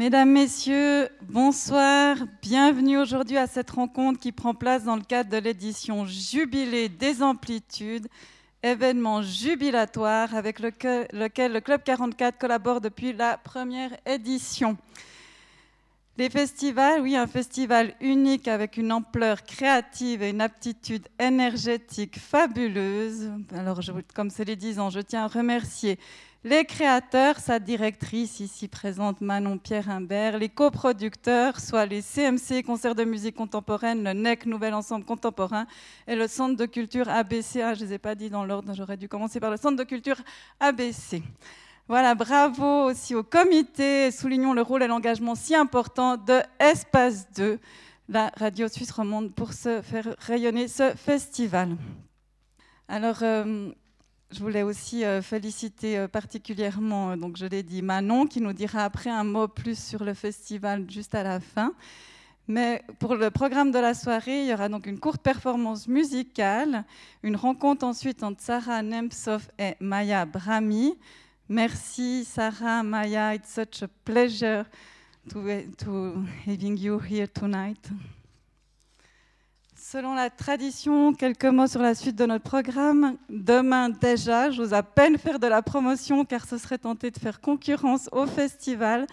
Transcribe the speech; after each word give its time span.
Mesdames, 0.00 0.30
Messieurs, 0.30 1.10
bonsoir. 1.28 2.16
Bienvenue 2.40 2.96
aujourd'hui 2.96 3.36
à 3.36 3.46
cette 3.46 3.70
rencontre 3.70 4.18
qui 4.18 4.32
prend 4.32 4.54
place 4.54 4.84
dans 4.84 4.96
le 4.96 5.02
cadre 5.02 5.28
de 5.28 5.36
l'édition 5.36 6.06
Jubilé 6.06 6.88
des 6.88 7.22
Amplitudes, 7.22 8.08
événement 8.62 9.20
jubilatoire 9.20 10.34
avec 10.34 10.58
lequel, 10.60 11.06
le 11.12 11.60
Club 11.60 11.82
44 11.82 12.38
collabore 12.38 12.80
depuis 12.80 13.12
la 13.12 13.36
première 13.36 13.90
édition. 14.06 14.78
Les 16.16 16.30
festivals, 16.30 17.02
oui, 17.02 17.14
un 17.14 17.26
festival 17.26 17.94
unique 18.00 18.48
avec 18.48 18.78
une 18.78 18.92
ampleur 18.92 19.42
créative 19.42 20.22
et 20.22 20.30
une 20.30 20.40
aptitude 20.40 21.08
énergétique 21.18 22.18
fabuleuse. 22.18 23.30
Alors, 23.54 23.80
comme 24.14 24.30
c'est 24.30 24.46
les 24.46 24.56
10 24.56 24.78
ans, 24.78 24.88
je 24.88 25.00
tiens 25.00 25.24
à 25.24 25.28
remercier 25.28 25.98
les 26.42 26.64
créateurs, 26.64 27.38
sa 27.38 27.58
directrice 27.58 28.40
ici 28.40 28.66
présente 28.66 29.20
Manon 29.20 29.58
Pierre 29.58 29.90
Imbert, 29.90 30.38
les 30.38 30.48
coproducteurs, 30.48 31.60
soit 31.60 31.84
les 31.84 32.00
CMC, 32.00 32.62
Concerts 32.64 32.94
de 32.94 33.04
musique 33.04 33.36
contemporaine, 33.36 34.02
le 34.02 34.14
NEC, 34.14 34.46
Nouvel 34.46 34.72
Ensemble 34.72 35.04
Contemporain, 35.04 35.66
et 36.06 36.16
le 36.16 36.26
Centre 36.28 36.56
de 36.56 36.64
culture 36.64 37.08
ABC. 37.08 37.60
Ah, 37.60 37.74
je 37.74 37.80
ne 37.82 37.88
les 37.88 37.94
ai 37.94 37.98
pas 37.98 38.14
dit 38.14 38.30
dans 38.30 38.44
l'ordre, 38.44 38.72
j'aurais 38.74 38.96
dû 38.96 39.06
commencer 39.06 39.38
par 39.38 39.50
le 39.50 39.58
Centre 39.58 39.76
de 39.76 39.84
culture 39.84 40.16
ABC. 40.60 41.22
Voilà, 41.88 42.14
bravo 42.14 42.84
aussi 42.84 43.14
au 43.14 43.22
comité, 43.22 44.10
soulignons 44.10 44.54
le 44.54 44.62
rôle 44.62 44.82
et 44.82 44.86
l'engagement 44.86 45.34
si 45.34 45.54
important 45.54 46.16
de 46.16 46.40
Espace 46.58 47.30
2, 47.32 47.58
la 48.08 48.32
radio 48.36 48.66
suisse 48.68 48.92
romande, 48.92 49.34
pour 49.34 49.52
se 49.52 49.82
faire 49.82 50.16
rayonner 50.20 50.68
ce 50.68 50.94
festival. 50.96 51.76
Alors, 52.88 53.18
euh, 53.22 53.72
je 54.32 54.38
voulais 54.38 54.62
aussi 54.62 55.04
euh, 55.04 55.22
féliciter 55.22 55.98
euh, 55.98 56.08
particulièrement, 56.08 57.10
euh, 57.10 57.16
donc 57.16 57.36
je 57.36 57.46
l'ai 57.46 57.62
dit, 57.62 57.82
Manon, 57.82 58.26
qui 58.26 58.40
nous 58.40 58.52
dira 58.52 58.84
après 58.84 59.10
un 59.10 59.24
mot 59.24 59.48
plus 59.48 59.78
sur 59.78 60.04
le 60.04 60.14
festival 60.14 60.88
juste 60.88 61.14
à 61.14 61.22
la 61.22 61.40
fin. 61.40 61.74
Mais 62.46 62.82
pour 62.98 63.16
le 63.16 63.30
programme 63.30 63.70
de 63.70 63.78
la 63.78 63.94
soirée, 63.94 64.42
il 64.42 64.48
y 64.48 64.54
aura 64.54 64.68
donc 64.68 64.86
une 64.86 64.98
courte 64.98 65.22
performance 65.22 65.88
musicale, 65.88 66.84
une 67.22 67.36
rencontre 67.36 67.84
ensuite 67.84 68.22
entre 68.22 68.40
Sarah 68.40 68.82
Nemtsov 68.82 69.48
et 69.58 69.74
Maya 69.80 70.26
Brahmi. 70.26 70.96
Merci 71.48 72.24
Sarah, 72.24 72.82
Maya, 72.82 73.34
it's 73.34 73.52
such 73.52 73.82
a 73.82 73.88
pleasure 74.04 74.64
to, 75.28 75.42
to 75.78 76.24
having 76.46 76.76
you 76.76 76.98
here 76.98 77.28
tonight. 77.28 77.90
Selon 79.90 80.14
la 80.14 80.30
tradition, 80.30 81.12
quelques 81.14 81.46
mots 81.46 81.66
sur 81.66 81.82
la 81.82 81.96
suite 81.96 82.14
de 82.14 82.24
notre 82.24 82.44
programme. 82.44 83.16
Demain 83.28 83.88
déjà, 83.88 84.48
j'ose 84.52 84.72
à 84.72 84.84
peine 84.84 85.18
faire 85.18 85.40
de 85.40 85.48
la 85.48 85.62
promotion 85.62 86.24
car 86.24 86.46
ce 86.46 86.58
serait 86.58 86.78
tenter 86.78 87.10
de 87.10 87.18
faire 87.18 87.40
concurrence 87.40 88.08
au 88.12 88.24
festival. 88.24 89.08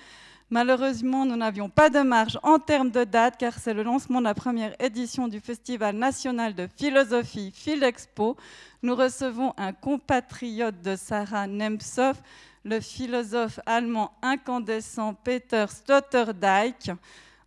Malheureusement, 0.51 1.25
nous 1.25 1.35
n'avions 1.35 1.67
pas 1.67 1.89
de 1.89 2.01
marge 2.01 2.37
en 2.43 2.59
termes 2.59 2.91
de 2.91 3.05
date 3.05 3.37
car 3.39 3.57
c'est 3.57 3.73
le 3.73 3.81
lancement 3.81 4.19
de 4.19 4.25
la 4.25 4.35
première 4.35 4.75
édition 4.79 5.27
du 5.27 5.39
Festival 5.39 5.95
national 5.95 6.53
de 6.53 6.67
philosophie 6.77 7.49
Philexpo. 7.51 8.37
Nous 8.83 8.93
recevons 8.93 9.55
un 9.57 9.73
compatriote 9.73 10.79
de 10.83 10.95
Sarah 10.95 11.47
Nemtsov, 11.47 12.21
le 12.63 12.79
philosophe 12.81 13.59
allemand 13.65 14.11
incandescent 14.21 15.15
Peter 15.23 15.65
Sloterdijk. 15.69 16.91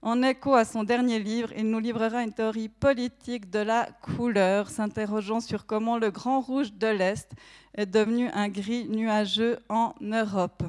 En 0.02 0.22
écho 0.22 0.54
à 0.54 0.64
son 0.64 0.82
dernier 0.82 1.18
livre, 1.18 1.50
il 1.54 1.68
nous 1.68 1.78
livrera 1.78 2.22
une 2.22 2.32
théorie 2.32 2.70
politique 2.70 3.50
de 3.50 3.58
la 3.58 3.86
couleur, 4.00 4.70
s'interrogeant 4.70 5.40
sur 5.40 5.66
comment 5.66 5.98
le 5.98 6.10
grand 6.10 6.40
rouge 6.40 6.72
de 6.72 6.86
l'Est 6.86 7.30
est 7.74 7.84
devenu 7.84 8.30
un 8.30 8.48
gris 8.48 8.88
nuageux 8.88 9.58
en 9.68 9.92
Europe. 10.00 10.62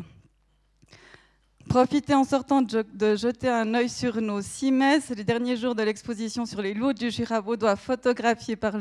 Profitez 1.69 2.13
en 2.13 2.25
sortant 2.25 2.61
de 2.61 3.15
jeter 3.15 3.47
un 3.47 3.73
œil 3.73 3.87
sur 3.87 4.19
nos 4.19 4.41
cimets, 4.41 4.99
c'est 4.99 5.15
les 5.15 5.23
derniers 5.23 5.55
jours 5.55 5.75
de 5.75 5.83
l'exposition 5.83 6.45
sur 6.45 6.61
les 6.61 6.73
loups 6.73 6.91
du 6.91 7.09
Jura 7.09 7.39
vaudois 7.39 7.77
photographiée 7.77 8.57
par, 8.57 8.73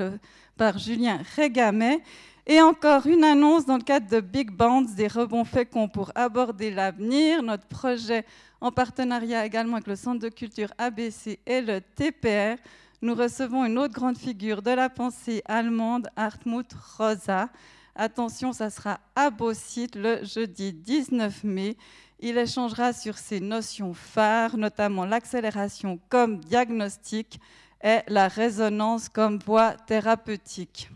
par 0.57 0.79
Julien 0.79 1.21
Régamet. 1.37 2.01
Et 2.47 2.61
encore 2.61 3.07
une 3.07 3.23
annonce 3.23 3.67
dans 3.67 3.77
le 3.77 3.85
cadre 3.85 4.09
de 4.09 4.19
Big 4.19 4.51
Bands, 4.51 4.83
des 4.83 5.07
rebonds 5.07 5.45
féconds 5.45 5.89
pour 5.89 6.11
aborder 6.17 6.73
l'avenir. 6.73 7.45
Notre 7.45 7.67
projet 7.67 8.25
en 8.61 8.71
partenariat 8.71 9.47
également 9.47 9.77
avec 9.77 9.87
le 9.87 9.97
Centre 9.97 10.21
de 10.21 10.29
culture 10.29 10.69
ABC 10.79 11.39
et 11.47 11.61
le 11.61 11.81
TPR, 11.81 12.61
nous 13.03 13.15
recevons 13.15 13.65
une 13.65 13.79
autre 13.79 13.95
grande 13.95 14.19
figure 14.19 14.61
de 14.61 14.71
la 14.71 14.91
pensée 14.91 15.43
allemande, 15.47 16.09
Hartmut 16.17 16.67
Rosa. 16.99 17.49
Attention, 17.95 18.53
ça 18.53 18.69
sera 18.69 19.01
à 19.17 19.31
Beausite 19.31 19.97
le 19.97 20.23
jeudi 20.25 20.73
19 20.73 21.45
mai. 21.45 21.77
Il 22.21 22.37
échangera 22.37 22.93
sur 22.93 23.17
ses 23.17 23.41
notions 23.41 23.95
phares, 23.95 24.59
notamment 24.59 25.07
l'accélération 25.07 25.99
comme 26.11 26.39
diagnostic 26.39 27.41
et 27.83 28.01
la 28.09 28.29
résonance 28.29 29.09
comme 29.09 29.39
voie 29.39 29.73
thérapeutique 29.73 30.91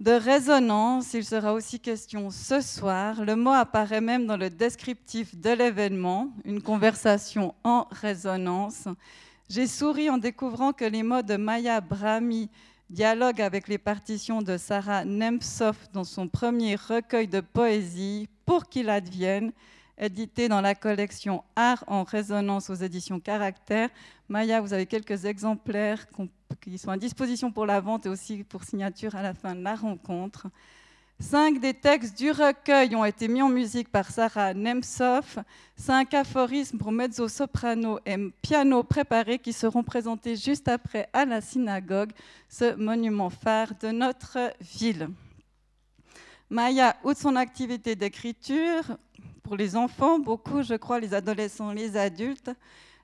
de 0.00 0.12
résonance, 0.12 1.12
il 1.14 1.24
sera 1.24 1.52
aussi 1.52 1.80
question 1.80 2.30
ce 2.30 2.60
soir. 2.60 3.24
Le 3.24 3.34
mot 3.34 3.50
apparaît 3.50 4.00
même 4.00 4.26
dans 4.26 4.36
le 4.36 4.48
descriptif 4.48 5.34
de 5.34 5.50
l'événement, 5.50 6.30
une 6.44 6.62
conversation 6.62 7.54
en 7.64 7.86
résonance. 7.90 8.86
J'ai 9.48 9.66
souri 9.66 10.08
en 10.08 10.18
découvrant 10.18 10.72
que 10.72 10.84
les 10.84 11.02
mots 11.02 11.22
de 11.22 11.36
Maya 11.36 11.80
Brahmi 11.80 12.48
dialoguent 12.90 13.42
avec 13.42 13.66
les 13.66 13.78
partitions 13.78 14.40
de 14.40 14.56
Sarah 14.56 15.04
Nemtsov 15.04 15.76
dans 15.92 16.04
son 16.04 16.28
premier 16.28 16.76
recueil 16.76 17.26
de 17.26 17.40
poésie, 17.40 18.28
Pour 18.46 18.68
qu'il 18.68 18.88
advienne, 18.90 19.52
édité 19.98 20.48
dans 20.48 20.60
la 20.60 20.74
collection 20.74 21.44
Art 21.56 21.84
en 21.86 22.04
résonance 22.04 22.70
aux 22.70 22.74
éditions 22.74 23.20
Caractère. 23.20 23.90
Maya, 24.28 24.60
vous 24.60 24.72
avez 24.72 24.86
quelques 24.86 25.24
exemplaires 25.24 26.06
qui 26.60 26.78
sont 26.78 26.90
à 26.90 26.96
disposition 26.96 27.50
pour 27.50 27.66
la 27.66 27.80
vente 27.80 28.06
et 28.06 28.08
aussi 28.08 28.44
pour 28.44 28.64
signature 28.64 29.16
à 29.16 29.22
la 29.22 29.34
fin 29.34 29.54
de 29.54 29.62
la 29.62 29.74
rencontre. 29.74 30.46
Cinq 31.20 31.58
des 31.58 31.74
textes 31.74 32.16
du 32.16 32.30
recueil 32.30 32.94
ont 32.94 33.04
été 33.04 33.26
mis 33.26 33.42
en 33.42 33.48
musique 33.48 33.90
par 33.90 34.08
Sarah 34.08 34.54
Nemtsov. 34.54 35.42
Cinq 35.74 36.14
aphorismes 36.14 36.78
pour 36.78 36.92
mezzo-soprano 36.92 37.98
et 38.06 38.16
piano 38.40 38.84
préparé 38.84 39.40
qui 39.40 39.52
seront 39.52 39.82
présentés 39.82 40.36
juste 40.36 40.68
après 40.68 41.08
à 41.12 41.24
la 41.24 41.40
synagogue, 41.40 42.12
ce 42.48 42.76
monument 42.76 43.30
phare 43.30 43.72
de 43.80 43.88
notre 43.88 44.52
ville. 44.60 45.08
Maya, 46.50 46.96
outre 47.02 47.20
son 47.20 47.34
activité 47.34 47.96
d'écriture, 47.96 48.96
pour 49.48 49.56
les 49.56 49.76
enfants, 49.76 50.18
beaucoup, 50.18 50.62
je 50.62 50.74
crois, 50.74 51.00
les 51.00 51.14
adolescents, 51.14 51.72
les 51.72 51.96
adultes, 51.96 52.50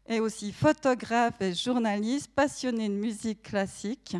et 0.07 0.21
aussi 0.21 0.53
photographe 0.53 1.41
et 1.41 1.55
journaliste, 1.55 2.31
passionné 2.35 2.91
de 2.91 2.95
musique 2.95 3.45
classique. 3.45 4.19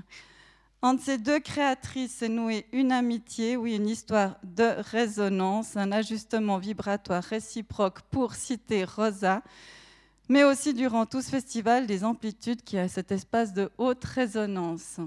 Entre 0.81 1.03
ces 1.03 1.19
deux 1.19 1.39
créatrices 1.39 2.15
s'est 2.15 2.31
nouée 2.31 2.65
une 2.73 2.93
amitié, 2.93 3.59
oui, 3.59 3.77
une 3.77 3.91
histoire 3.91 4.37
de 4.43 4.73
résonance, 4.91 5.77
un 5.77 5.93
ajustement 5.93 6.57
vibratoire 6.57 7.23
réciproque 7.23 8.01
pour 8.11 8.35
citer 8.35 8.85
Rosa, 8.85 9.43
mais 10.31 10.45
aussi 10.45 10.73
durant 10.73 11.05
tout 11.05 11.21
ce 11.21 11.29
festival 11.29 11.87
des 11.87 12.05
amplitudes 12.05 12.63
qui 12.63 12.79
a 12.79 12.89
cet 12.89 13.13
espace 13.13 13.53
de 13.53 13.71
haute 13.77 14.03
résonance. 14.03 14.99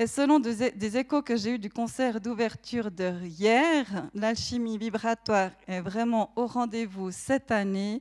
Et 0.00 0.06
selon 0.06 0.40
des 0.40 0.96
échos 0.96 1.20
que 1.20 1.36
j'ai 1.36 1.56
eus 1.56 1.58
du 1.58 1.68
concert 1.68 2.22
d'ouverture 2.22 2.90
de 2.90 3.12
hier, 3.22 3.84
l'alchimie 4.14 4.78
vibratoire 4.78 5.50
est 5.68 5.82
vraiment 5.82 6.32
au 6.36 6.46
rendez-vous 6.46 7.10
cette 7.10 7.50
année. 7.50 8.00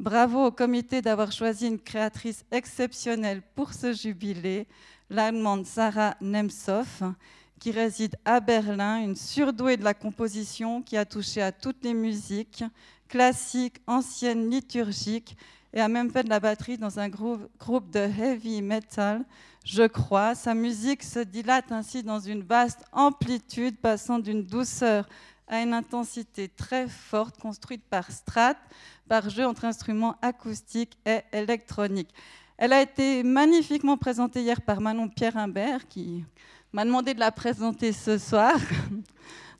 Bravo 0.00 0.46
au 0.46 0.50
comité 0.50 1.02
d'avoir 1.02 1.30
choisi 1.32 1.66
une 1.66 1.78
créatrice 1.78 2.42
exceptionnelle 2.50 3.42
pour 3.54 3.74
ce 3.74 3.92
jubilé, 3.92 4.66
l'allemande 5.10 5.66
Sarah 5.66 6.16
Nemtsov, 6.22 7.12
qui 7.60 7.70
réside 7.70 8.16
à 8.24 8.40
Berlin, 8.40 9.02
une 9.02 9.14
surdouée 9.14 9.76
de 9.76 9.84
la 9.84 9.92
composition 9.92 10.80
qui 10.80 10.96
a 10.96 11.04
touché 11.04 11.42
à 11.42 11.52
toutes 11.52 11.84
les 11.84 11.92
musiques, 11.92 12.64
classiques, 13.10 13.82
anciennes, 13.86 14.48
liturgiques, 14.48 15.36
et 15.74 15.80
a 15.82 15.88
même 15.88 16.10
fait 16.10 16.24
de 16.24 16.30
la 16.30 16.40
batterie 16.40 16.78
dans 16.78 16.98
un 16.98 17.10
groupe 17.10 17.90
de 17.90 17.98
heavy 17.98 18.62
metal 18.62 19.22
je 19.66 19.82
crois. 19.82 20.34
Sa 20.34 20.54
musique 20.54 21.02
se 21.02 21.18
dilate 21.18 21.72
ainsi 21.72 22.02
dans 22.02 22.20
une 22.20 22.42
vaste 22.42 22.84
amplitude, 22.92 23.76
passant 23.76 24.20
d'une 24.20 24.44
douceur 24.44 25.08
à 25.48 25.60
une 25.60 25.74
intensité 25.74 26.48
très 26.48 26.88
forte, 26.88 27.38
construite 27.38 27.82
par 27.90 28.10
strat, 28.10 28.56
par 29.08 29.28
jeu 29.28 29.44
entre 29.44 29.64
instruments 29.64 30.16
acoustiques 30.22 30.96
et 31.04 31.20
électroniques. 31.32 32.14
Elle 32.56 32.72
a 32.72 32.80
été 32.80 33.22
magnifiquement 33.22 33.96
présentée 33.96 34.40
hier 34.40 34.62
par 34.62 34.80
Manon 34.80 35.08
Pierre 35.08 35.36
Imbert, 35.36 35.86
qui 35.88 36.24
m'a 36.72 36.84
demandé 36.84 37.12
de 37.12 37.20
la 37.20 37.32
présenter 37.32 37.92
ce 37.92 38.18
soir. 38.18 38.56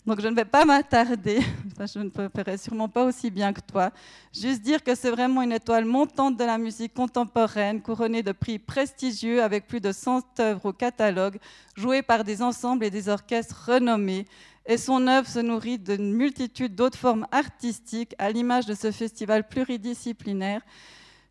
Donc 0.07 0.21
je 0.21 0.29
ne 0.29 0.37
vais 0.37 0.45
pas 0.45 0.65
m'attarder, 0.65 1.41
je 1.81 1.99
ne 1.99 2.11
ferai 2.11 2.57
sûrement 2.59 2.89
pas 2.89 3.05
aussi 3.05 3.29
bien 3.29 3.53
que 3.53 3.61
toi. 3.61 3.91
Juste 4.33 4.63
dire 4.63 4.85
que 4.85 4.95
c'est 4.95 5.11
vraiment 5.11 5.43
une 5.43 5.51
étoile 5.51 5.85
montante 5.85 6.37
de 6.37 6.45
la 6.45 6.59
musique 6.59 6.95
contemporaine, 6.95 7.83
couronnée 7.83 8.23
de 8.23 8.31
prix 8.31 8.61
prestigieux 8.61 9.43
avec 9.43 9.67
plus 9.67 9.81
de 9.81 9.91
100 9.91 10.39
œuvres 10.39 10.67
au 10.67 10.73
catalogue, 10.73 11.39
jouées 11.75 12.03
par 12.03 12.23
des 12.23 12.41
ensembles 12.41 12.85
et 12.85 12.91
des 12.91 13.09
orchestres 13.09 13.65
renommés. 13.67 14.27
et 14.65 14.79
son 14.79 15.09
œuvre 15.09 15.29
se 15.29 15.41
nourrit 15.41 15.79
d'une 15.79 16.13
multitude 16.13 16.77
d'autres 16.77 16.99
formes 16.99 17.27
artistiques, 17.33 18.15
à 18.19 18.31
l'image 18.31 18.67
de 18.67 18.75
ce 18.75 18.93
festival 18.93 19.49
pluridisciplinaire, 19.49 20.63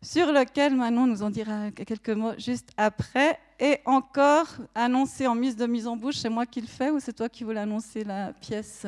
sur 0.06 0.30
lequel 0.30 0.76
Manon 0.76 1.06
nous 1.08 1.22
en 1.24 1.30
dira 1.30 1.72
quelques 1.72 2.10
mots 2.10 2.38
juste 2.38 2.70
après. 2.76 3.40
Et 3.58 3.80
encore 3.86 4.46
annoncé 4.74 5.26
en 5.26 5.34
mise 5.34 5.56
de 5.56 5.66
mise 5.66 5.88
en 5.88 5.96
bouche, 5.96 6.16
c'est 6.16 6.28
moi 6.28 6.46
qui 6.46 6.60
le 6.60 6.68
fais 6.68 6.90
ou 6.90 7.00
c'est 7.00 7.12
toi 7.12 7.28
qui 7.28 7.42
voulais 7.42 7.60
annoncer 7.60 8.04
la 8.04 8.32
pièce 8.32 8.86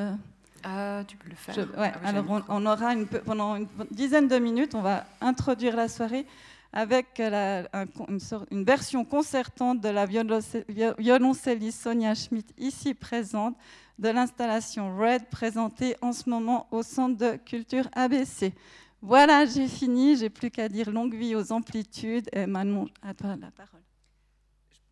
euh, 0.66 1.04
tu 1.04 1.16
peux 1.16 1.30
le 1.30 1.36
faire. 1.36 1.56
ouais, 1.78 1.92
ah 2.02 2.08
alors 2.08 2.24
on, 2.48 2.66
aura 2.66 2.92
une, 2.92 3.06
pendant 3.06 3.54
une 3.56 3.68
dizaine 3.92 4.26
de 4.26 4.38
minutes, 4.38 4.74
on 4.74 4.82
va 4.82 5.06
introduire 5.20 5.76
la 5.76 5.88
soirée 5.88 6.26
avec 6.72 7.20
une, 7.20 8.64
version 8.64 9.04
concertante 9.04 9.80
de 9.80 9.88
la 9.88 10.04
violoncelliste 10.04 11.82
Sonia 11.82 12.14
Schmidt, 12.14 12.52
ici 12.58 12.92
présente, 12.92 13.56
de 14.00 14.08
l'installation 14.08 14.98
Red 14.98 15.26
présentée 15.30 15.96
en 16.02 16.12
ce 16.12 16.28
moment 16.28 16.66
au 16.72 16.82
Centre 16.82 17.16
de 17.16 17.36
culture 17.36 17.88
ABC. 17.94 18.52
Voilà, 19.00 19.46
j'ai 19.46 19.68
fini, 19.68 20.16
j'ai 20.16 20.28
plus 20.28 20.50
qu'à 20.50 20.68
dire 20.68 20.90
longue 20.90 21.14
vie 21.14 21.36
aux 21.36 21.52
amplitudes. 21.52 22.28
Et 22.32 22.46
Manon, 22.46 22.88
à 23.02 23.14
toi 23.14 23.36
la 23.36 23.50
parole. 23.50 23.80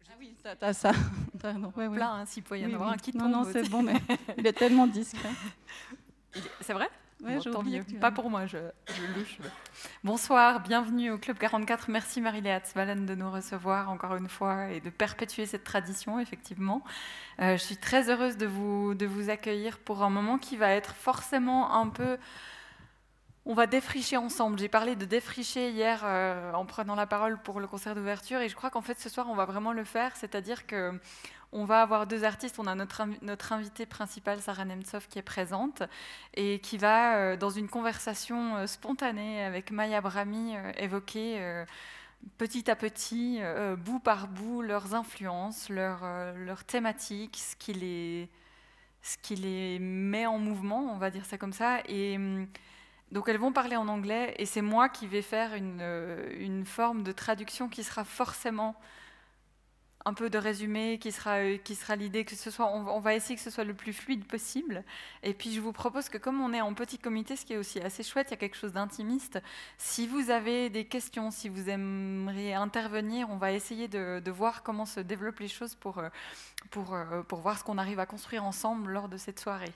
Ah 0.09 0.15
oui, 0.19 0.35
t'as 0.43 0.73
ça. 0.73 0.93
Pardon. 1.41 1.73
Ouais, 1.77 1.89
Plein, 1.89 2.21
hein, 2.21 2.27
s'il 2.27 2.43
peut 2.43 2.59
y 2.59 2.65
en 2.67 2.73
avoir 2.73 2.91
un 2.91 2.97
qui 2.97 3.13
tombe. 3.13 3.23
Non, 3.23 3.45
non, 3.45 3.51
c'est 3.53 3.69
bon, 3.69 3.83
mais 3.83 3.95
il 4.39 4.47
est 4.47 4.53
tellement 4.53 4.87
discret. 4.87 5.31
C'est 6.61 6.75
vrai? 6.75 6.89
Ouais, 7.25 7.39
bon, 7.51 7.65
Pas 7.99 8.11
pour 8.11 8.29
moi, 8.29 8.45
je, 8.45 8.59
je 8.89 9.19
louche. 9.19 9.39
Bonsoir, 10.05 10.61
bienvenue 10.61 11.11
au 11.11 11.19
Club 11.19 11.39
44. 11.39 11.91
Merci 11.91 12.21
Marie-Léa 12.21 12.61
Tzvalen 12.61 13.07
de 13.07 13.15
nous 13.15 13.31
recevoir 13.31 13.89
encore 13.89 14.17
une 14.17 14.29
fois 14.29 14.69
et 14.69 14.81
de 14.81 14.91
perpétuer 14.91 15.47
cette 15.47 15.65
tradition, 15.65 16.21
effectivement. 16.21 16.85
Euh, 17.41 17.57
je 17.57 17.63
suis 17.63 17.79
très 17.79 18.11
heureuse 18.11 18.37
de 18.37 18.45
vous, 18.45 18.93
de 18.93 19.07
vous 19.07 19.31
accueillir 19.31 19.79
pour 19.79 20.03
un 20.03 20.11
moment 20.11 20.37
qui 20.37 20.59
va 20.59 20.69
être 20.69 20.95
forcément 20.95 21.75
un 21.75 21.89
peu 21.89 22.19
on 23.47 23.55
va 23.55 23.67
défricher 23.67 24.17
ensemble. 24.17 24.59
J'ai 24.59 24.69
parlé 24.69 24.97
de 24.97 25.05
défricher 25.05 25.71
hier 25.71 26.03
euh, 26.05 26.53
en 26.53 26.67
prenant 26.67 26.97
la 26.97 27.07
parole 27.07 27.39
pour 27.39 27.61
le 27.61 27.69
concert 27.69 27.95
d'ouverture 27.95 28.41
et 28.41 28.49
je 28.49 28.57
crois 28.57 28.71
qu'en 28.71 28.83
fait 28.83 28.99
ce 28.99 29.09
soir 29.09 29.29
on 29.31 29.37
va 29.37 29.45
vraiment 29.45 29.73
le 29.73 29.85
faire, 29.85 30.17
c'est-à-dire 30.17 30.67
que 30.67 30.93
on 31.53 31.65
va 31.65 31.81
avoir 31.81 32.09
deux 32.09 32.25
artistes. 32.25 32.59
On 32.59 32.67
a 32.67 32.75
notre, 32.75 33.05
notre 33.23 33.53
invitée 33.53 33.87
principale, 33.87 34.43
Sarah 34.43 34.65
Nemtsov, 34.65 35.07
qui 35.07 35.21
est 35.21 35.23
présente 35.23 35.85
et 36.35 36.59
qui 36.59 36.77
va, 36.77 37.17
euh, 37.17 37.37
dans 37.37 37.51
une 37.51 37.69
conversation 37.69 38.57
euh, 38.57 38.67
spontanée 38.67 39.45
avec 39.45 39.71
Maya 39.71 40.01
Brami, 40.01 40.55
évoquer 40.77 41.65
petit 42.37 42.69
à 42.69 42.75
petit, 42.75 43.41
bout 43.79 44.01
par 44.01 44.27
bout, 44.27 44.61
leurs 44.61 44.95
influences, 44.95 45.69
leurs, 45.69 46.65
thématiques, 46.67 47.37
ce 47.37 47.55
qui, 47.55 47.73
les, 47.75 48.29
ce 49.03 49.17
qui 49.19 49.37
les 49.37 49.79
met 49.79 50.27
en 50.27 50.39
mouvement, 50.39 50.93
on 50.93 50.99
va 50.99 51.11
dire 51.11 51.25
ça 51.25 51.39
comme 51.39 51.53
ça. 51.53 51.79
Et 51.87 52.17
hum, 52.17 52.49
donc 53.13 53.29
elles 53.29 53.39
vont 53.39 53.53
parler 53.53 53.77
en 53.77 53.89
anglais 53.89 54.35
et 54.39 54.47
c'est 54.47 54.63
moi 54.63 54.89
qui 54.89 55.07
vais 55.07 55.23
faire 55.23 55.55
une, 55.55 55.79
euh, 55.81 56.29
une, 56.39 56.65
forme 56.65 57.03
de 57.03 57.13
traduction 57.13 57.69
qui 57.69 57.85
sera 57.85 58.05
forcément 58.05 58.75
un 60.05 60.15
peu 60.15 60.31
de 60.31 60.39
résumé, 60.39 60.99
qui 60.99 61.11
sera, 61.11 61.39
euh, 61.39 61.57
qui 61.57 61.75
sera 61.75 61.97
l'idée 61.97 62.25
que 62.25 62.37
ce 62.37 62.51
soit, 62.51 62.73
on, 62.73 63.01
va 63.01 63.15
essayer 63.15 63.35
que 63.35 63.43
ce 63.43 63.51
soit 63.51 63.65
le 63.65 63.75
plus 63.75 63.93
fluide 63.93 64.25
possible. 64.25 64.85
Et 65.25 65.35
puis 65.35 65.53
je 65.53 65.61
vous 65.61 65.73
propose 65.73 66.09
que 66.09 66.19
comme 66.19 66.41
on 66.41 66.53
est 66.53 66.61
en 66.61 66.75
petit 66.75 66.99
comité, 66.99 67.35
ce 67.37 67.45
qui 67.45 67.55
est 67.55 67.57
aussi 67.57 67.81
assez 67.81 68.05
chouette, 68.05 68.29
il 68.29 68.31
y 68.33 68.35
a 68.35 68.37
quelque 68.39 68.57
chose 68.57 68.73
d'intimiste. 68.73 69.41
Si 69.79 70.07
vous 70.07 70.31
avez 70.31 70.71
des 70.71 70.85
questions, 70.85 71.33
si 71.33 71.49
vous 71.49 71.69
aimeriez 71.69 72.55
intervenir, 72.55 73.29
on 73.31 73.37
va 73.37 73.53
essayer 73.53 73.89
de, 73.89 74.21
de 74.25 74.31
voir 74.31 74.63
comment 74.63 74.87
se 74.87 75.01
développent 75.01 75.41
les 75.41 75.49
choses 75.49 75.75
pour, 75.75 75.99
euh, 75.99 76.09
pour, 76.71 76.97
pour 77.29 77.41
voir 77.41 77.59
ce 77.59 77.65
qu'on 77.65 77.79
arrive 77.79 78.01
à 78.01 78.07
construire 78.07 78.45
ensemble 78.45 78.93
lors 78.93 79.09
de 79.09 79.17
cette 79.17 79.41
soirée. 79.41 79.73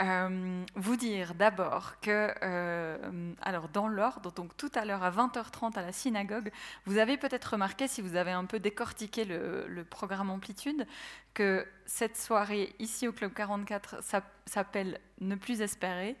Euh, 0.00 0.64
vous 0.74 0.96
dire 0.96 1.34
d'abord 1.34 2.00
que, 2.00 2.34
euh, 2.42 3.32
alors 3.42 3.68
dans 3.68 3.86
l'ordre, 3.86 4.32
donc 4.32 4.56
tout 4.56 4.70
à 4.74 4.84
l'heure 4.84 5.04
à 5.04 5.10
20h30 5.12 5.78
à 5.78 5.82
la 5.82 5.92
synagogue, 5.92 6.50
vous 6.84 6.98
avez 6.98 7.16
peut-être 7.16 7.52
remarqué, 7.52 7.86
si 7.86 8.02
vous 8.02 8.16
avez 8.16 8.32
un 8.32 8.44
peu 8.44 8.58
décortiqué 8.58 9.24
le, 9.24 9.84
programme 9.88 10.30
Amplitude, 10.30 10.86
que 11.32 11.64
cette 11.86 12.16
soirée 12.16 12.74
ici 12.80 13.06
au 13.06 13.12
Club 13.12 13.32
44 13.34 14.02
s'appelle 14.46 14.98
Ne 15.20 15.36
plus 15.36 15.60
espérer 15.60 16.16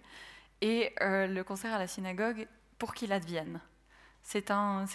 et 0.60 0.92
euh, 1.00 1.26
le 1.26 1.42
concert 1.42 1.74
à 1.74 1.78
la 1.78 1.88
synagogue 1.88 2.46
pour 2.78 2.94
qu'il 2.94 3.12
advienne. 3.12 3.60
C'est, 4.22 4.50
un 4.50 4.86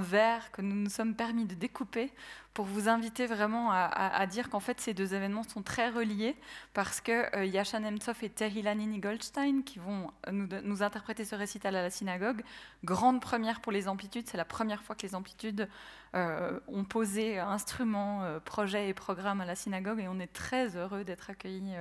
verre 0.00 0.50
que 0.52 0.62
nous 0.62 0.74
nous 0.74 0.88
sommes 0.88 1.14
permis 1.14 1.44
de 1.44 1.54
découper 1.54 2.10
pour 2.54 2.64
vous 2.64 2.88
inviter 2.88 3.26
vraiment 3.26 3.70
à, 3.70 4.26
dire 4.26 4.50
qu'en 4.50 4.58
fait 4.58 4.80
ces 4.80 4.92
deux 4.92 5.14
événements 5.14 5.44
sont 5.44 5.62
très 5.62 5.88
reliés 5.88 6.34
parce 6.74 7.00
que 7.00 7.36
euh, 7.36 7.44
Yasha 7.44 7.78
Nemtsov 7.78 8.16
et 8.22 8.28
Tehilanini 8.28 8.98
Goldstein 8.98 9.62
qui 9.62 9.78
vont 9.78 10.10
euh, 10.26 10.60
nous, 10.64 10.82
interpréter 10.82 11.24
ce 11.24 11.36
récital 11.36 11.76
à 11.76 11.82
la 11.82 11.90
synagogue. 11.90 12.42
Grande 12.84 13.20
première 13.20 13.60
pour 13.60 13.70
les 13.70 13.86
amplitudes, 13.86 14.26
c'est 14.26 14.36
la 14.36 14.44
première 14.44 14.82
fois 14.82 14.96
que 14.96 15.06
les 15.06 15.14
amplitudes 15.14 15.68
euh, 16.16 16.58
ont 16.66 16.82
posé 16.82 17.38
instruments, 17.38 18.24
projets 18.44 18.88
et 18.88 18.94
programmes 18.94 19.40
à 19.40 19.44
la 19.44 19.54
synagogue 19.54 20.00
et 20.00 20.08
on 20.08 20.18
est 20.18 20.32
très 20.32 20.76
heureux 20.76 21.04
d'être 21.04 21.30
accueillis, 21.30 21.74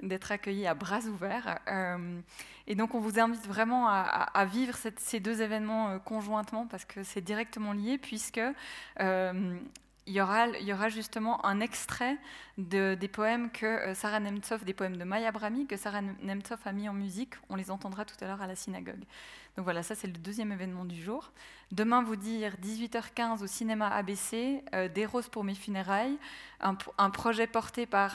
d'être 0.00 0.30
accueillis 0.30 0.68
à 0.68 0.74
bras 0.74 1.00
ouverts. 1.00 1.58
et 2.68 2.74
donc 2.76 2.94
on 2.94 3.00
vous 3.00 3.18
invite 3.18 3.46
vraiment 3.46 3.88
à, 3.88 4.44
vivre 4.44 4.76
ces 4.96 5.18
deux 5.18 5.42
événements 5.42 5.98
conjointement 5.98 6.66
parce 6.66 6.84
que 6.84 7.02
c'est 7.02 7.20
directement 7.20 7.72
lié 7.72 7.98
puisque 7.98 8.40
il 10.06 10.12
y, 10.12 10.20
aura, 10.20 10.88
justement 10.90 11.44
un 11.46 11.60
extrait 11.60 12.18
de, 12.58 12.94
des 12.94 13.08
poèmes 13.08 13.50
que 13.50 13.64
euh, 13.64 13.94
Sarah 13.94 14.20
Nemtsov, 14.20 14.64
des 14.64 14.74
poèmes 14.74 14.98
de 14.98 15.04
Maya 15.04 15.32
Brami, 15.32 15.66
que 15.66 15.78
Sarah 15.78 16.02
Nemtsov 16.02 16.58
a 16.66 16.72
mis 16.72 16.88
en 16.90 16.92
musique. 16.92 17.34
On 17.48 17.56
les 17.56 17.70
entendra 17.70 18.04
tout 18.04 18.16
à 18.20 18.26
l'heure 18.26 18.42
à 18.42 18.46
la 18.46 18.54
synagogue. 18.54 19.02
Donc 19.56 19.64
voilà, 19.64 19.82
ça 19.82 19.94
c'est 19.94 20.06
le 20.06 20.12
deuxième 20.12 20.52
événement 20.52 20.84
du 20.84 21.02
jour. 21.02 21.32
Demain, 21.72 22.02
vous 22.02 22.16
dire 22.16 22.54
18h15 22.62 23.42
au 23.42 23.46
cinéma 23.46 23.88
ABC, 23.88 24.62
euh, 24.74 24.88
Des 24.88 25.06
roses 25.06 25.28
pour 25.28 25.42
mes 25.42 25.54
funérailles, 25.54 26.18
un, 26.60 26.74
projet 27.10 27.46
porté 27.46 27.86
par 27.86 28.14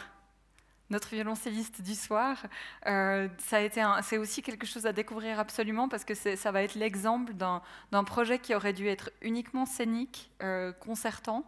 notre 0.92 1.09
violoncelliste 1.09 1.81
du 1.81 1.95
soir. 1.95 2.38
Euh, 2.85 3.27
c'est 3.39 4.18
aussi 4.19 4.44
quelque 4.44 4.68
chose 4.68 4.85
à 4.85 4.94
découvrir 4.94 5.39
absolument 5.39 5.89
parce 5.89 6.03
que 6.03 6.13
ça 6.13 6.51
va 6.51 6.62
être 6.62 6.75
l'exemple 6.75 7.33
d'un 7.33 8.03
projet 8.03 8.38
qui 8.38 8.53
aurait 8.53 8.74
dû 8.74 8.88
être 8.88 9.09
uniquement 9.21 9.65
scénique, 9.65 10.31
concertant, 10.80 11.45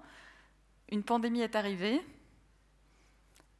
une 0.92 1.04
pandémie 1.04 1.42
est 1.42 1.56
arrivée 1.56 2.02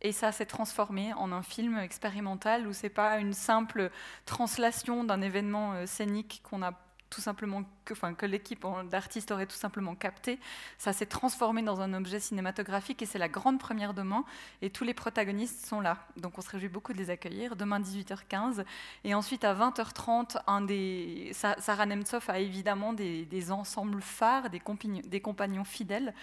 et 0.02 0.12
ça 0.12 0.32
s'est 0.32 0.46
transformé 0.46 1.14
en 1.14 1.32
un 1.32 1.44
film 1.44 1.78
expérimental 1.78 2.68
où 2.68 2.74
c'est 2.74 2.90
pas 2.90 3.18
une 3.20 3.34
simple 3.34 3.92
translation 4.26 5.04
d'un 5.04 5.22
événement 5.22 5.74
euh, 5.74 5.86
scénique 5.86 6.42
qu'on 6.44 6.62
a 6.62 6.74
tout 7.12 7.22
simplement 7.22 7.64
que, 7.86 8.26
l'équipe 8.26 8.66
d'artistes 8.90 9.32
aurait 9.32 9.46
tout 9.46 9.56
simplement 9.56 9.96
capté. 9.96 10.40
Ça 10.78 10.94
s'est 10.94 11.06
transformé 11.06 11.62
dans 11.62 11.82
un 11.82 11.94
objet 11.94 12.20
cinématographique 12.20 13.02
et 13.02 13.06
c'est 13.06 13.20
la 13.20 13.28
grande 13.28 13.60
première 13.60 13.94
demain. 13.94 14.24
Et 14.62 14.70
tous 14.70 14.86
les 14.86 14.94
protagonistes 14.94 15.66
sont 15.66 15.82
là. 15.82 16.08
Donc 16.18 16.38
on 16.38 16.42
se 16.42 16.50
réjouit 16.50 16.70
beaucoup 16.70 16.94
de 16.94 16.98
les 16.98 17.10
accueillir. 17.10 17.56
Demain 17.56 17.80
18h15. 17.82 18.64
Et 19.04 19.14
ensuite 19.14 19.44
à 19.44 19.54
20h30, 19.54 20.38
un 20.48 20.62
des... 20.62 21.32
Sarah 21.34 21.86
Nemtsov 21.86 22.30
a 22.30 22.40
évidemment 22.40 22.94
des, 22.94 23.52
ensembles 23.52 24.02
phares, 24.02 24.50
des, 24.50 24.60
compagnons, 24.62 25.66
fidèles. 25.66 26.14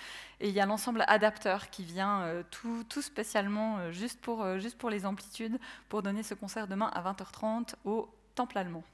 Et 0.41 0.49
il 0.49 0.55
y 0.55 0.61
a 0.61 0.67
l'ensemble 0.67 1.05
adapteur 1.07 1.69
qui 1.69 1.85
vient 1.85 2.23
euh, 2.23 2.43
tout, 2.51 2.85
tout, 2.89 3.03
spécialement 3.03 3.79
euh, 3.79 3.93
juste, 3.93 4.21
pour, 4.21 4.43
euh, 4.43 4.59
juste 4.59 4.79
pour 4.79 4.89
les 4.89 5.05
amplitudes 5.05 5.59
pour 5.91 6.03
donner 6.03 6.23
ce 6.23 6.35
concert 6.35 6.67
demain 6.67 6.91
à 6.95 7.03
20h30 7.03 7.75
au 7.85 8.09
Temple 8.35 8.57
allemand. 8.57 8.85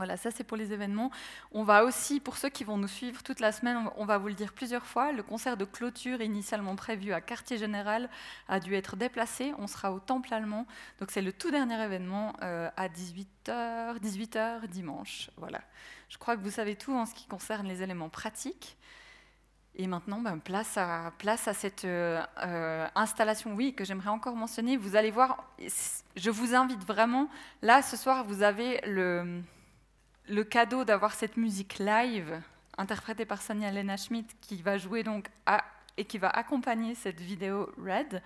Voilà, 0.00 0.16
ça 0.16 0.30
c'est 0.30 0.44
pour 0.44 0.56
les 0.56 0.72
événements. 0.72 1.10
On 1.52 1.62
va 1.62 1.84
aussi, 1.84 2.20
pour 2.20 2.38
ceux 2.38 2.48
qui 2.48 2.64
vont 2.64 2.78
nous 2.78 2.88
suivre 2.88 3.22
toute 3.22 3.38
la 3.38 3.52
semaine, 3.52 3.90
on 3.96 4.06
va 4.06 4.16
vous 4.16 4.28
le 4.28 4.34
dire 4.34 4.54
plusieurs 4.54 4.86
fois, 4.86 5.12
le 5.12 5.22
concert 5.22 5.58
de 5.58 5.66
clôture 5.66 6.22
initialement 6.22 6.74
prévu 6.74 7.12
à 7.12 7.20
Quartier 7.20 7.58
Général 7.58 8.08
a 8.48 8.60
dû 8.60 8.74
être 8.74 8.96
déplacé. 8.96 9.52
On 9.58 9.66
sera 9.66 9.92
au 9.92 10.00
Temple 10.00 10.32
Allemand. 10.32 10.66
Donc 11.00 11.10
c'est 11.10 11.20
le 11.20 11.34
tout 11.34 11.50
dernier 11.50 11.78
événement 11.84 12.34
euh, 12.40 12.70
à 12.78 12.88
18h, 12.88 13.98
18h 14.00 14.68
dimanche. 14.68 15.30
Voilà. 15.36 15.60
Je 16.08 16.16
crois 16.16 16.34
que 16.34 16.40
vous 16.40 16.50
savez 16.50 16.76
tout 16.76 16.94
en 16.94 17.04
ce 17.04 17.12
qui 17.12 17.26
concerne 17.26 17.68
les 17.68 17.82
éléments 17.82 18.08
pratiques. 18.08 18.78
Et 19.76 19.86
maintenant, 19.86 20.20
ben, 20.20 20.38
place, 20.38 20.76
à, 20.76 21.54
cette 21.54 21.84
euh, 21.84 22.20
euh, 22.44 22.86
installation, 22.94 23.54
oui, 23.54 23.74
que 23.74 23.84
j'aimerais 23.84 24.08
encore 24.08 24.34
mentionner. 24.34 24.76
Vous 24.76 24.96
allez 24.96 25.10
voir, 25.10 25.44
je 26.16 26.30
vous 26.30 26.54
invite 26.54 26.84
vraiment, 26.84 27.28
là, 27.62 27.80
ce 27.82 27.96
soir, 27.96 28.24
vous 28.24 28.42
avez 28.42 28.80
le, 28.86 29.42
le 30.30 30.44
cadeau 30.44 30.84
d'avoir 30.84 31.12
cette 31.12 31.36
musique 31.36 31.78
live 31.78 32.40
interprétée 32.78 33.24
par 33.24 33.42
Sonia 33.42 33.70
Lena 33.72 33.96
Schmidt 33.96 34.34
qui 34.40 34.62
va 34.62 34.78
jouer 34.78 35.02
donc 35.02 35.28
et 35.96 36.04
qui 36.04 36.18
va 36.18 36.30
accompagner 36.30 36.94
cette 36.94 37.20
vidéo 37.20 37.68
Red. 37.76 38.22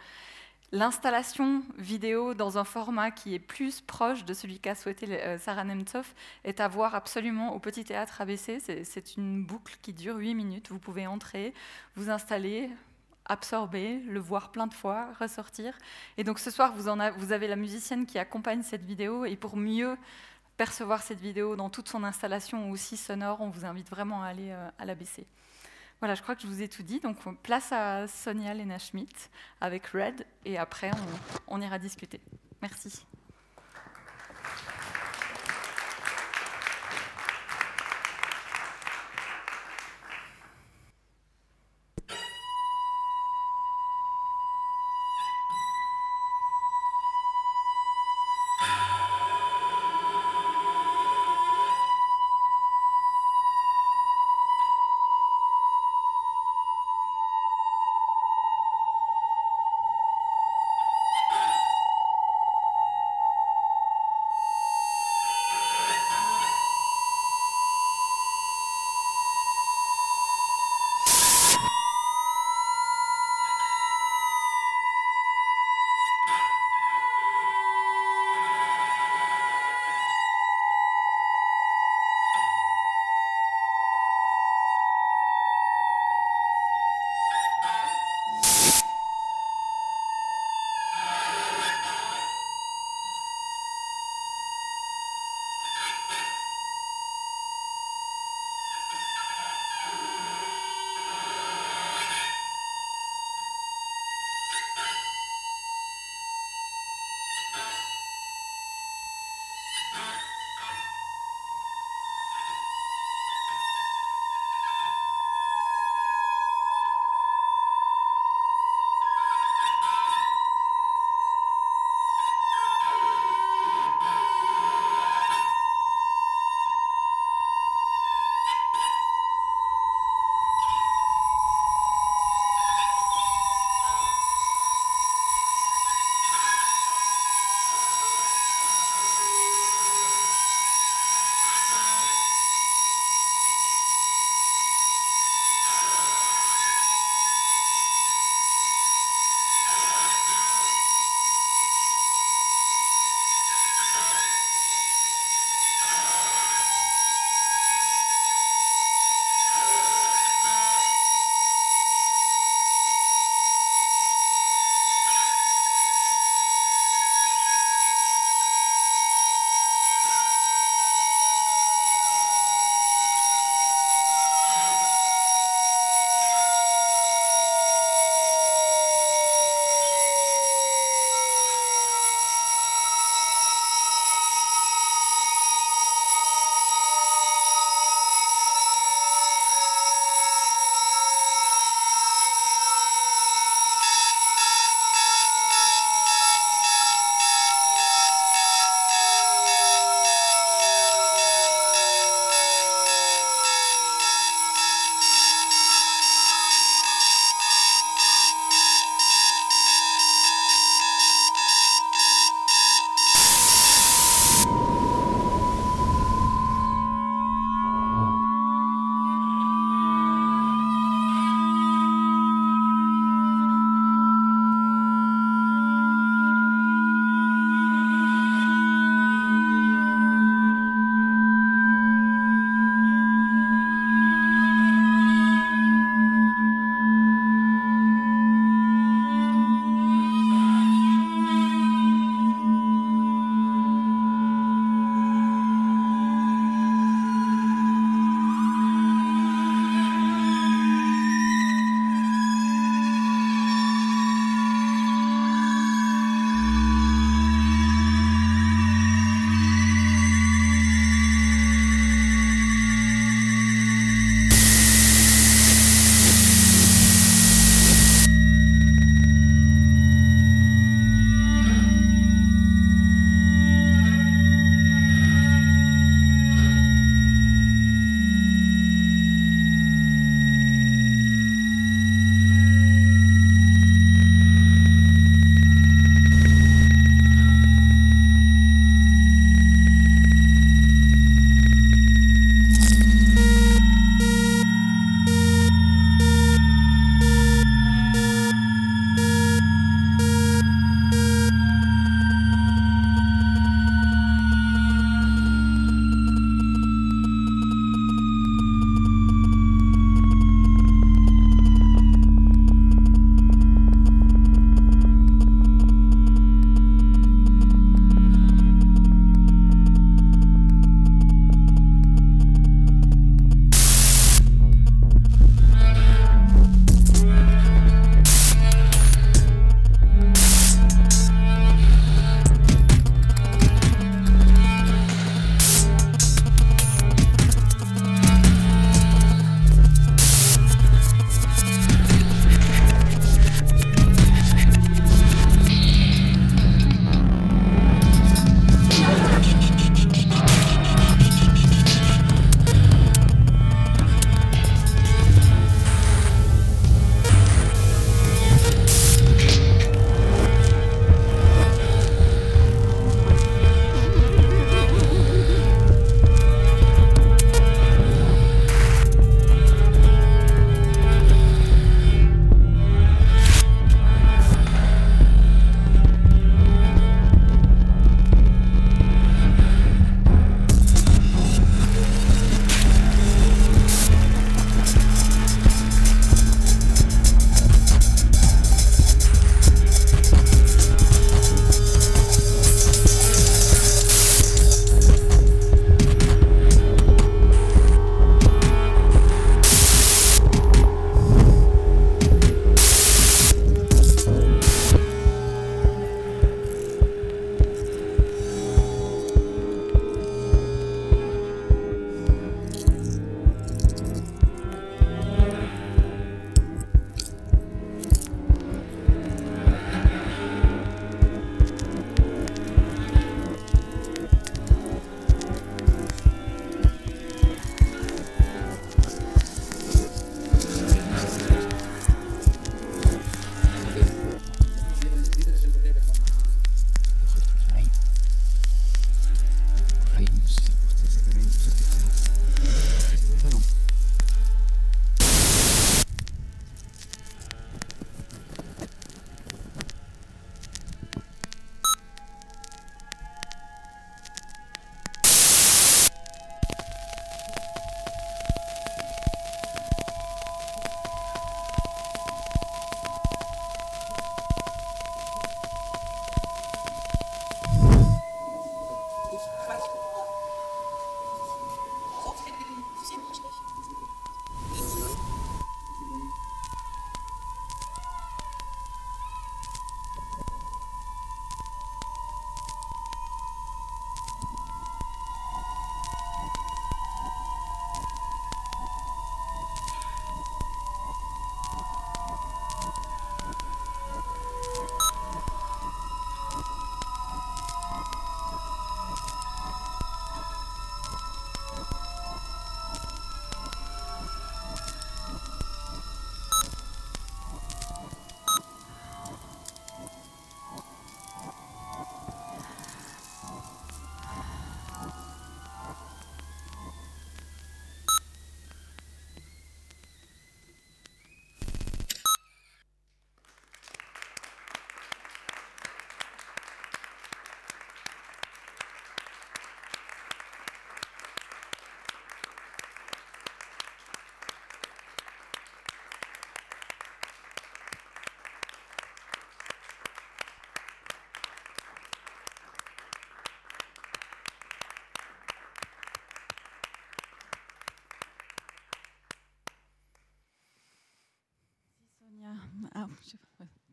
L'installation 0.70 1.62
vidéo 1.78 2.34
dans 2.34 2.58
un 2.58 2.64
format 2.64 3.10
qui 3.10 3.34
est 3.34 3.38
plus 3.38 3.80
proche 3.80 4.24
de 4.24 4.34
celui 4.34 4.58
qu'a 4.58 4.74
souhaité 4.74 5.06
euh, 5.10 5.38
Sarah 5.38 5.64
Nemtsov 5.64 6.12
est 6.44 6.60
à 6.60 6.68
voir 6.68 6.94
absolument 6.94 7.54
au 7.54 7.58
Petit 7.58 7.84
Théâtre 7.84 8.20
ABC. 8.20 8.58
C'est 8.60 9.16
une 9.16 9.44
boucle 9.44 9.76
qui 9.82 9.92
dure 9.92 10.16
8 10.16 10.34
minutes. 10.34 10.70
Vous 10.70 10.78
pouvez 10.78 11.06
entrer, 11.06 11.54
vous 11.94 12.10
installer, 12.10 12.70
absorber, 13.26 14.00
le 14.00 14.18
voir 14.18 14.50
plein 14.50 14.66
de 14.66 14.74
fois, 14.74 15.08
ressortir. 15.20 15.78
Et 16.18 16.24
donc 16.24 16.38
ce 16.38 16.50
soir, 16.50 16.72
vous, 16.74 16.88
en 16.88 17.10
vous 17.12 17.32
avez 17.32 17.46
la 17.46 17.56
musicienne 17.56 18.04
qui 18.04 18.18
accompagne 18.18 18.62
cette 18.62 18.84
vidéo. 18.84 19.24
Et 19.24 19.36
pour 19.36 19.56
mieux 19.56 19.96
percevoir 20.56 21.02
cette 21.02 21.20
vidéo 21.20 21.56
dans 21.56 21.70
toute 21.70 21.88
son 21.88 22.04
installation 22.04 22.70
aussi 22.70 22.96
sonore, 22.96 23.40
on 23.40 23.48
vous 23.48 23.64
invite 23.64 23.88
vraiment 23.90 24.22
à 24.22 24.28
aller 24.28 24.50
euh, 24.50 24.68
à 24.78 24.84
la 24.84 24.94
baisser. 24.94 25.26
Voilà, 26.00 26.14
je 26.14 26.22
crois 26.22 26.34
que 26.34 26.42
je 26.42 26.46
vous 26.46 26.62
ai 26.62 26.68
tout 26.68 26.82
dit. 26.82 27.00
Donc 27.00 27.16
place 27.42 27.72
à 27.72 28.06
Sonia 28.06 28.52
Lena 28.54 28.78
Schmidt 28.78 29.14
avec 29.60 29.86
Red. 29.86 30.26
Et 30.44 30.58
après, 30.58 30.90
on 31.48 31.60
ira 31.60 31.78
discuter. 31.78 32.20
Merci. 32.60 33.04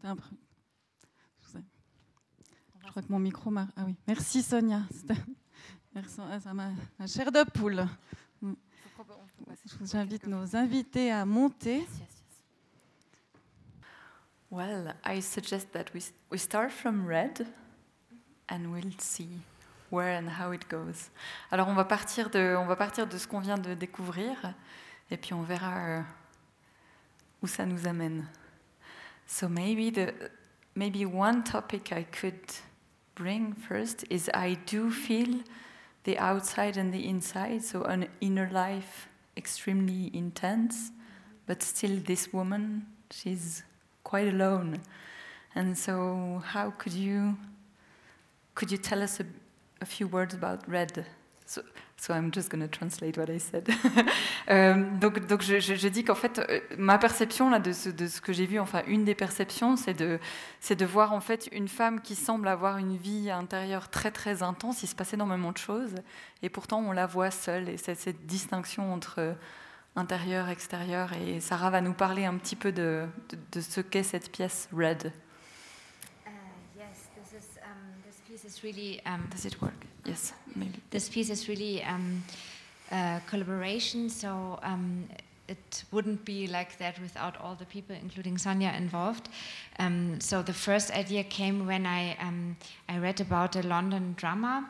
Je 0.03 0.09
crois 2.89 3.01
que 3.01 3.11
mon 3.11 3.19
micro 3.19 3.49
m'a. 3.49 3.67
Ah 3.75 3.83
oui, 3.85 3.95
merci 4.07 4.41
Sonia. 4.41 4.81
Merci, 5.93 6.21
ça 6.41 6.53
m'a 6.53 6.71
ma 6.97 7.07
chair 7.07 7.31
de 7.31 7.43
poule. 7.51 7.85
J'invite 9.83 10.25
nos 10.25 10.55
invités 10.55 11.11
à 11.11 11.25
monter. 11.25 11.85
Well, 14.49 14.95
I 15.05 15.21
suggest 15.21 15.71
that 15.71 15.85
we, 15.93 16.01
we 16.29 16.39
start 16.39 16.71
from 16.71 17.07
red 17.07 17.45
and 18.49 18.71
we'll 18.71 18.99
see 18.99 19.29
where 19.89 20.17
and 20.17 20.27
how 20.27 20.51
it 20.53 20.69
goes. 20.69 21.09
Alors 21.51 21.67
on 21.67 21.73
va 21.73 21.85
partir 21.85 22.29
de, 22.29 22.55
on 22.57 22.65
va 22.65 22.75
partir 22.75 23.07
de 23.07 23.17
ce 23.17 23.27
qu'on 23.27 23.39
vient 23.39 23.57
de 23.57 23.73
découvrir 23.73 24.53
et 25.09 25.17
puis 25.17 25.33
on 25.33 25.43
verra 25.43 25.77
euh, 25.77 26.01
où 27.41 27.47
ça 27.47 27.65
nous 27.65 27.87
amène. 27.87 28.27
So 29.31 29.47
maybe 29.47 29.89
the 29.89 30.13
maybe 30.75 31.05
one 31.05 31.43
topic 31.43 31.93
I 31.93 32.03
could 32.03 32.53
bring 33.15 33.53
first 33.53 34.03
is 34.09 34.29
I 34.33 34.57
do 34.65 34.91
feel 34.91 35.39
the 36.03 36.17
outside 36.17 36.75
and 36.75 36.93
the 36.93 37.07
inside, 37.07 37.63
so 37.63 37.83
an 37.83 38.09
inner 38.19 38.49
life 38.51 39.07
extremely 39.37 40.11
intense, 40.13 40.91
but 41.47 41.63
still 41.63 41.97
this 42.05 42.33
woman, 42.33 42.87
she's 43.09 43.63
quite 44.03 44.27
alone. 44.27 44.81
And 45.55 45.77
so 45.77 46.43
how 46.45 46.71
could 46.71 46.93
you 46.93 47.37
could 48.53 48.69
you 48.69 48.77
tell 48.77 49.01
us 49.01 49.21
a, 49.21 49.25
a 49.79 49.85
few 49.85 50.09
words 50.09 50.33
about 50.33 50.67
red? 50.67 51.05
So, 51.45 51.63
so 52.01 52.15
I'm 52.15 52.33
just 52.33 52.49
going 52.49 52.61
to 52.61 52.67
translate 52.67 53.15
what 53.15 53.29
I 53.29 53.37
said. 53.37 53.69
euh, 54.49 54.83
donc, 54.99 55.19
je, 55.43 55.87
dis 55.87 56.03
qu'en 56.03 56.15
fait, 56.15 56.39
euh, 56.39 56.59
ma 56.79 56.97
perception 56.97 57.51
là 57.51 57.59
de 57.59 57.71
ce, 57.73 58.19
que 58.19 58.33
j'ai 58.33 58.47
vu, 58.47 58.59
enfin 58.59 58.81
une 58.87 59.05
des 59.05 59.13
perceptions, 59.13 59.75
c'est 59.75 59.93
de, 59.93 60.85
voir 60.85 61.13
en 61.13 61.19
fait 61.19 61.47
une 61.51 61.67
femme 61.67 62.01
qui 62.01 62.15
semble 62.15 62.47
avoir 62.47 62.77
une 62.79 62.97
vie 62.97 63.29
intérieure 63.29 63.89
très 63.89 64.09
très 64.09 64.41
intense. 64.41 64.81
Il 64.81 64.87
se 64.87 64.95
passe 64.95 65.13
énormément 65.13 65.51
de 65.51 65.59
choses, 65.59 65.93
et 66.41 66.49
pourtant 66.49 66.79
on 66.79 66.91
la 66.91 67.05
voit 67.05 67.29
seule. 67.29 67.69
Et 67.69 67.77
c'est 67.77 67.93
cette 67.93 68.25
distinction 68.25 68.91
entre 68.91 69.35
intérieur, 69.95 70.49
extérieur. 70.49 71.13
Et 71.13 71.39
Sarah 71.39 71.69
va 71.69 71.81
nous 71.81 71.93
parler 71.93 72.25
un 72.25 72.37
petit 72.37 72.55
peu 72.55 72.71
de 72.71 73.05
ce 73.53 73.79
qu'est 73.79 74.01
cette 74.01 74.31
pièce 74.31 74.69
Red. 74.73 75.13
Is 78.45 78.63
really. 78.63 79.01
Um, 79.05 79.27
Does 79.31 79.45
it 79.45 79.61
work? 79.61 79.73
Yes, 80.05 80.33
maybe. 80.55 80.79
This 80.89 81.09
piece 81.09 81.29
is 81.29 81.47
really 81.47 81.83
um, 81.83 82.23
collaboration, 83.27 84.09
so 84.09 84.59
um, 84.63 85.07
it 85.47 85.83
wouldn't 85.91 86.25
be 86.25 86.47
like 86.47 86.77
that 86.77 86.99
without 86.99 87.39
all 87.41 87.55
the 87.55 87.65
people, 87.65 87.95
including 88.01 88.37
Sonia, 88.37 88.73
involved. 88.77 89.29
Um, 89.79 90.19
so 90.19 90.41
the 90.41 90.53
first 90.53 90.91
idea 90.91 91.23
came 91.23 91.67
when 91.67 91.85
I 91.85 92.15
um, 92.19 92.55
I 92.89 92.97
read 92.97 93.21
about 93.21 93.55
a 93.55 93.61
London 93.61 94.13
drummer 94.17 94.63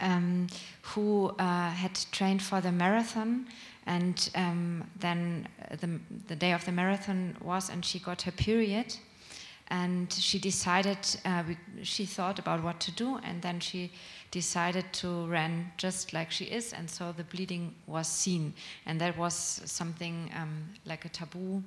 um, 0.00 0.48
who 0.82 1.28
uh, 1.38 1.70
had 1.70 1.98
trained 2.10 2.42
for 2.42 2.60
the 2.60 2.72
marathon. 2.72 3.46
And 3.84 4.16
then 5.00 5.48
the, 5.80 5.98
the 6.28 6.36
day 6.36 6.52
of 6.52 6.64
the 6.64 6.70
marathon 6.70 7.36
was, 7.40 7.68
and 7.68 7.84
she 7.84 7.98
got 7.98 8.22
her 8.22 8.30
period 8.30 8.94
and 9.72 10.12
she 10.12 10.38
decided 10.38 10.98
uh, 11.24 11.42
she 11.82 12.04
thought 12.04 12.38
about 12.38 12.62
what 12.62 12.78
to 12.78 12.92
do 12.92 13.18
and 13.24 13.40
then 13.40 13.58
she 13.58 13.90
decided 14.30 14.84
to 14.92 15.26
run 15.26 15.72
just 15.78 16.12
like 16.12 16.30
she 16.30 16.44
is 16.44 16.74
and 16.74 16.88
so 16.88 17.10
the 17.12 17.24
bleeding 17.24 17.74
was 17.86 18.06
seen. 18.06 18.52
And 18.84 19.00
that 19.00 19.16
was 19.16 19.34
something 19.64 20.30
um, 20.36 20.64
like 20.84 21.06
a 21.06 21.08
taboo 21.08 21.62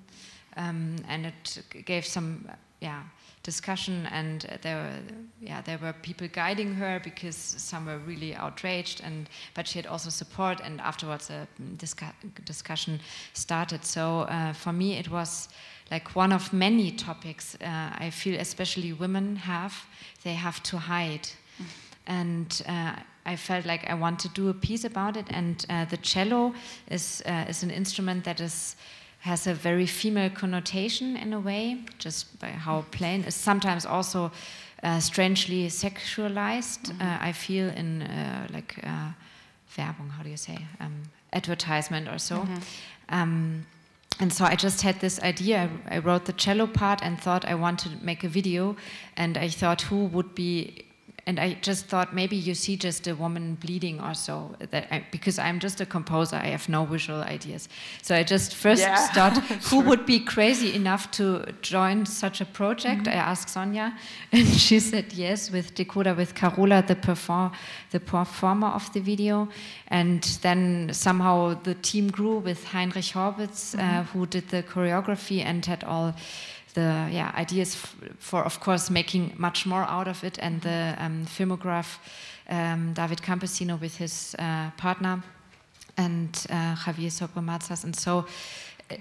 um, 0.55 0.97
and 1.07 1.25
it 1.25 1.63
gave 1.85 2.05
some 2.05 2.47
yeah 2.79 3.01
discussion. 3.41 4.07
And 4.11 4.45
there 4.61 4.75
were 4.75 5.15
yeah 5.41 5.61
there 5.61 5.79
were 5.79 5.93
people 5.93 6.27
guiding 6.27 6.75
her 6.75 7.01
because 7.03 7.35
some 7.35 7.87
were 7.87 7.97
really 7.97 8.35
outraged 8.35 9.01
and 9.03 9.29
but 9.55 9.67
she 9.67 9.79
had 9.79 9.87
also 9.87 10.11
support 10.11 10.59
and 10.63 10.79
afterwards 10.79 11.31
a 11.31 11.47
discu 11.77 12.11
discussion 12.45 12.99
started. 13.33 13.83
So 13.83 14.21
uh, 14.21 14.53
for 14.53 14.73
me 14.73 14.99
it 14.99 15.09
was 15.09 15.49
like 15.91 16.15
one 16.15 16.33
of 16.33 16.51
many 16.53 16.91
topics 16.91 17.55
uh, 17.55 17.89
I 17.97 18.09
feel 18.09 18.39
especially 18.39 18.93
women 18.93 19.35
have, 19.35 19.73
they 20.23 20.33
have 20.33 20.61
to 20.63 20.77
hide. 20.77 21.29
Mm. 21.59 21.65
And 22.07 22.61
uh, 22.67 22.95
I 23.25 23.35
felt 23.35 23.65
like 23.65 23.89
I 23.89 23.93
want 23.93 24.19
to 24.19 24.29
do 24.29 24.49
a 24.49 24.53
piece 24.53 24.83
about 24.83 25.17
it. 25.17 25.25
And 25.29 25.65
uh, 25.69 25.85
the 25.85 25.97
cello 25.97 26.53
is, 26.89 27.21
uh, 27.25 27.45
is 27.49 27.63
an 27.63 27.71
instrument 27.71 28.23
that 28.23 28.39
is 28.39 28.75
has 29.19 29.47
a 29.47 29.53
very 29.55 29.87
female 29.87 30.29
connotation 30.29 31.17
in 31.17 31.33
a 31.33 31.39
way, 31.39 31.79
just 31.97 32.39
by 32.39 32.49
how 32.49 32.85
plain. 32.91 33.23
It's 33.25 33.35
sometimes 33.35 33.83
also 33.83 34.31
uh, 34.83 34.99
strangely 34.99 35.67
sexualized. 35.67 36.91
Mm. 36.91 37.21
I 37.21 37.31
feel 37.31 37.69
in 37.69 38.07
like 38.53 38.79
Werbung, 39.75 40.11
how 40.11 40.23
do 40.23 40.29
you 40.29 40.37
say, 40.37 40.57
um, 40.79 41.03
advertisement 41.33 42.07
or 42.07 42.19
so. 42.19 42.35
Mm 42.35 42.47
-hmm. 42.47 43.21
um, 43.21 43.65
and 44.19 44.31
so 44.31 44.45
I 44.45 44.55
just 44.55 44.81
had 44.81 44.99
this 45.01 45.19
idea. 45.21 45.69
I, 45.89 45.97
wrote 45.97 46.25
the 46.25 46.33
cello 46.33 46.67
part 46.67 47.01
and 47.03 47.19
thought 47.19 47.43
I 47.45 47.55
want 47.55 47.79
to 47.79 47.89
make 48.01 48.23
a 48.23 48.29
video. 48.29 48.77
And 49.17 49.37
I 49.37 49.49
thought 49.49 49.81
who 49.81 50.05
would 50.05 50.33
be 50.33 50.84
and 51.27 51.39
I 51.39 51.57
just 51.61 51.87
thought 51.87 52.13
maybe 52.13 52.35
you 52.35 52.53
see 52.53 52.77
just 52.77 53.07
a 53.07 53.15
woman 53.15 53.55
bleeding 53.55 53.99
or 53.99 54.13
so 54.13 54.55
that 54.59 54.87
I, 54.91 55.05
because 55.11 55.39
I'm 55.39 55.59
just 55.59 55.81
a 55.81 55.85
composer 55.85 56.35
I 56.35 56.47
have 56.47 56.69
no 56.69 56.85
visual 56.85 57.21
ideas 57.21 57.67
so 58.01 58.15
I 58.15 58.23
just 58.23 58.53
first 58.53 58.81
yeah. 58.81 59.07
thought 59.07 59.37
who 59.69 59.79
would 59.81 60.05
be 60.05 60.19
crazy 60.19 60.75
enough 60.75 61.09
to 61.11 61.45
join 61.61 62.05
such 62.05 62.41
a 62.41 62.45
project 62.45 63.01
mm 63.01 63.13
-hmm. 63.13 63.17
I 63.17 63.31
asked 63.31 63.49
Sonia 63.49 63.93
and 64.33 64.47
she 64.59 64.79
said 64.79 65.13
yes 65.13 65.51
with 65.51 65.73
Decoder 65.75 66.15
with 66.15 66.33
Carola 66.33 66.81
the 66.81 66.95
perform 66.95 67.51
the 67.91 67.99
performer 67.99 68.71
of 68.75 68.89
the 68.91 69.01
video 69.01 69.47
and 69.87 70.21
then 70.41 70.89
somehow 70.93 71.61
the 71.63 71.75
team 71.81 72.11
grew 72.11 72.43
with 72.43 72.59
Heinrich 72.73 73.13
Horwitz 73.13 73.73
mm 73.73 73.79
-hmm. 73.79 73.83
uh, 73.83 73.89
mm-hmm. 73.89 74.07
who 74.13 74.25
did 74.25 74.49
the 74.49 74.63
choreography 74.63 75.45
and 75.45 75.65
had 75.65 75.83
all 75.83 76.13
the 76.75 77.09
yeah, 77.11 77.31
ideas 77.35 77.75
for, 78.19 78.43
of 78.43 78.59
course, 78.59 78.91
making 78.91 79.33
much 79.37 79.65
more 79.65 79.83
out 79.83 80.07
of 80.07 80.23
it, 80.23 80.37
and 80.39 80.61
the 80.61 80.95
um, 80.99 81.25
filmograph 81.25 81.97
um, 82.49 82.93
David 82.93 83.21
Campesino 83.21 83.79
with 83.79 83.97
his 83.97 84.35
uh, 84.37 84.69
partner 84.77 85.23
and 85.97 86.45
uh, 86.49 86.75
Javier 86.75 87.11
Sobremazas. 87.11 87.83
And 87.83 87.95
so 87.95 88.25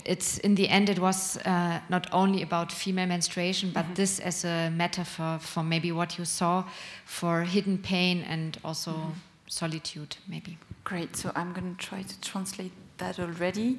it's 0.04 0.38
in 0.38 0.54
the 0.54 0.68
end, 0.68 0.88
it 0.88 0.98
was 0.98 1.36
uh, 1.44 1.80
not 1.88 2.06
only 2.12 2.42
about 2.42 2.72
female 2.72 3.06
menstruation, 3.06 3.70
but 3.72 3.84
mm 3.84 3.90
-hmm. 3.90 3.94
this 3.94 4.20
as 4.20 4.44
a 4.44 4.70
metaphor 4.70 5.38
for 5.40 5.64
maybe 5.64 5.92
what 5.92 6.16
you 6.16 6.26
saw 6.26 6.64
for 7.04 7.44
hidden 7.44 7.78
pain 7.78 8.24
and 8.28 8.58
also 8.62 8.90
mm 8.90 8.96
-hmm. 8.96 9.12
solitude, 9.46 10.16
maybe. 10.24 10.56
Great. 10.84 11.16
So 11.16 11.28
I'm 11.28 11.52
going 11.52 11.76
to 11.76 11.88
try 11.88 12.02
to 12.04 12.14
translate 12.20 12.72
that 12.96 13.18
already. 13.18 13.78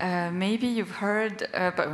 Uh, 0.00 0.30
maybe 0.32 0.66
you've 0.66 0.96
heard, 1.00 1.48
uh, 1.54 1.70
but 1.76 1.86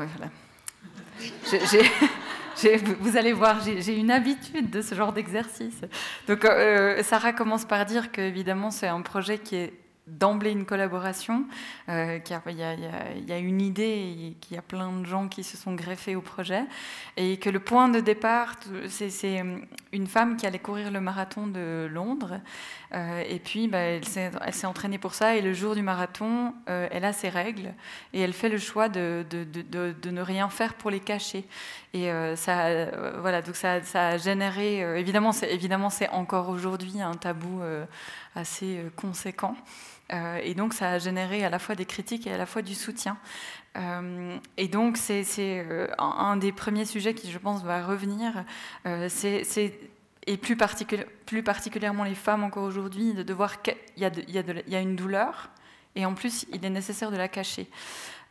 vous 3.01 3.17
allez 3.17 3.33
voir, 3.33 3.61
j'ai 3.61 3.97
une 3.97 4.11
habitude 4.11 4.71
de 4.71 4.83
ce 4.83 4.95
genre 4.95 5.13
d'exercice. 5.13 5.81
Donc, 6.27 6.45
euh, 6.45 7.03
Sarah 7.03 7.33
commence 7.33 7.65
par 7.65 7.85
dire 7.87 8.11
qu'évidemment, 8.11 8.71
c'est 8.71 8.89
un 8.89 9.03
projet 9.03 9.39
qui 9.39 9.57
est 9.57 9.73
d'emblée 10.09 10.51
une 10.51 10.65
collaboration, 10.65 11.45
euh, 11.89 12.19
il, 12.47 12.57
y 12.57 13.33
a, 13.33 13.39
une 13.39 13.61
idée 13.61 14.37
qu'il 14.41 14.55
y 14.55 14.59
a 14.59 14.63
plein 14.63 14.91
de 14.93 15.07
gens 15.07 15.29
qui 15.29 15.45
se 15.45 15.57
sont 15.57 15.75
greffés 15.75 16.17
au 16.17 16.21
projet, 16.21 16.65
et 17.17 17.37
que 17.37 17.51
le 17.51 17.61
point 17.61 17.89
de 17.89 18.01
départ, 18.01 18.55
c'est 18.89 19.41
euh, 19.41 19.59
une 19.93 20.07
femme 20.07 20.37
qui 20.37 20.47
allait 20.47 20.59
courir 20.59 20.91
le 20.91 21.01
marathon 21.01 21.47
de 21.47 21.89
Londres, 21.91 22.41
euh, 22.95 23.23
et 23.29 23.39
puis 23.39 23.69
bah, 23.69 23.79
elle 23.79 24.05
s'est 24.05 24.67
entraînée 24.67 24.99
pour 24.99 25.15
ça, 25.15 25.37
et 25.37 25.41
le 25.41 25.53
jour 25.53 25.75
du 25.75 25.83
marathon, 25.83 26.55
euh, 26.69 26.89
elle 26.91 27.05
a 27.05 27.13
ses 27.13 27.29
règles, 27.29 27.75
et 28.13 28.21
elle 28.21 28.33
fait 28.33 28.49
le 28.49 28.59
choix 28.59 28.89
de, 28.89 29.25
ne 29.33 30.21
rien 30.21 30.49
faire 30.49 30.75
pour 30.75 30.91
les 30.91 31.01
cacher. 31.01 31.45
Et 31.95 32.11
euh, 32.11 32.37
ça, 32.37 32.91
voilà, 33.21 33.41
donc 33.43 33.57
ça, 33.57 33.83
ça 33.83 34.09
a 34.09 34.17
généré, 34.19 34.81
évidemment, 34.99 35.33
c'est 35.33 36.09
encore 36.11 36.49
aujourd'hui 36.49 37.01
un 37.01 37.15
tabou 37.15 37.63
assez 38.35 38.85
conséquent. 38.97 39.57
Et 40.43 40.55
donc, 40.55 40.73
ça 40.73 40.93
a 40.93 40.99
généré 40.99 41.45
à 41.45 41.51
la 41.51 41.59
fois 41.59 41.75
des 41.75 41.85
critiques 41.85 42.27
et 42.27 42.33
à 42.33 42.39
la 42.39 42.47
fois 42.47 42.63
du 42.63 42.75
soutien. 42.75 43.19
Euh, 43.79 44.37
et 44.57 44.69
donc, 44.69 44.97
c'est 44.97 45.25
euh, 45.39 45.87
un, 45.99 46.37
des 46.37 46.53
premiers 46.53 46.85
sujets 46.85 47.15
qui, 47.15 47.31
je 47.31 47.39
pense, 47.39 47.63
va 47.63 47.85
revenir. 47.85 48.45
c'est 49.09 49.73
et 50.29 50.37
plus, 50.37 50.57
particulièrement 51.43 52.05
les 52.05 52.15
femmes 52.15 52.45
encore 52.45 52.65
aujourd'hui, 52.65 53.15
de, 53.15 53.33
voir 53.33 53.63
qu'il 53.63 53.75
y, 53.97 54.05
a 54.05 54.81
une 54.81 54.95
douleur, 54.95 55.49
et 55.97 56.05
en 56.05 56.13
plus, 56.13 56.45
il 56.53 56.63
est 56.67 56.71
nécessaire 56.71 57.11
de 57.11 57.17
la 57.17 57.29
cacher. 57.29 57.67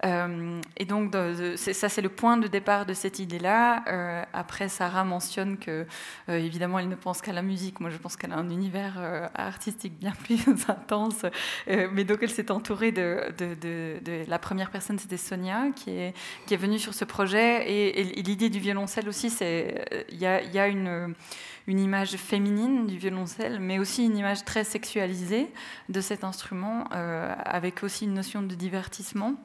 Euh, 0.05 0.61
et 0.77 0.85
donc, 0.85 1.15
ça, 1.55 1.89
c'est 1.89 2.01
le 2.01 2.09
point 2.09 2.37
de 2.37 2.47
départ 2.47 2.85
de 2.85 2.93
cette 2.93 3.19
idée-là. 3.19 3.83
Euh, 3.87 4.23
après, 4.33 4.69
Sarah 4.69 5.03
mentionne 5.03 5.57
que, 5.57 5.85
euh, 6.29 6.37
évidemment, 6.37 6.79
elle 6.79 6.89
ne 6.89 6.95
pense 6.95 7.21
qu'à 7.21 7.33
la 7.33 7.41
musique. 7.41 7.79
Moi, 7.79 7.89
je 7.89 7.97
pense 7.97 8.15
qu'elle 8.15 8.31
a 8.31 8.37
un 8.37 8.49
univers 8.49 9.29
artistique 9.35 9.97
bien 9.99 10.11
plus 10.23 10.45
intense. 10.67 11.25
mais 11.67 12.03
donc, 12.03 12.19
elle 12.21 12.29
s'est 12.29 12.51
entourée 12.51 12.91
de, 12.91 14.25
La 14.27 14.39
première 14.39 14.71
personne, 14.71 14.99
c'était 14.99 15.17
Sonia, 15.17 15.71
qui 15.75 15.91
est, 15.91 16.13
venue 16.57 16.79
sur 16.79 16.93
ce 16.93 17.05
projet. 17.05 17.69
Et, 17.69 18.03
l'idée 18.03 18.49
du 18.49 18.59
violoncelle 18.59 19.07
aussi, 19.09 19.29
c'est. 19.29 20.05
Il 20.09 20.17
y 20.17 20.25
a, 20.27 20.67
une 20.67 21.79
image 21.79 22.15
féminine 22.15 22.87
du 22.87 22.97
violoncelle, 22.97 23.59
mais 23.59 23.79
aussi 23.79 24.05
une 24.05 24.17
image 24.17 24.45
très 24.45 24.63
sexualisée 24.63 25.47
de 25.89 26.01
cet 26.01 26.23
instrument, 26.23 26.85
avec 26.91 27.83
aussi 27.83 28.05
une 28.05 28.13
notion 28.13 28.41
de 28.41 28.55
divertissement. 28.55 29.35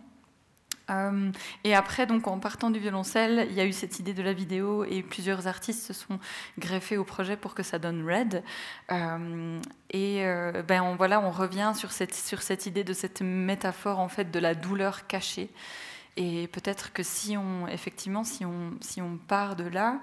Euh, 0.90 1.30
et 1.64 1.74
après, 1.74 2.06
donc, 2.06 2.26
en 2.26 2.38
partant 2.38 2.70
du 2.70 2.78
violoncelle, 2.78 3.46
il 3.50 3.56
y 3.56 3.60
a 3.60 3.64
eu 3.64 3.72
cette 3.72 3.98
idée 3.98 4.14
de 4.14 4.22
la 4.22 4.32
vidéo 4.32 4.84
et 4.84 5.02
plusieurs 5.02 5.46
artistes 5.46 5.86
se 5.86 5.92
sont 5.92 6.18
greffés 6.58 6.96
au 6.96 7.04
projet 7.04 7.36
pour 7.36 7.54
que 7.54 7.62
ça 7.62 7.78
donne 7.78 8.08
Red. 8.08 8.42
Euh, 8.90 9.60
et 9.90 10.24
euh, 10.26 10.62
ben, 10.62 10.82
on, 10.82 10.96
voilà, 10.96 11.20
on 11.20 11.30
revient 11.30 11.72
sur 11.76 11.92
cette, 11.92 12.14
sur 12.14 12.42
cette 12.42 12.66
idée 12.66 12.84
de 12.84 12.92
cette 12.92 13.22
métaphore 13.22 13.98
en 13.98 14.08
fait 14.08 14.30
de 14.30 14.38
la 14.38 14.54
douleur 14.54 15.06
cachée. 15.06 15.50
Et 16.16 16.46
peut-être 16.48 16.92
que 16.92 17.02
si 17.02 17.36
on, 17.36 17.66
effectivement, 17.68 18.22
si 18.22 18.44
on, 18.44 18.72
si 18.80 19.00
on 19.00 19.16
part 19.16 19.56
de 19.56 19.64
là, 19.64 19.98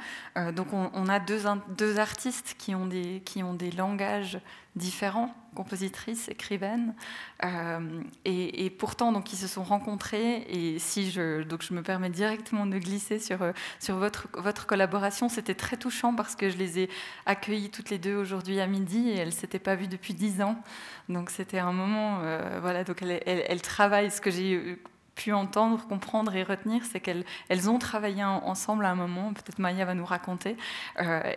donc 0.55 0.73
on, 0.73 1.07
a 1.07 1.19
deux, 1.19 1.43
deux 1.77 1.99
artistes 1.99 2.55
qui 2.57 2.73
ont 2.73 2.87
des, 2.87 3.21
qui 3.25 3.43
ont 3.43 3.53
des 3.53 3.71
langages 3.71 4.39
différents, 4.75 5.33
compositrices, 5.55 6.29
écrivaines, 6.29 6.95
euh, 7.43 8.01
et, 8.25 8.69
pourtant 8.69 9.11
donc 9.11 9.33
ils 9.33 9.35
se 9.35 9.47
sont 9.47 9.63
rencontrés. 9.63 10.45
Et 10.49 10.79
si 10.79 11.11
je 11.11 11.43
donc 11.43 11.61
je 11.63 11.73
me 11.73 11.83
permets 11.83 12.09
directement 12.09 12.65
de 12.65 12.77
glisser 12.77 13.19
sur 13.19 13.41
euh, 13.41 13.51
sur 13.79 13.97
votre 13.97 14.27
votre 14.35 14.67
collaboration, 14.67 15.27
c'était 15.29 15.55
très 15.55 15.77
touchant 15.77 16.15
parce 16.15 16.35
que 16.35 16.49
je 16.49 16.57
les 16.57 16.79
ai 16.79 16.89
accueillies 17.25 17.69
toutes 17.69 17.89
les 17.89 17.99
deux 17.99 18.15
aujourd'hui 18.15 18.59
à 18.59 18.67
midi 18.67 19.09
et 19.09 19.17
elles 19.17 19.33
s'étaient 19.33 19.59
pas 19.59 19.75
vues 19.75 19.87
depuis 19.87 20.13
dix 20.13 20.41
ans. 20.41 20.61
Donc 21.09 21.29
c'était 21.29 21.59
un 21.59 21.73
moment, 21.73 22.19
euh, 22.21 22.59
voilà. 22.61 22.83
Donc 22.83 23.01
elles, 23.01 23.21
elles, 23.25 23.61
travaillent. 23.61 24.11
Ce 24.11 24.21
que 24.21 24.31
j'ai 24.31 24.79
pu 25.19 25.33
entendre, 25.33 25.85
comprendre 25.87 26.33
et 26.35 26.43
retenir, 26.43 26.81
c'est 26.89 27.01
qu'elles 27.01 27.25
elles 27.49 27.69
ont 27.69 27.77
travaillé 27.77 28.23
ensemble 28.23 28.85
à 28.85 28.89
un 28.89 28.95
moment, 28.95 29.33
peut-être 29.33 29.59
Maya 29.59 29.83
va 29.85 29.93
nous 29.93 30.05
raconter, 30.05 30.55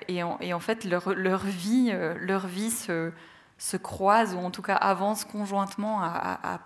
et, 0.09 0.23
en, 0.23 0.39
et, 0.41 0.55
en, 0.55 0.61
fait 0.61 0.85
leur, 0.85 1.45
vie, 1.45 1.93
leur 2.21 2.47
vie 2.47 2.71
se, 2.71 3.13
se 3.59 3.77
croisent 3.77 4.35
ou 4.35 4.39
en 4.39 4.51
tout 4.51 4.63
cas 4.63 4.77
avancent 4.77 5.25
conjointement 5.25 6.01
à, 6.01 6.39
à, 6.43 6.61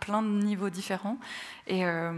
plein 0.00 0.22
de 0.22 0.28
niveaux 0.28 0.70
différents. 0.70 1.18
Et 1.66 1.86
euh, 1.86 2.12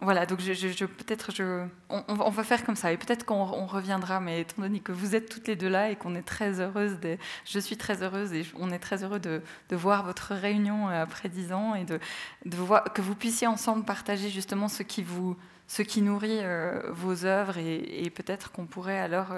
voilà, 0.00 0.26
donc 0.26 0.40
je, 0.40 0.84
peut-être 0.84 1.32
je, 1.34 1.66
on, 1.90 2.30
va 2.30 2.44
faire 2.44 2.64
comme 2.64 2.76
ça 2.76 2.92
et 2.92 2.96
peut-être 2.96 3.24
qu'on 3.24 3.44
reviendra, 3.66 4.20
mais 4.20 4.42
étant 4.42 4.62
donné 4.62 4.80
que 4.80 4.92
vous 4.92 5.14
êtes 5.14 5.28
toutes 5.28 5.48
les 5.48 5.56
deux 5.56 5.68
là 5.68 5.90
et 5.90 5.96
qu'on 5.96 6.14
est 6.14 6.22
très 6.22 6.60
heureuse, 6.60 7.00
de, 7.00 7.18
je 7.44 7.58
suis 7.58 7.76
très 7.76 8.02
heureuse 8.02 8.32
et 8.32 8.46
on 8.58 8.70
est 8.70 8.78
très 8.78 9.02
heureux 9.04 9.18
de, 9.18 9.42
de 9.68 9.76
voir 9.76 10.04
votre 10.04 10.34
réunion 10.34 10.88
euh, 10.88 11.02
après 11.02 11.28
dix 11.28 11.52
ans 11.52 11.74
et 11.74 11.84
de, 11.84 11.98
de 12.44 12.56
voir 12.56 12.84
que 12.92 13.02
vous 13.02 13.14
puissiez 13.14 13.46
ensemble 13.46 13.84
partager 13.84 14.28
justement 14.30 14.68
ce 14.68 14.82
qui 14.82 15.02
vous 15.02 15.36
ce 15.68 15.82
qui 15.82 16.00
nourrit 16.00 16.38
euh, 16.42 16.80
vos 16.92 17.24
œuvres 17.24 17.58
et, 17.58 18.08
peut-être 18.14 18.52
qu'on 18.52 18.66
pourrait 18.66 19.00
alors, 19.00 19.34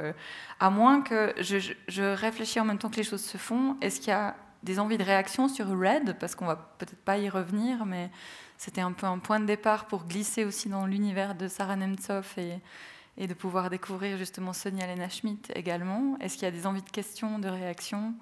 à 0.61 0.69
moins 0.69 1.01
que 1.01 1.33
je, 1.41 2.15
réfléchis 2.15 2.61
en 2.61 2.67
même 2.67 2.77
temps 2.77 2.91
que 2.91 2.97
les 2.97 3.03
choses 3.03 3.25
se 3.25 3.39
font, 3.39 3.79
est-ce 3.81 3.99
qu'il 3.99 4.11
y 4.11 4.13
a 4.13 4.37
des 4.63 4.79
envies 4.79 4.99
de 4.99 5.05
réaction 5.05 5.49
sur 5.49 5.69
Red 5.69 6.19
Parce 6.19 6.35
qu'on 6.35 6.47
va 6.47 6.57
peut-être 6.57 6.97
pas 6.97 7.19
y 7.19 7.29
revenir, 7.29 7.85
mais 7.85 8.11
c'était 8.57 8.81
un 8.81 8.93
peu 8.93 9.07
un 9.07 9.19
point 9.19 9.41
de 9.41 9.47
départ 9.47 9.87
pour 9.87 10.05
glisser 10.05 10.45
aussi 10.45 10.69
dans 10.69 10.87
l'univers 10.87 11.35
de 11.35 11.49
Sarah 11.49 11.77
Nemtsov 11.77 12.35
et, 12.37 13.27
de 13.27 13.35
pouvoir 13.35 13.69
découvrir 13.71 14.17
justement 14.17 14.53
Sonia 14.53 14.87
Lena 14.87 15.09
Schmidt 15.09 15.53
également. 15.55 16.17
Est-ce 16.21 16.35
qu'il 16.35 16.45
y 16.45 16.47
a 16.47 16.53
des 16.53 16.67
envies 16.67 16.83
de 16.83 16.91
questions, 16.91 17.39
de 17.39 17.49
réactions 17.49 18.15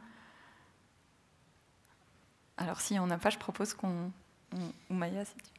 Alors 2.56 2.80
si 2.80 2.98
on 2.98 3.06
n'a 3.06 3.18
pas, 3.18 3.30
je 3.30 3.38
propose 3.38 3.74
qu'on... 3.74 4.10
Ou 4.90 4.94
Maya, 4.94 5.24
si 5.24 5.34
tu... 5.34 5.50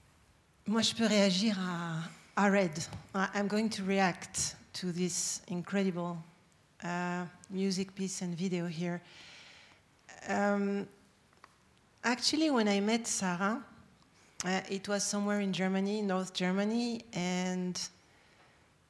Moi, 0.65 0.81
je 0.81 0.93
peux 0.93 1.05
réagir 1.05 1.57
à, 1.59 1.99
I 2.39 2.49
read. 2.49 2.77
I'm 3.15 3.47
going 3.47 3.69
to 3.69 3.83
react 3.83 4.57
to 4.73 4.91
this 4.91 5.41
incredible 5.49 6.17
uh, 6.83 7.25
music 7.49 7.95
piece 7.95 8.21
and 8.21 8.35
video 8.35 8.67
here. 8.67 9.01
Um, 10.27 10.87
actually, 12.03 12.51
when 12.51 12.67
I 12.67 12.81
met 12.81 13.07
Sarah, 13.07 13.63
uh, 14.45 14.61
it 14.69 14.87
was 14.87 15.03
somewhere 15.03 15.39
in 15.39 15.53
Germany, 15.53 16.01
North 16.01 16.33
Germany, 16.33 17.01
and 17.13 17.79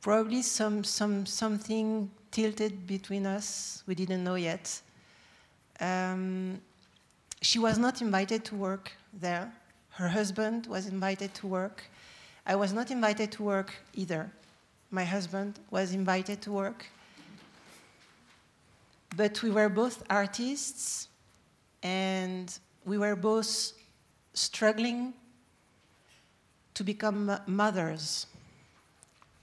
probably 0.02 0.42
some, 0.42 0.84
some, 0.84 1.26
something 1.26 2.10
tilted 2.32 2.88
between 2.88 3.26
us. 3.26 3.84
We 3.86 3.94
didn't 3.94 4.24
know 4.24 4.36
yet. 4.36 4.82
Um, 5.80 6.60
she 7.42 7.60
was 7.60 7.78
not 7.78 8.02
invited 8.02 8.44
to 8.46 8.56
work 8.56 8.92
there. 9.14 9.52
Her 9.92 10.08
husband 10.08 10.66
was 10.66 10.88
invited 10.88 11.34
to 11.36 11.48
work. 11.48 11.84
I 12.46 12.56
was 12.56 12.74
not 12.74 12.90
invited 12.90 13.32
to 13.34 13.44
work 13.44 13.76
either. 13.94 14.32
My 14.90 15.04
husband 15.04 15.60
was 15.70 15.94
invited 15.94 16.42
to 16.42 16.52
work. 16.52 16.86
But 19.16 19.42
we 19.44 19.52
were 19.52 19.70
both 19.70 20.04
artists 20.10 21.10
and 21.84 22.58
we 22.86 22.98
were 22.98 23.16
both 23.16 23.74
struggling 24.34 25.14
to 26.74 26.84
become 26.84 27.40
mothers, 27.48 28.28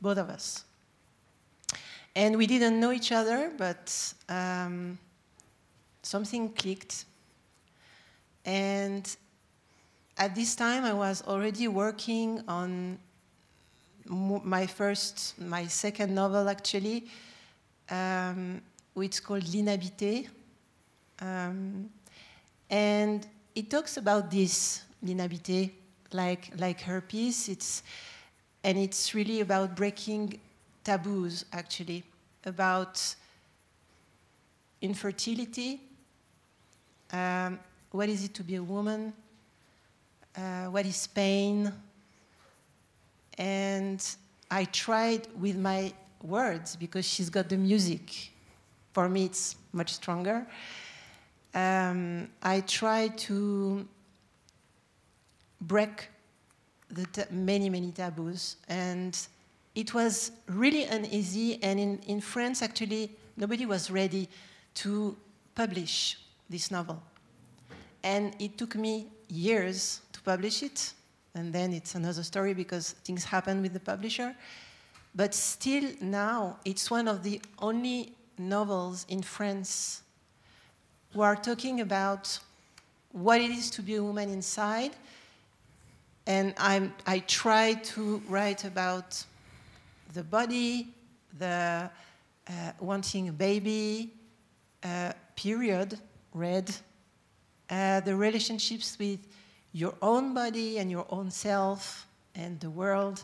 both 0.01 0.19
of 0.19 0.31
us. 0.31 0.65
And 2.17 2.37
we 2.37 2.47
didn't 2.47 2.79
know 2.79 2.93
each 2.93 3.11
other, 3.11 3.51
but 3.57 4.15
um, 4.29 4.99
something 6.03 6.51
clicked. 6.51 7.07
And 8.45 9.05
at 10.17 10.35
this 10.35 10.55
time, 10.55 10.85
I 10.85 10.93
was 10.93 11.23
already 11.27 11.67
working 11.67 12.43
on 12.47 12.99
my 14.07 14.67
first, 14.67 15.35
my 15.41 15.67
second 15.67 16.15
novel 16.15 16.49
actually, 16.49 17.07
um, 17.91 18.61
which 18.93 19.15
is 19.15 19.21
called 19.21 19.43
L'inhabité. 19.45 20.29
Um, 21.21 21.91
and 22.71 23.27
it 23.55 23.71
talks 23.71 23.97
about 23.97 24.31
this, 24.31 24.83
L'inhabité, 25.05 25.71
like, 26.13 26.51
like 26.59 26.81
her 26.83 27.01
piece. 27.01 27.49
It's, 27.49 27.83
and 28.63 28.79
it's 28.79 29.15
really 29.15 29.41
about 29.41 29.77
breaking 29.77 30.41
taboos, 30.83 31.45
actually, 31.53 32.03
about 32.45 33.15
infertility. 34.81 35.81
Um, 37.13 37.59
what 37.91 38.09
is 38.09 38.25
it 38.25 38.35
to 38.35 38.43
be 38.43 38.57
a 38.57 38.63
woman? 38.63 39.13
uh, 40.37 40.67
what 40.67 40.87
is 40.87 41.07
pain. 41.07 41.73
And 43.39 44.05
I 44.51 44.65
tried 44.67 45.27
with 45.41 45.57
my 45.57 45.93
words 46.23 46.77
because 46.77 47.07
she's 47.07 47.31
got 47.31 47.49
the 47.49 47.57
music. 47.57 48.33
For 48.93 49.09
me, 49.09 49.25
it's 49.27 49.57
much 49.73 49.95
stronger. 49.95 50.47
Um, 51.55 52.29
I 52.43 52.61
tried 52.61 53.17
to 53.19 53.87
break 55.61 56.09
the 56.91 57.27
many, 57.31 57.71
many 57.71 57.93
taboos. 57.93 58.57
And 58.69 59.17
it 59.75 59.95
was 59.95 60.33
really 60.49 60.85
uneasy. 60.85 61.63
And 61.63 61.81
in, 61.81 61.99
in 62.07 62.21
France, 62.21 62.63
actually, 62.63 63.11
nobody 63.37 63.67
was 63.67 63.91
ready 63.91 64.29
to 64.75 65.17
publish 65.55 66.19
this 66.49 66.71
novel. 66.71 67.03
And 68.03 68.35
it 68.39 68.59
took 68.59 68.77
me 68.77 69.07
years 69.29 70.01
to 70.13 70.21
publish 70.21 70.63
it, 70.63 70.93
and 71.35 71.53
then 71.53 71.73
it's 71.73 71.95
another 71.95 72.23
story 72.23 72.55
because 72.55 72.93
things 73.05 73.25
happen 73.25 73.63
with 73.63 73.73
the 73.73 73.81
publisher. 73.81 74.35
But 75.15 75.35
still, 75.35 75.91
now 76.01 76.59
it's 76.65 76.91
one 76.91 77.09
of 77.09 77.23
the 77.23 77.41
only 77.59 78.13
novels 78.37 79.07
in 79.09 79.23
France 79.23 80.03
who 81.15 81.23
are 81.23 81.37
talking 81.37 81.81
about 81.81 82.39
what 83.13 83.41
it 83.41 83.51
is 83.51 83.71
to 83.71 83.83
be 83.83 83.95
a 83.95 84.03
woman 84.03 84.29
inside. 84.29 84.91
And 86.27 86.53
I'm, 86.59 86.93
I 87.07 87.21
try 87.21 87.75
to 87.75 88.21
write 88.29 88.65
about 88.65 89.25
the 90.13 90.25
body, 90.25 90.89
the 91.39 91.89
uh, 92.49 92.53
wanting 92.81 93.29
a 93.29 93.33
baby, 93.33 94.11
uh, 94.83 95.13
period, 95.37 95.99
red, 96.33 96.75
uh, 97.71 98.01
the 98.01 98.17
relationships 98.17 98.97
with 98.99 99.21
your 99.73 99.95
own 100.03 100.35
body 100.35 100.79
and 100.79 100.91
your 100.91 101.07
own 101.11 101.31
self 101.31 102.09
and 102.35 102.59
the 102.59 102.71
world. 102.71 103.23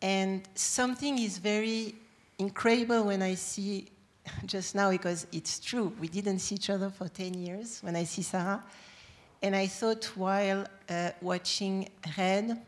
And 0.00 0.48
something 0.54 1.18
is 1.18 1.36
very 1.36 1.94
incredible 2.38 3.04
when 3.04 3.20
I 3.20 3.34
see 3.34 3.88
just 4.46 4.74
now 4.74 4.90
because 4.90 5.26
it's 5.32 5.58
true. 5.58 5.92
We 6.00 6.08
didn't 6.08 6.40
see 6.40 6.54
each 6.56 6.70
other 6.70 6.90
for 6.90 7.08
10 7.08 7.34
years 7.34 7.80
when 7.82 7.96
I 7.96 8.04
see 8.04 8.22
Sarah. 8.22 8.62
And 9.42 9.54
I 9.54 9.66
thought 9.66 10.04
while 10.16 10.66
uh, 10.88 11.10
watching 11.20 11.88
Red 12.16 12.60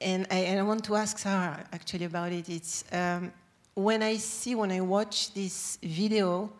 and 0.00 0.26
I, 0.30 0.36
and 0.36 0.60
I 0.60 0.62
want 0.62 0.84
to 0.84 0.96
ask 0.96 1.18
Sarah 1.18 1.64
actually 1.72 2.04
about 2.04 2.32
it. 2.32 2.48
It's 2.48 2.84
um, 2.92 3.32
when 3.74 4.02
I 4.02 4.16
see, 4.16 4.54
when 4.54 4.70
I 4.70 4.80
watch 4.80 5.34
this 5.34 5.78
video 5.82 6.52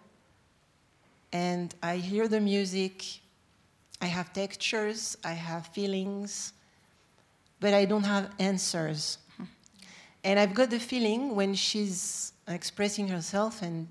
and 1.33 1.75
I 1.83 1.97
hear 1.97 2.29
the 2.29 2.41
music, 2.41 3.05
I 4.01 4.07
have 4.07 4.33
textures, 4.33 5.17
I 5.25 5.33
have 5.33 5.67
feelings, 5.69 6.53
but 7.61 7.75
I 7.75 7.85
don't 7.85 8.05
have 8.05 8.31
answers. 8.39 9.19
And 10.25 10.39
I've 10.39 10.55
got 10.55 10.71
the 10.71 10.81
feeling 10.81 11.35
when 11.37 11.55
she's 11.55 12.33
expressing 12.49 13.09
herself 13.09 13.63
and 13.63 13.87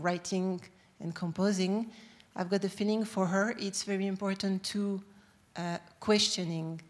writing 0.00 0.60
and 1.00 1.14
composing, 1.14 1.90
I've 2.34 2.50
got 2.50 2.62
the 2.62 2.68
feeling 2.68 3.04
for 3.04 3.26
her 3.26 3.54
it's 3.58 3.82
very 3.84 4.06
important 4.06 4.62
to 4.64 5.02
uh, 5.56 5.78
questioning. 6.00 6.80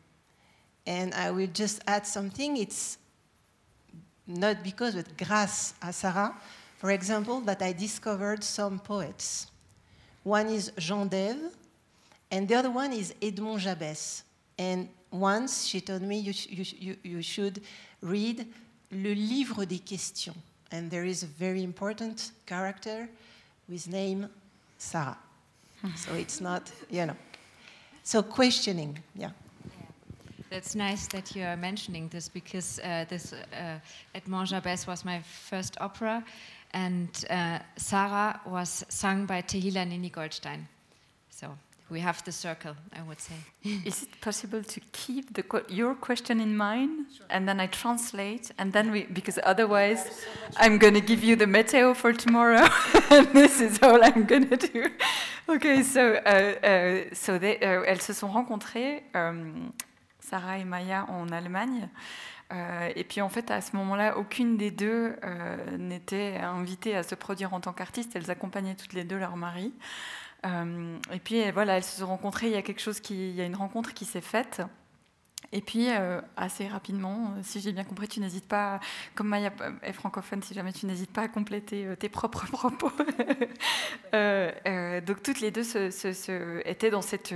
And 0.87 1.15
I 1.15 1.31
will 1.31 1.49
just 1.49 1.83
add 1.87 2.07
something. 2.07 2.57
It's 2.57 2.99
not 4.27 4.63
because, 4.63 4.95
but 4.95 5.17
grâce 5.17 5.75
à 5.81 5.93
Sarah, 5.93 6.35
for 6.79 6.91
example, 6.91 7.41
that 7.41 7.63
I 7.63 7.73
discovered 7.73 8.43
some 8.43 8.79
poets. 8.79 9.47
One 10.23 10.49
is 10.49 10.73
Jean 10.79 11.09
Dève, 11.09 11.53
and 12.31 12.49
the 12.49 12.57
other 12.57 12.71
one 12.71 12.93
is 12.93 13.15
Edmond 13.23 13.61
Jabès. 13.61 14.23
And 14.59 14.89
once 15.11 15.65
she 15.67 15.81
told 15.81 16.03
me 16.03 16.19
you, 16.19 16.33
you, 16.49 16.97
you 17.03 17.23
should 17.23 17.63
read 18.01 18.47
Le 18.91 19.15
Livre 19.15 19.65
des 19.65 19.79
Questions. 19.79 20.37
And 20.73 20.91
there 20.91 21.05
is 21.05 21.23
a 21.23 21.27
very 21.27 21.63
important 21.63 22.33
character 22.47 23.09
with 23.69 23.89
name 23.89 24.29
Sarah. 24.79 25.19
so 25.97 26.15
it's 26.15 26.41
not, 26.41 26.71
you 26.91 27.07
know. 27.07 27.17
So 28.03 28.23
questioning, 28.23 28.99
yeah. 29.15 29.31
That's 30.51 30.75
nice 30.77 31.09
that 31.09 31.35
you 31.35 31.45
are 31.45 31.57
mentioning 31.57 32.09
this 32.09 32.29
because 32.29 32.79
uh, 32.79 33.05
this 33.09 33.33
uh, 33.33 33.79
Edmond 34.15 34.49
Jabès 34.49 34.87
was 34.87 35.05
my 35.05 35.21
first 35.23 35.77
opera, 35.81 36.25
and 36.73 37.09
uh, 37.31 37.59
Sarah 37.77 38.41
was 38.47 38.85
sung 38.89 39.27
by 39.27 39.43
Tehila 39.43 39.87
Nini 39.89 40.09
Goldstein. 40.09 40.69
So 41.31 41.59
we 41.91 42.01
have 42.01 42.23
the 42.25 42.33
circle, 42.33 42.75
I 42.93 43.03
would 43.03 43.21
say. 43.21 43.35
Is 43.85 44.03
it 44.03 44.21
possible 44.21 44.63
to 44.63 44.81
keep 44.93 45.35
the 45.35 45.45
your 45.69 45.95
question 45.95 46.41
in 46.41 46.57
mind? 46.57 47.07
Sure. 47.17 47.27
and 47.31 47.49
then 47.49 47.61
I 47.61 47.67
translate 47.67 48.51
and 48.59 48.73
then 48.73 48.91
we 48.91 49.05
because 49.05 49.39
otherwise 49.45 50.05
I'm 50.57 50.79
going 50.79 50.95
to 50.95 51.01
give 51.01 51.23
you 51.23 51.37
the 51.37 51.47
meteo 51.47 51.95
for 51.95 52.13
tomorrow 52.13 52.69
and 53.11 53.27
this 53.33 53.61
is 53.61 53.79
all 53.83 54.03
I'm 54.03 54.25
going 54.25 54.49
to 54.49 54.57
do. 54.57 54.87
Okay, 55.49 55.85
so 55.85 56.15
uh, 56.27 56.67
uh, 56.67 57.15
so 57.15 57.39
they, 57.39 57.57
uh, 57.61 57.85
elles 57.87 58.03
se 58.03 58.13
sont 58.13 58.27
rencontrées. 58.27 59.05
Um, 59.15 59.73
Sarah 60.19 60.59
et 60.59 60.65
Maya 60.65 61.07
en 61.09 61.29
Allemagne. 61.29 61.89
Euh, 62.53 62.91
et 62.95 63.05
puis 63.05 63.21
en 63.21 63.29
fait, 63.29 63.51
à 63.51 63.61
ce 63.61 63.77
moment-là, 63.77 64.19
aucune 64.19 64.57
des 64.57 64.71
deux 64.71 65.15
euh, 65.25 65.77
n'était 65.79 66.37
invitée 66.37 66.97
à 66.97 67.03
se 67.03 67.15
produire 67.15 67.55
en 67.55 67.61
tant 67.61 67.73
qu'artiste. 67.73 68.17
Elles 68.17 68.31
accompagnaient 68.31 68.75
toutes 68.75 68.93
les 68.93 69.05
deux 69.05 69.19
leur 69.19 69.37
mari. 69.37 69.73
Euh, 70.47 70.99
et 71.13 71.19
puis 71.19 71.51
voilà, 71.51 71.77
elles 71.77 71.85
se 71.85 71.99
sont 71.99 72.07
rencontrées. 72.07 72.47
Il 72.47 72.53
y 72.53 72.57
a 72.57 72.63
quelque 72.63 72.81
chose 72.81 73.01
il 73.11 73.35
y 73.35 73.41
a 73.41 73.45
une 73.45 73.57
rencontre 73.57 73.93
qui 73.95 74.05
s'est 74.05 74.21
faite. 74.21 74.63
Et 75.53 75.61
puis, 75.61 75.89
assez 76.37 76.67
rapidement, 76.67 77.35
si 77.45 77.61
j'ai 77.61 77.71
bien 77.71 77.85
compris, 77.85 78.09
tu 78.09 78.19
n'hésites 78.19 78.49
pas, 78.49 78.81
comme 79.15 79.29
Maya 79.29 79.53
est 79.83 79.93
francophone, 79.93 80.43
si 80.43 80.55
jamais 80.55 80.73
tu 80.73 80.87
n'hésites 80.87 81.13
pas 81.13 81.23
à 81.23 81.29
compléter 81.29 81.87
tes 82.01 82.09
propres 82.09 82.47
propos. 82.51 82.91
donc, 84.13 85.23
toutes 85.23 85.41
les 85.41 85.53
deux 85.53 85.63
étaient 86.65 86.91
dans 86.91 87.01
cette 87.01 87.33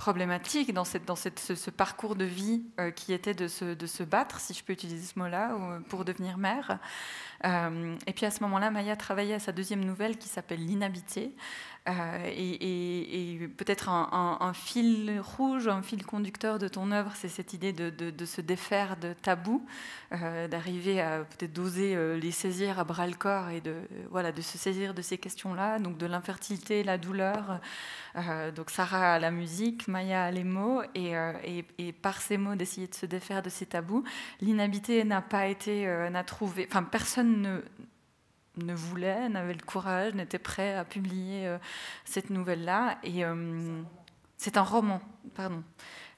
problématique 0.00 0.72
dans, 0.72 0.86
cette, 0.86 1.04
dans 1.04 1.14
cette, 1.14 1.38
ce, 1.38 1.70
parcours 1.70 2.16
de 2.16 2.24
vie 2.24 2.62
euh, 2.80 2.90
qui 2.90 3.12
était 3.12 3.34
de 3.34 3.48
se, 3.48 3.74
de 3.74 3.86
se, 3.86 4.02
battre, 4.02 4.40
si 4.40 4.54
je 4.54 4.64
peux 4.64 4.72
utiliser 4.72 5.04
ce 5.04 5.18
mot-là, 5.18 5.54
pour 5.90 6.06
devenir 6.06 6.38
mère. 6.38 6.78
Euh, 7.44 7.94
et 8.06 8.14
puis 8.14 8.24
à 8.24 8.30
ce 8.30 8.42
moment-là, 8.44 8.70
Maya 8.70 8.96
travaillait 8.96 9.34
à 9.34 9.38
sa 9.38 9.52
deuxième 9.52 9.84
nouvelle 9.84 10.16
qui 10.16 10.28
s'appelle 10.28 10.64
L'inhabité, 10.64 11.34
euh, 11.88 12.30
et, 12.36 13.48
peut-être 13.56 13.88
un, 13.88 14.52
fil 14.54 15.20
rouge, 15.20 15.66
un 15.66 15.82
fil 15.82 16.04
conducteur 16.04 16.58
de 16.58 16.68
ton 16.68 16.90
œuvre, 16.92 17.12
c'est 17.14 17.28
cette 17.28 17.54
idée 17.54 17.72
de, 17.72 18.24
se 18.24 18.40
défaire 18.40 18.96
de 18.96 19.14
tabous, 19.14 19.64
euh, 20.12 20.46
d'arriver 20.46 21.00
à 21.00 21.20
peut-être 21.20 21.52
d'oser 21.52 21.96
euh, 21.96 22.18
les 22.18 22.30
saisir 22.30 22.78
à 22.78 22.84
bras 22.84 23.06
le 23.06 23.14
corps 23.14 23.48
et 23.48 23.60
de, 23.60 23.74
voilà, 24.10 24.30
de 24.30 24.42
se 24.42 24.58
saisir 24.58 24.92
de 24.92 25.02
ces 25.02 25.16
questions-là, 25.18 25.78
donc 25.78 25.96
de 25.96 26.06
l'infertilité, 26.06 26.84
la 26.84 26.98
douleur. 26.98 27.60
donc 28.54 28.70
Sarah 28.70 29.14
à 29.14 29.18
la 29.18 29.30
musique, 29.30 29.88
Maya 29.88 30.24
à 30.24 30.30
les 30.30 30.44
mots, 30.44 30.82
et, 30.94 31.14
et 31.78 31.92
par 31.92 32.20
ces 32.20 32.36
mots 32.36 32.56
d'essayer 32.56 32.88
de 32.88 32.94
se 32.94 33.06
défaire 33.06 33.42
de 33.42 33.50
ces 33.50 33.66
tabous. 33.66 34.04
L'inhabité 34.40 35.04
n'a 35.04 35.22
pas 35.22 35.46
été, 35.46 35.86
n'a 36.10 36.24
trouvé, 36.24 36.66
enfin 36.68 36.82
personne 36.82 37.40
ne 37.40 37.62
ne 38.64 38.74
voulait, 38.74 39.28
n'avait 39.28 39.54
le 39.54 39.64
courage, 39.64 40.14
n'était 40.14 40.38
prêt 40.38 40.74
à 40.74 40.84
publier 40.84 41.46
euh, 41.46 41.58
cette 42.04 42.30
nouvelle-là. 42.30 42.98
Et 43.02 43.24
euh, 43.24 43.82
c'est 44.36 44.56
un 44.56 44.62
roman, 44.62 45.00
pardon. 45.34 45.62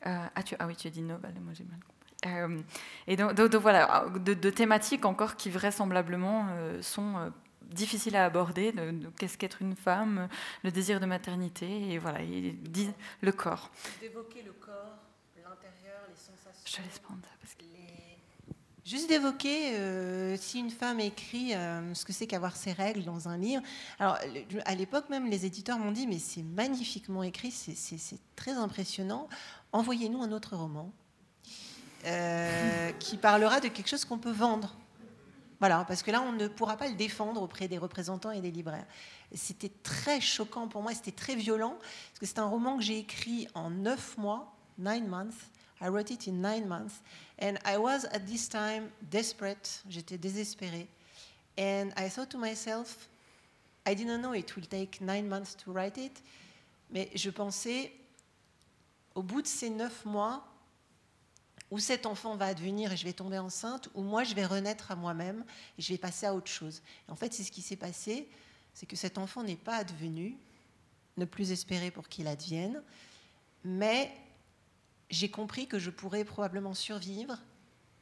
Euh, 0.06 0.26
ah, 0.34 0.42
tu, 0.42 0.56
ah, 0.58 0.66
oui, 0.66 0.76
tu 0.76 0.88
as 0.88 0.90
dit 0.90 1.02
nouvelle, 1.02 1.34
moi 1.40 1.52
j'ai 1.54 1.64
mal 1.64 1.78
compris. 1.80 2.64
et 3.06 3.16
donc, 3.16 3.38
voilà, 3.56 4.06
de, 4.14 4.50
thématiques 4.50 5.04
encore 5.04 5.36
qui 5.36 5.50
vraisemblablement 5.50 6.48
sont 6.80 7.32
difficiles 7.62 8.16
à 8.16 8.24
aborder. 8.24 8.72
Qu'est-ce 9.18 9.38
qu'être 9.38 9.62
une 9.62 9.76
femme, 9.76 10.28
le 10.64 10.70
désir 10.70 11.00
de 11.00 11.06
maternité, 11.06 11.92
et 11.92 11.98
voilà, 11.98 12.20
le 12.20 13.32
corps. 13.32 13.70
D'évoquer 14.00 14.42
le 14.42 14.52
corps, 14.52 14.98
l'intérieur, 15.36 16.00
les 16.08 16.16
sensations. 16.16 16.64
Je 16.64 16.82
laisse 16.82 16.98
prendre 16.98 17.22
ça 17.22 17.30
parce 17.40 17.54
que. 17.54 17.71
Juste 18.92 19.08
d'évoquer, 19.08 19.74
euh, 19.76 20.36
si 20.36 20.58
une 20.58 20.68
femme 20.68 21.00
écrit 21.00 21.54
euh, 21.54 21.94
ce 21.94 22.04
que 22.04 22.12
c'est 22.12 22.26
qu'avoir 22.26 22.54
ses 22.56 22.72
règles 22.72 23.04
dans 23.04 23.26
un 23.26 23.38
livre. 23.38 23.62
Alors, 23.98 24.18
à 24.66 24.74
l'époque 24.74 25.08
même, 25.08 25.30
les 25.30 25.46
éditeurs 25.46 25.78
m'ont 25.78 25.92
dit, 25.92 26.06
mais 26.06 26.18
c'est 26.18 26.42
magnifiquement 26.42 27.22
écrit, 27.22 27.50
c'est 27.50 28.18
très 28.36 28.52
impressionnant. 28.52 29.30
Envoyez-nous 29.72 30.22
un 30.22 30.30
autre 30.30 30.56
roman 30.56 30.92
euh, 32.04 32.92
qui 32.98 33.16
parlera 33.16 33.60
de 33.60 33.68
quelque 33.68 33.88
chose 33.88 34.04
qu'on 34.04 34.18
peut 34.18 34.30
vendre. 34.30 34.76
Voilà, 35.58 35.86
parce 35.88 36.02
que 36.02 36.10
là, 36.10 36.20
on 36.20 36.32
ne 36.32 36.46
pourra 36.46 36.76
pas 36.76 36.88
le 36.88 36.94
défendre 36.94 37.40
auprès 37.40 37.68
des 37.68 37.78
représentants 37.78 38.32
et 38.32 38.42
des 38.42 38.50
libraires. 38.50 38.84
C'était 39.34 39.72
très 39.82 40.20
choquant 40.20 40.68
pour 40.68 40.82
moi, 40.82 40.92
c'était 40.92 41.12
très 41.12 41.34
violent, 41.34 41.78
parce 41.78 42.18
que 42.20 42.26
c'est 42.26 42.40
un 42.40 42.46
roman 42.46 42.76
que 42.76 42.82
j'ai 42.82 42.98
écrit 42.98 43.48
en 43.54 43.70
neuf 43.70 44.18
mois, 44.18 44.54
nine 44.76 45.08
months. 45.08 45.48
I 45.80 45.88
wrote 45.88 46.10
it 46.10 46.28
in 46.28 46.42
nine 46.42 46.68
months. 46.68 47.02
And 47.42 47.58
I 47.64 47.76
was 47.76 48.04
at 48.12 48.20
this 48.20 48.48
time 48.48 48.88
desperate, 49.10 49.82
j'étais 49.88 50.16
désespérée. 50.16 50.86
And 51.58 51.90
I 51.96 52.08
thought 52.08 52.30
to 52.30 52.38
myself, 52.38 53.08
I 53.84 53.96
didn't 53.96 54.22
know 54.22 54.32
it 54.32 54.54
will 54.54 54.64
take 54.64 55.00
nine 55.00 55.28
months 55.28 55.56
to 55.64 55.72
write 55.72 55.98
it, 55.98 56.22
mais 56.88 57.10
je 57.16 57.30
pensais, 57.30 57.92
au 59.16 59.24
bout 59.24 59.42
de 59.42 59.48
ces 59.48 59.70
neuf 59.70 60.04
mois, 60.04 60.46
où 61.72 61.80
cet 61.80 62.06
enfant 62.06 62.36
va 62.36 62.46
advenir 62.46 62.92
et 62.92 62.96
je 62.96 63.04
vais 63.04 63.12
tomber 63.12 63.38
enceinte, 63.38 63.88
ou 63.94 64.02
moi 64.02 64.22
je 64.22 64.34
vais 64.34 64.46
renaître 64.46 64.92
à 64.92 64.94
moi-même 64.94 65.44
et 65.78 65.82
je 65.82 65.92
vais 65.92 65.98
passer 65.98 66.26
à 66.26 66.34
autre 66.34 66.50
chose. 66.50 66.80
En 67.08 67.16
fait, 67.16 67.34
c'est 67.34 67.42
ce 67.42 67.50
qui 67.50 67.62
s'est 67.62 67.76
passé, 67.76 68.28
c'est 68.72 68.86
que 68.86 68.94
cet 68.94 69.18
enfant 69.18 69.42
n'est 69.42 69.56
pas 69.56 69.78
advenu, 69.78 70.36
ne 71.16 71.24
plus 71.24 71.50
espérer 71.50 71.90
pour 71.90 72.08
qu'il 72.08 72.28
advienne, 72.28 72.80
mais 73.64 74.12
j'ai 75.12 75.30
compris 75.30 75.68
que 75.68 75.78
je 75.78 75.90
pourrais 75.90 76.24
probablement 76.24 76.74
survivre 76.74 77.38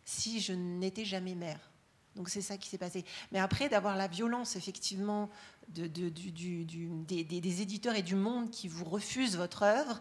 si 0.04 0.40
je 0.40 0.52
n'étais 0.52 1.04
jamais 1.04 1.34
mère. 1.34 1.70
Donc 2.16 2.28
c'est 2.28 2.40
ça 2.40 2.56
qui 2.56 2.68
s'est 2.68 2.78
passé. 2.78 3.04
Mais 3.32 3.40
après, 3.40 3.68
d'avoir 3.68 3.96
la 3.96 4.06
violence, 4.06 4.56
effectivement, 4.56 5.28
de, 5.68 5.86
des, 5.86 7.62
éditeurs 7.62 7.96
et 7.96 8.02
du 8.02 8.14
monde 8.14 8.50
qui 8.50 8.68
vous 8.68 8.84
refusent 8.84 9.36
votre 9.36 9.64
œuvre, 9.64 10.00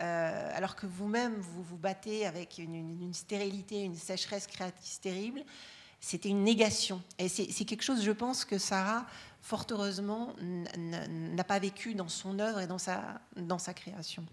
euh, 0.00 0.50
alors 0.54 0.76
que 0.76 0.86
vous-même, 0.86 1.34
vous 1.36 1.62
vous 1.62 1.76
battez 1.76 2.26
avec 2.26 2.58
une, 2.58 3.12
stérilité, 3.14 3.82
une 3.82 3.96
sécheresse 3.96 4.46
créatrice 4.46 5.00
terrible, 5.00 5.42
c'était 6.00 6.30
une 6.30 6.44
négation. 6.44 7.02
Et 7.18 7.28
c'est 7.28 7.64
quelque 7.64 7.82
chose, 7.82 8.02
je 8.02 8.12
pense, 8.12 8.44
que 8.44 8.58
Sarah, 8.58 9.06
fort 9.40 9.66
heureusement, 9.70 10.34
n'a 10.38 11.44
pas 11.44 11.58
vécu 11.58 11.94
dans 11.94 12.08
son 12.08 12.38
œuvre 12.40 12.60
et 12.60 12.66
dans 12.66 12.78
sa 13.58 13.74
création. 13.74 14.26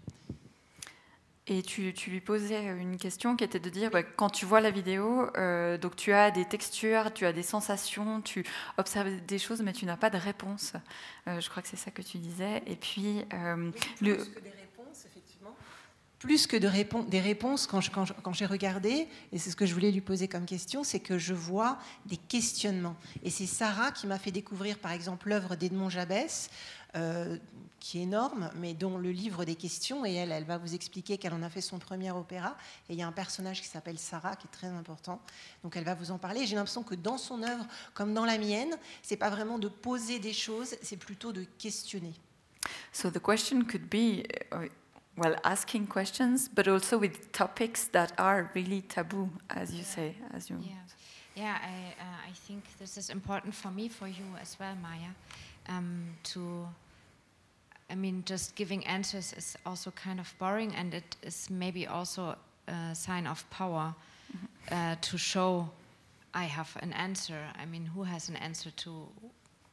Et 1.52 1.62
tu, 1.62 1.92
lui 2.06 2.20
posais 2.20 2.64
une 2.64 2.96
question 2.96 3.34
qui 3.34 3.42
était 3.42 3.58
de 3.58 3.68
dire, 3.70 3.90
bah, 3.90 4.04
quand 4.04 4.30
tu 4.30 4.46
vois 4.46 4.60
la 4.60 4.70
vidéo, 4.70 5.26
euh, 5.36 5.76
donc 5.78 5.96
tu 5.96 6.12
as 6.12 6.30
des 6.30 6.44
textures, 6.44 7.12
tu 7.12 7.26
as 7.26 7.32
des 7.32 7.42
sensations, 7.42 8.20
tu 8.20 8.44
observes 8.78 9.10
des 9.26 9.38
choses, 9.40 9.60
mais 9.60 9.72
tu 9.72 9.84
n'as 9.84 9.96
pas 9.96 10.10
de 10.10 10.16
réponse. 10.16 10.74
Euh, 11.26 11.40
je 11.40 11.50
crois 11.50 11.60
que 11.60 11.68
c'est 11.68 11.76
ça 11.76 11.90
que 11.90 12.02
tu 12.02 12.18
disais. 12.18 12.62
Et 12.68 12.76
puis, 12.76 13.24
euh, 13.34 13.72
le... 14.00 14.14
Plus 14.14 14.28
que 14.28 14.38
des 14.38 14.50
réponses, 14.50 15.04
effectivement. 15.06 15.56
Plus 16.20 16.46
que 16.46 16.56
de 16.56 17.08
des 17.08 17.20
réponses, 17.20 17.66
quand, 17.66 17.80
quand, 18.22 18.32
j'ai 18.32 18.46
regardé, 18.46 19.08
et 19.32 19.38
c'est 19.38 19.50
ce 19.50 19.56
que 19.56 19.66
je 19.66 19.74
voulais 19.74 19.90
lui 19.90 20.02
poser 20.02 20.28
comme 20.28 20.46
question, 20.46 20.84
c'est 20.84 21.00
que 21.00 21.18
je 21.18 21.34
vois 21.34 21.80
des 22.06 22.16
questionnements. 22.16 22.94
Et 23.24 23.30
c'est 23.30 23.46
Sarah 23.46 23.90
qui 23.90 24.06
m'a 24.06 24.20
fait 24.20 24.30
découvrir, 24.30 24.78
par 24.78 24.92
exemple, 24.92 25.28
l'œuvre 25.28 25.56
d'Edmond 25.56 25.90
Jabès 25.90 26.48
qui 27.80 27.98
est 27.98 28.02
énorme, 28.02 28.50
mais 28.54 28.74
dont 28.74 28.98
le 28.98 29.10
livre 29.10 29.44
des 29.44 29.56
questions, 29.56 30.04
et 30.04 30.14
elle, 30.14 30.30
elle 30.30 30.44
va 30.44 30.58
vous 30.58 30.74
expliquer 30.74 31.18
qu'elle 31.18 31.32
en 31.32 31.42
a 31.42 31.48
fait 31.48 31.62
son 31.62 31.78
premier 31.78 32.10
opéra, 32.10 32.56
et 32.88 32.92
il 32.92 32.98
y 32.98 33.02
a 33.02 33.06
un 33.06 33.12
personnage 33.12 33.62
qui 33.62 33.66
s'appelle 33.66 33.98
Sarah, 33.98 34.36
qui 34.36 34.46
est 34.46 34.50
très 34.50 34.68
important, 34.68 35.20
donc 35.64 35.76
elle 35.76 35.84
va 35.84 35.94
vous 35.94 36.10
en 36.10 36.18
parler. 36.18 36.46
J'ai 36.46 36.56
l'impression 36.56 36.82
que 36.82 36.94
dans 36.94 37.18
son 37.18 37.42
œuvre, 37.42 37.66
comme 37.94 38.12
dans 38.14 38.26
la 38.26 38.38
mienne, 38.38 38.76
c'est 39.02 39.16
pas 39.16 39.30
vraiment 39.30 39.58
de 39.58 39.68
poser 39.68 40.18
des 40.18 40.34
choses, 40.34 40.76
c'est 40.82 40.98
plutôt 40.98 41.32
de 41.32 41.44
questionner. 41.58 42.12
So 42.92 43.10
the 43.10 43.18
question 43.18 43.64
could 43.64 43.88
be, 43.88 44.26
uh, 44.52 44.68
well, 45.16 45.36
asking 45.42 45.86
questions, 45.86 46.50
but 46.54 46.68
also 46.68 46.98
with 46.98 47.32
topics 47.32 47.88
that 47.92 48.12
are 48.18 48.50
really 48.54 48.82
taboo, 48.82 49.30
as 49.48 49.72
you 49.72 49.82
say, 49.82 50.14
as 50.34 50.50
you. 50.50 50.58
Yeah, 50.60 50.76
yeah. 51.34 51.56
I, 51.62 51.94
uh, 51.98 52.30
I 52.30 52.32
think 52.46 52.62
this 52.78 52.98
is 52.98 53.08
important 53.08 53.54
for 53.54 53.70
me, 53.70 53.88
for 53.88 54.06
you 54.06 54.26
as 54.40 54.58
well, 54.60 54.76
Maya, 54.82 55.14
um, 55.68 56.04
to. 56.24 56.68
I 57.90 57.94
mean, 57.94 58.22
just 58.24 58.54
giving 58.54 58.86
answers 58.86 59.32
is 59.32 59.56
also 59.66 59.90
kind 59.90 60.20
of 60.20 60.32
boring, 60.38 60.74
and 60.74 60.94
it 60.94 61.16
is 61.22 61.50
maybe 61.50 61.86
also 61.86 62.36
a 62.68 62.94
sign 62.94 63.26
of 63.26 63.48
power 63.50 63.94
uh, 64.70 64.96
to 65.00 65.18
show 65.18 65.68
I 66.32 66.44
have 66.44 66.76
an 66.80 66.92
answer. 66.92 67.38
I 67.60 67.66
mean, 67.66 67.86
who 67.86 68.04
has 68.04 68.28
an 68.28 68.36
answer 68.36 68.70
to 68.70 69.08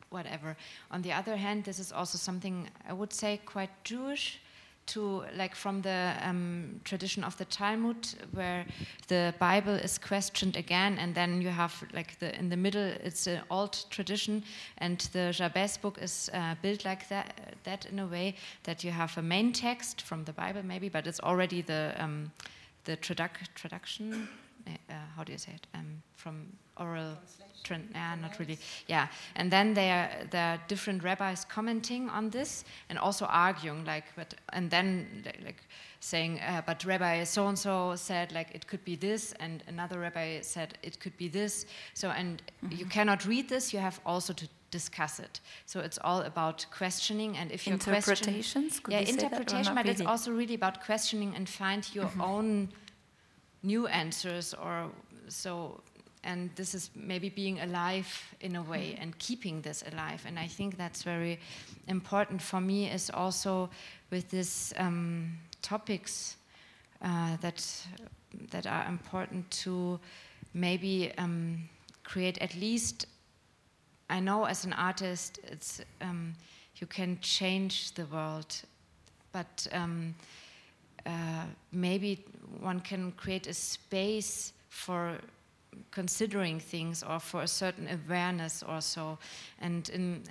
whatever? 0.10 0.58
On 0.90 1.02
the 1.02 1.14
other 1.14 1.38
hand, 1.38 1.64
this 1.64 1.80
is 1.80 1.92
also 1.92 2.18
something 2.18 2.70
I 2.88 2.94
would 2.94 3.14
say 3.14 3.40
quite 3.46 3.70
Jewish 3.84 4.40
to 4.88 5.24
like 5.36 5.56
from 5.56 5.82
the 5.82 6.14
um, 6.22 6.80
tradition 6.84 7.24
of 7.24 7.38
the 7.38 7.46
Talmud, 7.46 8.08
where 8.32 8.66
the 9.08 9.34
Bible 9.40 9.74
is 9.74 9.98
questioned 9.98 10.56
again, 10.56 10.98
and 11.00 11.14
then 11.14 11.42
you 11.42 11.50
have 11.50 11.84
like 11.94 12.18
the 12.20 12.38
in 12.38 12.50
the 12.50 12.58
middle, 12.58 12.94
it's 13.04 13.28
an 13.28 13.42
old 13.50 13.86
tradition, 13.90 14.44
and 14.78 15.00
the 15.14 15.32
Jabez 15.32 15.78
book 15.78 15.98
is 16.02 16.30
uh, 16.34 16.56
built 16.62 16.86
like 16.86 17.08
that, 17.10 17.56
that 17.64 17.86
in 17.86 18.00
a 18.00 18.08
way 18.08 18.36
that 18.64 18.84
you 18.84 18.92
have 18.92 19.18
a 19.18 19.22
main 19.22 19.54
text 19.54 20.02
from 20.02 20.24
the 20.24 20.34
Bible 20.34 20.64
maybe, 20.64 20.90
but 20.90 21.08
it's 21.08 21.20
already 21.22 21.62
the 21.62 21.94
um, 21.98 22.32
the 22.86 22.98
traduc- 22.98 23.54
traduction. 23.56 24.28
Uh, 24.68 24.94
how 25.16 25.24
do 25.24 25.32
you 25.32 25.38
say 25.38 25.54
it? 25.54 25.68
Um, 25.74 26.02
from 26.16 26.48
oral 26.80 27.18
tran- 27.68 27.92
yeah, 27.94 28.16
not 28.16 28.40
really. 28.40 28.58
Yeah, 28.88 29.08
and 29.36 29.52
then 29.52 29.74
there 29.74 30.28
there 30.32 30.54
are 30.54 30.60
different 30.68 31.04
rabbis 31.04 31.46
commenting 31.46 32.10
on 32.10 32.30
this 32.30 32.64
and 32.90 32.98
also 33.00 33.26
arguing, 33.26 33.86
like, 33.86 34.06
but 34.16 34.34
and 34.54 34.70
then 34.70 35.24
like, 35.46 35.62
saying, 36.00 36.40
uh, 36.40 36.62
but 36.66 36.86
Rabbi 36.86 37.24
so 37.24 37.48
and 37.48 37.58
so 37.58 37.96
said 37.96 38.32
like 38.32 38.54
it 38.54 38.68
could 38.68 38.84
be 38.86 38.96
this, 38.96 39.34
and 39.40 39.64
another 39.68 40.00
rabbi 40.00 40.42
said 40.42 40.78
it 40.84 41.00
could 41.00 41.18
be 41.18 41.28
this. 41.28 41.66
So 41.94 42.10
and 42.10 42.42
you 42.70 42.86
cannot 42.86 43.26
read 43.26 43.50
this; 43.50 43.74
you 43.74 43.80
have 43.80 44.00
also 44.06 44.34
to 44.34 44.48
discuss 44.72 45.20
it. 45.20 45.40
So 45.66 45.80
it's 45.80 46.00
all 46.04 46.22
about 46.22 46.66
questioning, 46.72 47.38
and 47.38 47.52
if 47.52 47.68
you 47.68 47.78
question, 47.78 47.96
Interpretations? 47.96 48.80
Could 48.80 48.94
yeah, 48.94 49.00
we 49.00 49.06
say 49.06 49.12
that, 49.14 49.24
or 49.24 49.28
interpretation, 49.28 49.76
but 49.76 49.86
it's 49.86 50.02
also 50.02 50.32
really 50.32 50.56
about 50.56 50.84
questioning 50.86 51.36
and 51.36 51.48
find 51.48 51.88
your 51.94 52.12
own 52.20 52.70
new 53.64 53.88
answers 53.88 54.54
or 54.54 54.90
so 55.30 55.82
and 56.24 56.50
this 56.56 56.74
is 56.74 56.90
maybe 56.96 57.30
being 57.30 57.60
alive 57.60 58.08
in 58.42 58.56
a 58.56 58.62
way 58.64 58.98
and 59.00 59.18
keeping 59.20 59.62
this 59.62 59.84
alive. 59.92 60.24
And 60.28 60.40
i 60.40 60.48
think 60.48 60.78
that's 60.78 61.04
very 61.04 61.40
important 61.88 62.42
for 62.42 62.62
me 62.62 62.90
is 62.92 63.10
also 63.10 63.70
with 64.12 64.30
these 64.30 64.74
um, 64.78 65.38
topics 65.62 66.38
uh, 67.02 67.38
that 67.42 67.88
that 68.52 68.68
are 68.68 68.86
important 68.88 69.50
to 69.52 70.00
maybe 70.54 71.12
um, 71.18 71.70
create 72.04 72.38
at 72.42 72.56
least 72.56 73.08
i 74.10 74.20
know 74.20 74.46
as 74.46 74.66
an 74.66 74.74
artist 74.74 75.40
it's 75.44 75.82
um, 76.02 76.34
you 76.76 76.88
can 76.88 77.18
change 77.22 77.94
the 77.94 78.06
world 78.06 78.62
but 79.32 79.68
um, 79.72 80.16
uh, 81.06 81.46
maybe 81.72 82.24
one 82.60 82.80
can 82.80 83.12
create 83.14 83.48
a 83.48 83.54
space 83.54 84.54
for 84.70 85.18
considering 85.92 86.60
things 86.60 87.04
or 87.04 87.20
for 87.20 87.42
a 87.42 87.48
certain 87.48 87.88
awareness 87.88 88.64
or 88.64 88.82
so. 88.82 89.18
And 89.60 89.90
in, 89.90 90.24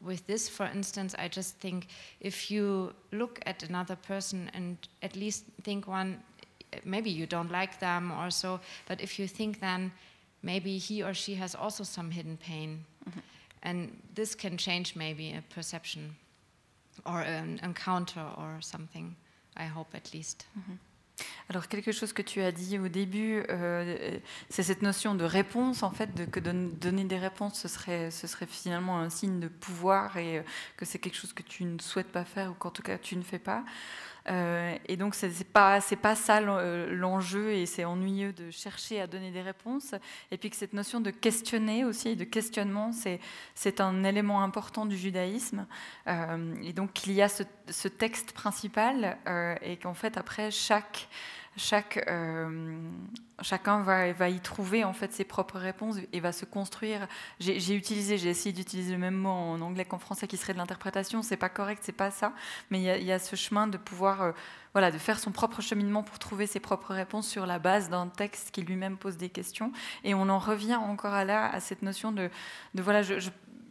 with 0.00 0.26
this, 0.26 0.48
for 0.48 0.66
instance, 0.66 1.14
I 1.18 1.28
just 1.28 1.56
think 1.58 1.88
if 2.20 2.50
you 2.50 2.92
look 3.12 3.40
at 3.46 3.62
another 3.62 3.96
person 3.96 4.50
and 4.54 4.76
at 5.02 5.16
least 5.16 5.44
think 5.62 5.86
one, 5.86 6.22
maybe 6.84 7.10
you 7.10 7.26
don't 7.26 7.50
like 7.50 7.80
them 7.80 8.10
or 8.12 8.30
so, 8.30 8.60
but 8.86 9.00
if 9.00 9.18
you 9.18 9.26
think 9.26 9.60
then 9.60 9.92
maybe 10.42 10.78
he 10.78 11.02
or 11.02 11.14
she 11.14 11.34
has 11.34 11.54
also 11.54 11.84
some 11.84 12.10
hidden 12.10 12.36
pain. 12.36 12.84
Mm-hmm. 13.08 13.20
And 13.62 14.02
this 14.14 14.34
can 14.34 14.56
change 14.56 14.96
maybe 14.96 15.32
a 15.32 15.42
perception 15.54 16.16
or 17.04 17.20
an 17.20 17.60
encounter 17.62 18.24
or 18.36 18.58
something, 18.60 19.16
I 19.56 19.64
hope 19.64 19.94
at 19.94 20.14
least. 20.14 20.46
Mm-hmm. 20.58 20.74
Alors 21.48 21.68
quelque 21.68 21.92
chose 21.92 22.12
que 22.12 22.22
tu 22.22 22.40
as 22.40 22.52
dit 22.52 22.78
au 22.78 22.88
début, 22.88 23.42
euh, 23.50 24.18
c'est 24.48 24.62
cette 24.62 24.82
notion 24.82 25.14
de 25.14 25.24
réponse 25.24 25.82
en 25.82 25.90
fait, 25.90 26.14
de, 26.14 26.24
que 26.24 26.40
don- 26.40 26.70
donner 26.80 27.04
des 27.04 27.18
réponses, 27.18 27.58
ce 27.60 27.68
serait, 27.68 28.10
ce 28.10 28.26
serait 28.26 28.46
finalement 28.46 29.00
un 29.00 29.10
signe 29.10 29.40
de 29.40 29.48
pouvoir 29.48 30.16
et 30.16 30.38
euh, 30.38 30.42
que 30.76 30.84
c'est 30.84 30.98
quelque 30.98 31.16
chose 31.16 31.32
que 31.32 31.42
tu 31.42 31.64
ne 31.64 31.78
souhaites 31.80 32.10
pas 32.12 32.24
faire 32.24 32.50
ou 32.52 32.54
qu'en 32.54 32.70
tout 32.70 32.82
cas 32.82 32.98
tu 32.98 33.16
ne 33.16 33.22
fais 33.22 33.38
pas. 33.40 33.64
Euh, 34.28 34.76
et 34.86 34.96
donc 34.96 35.14
c'est 35.14 35.30
c'est 35.30 35.44
pas 35.44 35.80
pas 36.02 36.14
ça 36.14 36.38
euh, 36.38 36.90
l'enjeu 36.92 37.52
et 37.52 37.66
c'est 37.66 37.84
ennuyeux 37.84 38.32
de 38.32 38.50
chercher 38.50 39.00
à 39.00 39.06
donner 39.06 39.30
des 39.30 39.42
réponses. 39.42 39.94
Et 40.30 40.36
puis 40.36 40.50
que 40.50 40.56
cette 40.56 40.72
notion 40.72 41.00
de 41.00 41.10
questionner 41.10 41.84
aussi, 41.84 42.16
de 42.16 42.24
questionnement, 42.24 42.90
c'est 43.54 43.80
un 43.80 44.04
élément 44.04 44.42
important 44.42 44.86
du 44.86 44.96
judaïsme. 44.96 45.66
Euh, 46.06 46.54
et 46.62 46.72
donc 46.72 47.06
il 47.06 47.12
y 47.12 47.22
a 47.22 47.28
ce, 47.28 47.42
ce 47.68 47.88
texte 47.88 48.32
principal 48.32 49.18
et 49.62 49.76
qu'en 49.76 49.94
fait 49.94 50.16
après 50.16 50.50
chaque 50.50 51.08
chaque, 51.56 52.04
euh, 52.08 52.78
chacun 53.42 53.80
va, 53.80 54.12
va 54.12 54.28
y 54.28 54.40
trouver 54.40 54.84
en 54.84 54.92
fait 54.92 55.12
ses 55.12 55.24
propres 55.24 55.58
réponses 55.58 55.96
et 56.12 56.20
va 56.20 56.32
se 56.32 56.44
construire. 56.44 57.08
J'ai 57.38 57.74
utilisé, 57.74 58.18
j'ai 58.18 58.30
essayé 58.30 58.52
d'utiliser 58.52 58.92
le 58.92 58.98
même 58.98 59.16
mot 59.16 59.30
en 59.30 59.60
anglais 59.60 59.84
qu'en 59.84 59.98
français 59.98 60.28
qui 60.28 60.36
serait 60.36 60.52
de 60.52 60.58
l'interprétation. 60.58 61.22
C'est 61.22 61.36
pas 61.36 61.48
correct, 61.48 61.82
c'est 61.84 61.92
pas 61.92 62.10
ça. 62.10 62.32
Mais 62.70 62.78
il 62.78 62.84
y 62.84 62.90
a, 62.90 62.98
y 62.98 63.12
a 63.12 63.18
ce 63.18 63.34
chemin 63.36 63.66
de 63.66 63.78
pouvoir, 63.78 64.22
euh, 64.22 64.32
voilà, 64.72 64.90
de 64.90 64.98
faire 64.98 65.18
son 65.18 65.32
propre 65.32 65.60
cheminement 65.60 66.02
pour 66.02 66.18
trouver 66.18 66.46
ses 66.46 66.60
propres 66.60 66.94
réponses 66.94 67.28
sur 67.28 67.46
la 67.46 67.58
base 67.58 67.90
d'un 67.90 68.06
texte 68.06 68.52
qui 68.52 68.62
lui-même 68.62 68.96
pose 68.96 69.16
des 69.16 69.28
questions. 69.28 69.72
Et 70.04 70.14
on 70.14 70.28
en 70.28 70.38
revient 70.38 70.76
encore 70.76 71.14
à 71.14 71.24
là, 71.24 71.50
à 71.52 71.60
cette 71.60 71.82
notion 71.82 72.12
de, 72.12 72.30
de 72.74 72.82
voilà, 72.82 73.02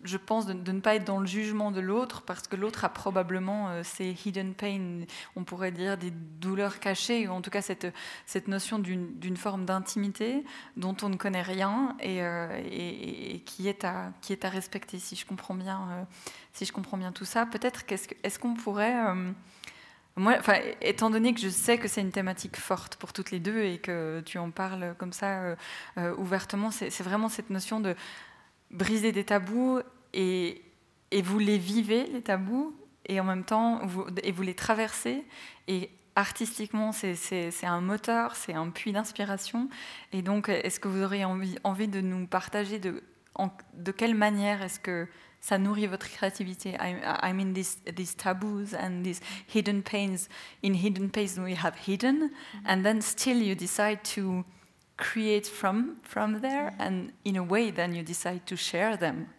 je 0.04 0.18
pense 0.18 0.46
de, 0.46 0.54
ne 0.72 0.80
pas 0.80 0.96
être 0.96 1.04
dans 1.06 1.20
le 1.20 1.28
jugement 1.28 1.72
de 1.72 1.82
l'autre 1.82 2.22
parce 2.22 2.48
que 2.48 2.56
l'autre 2.56 2.86
a 2.86 2.90
probablement 2.90 3.70
euh, 3.70 3.84
ses 3.84 4.16
hidden 4.26 4.54
pain, 4.54 5.02
on 5.36 5.44
pourrait 5.44 5.72
dire 5.72 5.98
des 5.98 6.12
douleurs 6.12 6.80
cachées, 6.80 7.28
ou 7.28 7.32
en 7.32 7.42
tout 7.42 7.50
cas 7.50 7.62
cette, 7.62 7.88
cette 8.26 8.48
notion 8.48 8.80
d'une 8.80 9.38
forme 9.38 9.66
d'intimité 9.66 10.44
dont 10.78 10.96
on 11.02 11.10
ne 11.10 11.18
connaît 11.18 11.42
rien 11.42 11.98
et, 12.00 12.24
euh, 12.24 12.62
et- 12.72 13.42
qui, 13.46 13.68
est 13.68 13.84
à, 13.84 14.12
qui 14.22 14.32
est 14.34 14.46
à 14.46 14.50
respecter, 14.50 15.00
si 15.00 15.16
je 15.16 15.26
comprends 15.26 15.56
bien, 15.56 15.82
euh, 15.92 16.04
si 16.54 16.66
je 16.66 16.72
comprends 16.72 16.98
bien 16.98 17.12
tout 17.12 17.26
ça. 17.26 17.46
Peut-être 17.46 17.86
qu'est-ce 17.86 18.08
que- 18.08 18.16
est-ce 18.24 18.40
qu'on 18.40 18.54
pourrait... 18.54 18.96
euh, 19.08 19.32
moi, 20.16 20.36
enfin, 20.40 20.56
étant 20.82 21.10
donné 21.10 21.34
que 21.34 21.40
je 21.40 21.50
sais 21.50 21.78
que 21.78 21.88
c'est 21.88 22.02
une 22.02 22.12
thématique 22.12 22.58
forte 22.58 22.96
pour 22.98 23.14
toutes 23.14 23.32
les 23.32 23.40
deux 23.40 23.64
et 23.64 23.78
que 23.78 24.22
tu 24.26 24.38
en 24.38 24.52
parles 24.52 24.94
comme 24.98 25.14
ça 25.14 25.56
ouvertement, 26.18 26.72
c'est 26.72 27.02
vraiment 27.02 27.30
cette 27.30 27.50
notion 27.50 27.80
de 27.80 27.96
briser 28.72 29.12
des 29.12 29.24
tabous 29.24 29.80
et, 30.14 30.62
et 31.12 31.22
vous 31.22 31.40
les 31.40 31.58
vivez, 31.58 32.06
les 32.08 32.22
tabous, 32.22 32.76
et 33.08 33.20
en 33.20 33.24
même 33.24 33.44
temps, 33.44 33.86
vous, 33.86 34.06
et 34.24 34.32
vous 34.32 34.44
les 34.44 34.54
traversez. 34.54 35.24
Et 35.68 35.90
artistiquement, 36.16 36.92
c'est- 36.92 37.16
un 37.64 37.82
moteur, 37.82 38.36
c'est 38.36 38.54
un 38.54 38.70
puits 38.70 38.92
d'inspiration. 38.92 39.70
Et 40.14 40.22
donc, 40.22 40.50
est-ce 40.50 40.80
que 40.80 40.88
vous 40.88 41.02
auriez 41.02 41.26
envie, 41.26 41.58
envie 41.64 41.88
de 41.88 42.02
nous 42.02 42.28
partager 42.28 42.78
de, 42.80 43.02
en- 43.36 43.50
de 43.74 43.92
quelle 43.92 44.16
manière 44.16 44.62
est-ce 44.62 44.80
que 44.80 45.08
ça 45.42 45.58
nourrit 45.58 45.88
votre 45.88 46.10
créativité? 46.10 46.72
I, 46.80 46.98
I 47.24 47.34
mean, 47.34 47.54
these, 47.54 47.78
these 47.96 48.16
taboos 48.16 48.76
and 48.78 49.02
these 49.04 49.22
hidden 49.54 49.82
pains. 49.82 50.28
In 50.64 50.74
hidden 50.74 51.10
pains, 51.10 51.40
we 51.40 51.56
have 51.56 51.74
hidden, 51.88 52.30
and 52.68 52.84
then 52.84 53.02
still 53.02 53.42
you 53.42 53.56
decide 53.56 54.00
to 54.16 54.44
create 55.00 55.48
from 55.48 55.98
from 56.04 56.42
there. 56.42 56.76
And 56.78 57.14
in 57.24 57.36
a 57.38 57.44
way 57.44 57.72
then 57.72 57.96
you 57.96 58.04
decide 58.04 58.46
to 58.46 58.56
share 58.56 58.98
them 58.98 59.30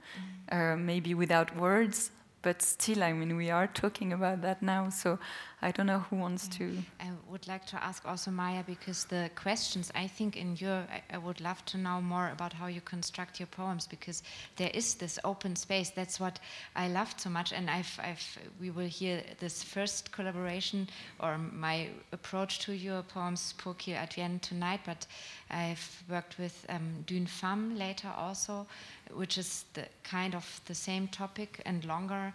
uh, 0.51 0.77
maybe 0.77 1.15
without 1.15 1.57
words 1.57 2.11
but 2.43 2.63
still 2.63 3.03
i 3.03 3.13
mean 3.13 3.37
we 3.37 3.51
are 3.51 3.67
talking 3.67 4.13
about 4.13 4.43
that 4.43 4.63
now. 4.63 4.89
So 4.89 5.19
i 5.63 5.71
don't 5.71 5.87
know 5.87 6.01
who 6.11 6.17
wants 6.17 6.49
to 6.49 6.77
I 7.01 7.11
would 7.31 7.47
like 7.49 7.65
to 7.67 7.83
ask 7.83 8.07
also 8.07 8.31
Maya 8.31 8.63
because 8.67 9.05
the 9.05 9.31
questions 9.35 9.91
I 9.95 10.07
think 10.07 10.37
in 10.37 10.57
your 10.57 10.85
I, 10.93 11.03
I 11.15 11.19
would 11.19 11.41
love 11.41 11.65
to 11.67 11.79
know 11.79 12.01
more 12.01 12.31
about 12.31 12.53
how 12.53 12.67
you 12.67 12.81
construct 12.81 13.41
your 13.41 13.47
poems 13.47 13.87
because 13.87 14.23
there 14.57 14.71
is 14.75 14.95
this 14.95 15.19
open 15.25 15.57
space. 15.57 15.91
That's 15.91 16.21
what 16.21 16.39
I 16.77 16.89
loved 16.89 17.21
so 17.21 17.31
much, 17.31 17.53
and 17.53 17.71
I've, 17.71 17.99
I've 18.03 18.39
we 18.61 18.71
will 18.71 18.89
hear 18.89 19.23
this 19.39 19.63
first 19.63 20.13
collaboration 20.13 20.89
or 21.21 21.39
my 21.39 21.89
approach 22.13 22.59
to 22.61 22.73
your 22.73 23.03
poems 23.03 23.55
Pokir 23.59 23.97
Advient 24.03 24.43
tonight, 24.43 24.81
but 24.85 25.07
I've 25.51 26.03
worked 26.09 26.39
with 26.39 26.67
um, 26.69 27.05
Dune 27.07 27.27
Femme 27.27 27.77
later 27.77 28.13
also, 28.17 28.67
which 29.15 29.39
is 29.39 29.65
the 29.75 29.87
kind 30.03 30.35
of 30.35 30.61
the 30.67 30.75
same 30.75 31.09
topic 31.09 31.63
and 31.65 31.85
longer 31.85 32.33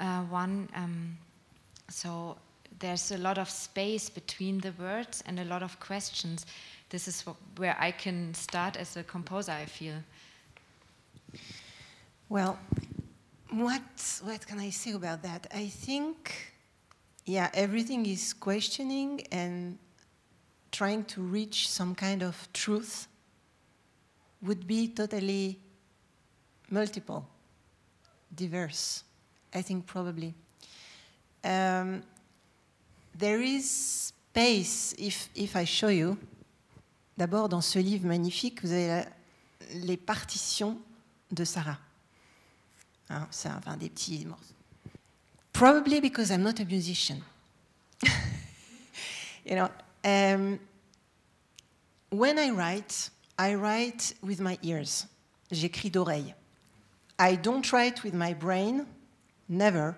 uh, 0.00 0.22
one. 0.22 0.68
Um, 0.74 1.18
so 1.88 2.36
there's 2.78 3.10
a 3.10 3.18
lot 3.18 3.38
of 3.38 3.50
space 3.50 4.08
between 4.08 4.58
the 4.58 4.72
words 4.78 5.22
and 5.26 5.38
a 5.38 5.44
lot 5.44 5.62
of 5.62 5.78
questions. 5.80 6.46
This 6.88 7.08
is 7.08 7.24
where 7.56 7.76
I 7.78 7.90
can 7.90 8.34
start 8.34 8.76
as 8.76 8.96
a 8.96 9.02
composer, 9.02 9.52
I 9.52 9.66
feel. 9.66 9.96
Well, 12.28 12.58
what, 13.50 13.82
what 14.22 14.46
can 14.46 14.60
I 14.60 14.70
say 14.70 14.92
about 14.92 15.22
that? 15.22 15.46
I 15.52 15.66
think, 15.66 16.52
yeah, 17.26 17.50
everything 17.54 18.06
is 18.06 18.32
questioning 18.32 19.26
and 19.32 19.78
trying 20.70 21.04
to 21.04 21.20
reach 21.20 21.68
some 21.68 21.94
kind 21.94 22.22
of 22.22 22.48
truth 22.52 23.08
would 24.42 24.66
be 24.66 24.88
totally 24.88 25.58
multiple, 26.70 27.26
diverse, 28.34 29.02
I 29.52 29.62
think 29.62 29.86
probably. 29.86 30.34
Um, 31.44 32.02
there 33.20 33.40
is 33.40 34.12
space, 34.32 34.94
if, 34.98 35.28
if 35.34 35.54
I 35.54 35.64
show 35.64 35.88
you. 35.88 36.16
D'abord, 37.16 37.50
dans 37.50 37.60
ce 37.60 37.78
livre 37.78 38.06
magnifique, 38.06 38.62
vous 38.62 38.72
avez 38.72 39.04
les 39.74 39.98
partitions 39.98 40.78
de 41.30 41.44
Sarah. 41.44 41.78
Hein, 43.10 43.28
c'est 43.30 43.50
enfin 43.50 43.76
des 43.76 43.90
petits 43.90 44.24
morceaux. 44.24 44.54
Probably 45.52 46.00
because 46.00 46.30
I'm 46.30 46.42
not 46.42 46.60
a 46.60 46.64
musician. 46.64 47.20
you 49.44 49.56
know, 49.56 49.68
um, 50.04 50.58
when 52.10 52.38
I 52.38 52.50
write, 52.50 53.10
I 53.38 53.54
write 53.54 54.14
with 54.22 54.40
my 54.40 54.58
ears. 54.62 55.06
J'écris 55.50 55.90
d'oreille. 55.90 56.34
I 57.18 57.36
don't 57.36 57.70
write 57.72 58.02
with 58.02 58.14
my 58.14 58.32
brain, 58.32 58.86
never. 59.48 59.94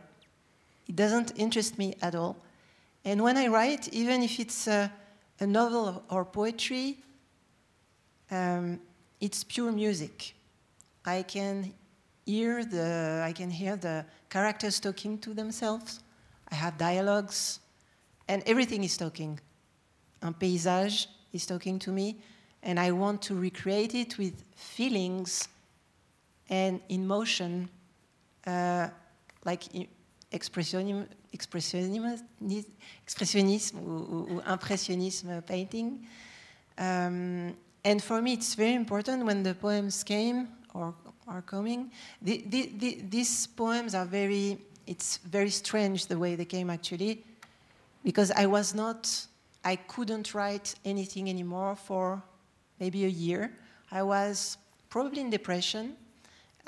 It 0.89 0.97
doesn't 0.97 1.33
interest 1.37 1.79
me 1.79 1.95
at 2.03 2.17
all. 2.17 2.37
And 3.05 3.23
when 3.23 3.37
I 3.37 3.49
write, 3.49 3.89
even 3.93 4.23
if 4.23 4.39
it's 4.39 4.67
a, 4.69 4.93
a 5.41 5.47
novel 5.47 6.05
or 6.09 6.25
poetry, 6.25 6.99
um, 8.31 8.81
it's 9.21 9.45
pure 9.45 9.73
music. 9.73 10.35
I 11.05 11.23
can 11.23 11.73
hear 12.25 12.65
the 12.65 13.23
I 13.25 13.33
can 13.33 13.51
hear 13.51 13.77
the 13.77 14.05
characters 14.29 14.79
talking 14.81 15.19
to 15.19 15.35
themselves. 15.35 16.01
I 16.51 16.55
have 16.55 16.79
dialogues, 16.79 17.61
and 18.29 18.43
everything 18.47 18.85
is 18.85 18.97
talking. 18.97 19.41
Un 20.23 20.35
paysage 20.35 21.07
is 21.33 21.47
talking 21.47 21.79
to 21.81 21.91
me, 21.91 22.17
and 22.63 22.79
I 22.79 22.93
want 22.93 23.23
to 23.23 23.35
recreate 23.35 23.95
it 23.95 24.19
with 24.19 24.45
feelings 24.55 25.49
and 26.49 26.81
emotion, 26.89 27.69
uh, 28.47 28.89
like 29.45 29.65
expressionism, 30.33 31.07
expressionism, 31.33 33.77
ou, 33.77 34.27
ou, 34.31 34.53
impressionism 34.53 35.43
painting. 35.43 36.07
Um, 36.79 37.55
and 37.85 38.03
for 38.03 38.23
me, 38.23 38.35
it's 38.35 38.55
very 38.55 38.75
important 38.75 39.25
when 39.25 39.43
the 39.43 39.55
poems 39.55 40.05
came 40.05 40.49
or 40.75 40.95
are 41.27 41.43
coming. 41.43 41.91
The, 42.21 42.45
the, 42.47 42.73
the, 42.79 43.03
these 43.09 43.47
poems 43.47 43.95
are 43.95 44.05
very, 44.05 44.59
it's 44.87 45.19
very 45.19 45.51
strange 45.51 46.07
the 46.07 46.19
way 46.19 46.35
they 46.35 46.45
came 46.45 46.71
actually, 46.71 47.25
because 48.05 48.31
I 48.33 48.47
was 48.47 48.75
not, 48.75 49.27
I 49.65 49.77
couldn't 49.77 50.35
write 50.35 50.75
anything 50.85 51.29
anymore 51.29 51.77
for 51.77 52.23
maybe 52.79 53.05
a 53.05 53.09
year. 53.09 53.57
I 53.91 54.03
was 54.03 54.59
probably 54.91 55.21
in 55.21 55.31
depression. 55.31 55.97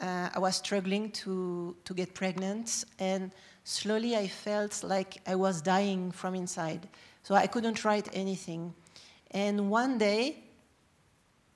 Uh, 0.01 0.29
I 0.35 0.39
was 0.39 0.57
struggling 0.57 1.11
to, 1.13 1.77
to 1.85 1.95
get 1.95 2.15
pregnant, 2.15 2.85
and 2.99 3.31
slowly 3.65 4.17
I 4.17 4.29
felt 4.29 4.85
like 4.85 5.21
I 5.27 5.35
was 5.35 5.61
dying 5.61 6.13
from 6.13 6.35
inside. 6.35 6.89
So 7.23 7.35
I 7.35 7.47
couldn't 7.47 7.85
write 7.85 8.09
anything. 8.13 8.75
And 9.31 9.71
one 9.71 9.99
day, 9.99 10.37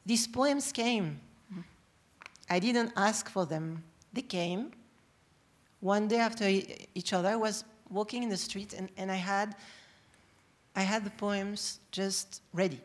these 0.05 0.27
poems 0.27 0.73
came 0.73 1.21
I 2.51 2.59
didn't 2.59 2.93
ask 2.97 3.29
for 3.29 3.45
them. 3.45 3.85
They 4.13 4.23
came. 4.23 4.73
One 5.81 6.09
day 6.09 6.19
after 6.19 6.49
each 6.95 7.13
other, 7.13 7.29
I 7.29 7.37
was 7.37 7.65
walking 7.91 8.23
in 8.23 8.29
the 8.29 8.37
street 8.37 8.73
and, 8.73 8.89
and 8.97 9.13
I, 9.13 9.17
had, 9.17 9.55
I 10.75 10.81
had 10.81 11.05
the 11.05 11.11
poems 11.11 11.81
just 11.93 12.43
ready. 12.53 12.81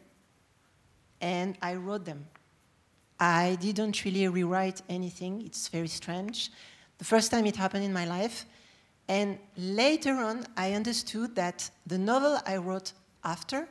And 1.22 1.58
I 1.62 1.76
wrote 1.76 2.06
them. 2.06 2.28
I 3.20 3.58
didn't 3.62 4.04
really 4.04 4.28
rewrite 4.28 4.82
anything. 4.90 5.44
It's 5.46 5.70
very 5.70 5.88
strange. 5.88 6.52
The 6.98 7.06
first 7.06 7.32
time 7.32 7.46
it 7.46 7.56
happened 7.56 7.86
in 7.86 7.94
my 7.94 8.06
life. 8.06 8.46
And 9.08 9.38
later 9.58 10.14
on, 10.14 10.46
I 10.56 10.74
understood 10.74 11.36
that 11.36 11.70
the 11.86 11.98
novel 11.98 12.40
I 12.46 12.58
wrote 12.58 12.94
after, 13.24 13.68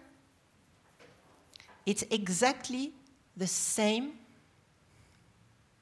it's 1.86 2.04
exactly 2.10 2.92
the 3.36 3.46
same 3.46 4.12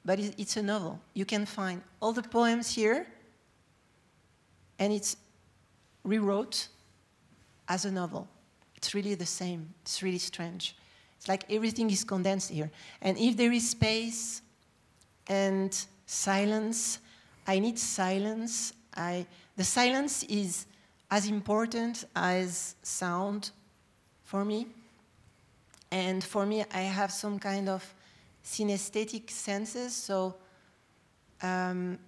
but 0.03 0.19
it's 0.19 0.57
a 0.57 0.63
novel. 0.63 0.99
You 1.13 1.25
can 1.25 1.45
find 1.45 1.81
all 2.01 2.13
the 2.13 2.23
poems 2.23 2.73
here, 2.73 3.05
and 4.79 4.91
it's 4.91 5.15
rewrote 6.03 6.67
as 7.67 7.85
a 7.85 7.91
novel. 7.91 8.27
It's 8.75 8.95
really 8.95 9.13
the 9.13 9.25
same. 9.25 9.73
It's 9.83 10.01
really 10.01 10.17
strange. 10.17 10.75
It's 11.17 11.27
like 11.27 11.45
everything 11.51 11.91
is 11.91 12.03
condensed 12.03 12.49
here. 12.49 12.71
And 13.01 13.15
if 13.17 13.37
there 13.37 13.51
is 13.51 13.69
space 13.69 14.41
and 15.27 15.85
silence, 16.07 16.97
I 17.45 17.59
need 17.59 17.77
silence. 17.77 18.73
I, 18.97 19.27
the 19.57 19.63
silence 19.63 20.23
is 20.23 20.65
as 21.09 21.27
important 21.27 22.05
as 22.15 22.75
sound 22.83 23.51
for 24.23 24.45
me. 24.45 24.67
And 25.91 26.23
for 26.23 26.45
me, 26.45 26.63
I 26.73 26.81
have 26.81 27.11
some 27.11 27.37
kind 27.37 27.67
of 27.67 27.93
synesthetic 28.45 29.29
senses. 29.29 29.93
So 29.93 30.35
um, 31.41 31.99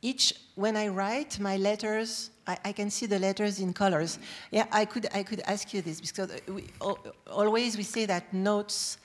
each, 0.00 0.34
when 0.54 0.76
I 0.76 0.88
write 0.88 1.40
my 1.40 1.56
letters, 1.56 2.30
I, 2.46 2.56
I, 2.66 2.72
can 2.72 2.88
see 2.88 3.06
the 3.06 3.18
letters 3.18 3.58
in 3.58 3.72
colors. 3.72 4.20
Yeah, 4.52 4.66
I 4.70 4.84
could, 4.84 5.08
I 5.12 5.24
could 5.24 5.40
ask 5.40 5.74
you 5.74 5.82
this 5.82 6.00
because 6.00 6.30
we, 6.46 6.66
always 7.28 7.76
we 7.76 7.82
say 7.82 8.06
that 8.06 8.32
notes 8.32 8.98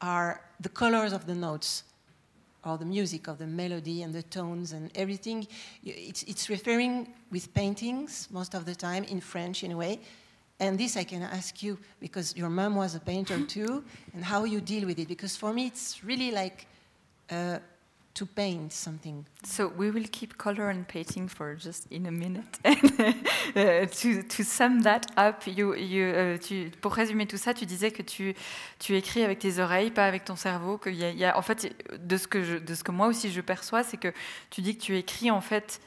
are 0.00 0.40
the 0.60 0.68
colors 0.68 1.12
of 1.12 1.26
the 1.26 1.34
notes 1.34 1.82
or 2.66 2.76
the 2.76 2.84
music 2.84 3.28
of 3.28 3.38
the 3.38 3.46
melody 3.46 4.02
and 4.02 4.14
the 4.14 4.22
tones 4.22 4.72
and 4.72 4.90
everything. 4.94 5.46
It's, 5.84 6.22
it's 6.24 6.50
referring 6.50 7.14
with 7.30 7.54
paintings 7.54 8.28
most 8.30 8.54
of 8.54 8.64
the 8.64 8.74
time 8.74 9.04
in 9.04 9.20
French 9.20 9.62
in 9.62 9.72
a 9.72 9.76
way. 9.76 10.00
And 10.58 10.78
this 10.78 10.96
I 10.96 11.04
can 11.04 11.22
ask 11.22 11.62
you 11.62 11.78
because 12.00 12.36
your 12.36 12.48
mom 12.48 12.76
was 12.76 12.94
a 12.94 13.00
painter 13.00 13.40
too, 13.46 13.84
and 14.14 14.24
how 14.24 14.44
you 14.44 14.60
deal 14.60 14.86
with 14.86 14.98
it. 14.98 15.08
Because 15.08 15.36
for 15.36 15.52
me, 15.52 15.66
it's 15.66 16.02
really 16.02 16.30
like 16.30 16.66
uh, 17.30 17.58
to 18.16 18.26
paint 18.26 18.72
something. 18.72 19.24
So 19.44 19.70
we 19.76 19.90
will 19.90 20.08
keep 20.10 20.38
color 20.38 20.70
and 20.70 20.84
painting 20.84 21.28
for 21.28 21.54
just 21.54 21.86
in 21.90 22.06
a 22.06 22.10
minute. 22.10 22.44
uh, 22.64 23.86
to, 23.86 24.22
to 24.22 24.42
sum 24.42 24.82
that 24.82 25.06
up, 25.18 25.46
you, 25.46 25.74
you, 25.74 26.04
uh, 26.06 26.38
tu, 26.38 26.70
pour 26.80 26.94
résumer 26.94 27.26
tout 27.26 27.36
ça, 27.36 27.52
tu 27.52 27.66
disais 27.66 27.90
que 27.90 28.02
tu, 28.02 28.34
tu 28.78 28.96
écris 28.96 29.22
avec 29.22 29.38
tes 29.38 29.58
oreilles, 29.58 29.90
pas 29.90 30.06
avec 30.06 30.24
ton 30.24 30.36
cerveau. 30.36 30.78
Que 30.78 30.88
y 30.88 31.04
a, 31.04 31.10
y 31.10 31.24
a, 31.24 31.36
en 31.36 31.42
fait, 31.42 31.74
de 31.98 32.16
ce, 32.16 32.26
que 32.26 32.42
je, 32.42 32.56
de 32.56 32.74
ce 32.74 32.82
que 32.82 32.90
moi 32.90 33.06
aussi 33.06 33.30
je 33.30 33.40
perçois, 33.42 33.84
c'est 33.84 33.98
que 33.98 34.12
tu 34.48 34.62
dis 34.62 34.76
que 34.76 34.82
tu 34.82 34.96
écris 34.96 35.30
en 35.30 35.42
fait 35.42 35.80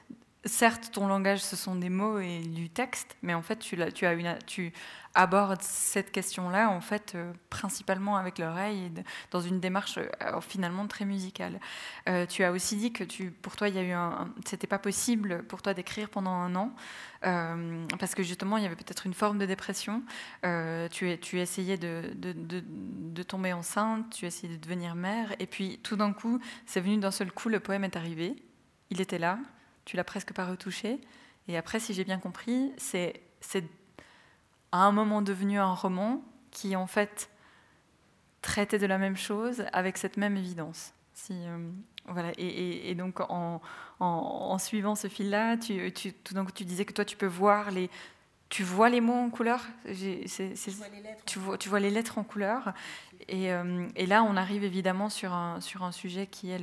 certes, 0.46 0.92
ton 0.94 1.08
langage, 1.08 1.42
ce 1.42 1.56
sont 1.56 1.76
des 1.76 1.90
mots 1.90 2.20
et 2.20 2.40
du 2.40 2.70
texte, 2.70 3.18
mais 3.22 3.34
en 3.34 3.42
fait, 3.42 3.60
tu, 3.60 4.74
abordes 5.16 5.62
cette 5.62 6.12
question-là, 6.12 6.70
en 6.70 6.82
fait, 6.82 7.14
euh, 7.16 7.34
principalement 7.50 8.16
avec 8.16 8.38
l'oreille 8.38 8.92
dans 9.32 9.42
une 9.42 9.60
démarche 9.60 9.98
euh, 9.98 10.40
finalement 10.40 10.88
très 10.88 11.04
musicale. 11.04 11.60
Euh, 12.08 12.26
tu 12.26 12.44
as 12.44 12.52
aussi 12.52 12.78
dit 12.78 12.94
que 12.94 13.04
pour 13.42 13.56
toi, 13.56 13.68
il 13.70 13.76
y 13.76 13.80
a 13.80 13.84
eu 13.84 13.94
c'était 14.46 14.68
pas 14.68 14.80
possible 14.80 15.44
pour 15.44 15.62
toi 15.62 15.74
d'écrire 15.74 16.10
pendant 16.10 16.32
un 16.32 16.56
an, 16.56 16.74
parce 17.22 18.16
que 18.16 18.24
justement, 18.24 18.58
il 18.58 18.64
y 18.64 18.66
avait 18.66 18.78
peut-être 18.78 19.06
une 19.06 19.14
forme 19.14 19.40
de 19.40 19.46
dépression. 19.46 20.04
tu, 20.92 21.40
essayais 21.40 21.78
de, 21.78 22.14
de, 22.16 23.24
tomber 23.24 23.52
enceinte, 23.52 24.12
tu 24.12 24.26
essayais 24.26 24.56
de 24.56 24.62
devenir 24.62 24.96
mère, 24.96 25.34
et 25.40 25.48
puis 25.48 25.80
tout 25.84 25.98
d'un 25.98 26.14
coup, 26.14 26.40
c'est 26.66 26.80
venu 26.80 26.98
d'un 26.98 27.12
seul 27.12 27.32
coup, 27.32 27.50
le 27.50 27.60
poème 27.60 27.84
est 27.84 27.98
arrivé, 27.98 28.36
il 28.90 29.02
était 29.02 29.20
là 29.20 29.38
tu 29.90 29.98
l'as 29.98 30.04
presque 30.04 30.34
pas 30.34 30.46
retouché. 30.46 31.02
Et 31.48 31.58
après, 31.58 31.80
si 31.80 31.96
j'ai 31.96 32.04
bien 32.04 32.20
compris, 32.20 32.72
c'est 32.78 33.24
à 34.72 34.84
un 34.84 34.92
moment 34.92 35.24
devenu 35.24 35.58
un 35.58 35.74
roman 35.74 36.24
qui, 36.52 36.76
en 36.76 36.86
fait, 36.86 37.32
traitait 38.44 38.78
de 38.78 38.86
la 38.86 39.00
même 39.00 39.18
chose 39.18 39.66
avec 39.74 39.98
cette 39.98 40.16
même 40.16 40.38
évidence. 40.38 40.94
Si, 41.16 41.34
euh, 41.34 41.72
voilà. 42.06 42.34
Et, 42.38 42.94
donc, 42.94 43.20
en, 43.20 43.62
en, 44.00 44.58
suivant 44.60 44.94
ce 44.94 45.08
fil-là, 45.08 45.58
tu, 45.58 45.92
tu, 45.92 46.14
tu 46.54 46.66
disais 46.66 46.86
que 46.86 46.94
toi, 46.94 47.04
tu 47.04 47.18
peux 47.18 47.26
voir 47.26 47.72
les, 47.72 47.90
tu 48.50 48.64
vois 48.64 48.90
les 48.90 49.00
mots 49.00 49.14
en 49.14 49.30
couleur? 49.30 49.62
Tu, 51.26 51.40
vois, 51.40 51.58
tu 51.58 51.70
vois 51.70 51.80
les 51.80 51.92
lettres 51.92 52.18
en 52.18 52.24
couleur. 52.24 52.74
Et, 53.28 53.52
euh, 53.52 53.88
et, 53.96 54.08
là, 54.08 54.24
on 54.24 54.36
arrive 54.36 54.64
évidemment 54.64 55.10
sur 55.10 55.34
un, 55.34 55.62
sur 55.62 55.84
un 55.84 55.92
sujet 55.92 56.26
qui 56.26 56.50
est 56.50 56.60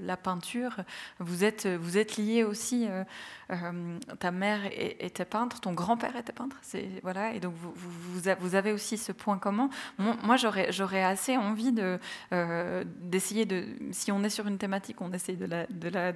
la 0.00 0.16
peinture. 0.16 0.76
Vous 1.18 1.42
êtes, 1.42 1.66
vous 1.66 1.98
êtes 1.98 2.16
liés 2.16 2.44
aussi. 2.44 2.86
Euh, 2.88 3.02
euh, 3.50 3.98
ta 4.20 4.30
mère 4.30 4.60
était 4.72 5.24
peintre, 5.24 5.60
ton 5.60 5.72
grand-père 5.72 6.14
était 6.16 6.32
peintre. 6.32 6.56
Voilà, 7.02 7.32
et 7.34 7.40
donc 7.40 7.54
vous, 7.54 7.72
vous, 7.74 8.20
vous, 8.38 8.54
avez 8.54 8.72
aussi 8.72 8.96
ce 8.96 9.10
point 9.10 9.38
commun. 9.38 9.68
Moi, 9.98 10.36
j'aurais 10.36 11.02
assez 11.02 11.36
envie 11.36 11.72
d'essayer 11.72 13.46
de, 13.46 13.66
Si 13.90 14.12
on 14.12 14.22
est 14.22 14.30
sur 14.30 14.46
une 14.46 14.58
thématique, 14.58 15.00
on 15.00 15.12
essaye 15.12 15.36
d'aller 15.36 15.66
de 15.70 16.14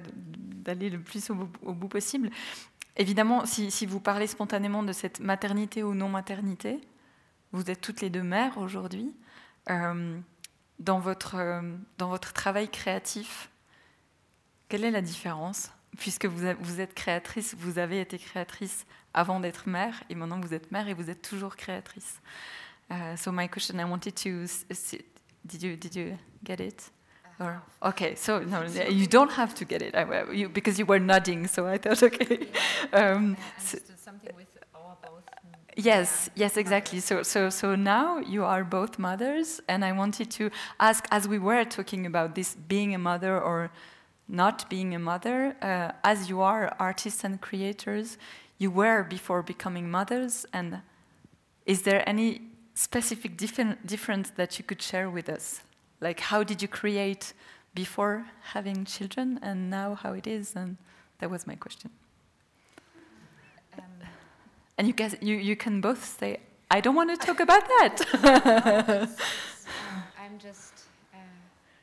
d'aller 0.61 0.91
le 0.91 0.99
plus 0.99 1.31
au, 1.31 1.49
au 1.63 1.73
bout 1.73 1.87
possible. 1.87 2.29
Évidemment, 2.97 3.45
si, 3.45 3.85
vous 3.85 3.99
parlez 3.99 4.27
spontanément 4.27 4.83
de 4.83 4.91
cette 4.91 5.19
maternité 5.19 5.83
ou 5.83 5.93
non-maternité, 5.93 6.79
vous 7.51 7.69
êtes 7.69 7.81
toutes 7.81 8.01
les 8.01 8.09
deux 8.09 8.23
mères 8.23 8.57
aujourd'hui. 8.57 9.15
Euh, 9.69 10.19
dans, 10.79 10.99
votre, 10.99 11.35
euh, 11.35 11.61
dans 11.97 12.09
votre 12.09 12.33
travail 12.33 12.69
créatif, 12.69 13.49
quelle 14.69 14.83
est 14.83 14.91
la 14.91 15.01
différence? 15.01 15.71
Puisque 15.97 16.25
vous, 16.25 16.45
vous 16.59 16.79
êtes 16.81 16.93
créatrice, 16.93 17.55
vous 17.57 17.77
avez 17.77 18.01
été 18.01 18.17
créatrice 18.17 18.85
avant 19.13 19.39
d'être 19.39 19.67
mère, 19.67 20.03
et 20.09 20.15
maintenant 20.15 20.39
vous 20.39 20.53
êtes 20.53 20.71
mère 20.71 20.87
et 20.87 20.93
vous 20.93 21.09
êtes 21.09 21.21
toujours 21.21 21.55
créatrice. 21.55 22.21
Uh, 22.89 23.15
so 23.15 23.31
my 23.31 23.47
question, 23.47 23.77
I 23.79 23.83
wanted 23.83 24.15
to, 24.15 24.45
did 25.45 25.61
you, 25.61 25.75
did 25.75 25.95
you 25.95 26.17
get 26.43 26.59
it? 26.59 26.91
Or, 27.41 27.59
okay, 27.81 28.13
so 28.13 28.39
no, 28.39 28.63
you 28.87 29.07
don't 29.07 29.31
have 29.31 29.55
to 29.55 29.65
get 29.65 29.81
it 29.81 29.95
I, 29.95 30.31
you, 30.31 30.47
because 30.47 30.77
you 30.77 30.85
were 30.85 30.99
nodding, 30.99 31.47
so 31.47 31.65
I 31.65 31.79
thought, 31.79 32.03
okay. 32.09 32.47
Um, 32.93 33.35
so, 33.57 33.79
yes, 35.75 36.29
yes, 36.35 36.55
exactly. 36.55 36.99
So, 36.99 37.23
so, 37.23 37.49
so 37.49 37.73
now 37.73 38.19
you 38.19 38.45
are 38.45 38.63
both 38.63 38.99
mothers, 38.99 39.59
and 39.67 39.83
I 39.83 39.91
wanted 39.91 40.29
to 40.31 40.51
ask, 40.79 41.07
as 41.09 41.27
we 41.27 41.39
were 41.39 41.65
talking 41.65 42.05
about 42.05 42.35
this 42.35 42.53
being 42.53 42.93
a 42.93 42.99
mother 42.99 43.41
or 43.41 43.71
not 44.27 44.69
being 44.69 44.93
a 44.93 44.99
mother, 44.99 45.55
uh, 45.63 45.93
as 46.03 46.29
you 46.29 46.41
are 46.41 46.75
artists 46.79 47.23
and 47.23 47.41
creators, 47.41 48.19
you 48.59 48.69
were 48.69 49.03
before 49.03 49.41
becoming 49.41 49.89
mothers, 49.89 50.45
and 50.53 50.81
is 51.65 51.81
there 51.81 52.07
any 52.07 52.41
specific 52.75 53.35
difference 53.35 54.29
that 54.35 54.59
you 54.59 54.63
could 54.63 54.81
share 54.81 55.09
with 55.09 55.27
us? 55.27 55.61
Like 56.01 56.19
how 56.19 56.43
did 56.43 56.61
you 56.61 56.67
create 56.67 57.33
before 57.73 58.25
having 58.53 58.83
children 58.85 59.39
and 59.41 59.69
now 59.69 59.95
how 59.95 60.13
it 60.13 60.27
is? 60.27 60.55
And 60.55 60.77
that 61.19 61.29
was 61.29 61.47
my 61.47 61.55
question. 61.55 61.91
Um, 63.77 63.83
and 64.77 64.87
you 64.87 64.93
guys 64.93 65.15
you, 65.21 65.35
you 65.35 65.55
can 65.55 65.79
both 65.79 66.03
say 66.03 66.39
i 66.69 66.81
don't 66.81 66.95
want 66.95 67.09
to 67.11 67.27
talk 67.27 67.39
about 67.47 67.63
that. 67.67 67.95
I'm 70.19 70.39
just 70.39 70.73
uh, 71.13 71.17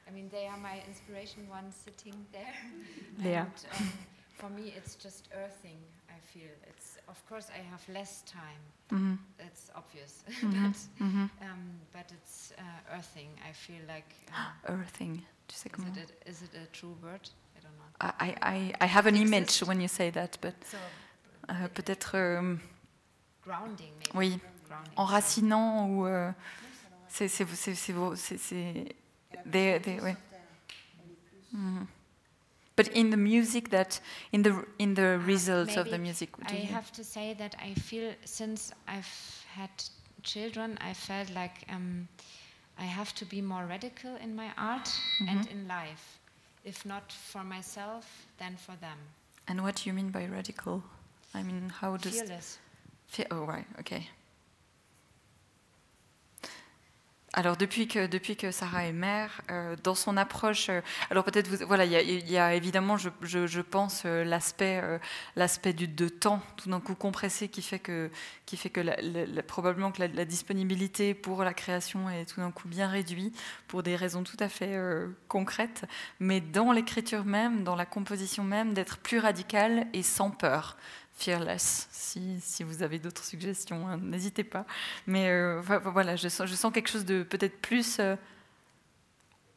i 0.09 0.11
mean 0.15 0.29
they 0.31 0.47
are 0.47 0.59
my 0.59 0.83
inspiration 0.87 1.49
one 1.49 1.71
sitting 1.85 2.15
there. 2.33 2.55
Yeah 3.23 3.47
and, 3.47 3.81
um, 3.81 3.93
for 4.37 4.51
me 4.51 4.75
it's 4.77 4.95
just 4.97 5.29
earthing 5.35 5.79
i 6.11 6.19
feel. 6.33 6.55
It's 6.69 6.88
of 7.09 7.19
course 7.29 7.49
i 7.55 7.63
have 7.71 7.83
less 7.89 8.23
time. 8.23 8.63
Mm-hmm. 8.93 9.15
it's 9.47 9.71
obvious 9.75 10.25
mm-hmm. 10.29 10.51
but, 10.51 11.05
mm-hmm. 11.05 11.27
Um, 11.43 11.81
but 11.93 12.11
it's 12.13 12.53
uh, 12.59 12.97
earthing. 12.97 13.29
I 13.49 13.53
feel 13.53 13.83
like 13.87 14.11
uh, 14.33 14.73
earthing. 14.75 15.23
Is 15.51 15.65
it, 15.65 15.73
a, 15.79 16.29
is 16.29 16.43
it 16.43 16.51
a 16.55 16.67
true 16.73 16.95
word? 17.03 17.29
I 17.57 17.61
don't 17.61 17.77
know. 17.79 17.91
I 18.01 18.35
i, 18.43 18.73
I 18.81 18.87
have 18.87 19.07
an 19.07 19.17
image 19.17 19.61
when 19.61 19.81
you 19.81 19.89
say 19.89 20.11
that 20.11 20.39
but 20.41 20.55
so, 20.65 20.79
uh, 21.49 21.69
peut-être 21.75 22.15
um, 22.39 22.61
grounding 23.43 23.93
maybe. 23.99 24.19
oui. 24.19 24.41
Grounding. 24.69 24.93
enracinant 24.97 25.89
ou 25.89 26.07
euh, 26.07 26.33
c'est 27.09 27.29
c'est 27.29 27.47
c'est 27.47 27.75
c'est 27.75 28.37
c'est 28.37 28.95
des 29.47 29.79
des 29.81 30.01
ouais. 30.01 30.17
Mm-hmm. 31.55 31.87
But 32.79 32.89
in 32.95 33.11
the 33.11 33.17
music 33.17 33.71
that 33.71 34.01
in 34.31 34.43
the 34.43 34.53
in 34.79 34.95
the 34.95 35.19
results 35.33 35.77
of 35.77 35.91
the 35.91 35.99
music 35.99 36.31
i 36.47 36.57
you? 36.57 36.67
have 36.77 36.91
to 36.93 37.03
say 37.03 37.35
that 37.35 37.55
i 37.69 37.75
feel 37.75 38.15
since 38.25 38.73
i've 38.87 39.15
had 39.59 39.71
children 40.23 40.79
i 40.91 40.93
felt 40.95 41.29
like 41.35 41.57
um, 41.75 42.09
i 42.79 42.87
have 42.99 43.13
to 43.15 43.25
be 43.25 43.41
more 43.43 43.67
radical 43.67 44.15
in 44.25 44.31
my 44.43 44.49
art 44.57 44.89
mm 44.89 45.27
-hmm. 45.27 45.31
and 45.31 45.51
in 45.55 45.61
life 45.79 46.07
if 46.65 46.85
not 46.85 47.13
for 47.13 47.45
myself 47.45 48.05
then 48.39 48.57
for 48.57 48.77
them 48.87 48.99
and 49.47 49.61
what 49.61 49.75
do 49.77 49.83
you 49.91 49.95
mean 49.95 50.11
by 50.11 50.25
radical 50.39 50.83
i 51.35 51.43
mean 51.43 51.73
how 51.81 51.97
does 51.97 52.15
fearless 52.15 52.59
fe 53.07 53.25
oh 53.31 53.53
right 53.55 53.67
okay 53.81 54.03
Alors 57.35 57.59
depuis 57.59 57.89
que 57.89 58.07
depuis 58.07 58.37
que 58.37 58.51
Sarah 58.51 58.87
est 58.87 58.93
mère, 58.93 59.43
euh, 59.51 59.77
dans 59.85 59.95
son 59.95 60.17
approche, 60.17 60.71
euh, 60.71 60.81
alors 61.11 61.25
peut-être 61.25 61.63
voilà, 61.67 61.85
il 61.85 62.31
y, 62.31 62.39
a 62.39 62.55
évidemment, 62.55 62.97
je, 62.97 63.61
pense 63.61 64.03
euh, 64.07 64.25
l'aspect 64.25 65.73
du 65.75 65.89
de 65.89 66.09
temps 66.09 66.41
tout 66.57 66.71
d'un 66.71 66.81
coup 66.81 66.95
compressé 66.95 67.49
qui 67.49 67.61
fait 67.61 67.81
que 67.81 68.11
qui 68.47 68.57
fait 68.57 68.71
que 68.71 69.41
probablement 69.43 69.93
que 69.93 70.03
la, 70.03 70.25
disponibilité 70.25 71.13
pour 71.13 71.45
la 71.45 71.53
création 71.53 72.09
est 72.09 72.25
tout 72.25 72.41
d'un 72.41 72.51
coup 72.51 72.67
bien 72.67 72.89
réduite 72.89 73.39
pour 73.67 73.83
des 73.83 73.95
raisons 73.95 74.23
tout 74.23 74.39
à 74.41 74.49
fait 74.49 74.79
concrètes, 75.29 75.85
mais 76.21 76.41
dans 76.41 76.73
l'écriture 76.73 77.27
même, 77.27 77.63
dans 77.63 77.77
la 77.77 77.85
composition 77.85 78.43
même, 78.43 78.73
d'être 78.73 78.97
plus 78.99 79.19
radical 79.19 79.87
et 79.93 80.03
sans 80.03 80.31
peur. 80.31 80.79
Fearless. 81.19 81.89
Si, 81.91 82.63
vous 82.63 82.85
avez 82.85 83.01
d'autres 83.01 83.25
suggestions, 83.25 83.89
hein, 83.89 83.97
n'hésitez 83.97 84.45
pas. 84.45 84.65
Mais 85.09 85.29
euh, 85.29 85.61
voilà, 85.61 86.15
je 86.15 86.29
sens, 86.29 86.73
quelque 86.73 86.89
chose 86.89 87.05
de 87.05 87.25
peut-être 87.25 87.61
plus 87.61 87.99
euh, 87.99 88.15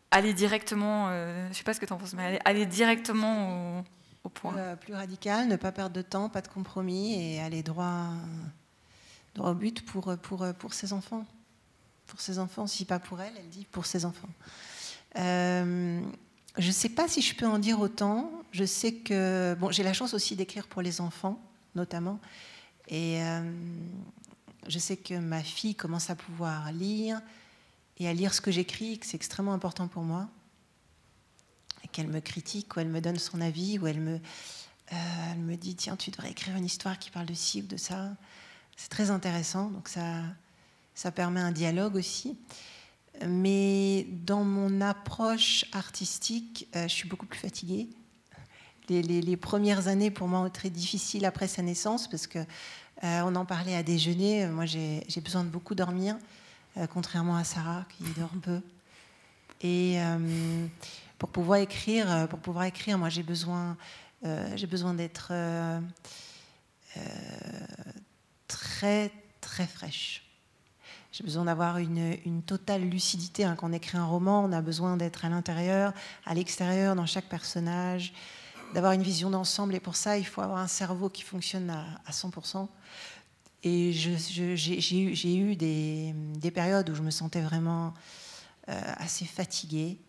aller 0.09 0.33
directement. 0.33 1.09
Euh, 1.09 1.43
je 1.45 1.49
ne 1.49 1.53
sais 1.53 1.63
pas 1.63 1.75
ce 1.75 1.79
que 1.79 1.85
tu 1.85 1.93
en 1.93 1.97
penses, 1.97 2.13
mais 2.15 2.39
aller, 2.45 2.65
directement 2.65 3.83
au, 4.23 4.29
point. 4.29 4.75
plus 4.77 4.95
radical, 4.95 5.47
ne 5.47 5.55
pas 5.55 5.71
perdre 5.71 5.95
de 5.95 6.01
temps, 6.01 6.29
pas 6.29 6.41
de 6.41 6.47
compromis 6.47 7.21
et 7.21 7.39
aller 7.39 7.61
droit, 7.61 8.07
au 9.37 9.53
but 9.53 9.85
pour 9.85 10.73
ses 10.73 10.93
enfants. 10.93 11.27
Pour 12.07 12.21
ses 12.21 12.39
enfants, 12.39 12.65
si 12.65 12.85
pas 12.85 12.97
pour 12.97 13.21
elle, 13.21 13.33
elle 13.37 13.49
dit 13.49 13.67
pour 13.71 13.85
ses 13.85 14.03
enfants. 14.03 14.29
je 15.15 16.01
ne 16.57 16.71
sais 16.71 16.89
pas 16.89 17.07
si 17.07 17.21
je 17.21 17.35
peux 17.35 17.45
en 17.45 17.59
dire 17.59 17.79
autant. 17.79 18.31
Je 18.51 18.65
sais 18.65 18.95
que 18.95 19.55
bon, 19.59 19.69
j'ai 19.69 19.83
la 19.83 19.93
chance 19.93 20.15
aussi 20.15 20.35
d'écrire 20.35 20.65
pour 20.65 20.81
les 20.81 21.01
enfants 21.01 21.39
notamment. 21.75 22.19
Et 22.87 23.21
euh, 23.21 23.51
je 24.67 24.79
sais 24.79 24.97
que 24.97 25.15
ma 25.15 25.41
fille 25.41 25.75
commence 25.75 26.09
à 26.09 26.15
pouvoir 26.15 26.71
lire 26.71 27.21
et 27.97 28.07
à 28.07 28.13
lire 28.13 28.33
ce 28.33 28.41
que 28.41 28.51
j'écris, 28.51 28.99
que 28.99 29.05
c'est 29.05 29.15
extrêmement 29.15 29.53
important 29.53 29.87
pour 29.87 30.03
moi. 30.03 30.29
Qu'elle 31.91 32.07
me 32.07 32.21
critique 32.21 32.75
ou 32.75 32.79
elle 32.79 32.89
me 32.89 33.01
donne 33.01 33.17
son 33.17 33.41
avis 33.41 33.77
ou 33.77 33.87
elle 33.87 33.99
me, 33.99 34.15
euh, 34.15 34.95
elle 35.31 35.39
me 35.39 35.55
dit 35.55 35.75
tiens, 35.75 35.97
tu 35.97 36.09
devrais 36.09 36.31
écrire 36.31 36.55
une 36.55 36.65
histoire 36.65 36.97
qui 36.99 37.11
parle 37.11 37.25
de 37.25 37.33
ci 37.33 37.61
ou 37.61 37.65
de 37.65 37.77
ça. 37.77 38.15
C'est 38.77 38.89
très 38.89 39.11
intéressant, 39.11 39.69
donc 39.69 39.89
ça, 39.89 40.23
ça 40.95 41.11
permet 41.11 41.41
un 41.41 41.51
dialogue 41.51 41.95
aussi. 41.95 42.37
Mais 43.27 44.07
dans 44.09 44.43
mon 44.43 44.79
approche 44.79 45.65
artistique, 45.73 46.67
euh, 46.75 46.83
je 46.83 46.93
suis 46.93 47.09
beaucoup 47.09 47.25
plus 47.25 47.39
fatiguée 47.39 47.89
les, 48.99 49.37
premières 49.37 49.87
années 49.87 50.11
pour 50.11 50.27
moi 50.27 50.49
très 50.49 50.69
difficiles 50.69 51.25
après 51.25 51.47
sa 51.47 51.61
naissance 51.61 52.09
parce 52.09 52.27
que 52.27 52.39
euh, 53.03 53.21
on 53.25 53.35
en 53.35 53.45
parlait 53.45 53.75
à 53.75 53.83
déjeuner. 53.83 54.45
Moi, 54.47 54.65
j'ai 54.65 55.21
besoin 55.23 55.43
de 55.43 55.49
beaucoup 55.49 55.75
dormir, 55.75 56.17
euh, 56.77 56.85
contrairement 56.87 57.35
à 57.35 57.43
Sarah 57.43 57.85
qui 57.89 58.03
dort 58.19 58.29
peu. 58.41 58.61
Et 59.61 60.01
euh, 60.01 60.67
pour 61.17 61.29
pouvoir 61.29 61.59
écrire, 61.59 62.27
pour 62.29 62.39
pouvoir 62.39 62.65
écrire, 62.65 62.97
moi, 62.97 63.09
j'ai 63.09 63.23
besoin, 63.23 63.77
j'ai 64.55 64.67
besoin 64.67 64.93
d'être 64.93 65.31
très 68.47 69.11
très 69.39 69.67
fraîche. 69.67 70.23
J'ai 71.11 71.23
besoin 71.23 71.45
d'avoir 71.45 71.77
une, 71.77 72.15
une, 72.25 72.41
totale 72.41 72.83
lucidité. 72.83 73.43
Hein. 73.43 73.55
Quand 73.57 73.69
on 73.69 73.73
écrit 73.73 73.97
un 73.97 74.05
roman, 74.05 74.45
on 74.45 74.51
a 74.53 74.61
besoin 74.61 74.95
d'être 74.95 75.25
à 75.25 75.29
l'intérieur, 75.29 75.93
à 76.25 76.33
l'extérieur, 76.33 76.95
dans 76.95 77.05
chaque 77.05 77.25
personnage 77.25 78.13
d'avoir 78.73 78.93
une 78.93 79.03
vision 79.03 79.29
d'ensemble. 79.29 79.75
Et 79.75 79.79
pour 79.79 79.95
ça, 79.95 80.17
il 80.17 80.25
faut 80.25 80.41
avoir 80.41 80.59
un 80.59 80.67
cerveau 80.67 81.09
qui 81.09 81.23
fonctionne 81.23 81.69
à, 81.69 82.11
100%. 82.11 82.67
Et 83.63 83.91
j'ai 83.93 85.35
eu, 85.35 85.55
des, 85.55 86.51
périodes 86.53 86.89
où 86.89 86.95
je 86.95 87.01
me 87.01 87.11
sentais 87.11 87.41
vraiment 87.41 87.93
euh, 88.69 88.81
assez 88.97 89.25
fatiguée, 89.25 89.99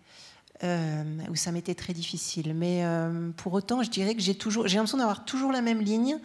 euh, 0.65 1.03
où 1.31 1.37
ça 1.37 1.53
m'était 1.53 1.75
très 1.75 1.93
difficile. 1.93 2.55
Mais 2.55 2.85
euh, 2.85 3.31
pour 3.37 3.53
autant, 3.53 3.83
je 3.83 3.91
dirais 3.91 4.15
que 4.15 4.23
j'ai 4.23 4.35
toujours, 4.35 4.69
j'ai 4.69 4.77
l'impression 4.77 4.99
d'avoir 4.99 5.25
toujours 5.25 5.53
la 5.53 5.61
même 5.61 5.81
ligne 5.81 6.19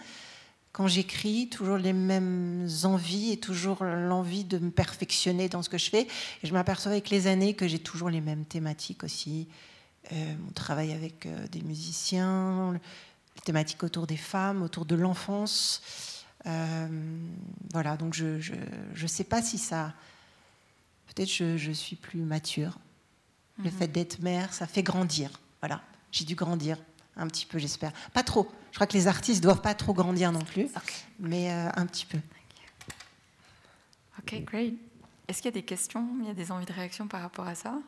quand 0.72 0.88
j'écris, 0.88 1.50
toujours 1.50 1.78
les 1.78 1.92
mêmes 1.92 2.68
envies 2.84 3.32
et 3.32 3.38
toujours 3.38 3.84
l'envie 3.84 4.44
de 4.44 4.60
me 4.60 4.70
perfectionner 4.70 5.50
dans 5.50 5.64
ce 5.64 5.70
que 5.70 5.80
je 5.80 5.90
fais. 5.90 6.04
Et 6.04 6.48
je 6.48 6.54
m'aperçois 6.54 6.92
avec 6.92 7.10
les 7.10 7.26
années 7.26 7.56
que 7.56 7.68
j'ai 7.68 7.80
toujours 7.80 8.12
les 8.12 8.22
mêmes 8.22 8.46
thématiques 8.46 9.04
aussi. 9.04 9.48
Euh, 10.12 10.36
on 10.48 10.52
travaille 10.52 10.94
avec 10.94 11.26
euh, 11.26 11.48
des 11.48 11.62
musiciens, 11.62 12.74
les 12.74 13.42
thématiques 13.42 13.84
autour 13.84 14.08
des 14.08 14.18
femmes, 14.18 14.62
autour 14.62 14.86
de 14.86 14.96
l'enfance. 14.96 15.82
voilà, 17.74 17.98
donc 17.98 18.14
je 18.14 18.54
ne 19.02 19.08
sais 19.08 19.26
pas 19.26 19.42
si 19.42 19.58
ça... 19.58 19.94
Peut-être 21.08 21.32
je, 21.32 21.58
je 21.58 21.72
suis 21.72 21.96
plus 21.96 22.22
mature. 22.22 22.78
Le 23.58 23.66
mhm. 23.66 23.72
fait 23.72 23.88
d'être 23.88 24.20
mère, 24.20 24.54
ça 24.54 24.68
fait 24.68 24.84
grandir. 24.84 25.32
Voilà, 25.62 25.82
j'ai 26.12 26.26
dû 26.26 26.36
grandir 26.36 26.78
un 27.18 27.28
petit 27.28 27.46
peu, 27.46 27.58
j'espère. 27.58 27.92
Pas 28.14 28.24
trop. 28.24 28.50
Je 28.72 28.76
crois 28.78 28.88
que 28.88 28.94
les 28.94 29.08
artistes 29.08 29.42
doivent 29.42 29.62
pas 29.62 29.74
trop 29.74 29.94
grandir 29.94 30.32
non 30.32 30.44
plus, 30.44 30.70
mais 31.20 31.52
euh, 31.52 31.70
un 31.76 31.86
petit 31.86 32.06
peu. 32.06 32.20
Ok, 34.20 34.44
great. 34.44 34.76
Est-ce 35.28 35.42
qu'il 35.42 35.46
y 35.46 35.54
a 35.54 35.60
des 35.60 35.66
questions? 35.66 36.08
Il 36.22 36.28
y 36.28 36.30
a 36.30 36.34
des 36.34 36.52
envies 36.52 36.66
de 36.66 36.74
réaction 36.74 37.08
par 37.08 37.22
rapport 37.22 37.48
à 37.48 37.56
ça? 37.56 37.80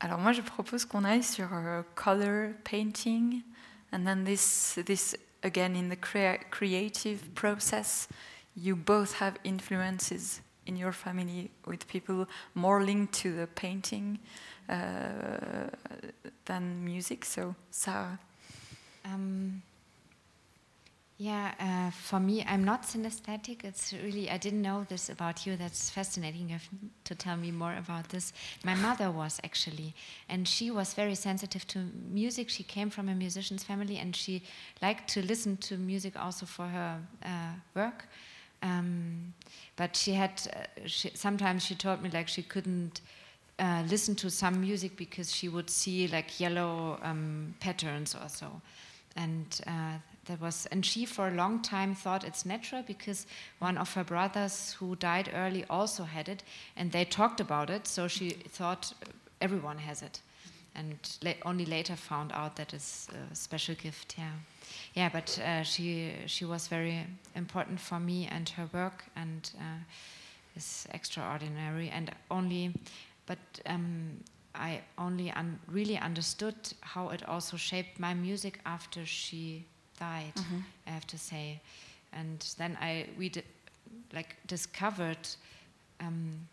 Alors 0.00 0.18
moi, 0.18 0.32
je 0.32 0.42
propose 0.42 0.84
qu'on 0.84 1.04
aille 1.04 1.24
sur 1.24 1.48
euh, 1.52 1.82
color 1.94 2.52
painting, 2.64 3.42
and 3.92 4.04
then 4.04 4.24
this, 4.24 4.78
this 4.86 5.16
again 5.42 5.74
in 5.74 5.88
the 5.88 5.96
creative 6.50 7.34
process, 7.34 8.08
you 8.56 8.76
both 8.76 9.20
have 9.20 9.34
influences 9.44 10.40
in 10.66 10.76
your 10.76 10.92
family 10.92 11.50
with 11.66 11.86
people 11.88 12.26
more 12.54 12.82
linked 12.82 13.12
to 13.22 13.32
the 13.32 13.46
painting 13.46 14.18
uh, 14.68 15.68
than 16.44 16.84
music. 16.84 17.24
So, 17.24 17.54
Sarah. 17.70 18.18
Um, 19.04 19.62
yeah, 21.20 21.52
uh, 21.58 21.90
for 21.90 22.20
me, 22.20 22.44
I'm 22.46 22.62
not 22.62 22.84
synesthetic. 22.84 23.64
It's 23.64 23.92
really, 23.92 24.30
I 24.30 24.36
didn't 24.36 24.62
know 24.62 24.86
this 24.88 25.08
about 25.08 25.44
you. 25.44 25.56
That's 25.56 25.90
fascinating. 25.90 26.42
You 26.42 26.52
have 26.52 26.68
to 27.04 27.14
tell 27.16 27.36
me 27.36 27.50
more 27.50 27.74
about 27.74 28.10
this. 28.10 28.32
My 28.62 28.76
mother 28.76 29.10
was 29.10 29.40
actually, 29.42 29.96
and 30.28 30.46
she 30.46 30.70
was 30.70 30.94
very 30.94 31.16
sensitive 31.16 31.66
to 31.68 31.80
music. 32.08 32.48
She 32.48 32.62
came 32.62 32.88
from 32.88 33.08
a 33.08 33.16
musician's 33.16 33.64
family 33.64 33.98
and 33.98 34.14
she 34.14 34.42
liked 34.80 35.08
to 35.10 35.26
listen 35.26 35.56
to 35.56 35.76
music 35.76 36.14
also 36.16 36.46
for 36.46 36.68
her 36.68 37.00
uh, 37.24 37.28
work. 37.74 38.06
Um, 38.62 39.34
but 39.74 39.96
she 39.96 40.12
had, 40.12 40.40
uh, 40.54 40.86
she, 40.86 41.10
sometimes 41.14 41.64
she 41.64 41.74
told 41.74 42.00
me 42.00 42.10
like 42.10 42.28
she 42.28 42.42
couldn't 42.44 43.00
uh, 43.58 43.82
listen 43.88 44.14
to 44.14 44.30
some 44.30 44.60
music 44.60 44.96
because 44.96 45.34
she 45.34 45.48
would 45.48 45.68
see 45.68 46.06
like 46.06 46.38
yellow 46.38 47.00
um, 47.02 47.56
patterns 47.58 48.14
or 48.14 48.28
so. 48.28 48.60
And 49.16 49.60
uh, 49.66 49.98
that 50.28 50.40
was, 50.40 50.66
and 50.66 50.86
she 50.86 51.04
for 51.04 51.28
a 51.28 51.34
long 51.34 51.60
time 51.60 51.94
thought 51.94 52.24
it's 52.24 52.46
natural 52.46 52.82
because 52.82 53.26
one 53.58 53.76
of 53.76 53.92
her 53.94 54.04
brothers 54.04 54.76
who 54.78 54.96
died 54.96 55.30
early 55.34 55.64
also 55.68 56.04
had 56.04 56.28
it, 56.28 56.42
and 56.76 56.92
they 56.92 57.04
talked 57.04 57.40
about 57.40 57.70
it. 57.70 57.86
So 57.86 58.08
she 58.08 58.30
thought 58.30 58.92
everyone 59.40 59.78
has 59.78 60.02
it, 60.02 60.20
and 60.74 60.96
la 61.22 61.32
only 61.44 61.66
later 61.66 61.96
found 61.96 62.32
out 62.32 62.56
that 62.56 62.72
it's 62.72 63.08
a 63.32 63.34
special 63.34 63.74
gift. 63.74 64.14
Yeah 64.16 64.30
yeah, 64.94 65.08
but 65.08 65.38
uh, 65.38 65.62
she 65.62 66.12
she 66.26 66.44
was 66.44 66.68
very 66.68 67.06
important 67.34 67.80
for 67.80 68.00
me 68.00 68.28
and 68.30 68.48
her 68.50 68.68
work 68.72 69.04
and 69.16 69.50
uh, 69.58 69.78
is 70.56 70.86
extraordinary 70.92 71.90
and 71.90 72.10
only, 72.30 72.72
but 73.26 73.38
um, 73.66 74.24
I 74.54 74.80
only 74.96 75.30
un 75.30 75.58
really 75.68 75.98
understood 75.98 76.56
how 76.80 77.10
it 77.10 77.28
also 77.28 77.56
shaped 77.56 78.00
my 78.00 78.14
music 78.14 78.58
after 78.64 79.06
she 79.06 79.64
died. 79.98 80.36
Mm 80.36 80.44
-hmm. 80.44 80.62
I 80.86 80.90
have 80.90 81.06
to 81.06 81.18
say, 81.18 81.60
and 82.12 82.54
then 82.56 82.76
I 82.80 83.06
we 83.18 83.30
like 84.12 84.34
discovered. 84.46 85.36
Um, 86.00 86.48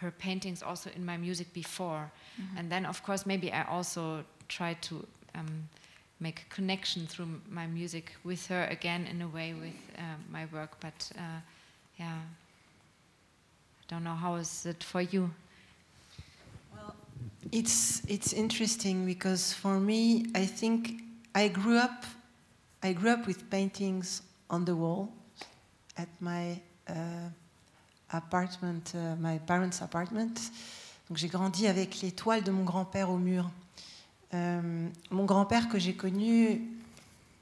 her 0.00 0.12
paintings 0.12 0.62
also 0.62 0.90
in 0.96 1.04
my 1.04 1.16
music 1.16 1.52
before, 1.52 2.10
mm 2.36 2.44
-hmm. 2.44 2.58
and 2.58 2.70
then 2.70 2.86
of 2.86 3.02
course 3.02 3.26
maybe 3.26 3.46
I 3.46 3.64
also 3.68 4.24
tried 4.46 4.82
to 4.82 4.94
um, 5.34 5.68
make 6.20 6.42
a 6.42 6.54
connection 6.54 7.06
through 7.06 7.28
my 7.48 7.66
music 7.66 8.16
with 8.24 8.46
her 8.48 8.66
again 8.70 9.06
in 9.06 9.22
a 9.22 9.28
way 9.28 9.54
with 9.54 9.74
uh, 9.98 10.02
my 10.30 10.46
work. 10.52 10.80
But 10.80 11.10
uh, 11.16 11.40
yeah, 11.98 12.18
I 13.80 13.84
don't 13.88 14.02
know 14.02 14.16
how 14.16 14.36
is 14.36 14.66
it 14.66 14.84
for 14.84 15.00
you. 15.00 15.30
Well, 16.74 16.94
it's 17.52 18.02
it's 18.08 18.32
interesting 18.32 19.06
because 19.06 19.54
for 19.54 19.80
me, 19.80 20.26
I 20.34 20.46
think 20.46 21.02
I 21.34 21.48
grew 21.48 21.78
up. 21.78 22.04
I 22.80 22.92
grew 22.92 23.10
up 23.10 23.26
with 23.26 23.50
paintings 23.50 24.22
on 24.48 24.64
the 24.64 24.74
wall 24.74 25.08
at 25.96 26.08
my 26.20 26.60
uh, 26.88 26.94
apartment, 28.12 28.92
uh, 28.94 29.16
my 29.16 29.38
parents' 29.38 29.82
apartment. 29.82 30.52
J'ai 31.12 31.26
grandi 31.26 31.66
avec 31.66 32.00
les 32.02 32.12
toiles 32.12 32.44
de 32.44 32.52
mon 32.52 32.62
grand-père 32.62 33.10
au 33.10 33.18
mur. 33.18 33.50
Euh, 34.32 34.88
mon 35.10 35.24
grand-père 35.24 35.68
que 35.68 35.78
j'ai 35.78 35.94
connu 35.94 36.62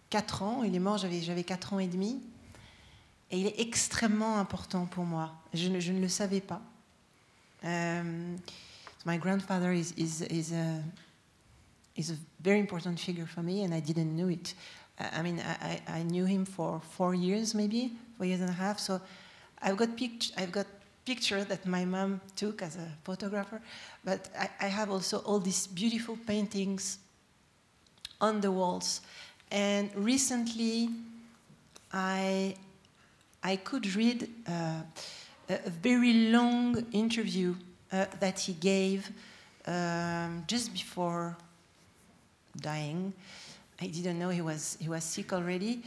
4 0.09 0.43
ans, 0.43 0.63
il 0.63 0.75
est 0.75 0.79
mort, 0.81 0.97
j'avais 0.97 1.45
4 1.45 1.75
ans 1.75 1.81
et 1.81 1.89
demi, 1.89 2.23
et 3.31 3.39
il 3.39 3.47
est 3.47 3.61
extrêmement 3.61 4.39
important 4.39 4.87
pour 4.87 5.05
moi. 5.05 5.35
Je 5.53 5.69
ne, 5.69 6.01
le 6.01 6.09
savais 6.09 6.41
pas. 6.41 6.63
Um, 7.63 8.39
my 9.05 9.19
grandfather 9.19 9.73
is, 9.73 9.93
is, 9.99 10.23
is, 10.31 10.55
a, 10.55 10.81
is 11.97 12.13
a 12.13 12.17
very 12.41 12.61
important 12.61 12.99
figure 12.99 13.27
for 13.27 13.43
me, 13.43 13.65
and 13.65 13.75
I 13.75 13.81
didn't 13.81 14.17
know 14.17 14.31
it. 14.31 14.55
I 14.99 15.23
mean, 15.23 15.41
I, 15.41 15.81
I 15.89 16.03
knew 16.03 16.25
him 16.25 16.45
for 16.45 16.81
four 16.81 17.15
years, 17.15 17.55
maybe, 17.55 17.93
four 18.17 18.27
years 18.27 18.41
and 18.41 18.49
a 18.49 18.55
half. 18.55 18.79
So 18.79 19.01
I've 19.61 19.77
got, 19.77 19.97
pict- 19.97 20.33
I've 20.39 20.53
got 20.53 20.67
picture 21.05 21.45
that 21.45 21.67
my 21.67 21.85
mom 21.85 22.21
took 22.35 22.63
as 22.63 22.77
a 22.77 22.89
photographer, 23.05 23.61
but 24.05 24.29
I, 24.39 24.49
I, 24.61 24.67
have 24.67 24.91
also 24.91 25.19
all 25.19 25.39
these 25.39 25.67
beautiful 25.69 26.19
paintings 26.27 26.99
on 28.21 28.41
the 28.41 28.51
walls. 28.51 29.03
And 29.53 29.95
recently, 29.95 30.89
I, 31.93 32.57
I 33.43 33.57
could 33.57 33.95
read 33.95 34.29
uh, 34.49 34.81
a 35.49 35.71
very 35.71 36.13
long 36.31 36.85
interview 36.93 37.55
uh, 37.93 38.07
that 38.19 38.41
he 38.41 38.55
gave 38.55 39.11
um, 39.67 40.43
just 40.49 40.73
before 40.73 41.37
dying. 42.61 43.13
I 43.81 43.87
didn't 43.87 44.19
know 44.19 44.31
he 44.31 44.43
was, 44.43 44.77
he 44.81 44.89
was 44.89 45.05
sick 45.05 45.33
already. 45.33 45.83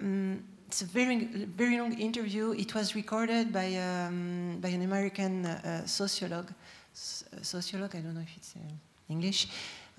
Um, 0.00 0.44
it's 0.68 0.82
a 0.82 0.84
very, 0.84 1.24
very 1.56 1.78
long 1.78 1.98
interview. 1.98 2.52
It 2.52 2.74
was 2.74 2.94
recorded 2.94 3.52
by, 3.52 3.74
um, 3.76 4.58
by 4.60 4.68
an 4.68 4.82
American 4.82 5.46
uh, 5.46 5.86
sociologue, 5.86 6.52
sociologue, 6.92 7.94
I 7.94 8.00
don't 8.00 8.14
know 8.14 8.20
if 8.20 8.36
it's 8.36 8.54
uh, 8.56 8.60
English, 9.08 9.48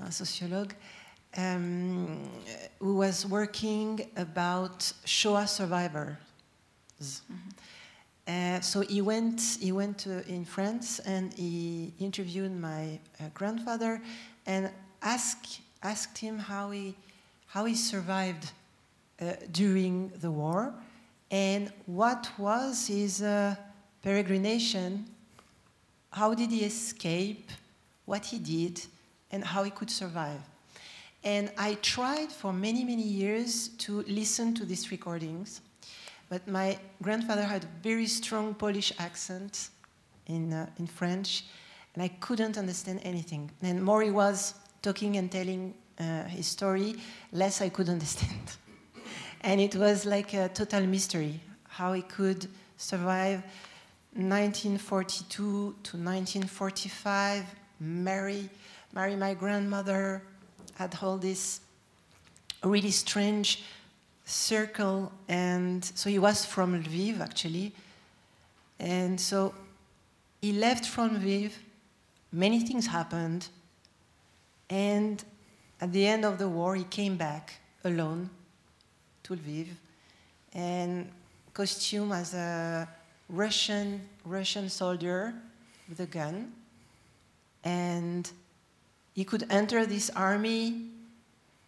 uh, 0.02 0.10
sociologue, 0.10 0.74
um, 1.38 2.30
who 2.80 2.96
was 2.96 3.26
working 3.26 4.08
about 4.18 4.92
Shoah 5.06 5.48
survivors. 5.48 6.18
Mm 7.00 7.38
-hmm. 8.28 8.62
so 8.62 8.82
he 8.82 9.02
went, 9.02 9.42
he 9.62 9.72
went 9.72 10.06
in 10.06 10.46
France 10.46 11.02
and 11.06 11.34
he 11.34 11.94
interviewed 11.98 12.52
my 12.52 13.00
uh, 13.20 13.30
grandfather 13.34 14.02
and 14.46 14.70
asked, 15.00 15.62
asked 15.80 16.18
him 16.18 16.40
how 16.40 16.72
he, 16.72 16.96
how 17.48 17.66
he 17.66 17.76
survived 17.76 18.52
uh, 19.20 19.34
during 19.52 20.10
the 20.22 20.30
war, 20.30 20.74
and 21.32 21.72
what 21.86 22.30
was 22.38 22.88
his 22.88 23.22
uh, 23.22 23.56
peregrination, 24.04 25.04
how 26.12 26.34
did 26.34 26.52
he 26.52 26.64
escape, 26.64 27.50
what 28.06 28.26
he 28.26 28.40
did, 28.40 28.86
and 29.32 29.44
how 29.44 29.64
he 29.64 29.72
could 29.72 29.90
survive. 29.90 30.40
And 31.24 31.52
I 31.58 31.76
tried 31.82 32.32
for 32.32 32.54
many, 32.54 32.84
many 32.84 33.04
years 33.04 33.70
to 33.80 34.04
listen 34.08 34.54
to 34.56 34.66
these 34.66 34.92
recordings, 34.92 35.62
but 36.30 36.48
my 36.48 36.80
grandfather 37.02 37.44
had 37.44 37.64
a 37.64 37.68
very 37.84 38.08
strong 38.08 38.54
Polish 38.54 38.94
accent 39.00 39.70
in, 40.28 40.54
uh, 40.54 40.70
in 40.78 40.88
French, 40.88 41.46
and 41.94 42.04
I 42.04 42.10
couldn't 42.20 42.58
understand 42.58 43.02
anything. 43.04 43.50
And 43.62 43.84
more 43.84 44.04
he 44.04 44.12
was 44.12 44.54
talking 44.82 45.18
and 45.18 45.32
telling 45.32 45.74
Uh, 46.00 46.24
his 46.26 46.46
story, 46.46 46.96
less 47.32 47.62
I 47.62 47.70
could 47.70 47.90
understand. 47.96 48.58
And 49.42 49.60
it 49.60 49.76
was 49.76 50.06
like 50.06 50.34
a 50.34 50.50
total 50.50 50.86
mystery 50.86 51.42
how 51.78 51.94
he 51.94 52.02
could 52.02 52.48
survive 52.78 53.44
1942 54.14 55.36
to 55.36 55.62
1945, 55.70 57.46
marry, 57.80 58.50
marry 58.94 59.16
my 59.16 59.36
grandmother, 59.36 60.24
had 60.74 60.98
all 61.04 61.18
this 61.18 61.62
really 62.64 62.90
strange 62.90 63.64
circle. 64.26 65.12
And 65.28 65.86
so 65.86 66.10
he 66.10 66.18
was 66.18 66.46
from 66.46 66.84
Lviv, 66.84 67.20
actually. 67.20 67.74
And 68.80 69.22
so 69.22 69.54
he 70.42 70.54
left 70.54 70.86
from 70.86 71.20
Lviv, 71.20 71.52
many 72.32 72.60
things 72.62 72.88
happened. 72.88 73.50
And 74.68 75.24
at 75.80 75.92
the 75.92 76.08
end 76.08 76.26
of 76.26 76.38
the 76.38 76.48
war, 76.48 76.76
he 76.76 76.84
came 76.86 77.18
back 77.18 77.54
alone 77.84 78.30
to 79.24 79.36
Lviv, 79.36 79.68
and 80.54 81.10
costume 81.54 82.12
as 82.12 82.34
a 82.34 82.88
Russian 83.30 84.02
Russian 84.26 84.70
soldier 84.70 85.34
with 85.90 86.00
a 86.00 86.06
gun, 86.06 86.52
and 87.64 88.32
he 89.14 89.24
could 89.24 89.46
enter 89.50 89.86
this 89.86 90.10
army 90.12 90.90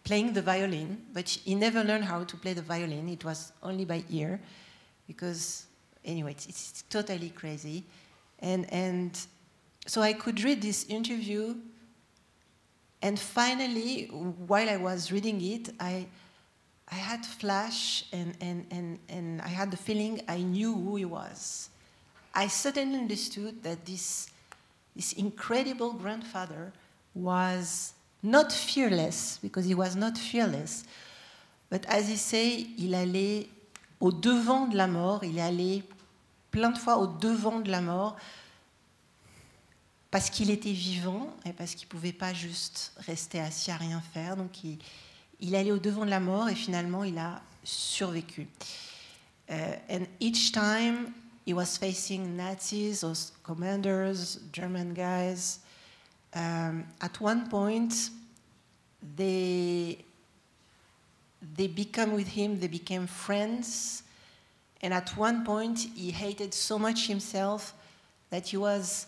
playing 0.04 0.32
the 0.32 0.42
violin, 0.42 0.98
but 1.12 1.28
he 1.28 1.54
never 1.54 1.84
learned 1.84 2.04
how 2.04 2.24
to 2.24 2.36
play 2.36 2.54
the 2.54 2.62
violin. 2.62 3.08
It 3.08 3.24
was 3.24 3.52
only 3.62 3.84
by 3.84 4.02
ear, 4.10 4.40
because 5.06 5.66
anyway, 6.04 6.32
it's, 6.32 6.46
it's 6.46 6.84
totally 6.88 7.30
crazy. 7.30 7.84
And, 8.38 8.72
and 8.72 9.18
so 9.86 10.00
I 10.00 10.14
could 10.14 10.42
read 10.42 10.62
this 10.62 10.86
interview, 10.88 11.54
and 13.02 13.18
finally, 13.18 14.06
while 14.46 14.68
I 14.68 14.76
was 14.76 15.10
reading 15.10 15.40
it, 15.40 15.70
I, 15.80 16.06
I 16.90 16.96
had 16.96 17.24
flash 17.24 18.04
and, 18.12 18.36
and, 18.40 18.66
and, 18.70 18.98
and 19.08 19.40
I 19.42 19.48
had 19.48 19.70
the 19.70 19.76
feeling 19.76 20.20
I 20.28 20.38
knew 20.38 20.74
who 20.74 20.96
he 20.96 21.04
was. 21.06 21.70
I 22.34 22.46
suddenly 22.48 22.98
understood 22.98 23.62
that 23.62 23.86
this, 23.86 24.30
this 24.94 25.14
incredible 25.14 25.92
grandfather 25.94 26.72
was 27.14 27.94
not 28.22 28.52
fearless, 28.52 29.38
because 29.42 29.64
he 29.64 29.74
was 29.74 29.96
not 29.96 30.18
fearless, 30.18 30.84
but 31.70 31.86
as 31.86 32.08
he 32.08 32.16
say, 32.16 32.66
il 32.78 32.94
allait 32.94 33.48
au 34.00 34.10
devant 34.10 34.66
de 34.66 34.76
la 34.76 34.86
mort, 34.86 35.24
il 35.24 35.38
allait 35.40 35.82
plein 36.50 36.70
de 36.70 36.78
fois 36.78 36.98
au 36.98 37.06
devant 37.06 37.60
de 37.60 37.70
la 37.70 37.80
mort, 37.80 38.16
parce 40.10 40.28
qu'il 40.28 40.50
était 40.50 40.72
vivant 40.72 41.28
et 41.44 41.52
parce 41.52 41.74
qu'il 41.74 41.86
ne 41.86 41.90
pouvait 41.90 42.12
pas 42.12 42.32
juste 42.32 42.92
rester 42.98 43.40
assis 43.40 43.70
à 43.70 43.76
rien 43.76 44.02
faire. 44.12 44.36
Donc 44.36 44.64
il, 45.40 45.54
allait 45.54 45.72
au 45.72 45.78
devant 45.78 46.04
de 46.04 46.10
la 46.10 46.20
mort 46.20 46.48
et 46.48 46.54
finalement 46.54 47.04
il 47.04 47.18
a 47.18 47.40
survécu. 47.62 48.48
Uh, 49.48 49.76
and 49.88 50.06
each 50.20 50.52
time 50.52 51.12
he 51.46 51.52
was 51.52 51.76
facing 51.78 52.36
Nazis 52.36 53.02
or 53.04 53.14
commanders, 53.42 54.40
German 54.52 54.94
guys, 54.94 55.60
um, 56.34 56.84
at 57.00 57.20
one 57.20 57.48
point 57.48 58.10
they 59.16 60.04
they 61.56 61.68
become 61.68 62.12
with 62.12 62.28
him, 62.28 62.60
they 62.60 62.68
became 62.68 63.06
friends, 63.06 64.02
and 64.82 64.92
at 64.92 65.16
one 65.16 65.42
point 65.42 65.88
he 65.96 66.10
hated 66.10 66.52
so 66.52 66.78
much 66.78 67.06
himself 67.06 67.72
that 68.30 68.46
he 68.48 68.56
was 68.56 69.06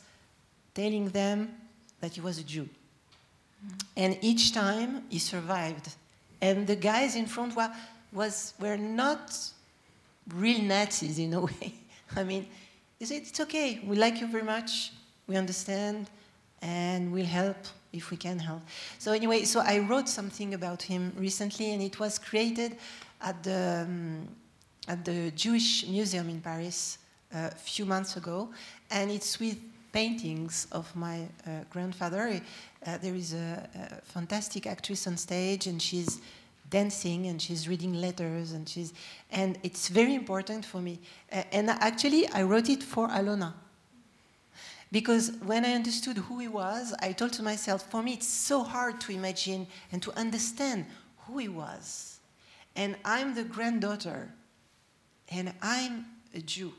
telling 0.74 1.08
them 1.10 1.54
that 2.00 2.14
he 2.14 2.20
was 2.20 2.38
a 2.38 2.42
Jew. 2.42 2.68
And 3.96 4.18
each 4.22 4.52
time 4.52 5.04
he 5.08 5.18
survived. 5.18 5.94
And 6.40 6.66
the 6.66 6.76
guys 6.76 7.14
in 7.14 7.26
front 7.26 7.54
were, 7.54 7.70
was, 8.12 8.54
were 8.58 8.76
not 8.76 9.36
real 10.34 10.62
Nazis 10.62 11.18
in 11.18 11.34
a 11.34 11.40
way. 11.46 11.74
I 12.16 12.24
mean, 12.24 12.46
they 12.98 13.06
said, 13.06 13.22
it's 13.22 13.40
okay, 13.40 13.80
we 13.84 13.96
like 13.96 14.20
you 14.20 14.26
very 14.26 14.44
much, 14.44 14.92
we 15.26 15.36
understand, 15.36 16.10
and 16.60 17.12
we'll 17.12 17.24
help 17.24 17.56
if 17.92 18.10
we 18.10 18.16
can 18.16 18.38
help. 18.38 18.62
So 18.98 19.12
anyway, 19.12 19.44
so 19.44 19.60
I 19.60 19.80
wrote 19.80 20.08
something 20.08 20.54
about 20.54 20.82
him 20.82 21.12
recently, 21.16 21.72
and 21.72 21.82
it 21.82 21.98
was 21.98 22.18
created 22.18 22.76
at 23.20 23.42
the, 23.42 23.86
um, 23.86 24.28
at 24.88 25.04
the 25.04 25.30
Jewish 25.32 25.86
Museum 25.86 26.28
in 26.28 26.40
Paris 26.40 26.98
uh, 27.34 27.50
a 27.52 27.54
few 27.54 27.84
months 27.84 28.16
ago, 28.16 28.50
and 28.90 29.10
it's 29.10 29.38
with 29.38 29.58
paintings 29.92 30.66
of 30.72 30.94
my 30.96 31.28
uh, 31.46 31.64
grandfather. 31.70 32.40
Uh, 32.84 32.98
there 32.98 33.14
is 33.14 33.34
a, 33.34 33.68
a, 33.74 34.00
fantastic 34.02 34.66
actress 34.66 35.06
on 35.06 35.16
stage, 35.16 35.66
and 35.66 35.80
she's 35.80 36.20
dancing 36.70 37.26
and 37.26 37.40
she's 37.40 37.68
reading 37.68 37.94
letters, 37.94 38.52
and 38.52 38.68
she's 38.68 38.92
and 39.30 39.58
it's 39.62 39.88
very 39.88 40.14
important 40.14 40.64
for 40.64 40.80
me. 40.80 40.98
Uh, 41.30 41.42
and 41.52 41.70
actually, 41.70 42.26
I 42.28 42.42
wrote 42.42 42.68
it 42.68 42.82
for 42.82 43.08
Alona. 43.08 43.52
Because 44.90 45.32
when 45.42 45.64
I 45.64 45.72
understood 45.72 46.18
who 46.18 46.38
he 46.38 46.48
was, 46.48 46.94
I 47.00 47.12
told 47.12 47.32
to 47.34 47.42
myself, 47.42 47.90
for 47.90 48.02
me, 48.02 48.12
it's 48.12 48.28
so 48.28 48.62
hard 48.62 49.00
to 49.02 49.12
imagine 49.12 49.66
and 49.90 50.02
to 50.02 50.12
understand 50.18 50.84
who 51.20 51.38
he 51.38 51.48
was. 51.48 52.18
And 52.76 52.96
I'm 53.02 53.34
the 53.34 53.44
granddaughter, 53.44 54.28
and 55.30 55.54
I'm 55.62 56.04
a 56.34 56.40
Jew. 56.40 56.74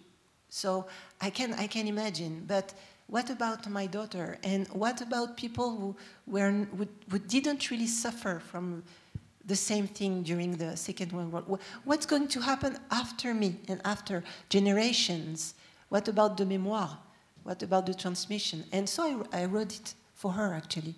So 0.49 0.85
I 1.19 1.31
can, 1.31 1.53
I 1.53 1.65
can 1.65 1.87
imagine. 1.87 2.45
But 2.47 2.75
what 3.07 3.29
about 3.29 3.69
my 3.69 3.85
daughter? 3.85 4.37
And 4.43 4.67
what 4.69 5.01
about 5.01 5.37
people 5.37 5.77
who, 5.77 5.95
were, 6.25 6.51
who, 6.51 6.87
who 7.09 7.19
didn't 7.19 7.69
really 7.69 7.87
suffer 7.87 8.39
from 8.39 8.83
the 9.45 9.55
same 9.55 9.87
thing 9.87 10.23
during 10.23 10.55
the 10.57 10.75
Second 10.77 11.11
World 11.11 11.47
War? 11.47 11.59
What's 11.83 12.05
going 12.05 12.27
to 12.29 12.41
happen 12.41 12.77
after 12.91 13.33
me 13.33 13.57
and 13.67 13.81
after 13.85 14.23
generations? 14.49 15.55
What 15.89 16.07
about 16.07 16.37
the 16.37 16.45
memoir? 16.45 16.97
What 17.43 17.61
about 17.61 17.85
the 17.85 17.93
transmission? 17.93 18.63
And 18.71 18.87
so 18.87 19.25
I, 19.31 19.41
I 19.41 19.45
wrote 19.45 19.75
it 19.75 19.93
for 20.15 20.31
her 20.31 20.53
actually. 20.53 20.95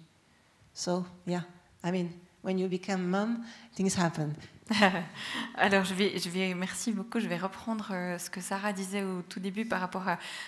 So 0.74 1.06
yeah, 1.26 1.42
I 1.84 1.92
mean, 1.92 2.20
when 2.42 2.58
you 2.58 2.68
become 2.68 3.10
mom, 3.10 3.46
things 3.74 3.96
happen. 3.96 4.38
Alors, 5.56 5.84
je 5.84 5.94
vais, 5.94 6.18
je 6.18 6.30
vais, 6.30 6.54
merci 6.56 6.92
beaucoup. 6.92 7.20
Je 7.20 7.28
vais 7.28 7.38
reprendre 7.38 7.90
euh, 7.92 8.18
ce 8.18 8.30
que 8.30 8.42
Sarah 8.42 8.74
disait 8.74 9.04
au 9.04 9.22
tout 9.22 9.40
début 9.40 9.66
par 9.66 9.80
rapport 9.80 10.06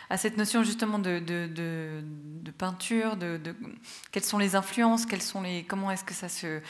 à, 0.09 0.17
cette 0.17 0.37
notion 0.37 0.63
justement 0.63 0.99
de, 0.99 1.19
de 1.19 2.51
peinture, 2.57 3.15
de, 3.15 3.39
quelles 4.11 4.23
sont 4.23 4.39
les 4.39 4.55
influences, 4.55 5.05
quelles 5.05 5.21
sont 5.21 5.41
les, 5.41 5.63
comment 5.63 5.91
est-ce 5.91 6.03
que 6.03 6.13
ça 6.13 6.29
se, 6.29 6.61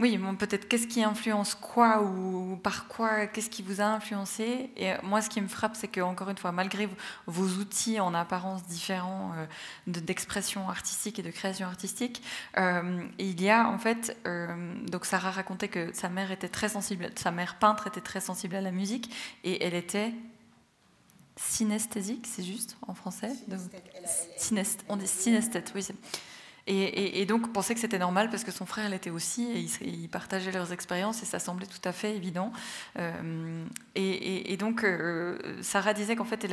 oui, 0.00 0.18
peut-être 0.38 0.68
qu'est-ce 0.68 0.86
qui 0.86 1.02
influence 1.02 1.54
quoi 1.54 2.02
ou 2.02 2.56
par 2.62 2.86
quoi, 2.86 3.26
qu'est-ce 3.26 3.50
qui 3.50 3.62
vous 3.62 3.80
a 3.80 3.84
influencé? 3.84 4.70
Et 4.76 4.92
moi, 5.02 5.20
ce 5.22 5.28
qui 5.28 5.40
me 5.40 5.48
frappe, 5.48 5.74
c'est 5.74 5.88
que 5.88 6.00
encore 6.00 6.30
une 6.30 6.38
fois, 6.38 6.52
malgré 6.52 6.88
vos 7.26 7.60
outils 7.60 7.98
en 7.98 8.14
apparence 8.14 8.64
différents 8.64 9.32
euh, 9.36 9.46
d'expression 9.86 10.68
artistique 10.68 11.18
et 11.18 11.22
de 11.22 11.30
création 11.30 11.66
artistique, 11.66 12.22
euh, 12.58 13.04
il 13.18 13.42
y 13.42 13.50
a 13.50 13.68
en 13.68 13.78
fait, 13.78 14.16
euh, 14.26 14.74
donc 14.86 15.04
Sarah 15.04 15.32
racontait 15.32 15.68
que 15.68 15.92
sa 15.92 16.08
mère 16.08 16.30
était 16.30 16.48
très 16.48 16.68
sensible, 16.68 17.10
sa 17.16 17.32
mère 17.32 17.56
peintre 17.56 17.88
était 17.88 18.00
très 18.00 18.20
sensible 18.20 18.54
à 18.54 18.60
la 18.60 18.70
musique 18.70 19.12
et 19.42 19.64
elle 19.64 19.74
était 19.74 20.12
synesthésique, 21.36 22.26
c'est 22.26 22.44
juste 22.44 22.76
en 22.86 22.94
français? 22.94 23.32
On 24.88 24.96
dit 24.96 25.06
synesthète, 25.06 25.72
oui. 25.74 25.86
Et, 26.70 27.24
donc, 27.24 27.50
pensait 27.50 27.72
que 27.72 27.80
c'était 27.80 27.98
normal 27.98 28.28
parce 28.28 28.44
que 28.44 28.50
son 28.50 28.66
frère 28.66 28.90
l'était 28.90 29.08
aussi 29.08 29.50
et 29.50 29.86
ils, 29.86 30.08
partageaient 30.08 30.52
leurs 30.52 30.70
expériences 30.70 31.22
et 31.22 31.26
ça 31.26 31.38
semblait 31.38 31.66
tout 31.66 31.80
à 31.88 31.92
fait 31.92 32.14
évident. 32.14 32.52
Euh, 32.98 33.64
et, 33.94 34.54
donc, 34.58 34.84
euh, 34.84 35.38
Sarah 35.62 35.94
disait 35.94 36.14
qu'en 36.14 36.26
fait, 36.26 36.46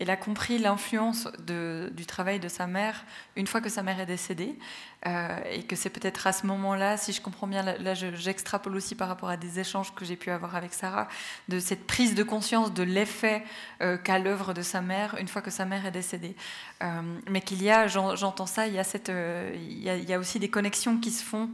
elle 0.00 0.10
a 0.10 0.16
compris 0.16 0.58
l'influence 0.58 1.28
du 1.46 2.04
travail 2.04 2.40
de 2.40 2.48
sa 2.48 2.66
mère 2.66 3.04
une 3.36 3.46
fois 3.46 3.60
que 3.60 3.68
sa 3.68 3.84
mère 3.84 4.00
est 4.00 4.06
décédée. 4.06 4.58
Euh, 5.06 5.38
et 5.50 5.62
que 5.62 5.76
c'est 5.76 5.88
peut-être 5.88 6.26
à 6.26 6.32
ce 6.32 6.46
moment-là, 6.46 6.98
si 6.98 7.14
je 7.14 7.22
comprends 7.22 7.46
bien, 7.46 7.62
là, 7.62 7.94
j'extrapole 7.94 8.76
aussi 8.76 8.94
par 8.94 9.08
rapport 9.08 9.30
à 9.30 9.38
des 9.38 9.58
échanges 9.58 9.94
que 9.94 10.04
j'ai 10.04 10.16
pu 10.16 10.30
avoir 10.30 10.56
avec 10.56 10.74
Sarah, 10.74 11.08
de 11.48 11.58
cette 11.58 11.86
prise 11.86 12.14
de 12.14 12.22
conscience 12.22 12.74
de 12.74 12.82
l'effet 12.82 13.42
euh, 13.80 13.96
qu'a 13.96 14.18
l'œuvre 14.18 14.52
de 14.52 14.60
sa 14.60 14.82
mère 14.82 15.16
une 15.18 15.28
fois 15.28 15.40
que 15.40 15.50
sa 15.50 15.64
mère 15.64 15.86
est 15.86 15.90
décédée. 15.90 16.36
Euh, 16.82 17.00
mais 17.30 17.40
qu'il 17.40 17.62
y 17.62 17.70
a, 17.70 17.86
j'entends 17.86 18.46
ça, 18.46 18.66
il 18.66 18.74
y, 18.74 18.78
a 18.78 18.84
cette, 18.84 19.10
il, 19.10 19.82
y 19.82 19.88
a, 19.88 19.96
il 19.96 20.08
y 20.08 20.12
a 20.12 20.18
aussi 20.18 20.38
des 20.38 20.50
connexions 20.50 20.98
qui 20.98 21.10
se 21.10 21.24
font 21.24 21.48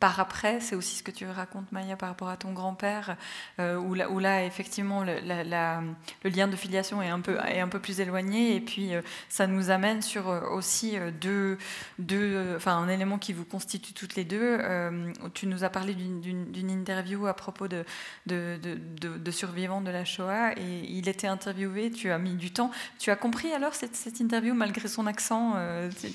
par 0.00 0.20
après, 0.20 0.60
c'est 0.60 0.76
aussi 0.76 0.96
ce 0.96 1.02
que 1.02 1.10
tu 1.10 1.26
racontes, 1.26 1.70
Maya, 1.72 1.96
par 1.96 2.08
rapport 2.08 2.28
à 2.28 2.36
ton 2.36 2.52
grand-père, 2.52 3.16
euh, 3.58 3.76
où, 3.76 3.94
là, 3.94 4.10
où, 4.10 4.20
là, 4.20 4.44
effectivement, 4.44 5.02
le, 5.02 5.18
le, 5.24 6.30
lien 6.30 6.46
de 6.46 6.54
filiation 6.54 7.02
est 7.02 7.08
un 7.08 7.20
peu, 7.20 7.36
est 7.48 7.60
un 7.60 7.68
peu 7.68 7.80
plus 7.80 8.00
éloigné. 8.00 8.54
Et 8.54 8.60
puis, 8.60 8.94
euh, 8.94 9.02
ça 9.28 9.48
nous 9.48 9.70
amène 9.70 10.00
sur 10.00 10.28
euh, 10.28 10.40
aussi 10.50 10.96
deux, 11.20 11.58
deux, 11.98 12.54
enfin, 12.56 12.76
un 12.76 12.88
élément 12.88 13.18
qui 13.18 13.32
vous 13.32 13.44
constitue 13.44 13.92
toutes 13.92 14.14
les 14.14 14.24
deux. 14.24 14.58
tu 15.34 15.46
nous 15.46 15.64
as 15.64 15.70
parlé 15.70 15.94
d'une 15.94 16.70
interview 16.70 17.26
à 17.26 17.34
propos 17.34 17.66
de, 17.66 17.84
de, 18.26 18.58
de, 18.58 19.30
survivants 19.30 19.80
de 19.80 19.90
la 19.90 20.04
Shoah, 20.04 20.52
et 20.56 20.84
il 20.88 21.08
était 21.08 21.26
interviewé, 21.26 21.90
tu 21.90 22.10
as 22.10 22.18
mis 22.18 22.34
du 22.34 22.52
temps. 22.52 22.70
Tu 22.98 23.10
as 23.10 23.16
compris 23.16 23.52
alors 23.52 23.74
cette, 23.74 23.96
cette 23.96 24.20
interview, 24.20 24.54
malgré 24.54 24.86
son 24.88 25.06
accent 25.06 25.54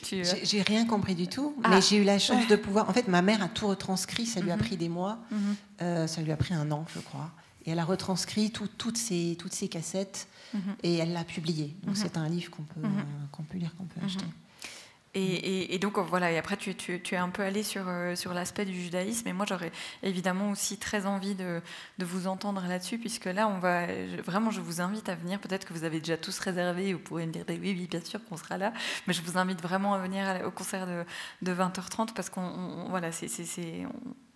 J'ai 0.03 0.61
rien 0.61 0.85
compris 0.85 1.15
du 1.15 1.27
tout, 1.27 1.55
mais 1.59 1.77
ah. 1.77 1.79
j'ai 1.81 1.97
eu 1.97 2.03
la 2.03 2.19
chance 2.19 2.47
de 2.47 2.55
pouvoir... 2.55 2.89
En 2.89 2.93
fait, 2.93 3.07
ma 3.07 3.21
mère 3.21 3.43
a 3.43 3.47
tout 3.47 3.72
retranscrit, 3.73 4.25
ça 4.25 4.39
lui 4.39 4.51
a 4.51 4.55
mhm. 4.55 4.61
pris 4.61 4.77
des 4.77 4.89
mois, 4.89 5.19
mhm. 5.31 5.55
euh, 5.81 6.07
ça 6.07 6.21
lui 6.21 6.31
a 6.31 6.37
pris 6.37 6.53
un 6.53 6.71
an, 6.71 6.85
je 6.93 6.99
crois. 6.99 7.31
Et 7.65 7.71
elle 7.71 7.79
a 7.79 7.85
retranscrit 7.85 8.51
toutes, 8.51 8.97
ces, 8.97 9.37
toutes 9.39 9.53
ces 9.53 9.67
cassettes 9.69 10.27
mhm. 10.53 10.61
et 10.83 10.97
elle 10.97 11.13
l'a 11.13 11.23
publié. 11.23 11.75
Donc 11.83 11.95
c'est 11.95 12.17
un 12.17 12.27
livre 12.27 12.51
qu'on 12.51 12.63
peut, 12.63 12.81
qu'on 13.31 13.43
peut 13.43 13.57
lire, 13.57 13.73
qu'on 13.75 13.85
peut 13.85 14.01
acheter. 14.05 14.25
Et, 15.15 15.77
donc 15.79 15.99
voilà, 15.99 16.31
et 16.31 16.39
après 16.39 16.57
tu, 16.57 16.71
es 16.71 17.15
un 17.15 17.29
peu 17.29 17.43
allé 17.43 17.61
sur, 17.61 17.87
euh, 17.87 18.15
sur 18.15 18.33
l'aspect 18.33 18.65
du 18.65 18.73
judaïsme, 18.73 19.27
et 19.27 19.33
moi 19.33 19.45
j'aurais 19.47 19.71
évidemment 20.01 20.49
aussi 20.49 20.77
très 20.77 21.05
envie 21.05 21.35
de, 21.35 21.61
de 21.99 22.05
vous 22.05 22.25
entendre 22.25 22.63
là-dessus, 22.67 22.97
puisque 22.97 23.25
là 23.25 23.47
on 23.47 23.59
va, 23.59 23.85
vraiment 24.23 24.49
je 24.49 24.59
vous 24.59 24.81
invite 24.81 25.09
à 25.09 25.15
venir, 25.15 25.39
peut-être 25.39 25.67
que 25.67 25.73
vous 25.73 25.83
avez 25.83 25.99
déjà 25.99 26.17
tous 26.17 26.39
réservé, 26.39 26.93
vous 26.93 26.99
pourrez 26.99 27.27
me 27.27 27.31
dire 27.31 27.45
oui, 27.47 27.59
oui, 27.61 27.87
bien 27.87 28.01
sûr 28.01 28.23
qu'on 28.25 28.37
sera 28.37 28.57
là, 28.57 28.73
mais 29.05 29.13
je 29.13 29.21
vous 29.21 29.37
invite 29.37 29.61
vraiment 29.61 29.93
à 29.93 29.99
venir 29.99 30.41
au 30.47 30.51
concert 30.51 30.87
de, 30.87 31.05
de 31.43 31.53
20h30, 31.53 32.13
parce 32.13 32.31
qu'on 32.31 32.87
voilà, 32.89 33.11
c'est 33.11 33.27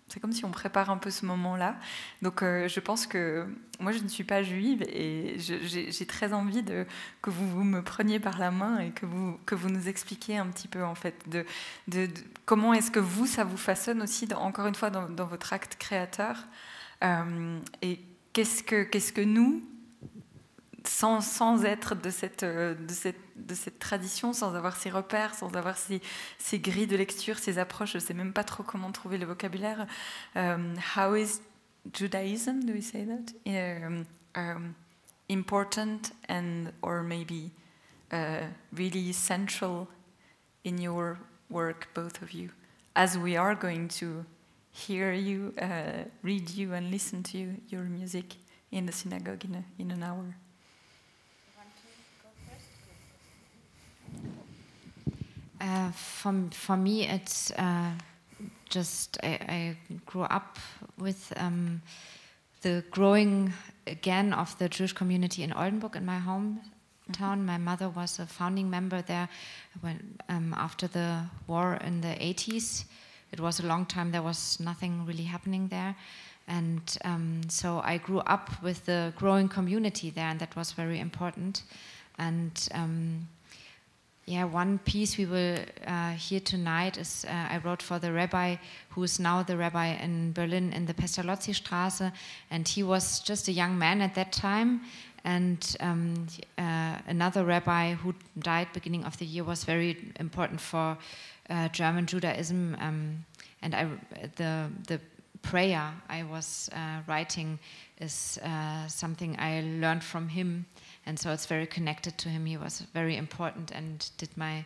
c'est 0.08 0.20
comme 0.20 0.32
si 0.32 0.44
on 0.44 0.50
prépare 0.50 0.90
un 0.90 0.96
peu 0.96 1.10
ce 1.10 1.26
moment-là. 1.26 1.76
Donc 2.22 2.42
euh, 2.42 2.68
je 2.68 2.80
pense 2.80 3.06
que 3.06 3.46
moi 3.80 3.92
je 3.92 3.98
ne 3.98 4.08
suis 4.08 4.24
pas 4.24 4.42
juive 4.42 4.82
et 4.82 5.36
j'ai 5.38 6.06
très 6.06 6.32
envie 6.32 6.64
que 7.22 7.30
vous, 7.30 7.64
me 7.64 7.82
preniez 7.82 8.18
par 8.18 8.38
la 8.38 8.50
main 8.50 8.78
et 8.78 8.90
que 8.90 9.06
vous, 9.06 9.38
que 9.46 9.54
vous 9.54 9.68
nous 9.68 9.88
expliquiez 9.88 10.38
un 10.38 10.46
petit 10.46 10.68
peu 10.68 10.84
en 10.84 10.94
fait 10.94 11.14
de, 11.28 11.44
de, 11.88 12.08
comment 12.44 12.72
est-ce 12.72 12.90
que 12.90 12.98
vous, 12.98 13.26
ça 13.26 13.44
vous 13.44 13.56
façonne 13.56 14.02
aussi, 14.02 14.26
encore 14.34 14.66
une 14.66 14.74
fois, 14.74 14.90
dans, 14.90 15.26
votre 15.26 15.52
acte 15.52 15.76
créateur. 15.76 16.46
Euh, 17.04 17.58
et 17.82 18.00
qu'est-ce 18.32 18.62
que, 18.62 18.82
qu'est-ce 18.84 19.12
que 19.12 19.20
nous, 19.20 19.67
sans, 20.84 21.20
sans, 21.20 21.64
être 21.64 21.94
de 21.94 22.10
cette, 22.10 22.46
cette, 22.88 23.16
de 23.36 23.54
tradition, 23.78 24.32
sans 24.32 24.54
avoir 24.54 24.76
ces 24.76 24.90
repères, 24.90 25.34
sans 25.34 25.54
avoir 25.54 25.76
ces, 25.76 26.00
ces 26.38 26.58
grilles 26.58 26.86
de 26.86 26.96
lecture, 26.96 27.38
ces 27.38 27.58
approches, 27.58 27.94
je 27.94 27.98
sais 27.98 28.14
même 28.14 28.32
pas 28.32 28.44
trop 28.44 28.62
comment 28.62 28.92
trouver 28.92 29.18
le 29.18 29.26
vocabulaire. 29.26 29.86
Um, 30.36 30.74
how 30.96 31.14
is 31.14 31.40
Judaism, 31.92 32.64
do 32.64 32.72
we 32.72 32.82
say 32.82 33.04
that? 33.06 33.34
Um, 33.46 34.04
um, 34.34 34.74
important 35.28 36.12
and 36.28 36.72
or 36.82 37.02
maybe 37.02 37.50
uh, 38.12 38.46
really 38.72 39.12
central 39.12 39.88
in 40.64 40.78
your 40.78 41.18
work, 41.50 41.88
both 41.94 42.22
of 42.22 42.32
you, 42.32 42.50
as 42.94 43.16
we 43.16 43.36
are 43.36 43.54
going 43.54 43.88
to 43.88 44.24
hear 44.70 45.12
you, 45.12 45.54
uh, 45.60 46.04
read 46.22 46.50
you, 46.50 46.72
and 46.74 46.90
listen 46.90 47.22
to 47.22 47.38
you, 47.38 47.56
your 47.68 47.82
music 47.84 48.36
in 48.70 48.86
the 48.86 48.92
synagogue 48.92 49.44
in, 49.44 49.54
a, 49.54 49.64
in 49.78 49.90
an 49.90 50.02
hour. 50.02 50.36
Uh, 55.60 55.90
for, 55.90 56.34
for 56.52 56.76
me, 56.76 57.08
it's 57.08 57.50
uh, 57.52 57.90
just 58.68 59.18
I, 59.22 59.28
I, 59.28 59.76
grew 60.06 60.22
up 60.22 60.58
with 60.98 61.32
um, 61.36 61.82
the 62.62 62.84
growing 62.90 63.52
again 63.86 64.32
of 64.32 64.56
the 64.58 64.68
Jewish 64.68 64.92
community 64.92 65.42
in 65.42 65.52
Oldenburg 65.52 65.96
in 65.96 66.06
my 66.06 66.18
hometown. 66.18 66.60
Mm-hmm. 67.10 67.46
My 67.46 67.58
mother 67.58 67.88
was 67.88 68.18
a 68.18 68.26
founding 68.26 68.70
member 68.70 69.02
there 69.02 69.28
when 69.80 70.18
um, 70.28 70.54
after 70.56 70.86
the 70.86 71.24
war 71.46 71.74
in 71.84 72.00
the 72.00 72.14
80s. 72.20 72.84
It 73.32 73.40
was 73.40 73.60
a 73.60 73.66
long 73.66 73.84
time. 73.86 74.12
There 74.12 74.22
was 74.22 74.58
nothing 74.60 75.04
really 75.06 75.24
happening 75.24 75.68
there. 75.68 75.96
And 76.46 76.96
um, 77.04 77.42
so 77.48 77.80
I 77.84 77.98
grew 77.98 78.20
up 78.20 78.62
with 78.62 78.86
the 78.86 79.12
growing 79.16 79.48
community 79.48 80.10
there, 80.10 80.28
and 80.28 80.40
that 80.40 80.56
was 80.56 80.72
very 80.72 80.98
important. 80.98 81.62
And 82.18 82.68
um, 82.72 83.28
yeah, 84.28 84.44
one 84.44 84.78
piece 84.80 85.16
we 85.16 85.24
will 85.24 85.58
uh, 85.86 86.10
hear 86.12 86.40
tonight 86.40 86.98
is 86.98 87.24
uh, 87.26 87.32
I 87.32 87.60
wrote 87.64 87.80
for 87.80 87.98
the 87.98 88.12
rabbi 88.12 88.56
who 88.90 89.02
is 89.02 89.18
now 89.18 89.42
the 89.42 89.56
rabbi 89.56 89.94
in 89.94 90.32
Berlin 90.32 90.70
in 90.74 90.84
the 90.84 90.92
Pestalozzi 90.92 91.54
Straße, 91.54 92.12
and 92.50 92.68
he 92.68 92.82
was 92.82 93.20
just 93.20 93.48
a 93.48 93.52
young 93.52 93.78
man 93.78 94.02
at 94.02 94.14
that 94.16 94.30
time. 94.30 94.82
And 95.24 95.76
um, 95.80 96.26
uh, 96.58 96.98
another 97.06 97.42
rabbi 97.42 97.94
who 97.94 98.14
died 98.38 98.68
beginning 98.74 99.04
of 99.04 99.16
the 99.16 99.24
year 99.24 99.44
was 99.44 99.64
very 99.64 99.96
important 100.20 100.60
for 100.60 100.98
uh, 101.48 101.68
German 101.68 102.04
Judaism. 102.04 102.76
Um, 102.80 103.24
and 103.62 103.74
I, 103.74 103.88
the 104.36 104.68
the 104.86 105.00
prayer 105.40 105.90
I 106.10 106.22
was 106.24 106.68
uh, 106.74 107.00
writing 107.06 107.58
is 107.98 108.38
uh, 108.44 108.86
something 108.88 109.36
I 109.38 109.62
learned 109.80 110.04
from 110.04 110.28
him 110.28 110.66
and 111.08 111.18
so 111.18 111.32
it's 111.32 111.46
very 111.46 111.66
connected 111.66 112.18
to 112.18 112.28
him. 112.28 112.44
He 112.44 112.58
was 112.58 112.80
very 112.92 113.16
important 113.16 113.72
and 113.72 114.08
did 114.18 114.28
my 114.36 114.64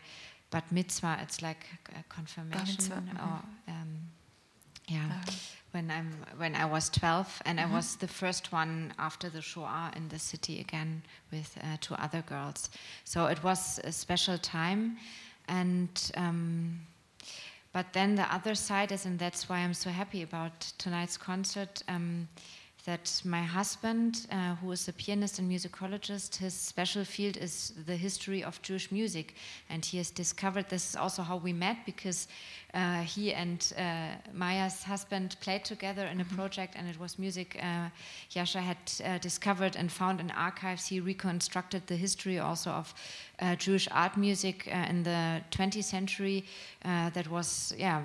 bat 0.51 0.65
mitzvah. 0.73 1.21
It's 1.23 1.41
like 1.41 1.65
a 1.99 2.03
confirmation, 2.09 3.09
or 3.19 3.41
um, 3.69 4.11
yeah. 4.89 5.09
Uh, 5.11 5.31
when 5.71 5.91
I'm 5.91 6.13
when 6.37 6.55
I 6.55 6.67
was 6.67 6.91
12, 6.91 7.43
and 7.45 7.59
mm 7.59 7.65
-hmm. 7.65 7.65
I 7.65 7.65
mm-hmm. 7.65 7.77
was 7.77 7.97
the 7.97 8.09
first 8.09 8.53
one 8.53 8.93
after 8.97 9.31
the 9.31 9.43
Shoah 9.43 9.91
in 9.97 10.09
the 10.09 10.19
city 10.19 10.61
again 10.61 11.03
with 11.31 11.57
uh, 11.57 11.77
two 11.81 11.95
other 11.95 12.23
girls. 12.23 12.71
So 13.05 13.27
it 13.29 13.41
was 13.43 13.81
a 13.85 13.93
special 13.93 14.39
time, 14.39 14.99
and. 15.47 16.11
Um, 16.17 16.81
but 17.75 17.87
then 17.93 18.17
the 18.17 18.35
other 18.35 18.55
side 18.55 18.95
is, 18.95 19.07
and 19.07 19.19
that's 19.19 19.49
why 19.49 19.65
I'm 19.65 19.75
so 19.75 19.91
happy 19.91 20.23
about 20.23 20.75
tonight's 20.77 21.19
concert. 21.19 21.83
Um, 21.89 22.29
that 22.85 23.23
my 23.25 23.43
husband, 23.43 24.27
uh, 24.33 24.57
who 24.57 24.73
is 24.73 24.89
a 24.89 24.93
pianist 24.93 25.39
and 25.39 25.49
musicologist, 25.49 26.37
his 26.37 26.53
special 26.53 27.05
field 27.05 27.37
is 27.37 27.73
the 27.87 27.95
history 27.95 28.43
of 28.43 28.61
Jewish 28.63 28.91
music. 28.91 29.37
And 29.71 29.85
he 29.85 29.99
has 29.99 30.11
discovered 30.11 30.69
this 30.69 30.91
is 30.91 30.97
also 30.97 31.23
how 31.23 31.37
we 31.37 31.53
met 31.53 31.77
because 31.87 32.27
uh, 32.75 33.03
he 33.03 33.33
and 33.35 33.73
uh, 33.79 34.09
Maya's 34.33 34.83
husband 34.83 35.37
played 35.41 35.65
together 35.65 36.07
in 36.07 36.21
a 36.21 36.25
mm-hmm. 36.25 36.35
project, 36.35 36.75
and 36.77 36.89
it 36.89 36.99
was 36.99 37.19
music 37.19 37.57
uh, 37.63 37.89
Yasha 38.31 38.61
had 38.61 38.79
uh, 39.05 39.19
discovered 39.19 39.77
and 39.77 39.93
found 39.93 40.21
in 40.21 40.31
archives. 40.33 40.87
He 40.87 40.99
reconstructed 40.99 41.87
the 41.87 41.97
history 41.97 42.41
also 42.41 42.71
of 42.71 42.95
uh, 43.41 43.55
Jewish 43.57 43.89
art 43.93 44.17
music 44.17 44.67
in 44.67 45.05
the 45.05 45.41
20th 45.51 45.85
century 45.85 46.45
that 46.83 47.29
was, 47.29 47.75
yeah, 47.77 48.03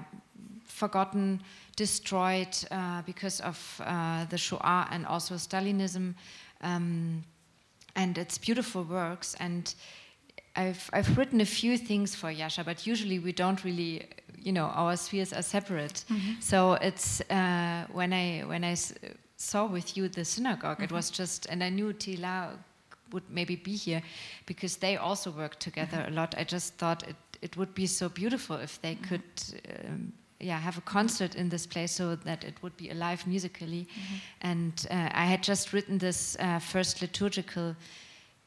forgotten 0.66 1.42
destroyed 1.78 2.58
uh, 2.72 3.02
because 3.04 3.40
of 3.40 3.82
uh, 3.86 4.26
the 4.26 4.38
Shoah 4.38 4.88
and 4.92 5.06
also 5.06 5.36
Stalinism. 5.36 6.16
Um, 6.62 7.24
and 7.96 8.18
it's 8.18 8.38
beautiful 8.38 8.84
works. 8.84 9.36
And 9.40 9.74
I've, 10.56 10.90
I've 10.92 11.18
written 11.18 11.40
a 11.40 11.46
few 11.46 11.78
things 11.78 12.16
for 12.16 12.30
Yasha, 12.30 12.64
but 12.64 12.86
usually 12.86 13.20
we 13.20 13.32
don't 13.32 13.64
really, 13.64 14.08
you 14.38 14.52
know, 14.52 14.66
our 14.66 14.98
spheres 14.98 15.32
are 15.32 15.44
separate. 15.44 16.04
Mm 16.10 16.18
-hmm. 16.18 16.42
So 16.42 16.74
it's 16.82 17.22
uh, 17.30 17.96
when 17.96 18.12
I 18.14 18.44
when 18.46 18.64
I 18.64 18.76
saw 19.36 19.72
with 19.72 19.98
you 19.98 20.10
the 20.10 20.26
synagogue, 20.26 20.78
mm 20.78 20.78
-hmm. 20.78 20.84
it 20.84 20.92
was 20.92 21.12
just, 21.12 21.50
and 21.50 21.62
I 21.64 21.70
knew 21.70 21.94
Tila 21.94 22.58
would 23.12 23.24
maybe 23.30 23.56
be 23.64 23.78
here 23.86 24.02
because 24.46 24.80
they 24.80 24.98
also 24.98 25.32
work 25.32 25.60
together 25.60 26.00
mm 26.00 26.06
-hmm. 26.06 26.18
a 26.18 26.22
lot. 26.22 26.36
I 26.38 26.54
just 26.54 26.78
thought 26.78 27.08
it 27.08 27.16
it 27.42 27.56
would 27.56 27.74
be 27.74 27.88
so 27.88 28.10
beautiful 28.10 28.56
if 28.64 28.80
they 28.82 28.96
mm-hmm. 28.96 29.08
could. 29.08 29.24
Um, 29.86 30.14
yeah, 30.40 30.60
have 30.60 30.78
a 30.78 30.82
concert 30.82 31.36
in 31.36 31.50
this 31.50 31.66
place 31.66 31.94
so 31.96 32.16
that 32.16 32.44
it 32.44 32.62
would 32.62 32.78
be 32.78 32.90
alive 32.90 33.26
musically. 33.26 33.82
Mm 33.82 33.88
-hmm. 33.88 34.50
And 34.50 34.86
uh, 34.92 34.96
I 34.96 35.26
had 35.30 35.46
just 35.46 35.70
written 35.70 35.98
this 35.98 36.36
uh, 36.40 36.60
first 36.60 37.00
liturgical 37.02 37.76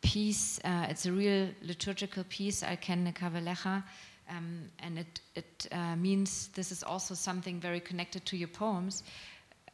piece. 0.00 0.60
Uh, 0.64 0.90
it's 0.90 1.06
a 1.06 1.12
real 1.12 1.48
liturgical 1.60 2.24
piece, 2.24 2.66
Alken 2.66 3.12
Kavalecha. 3.12 3.82
Um, 4.30 4.70
and 4.78 4.98
it, 4.98 5.20
it 5.34 5.68
uh, 5.72 5.96
means 5.96 6.48
this 6.52 6.70
is 6.70 6.82
also 6.82 7.14
something 7.14 7.60
very 7.60 7.80
connected 7.80 8.24
to 8.26 8.36
your 8.36 8.50
poems. 8.50 9.02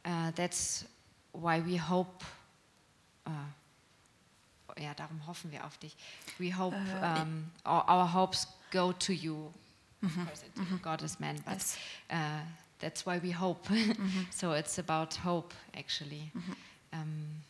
Uh, 0.05 0.31
that's 0.35 0.85
why 1.31 1.61
we 1.61 1.77
hope. 1.77 2.25
Uh, 3.25 3.31
ja, 4.77 4.93
darum 4.93 5.19
hoffen 5.27 5.51
wir 5.51 5.63
auf 5.63 5.77
dich. 5.77 5.95
We 6.39 6.49
hope 6.49 6.75
um, 7.01 7.51
our, 7.63 7.87
our 7.87 8.13
hopes 8.13 8.47
go 8.71 8.91
to 8.91 9.13
you 9.13 9.53
Mm 9.99 10.09
-hmm. 10.09 10.21
Of 10.21 10.27
course, 10.27 10.45
it, 10.45 10.55
mm 10.55 10.65
-hmm. 10.65 10.81
God 10.81 11.01
is 11.01 11.17
man, 11.17 11.35
but 11.35 11.53
yes. 11.53 11.77
uh, 12.11 12.17
that's 12.79 13.03
why 13.05 13.19
we 13.19 13.33
hope. 13.33 13.69
mm 13.73 13.95
-hmm. 13.97 14.31
so 14.31 14.53
it's 14.53 14.79
about 14.79 15.15
hope, 15.15 15.55
actually. 15.73 16.31
Mm-hmm. 16.33 16.55
Um, 16.93 17.43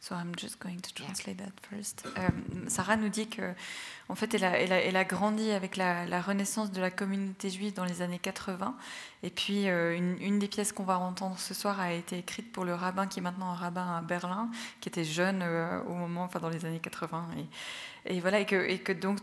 so 0.00 0.14
I'm 0.14 0.34
just 0.36 0.58
going 0.58 0.80
to 0.80 0.94
translate 0.94 1.38
that 1.38 1.52
first. 1.68 2.06
Um, 2.16 2.68
Sarah 2.68 2.96
nous 2.96 3.08
dit 3.08 3.26
que, 3.26 3.54
en 4.08 4.14
fait, 4.14 4.32
elle 4.34 4.44
a, 4.44 4.58
elle 4.58 4.72
a, 4.72 4.80
elle 4.80 4.96
a 4.96 5.04
grandi 5.04 5.50
avec 5.50 5.76
la, 5.76 6.06
la, 6.06 6.20
renaissance 6.20 6.70
de 6.70 6.80
la 6.80 6.90
communauté 6.90 7.50
juive 7.50 7.74
dans 7.74 7.84
les 7.84 8.00
années 8.00 8.18
80. 8.18 8.76
Et 9.22 9.30
puis, 9.30 9.68
euh, 9.68 9.96
une, 9.96 10.16
une, 10.20 10.38
des 10.38 10.48
pièces 10.48 10.72
qu'on 10.72 10.84
va 10.84 10.98
entendre 10.98 11.38
ce 11.38 11.52
soir 11.52 11.80
a 11.80 11.92
été 11.92 12.18
écrite 12.18 12.52
pour 12.52 12.64
le 12.64 12.74
rabbin 12.74 13.06
qui 13.06 13.18
est 13.18 13.22
maintenant 13.22 13.50
un 13.50 13.54
rabbin 13.54 13.96
à 13.96 14.00
Berlin, 14.00 14.50
qui 14.80 14.88
était 14.88 15.04
jeune 15.04 15.42
euh, 15.42 15.82
au 15.82 15.94
moment, 15.94 16.24
enfin, 16.24 16.38
dans 16.38 16.50
les 16.50 16.64
années 16.64 16.80
80. 16.80 17.28
Et, 18.06 18.16
et 18.16 18.20
voilà, 18.20 18.40
et 18.40 18.46
que, 18.46 18.56
et 18.56 18.78
que 18.78 18.92
donc 18.92 19.18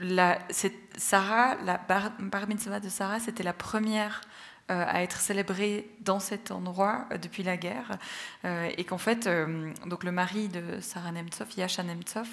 la, 0.00 0.38
Sarah, 0.96 1.56
la 1.64 1.78
bar, 1.78 2.12
de 2.80 2.88
Sarah, 2.88 3.20
c'était 3.20 3.42
la 3.42 3.52
première 3.52 4.20
à 4.68 5.02
être 5.02 5.20
célébré 5.20 5.88
dans 6.00 6.18
cet 6.18 6.50
endroit 6.50 7.06
euh, 7.12 7.18
depuis 7.18 7.42
la 7.42 7.56
guerre, 7.56 7.98
euh, 8.44 8.68
et 8.76 8.84
qu'en 8.84 8.98
fait, 8.98 9.28
donc 9.86 10.04
le 10.04 10.12
mari 10.12 10.48
de 10.48 10.80
Sarah 10.80 11.12
Nemtsov, 11.12 11.48
Yasha 11.56 11.82
Nemtsov, 11.82 12.28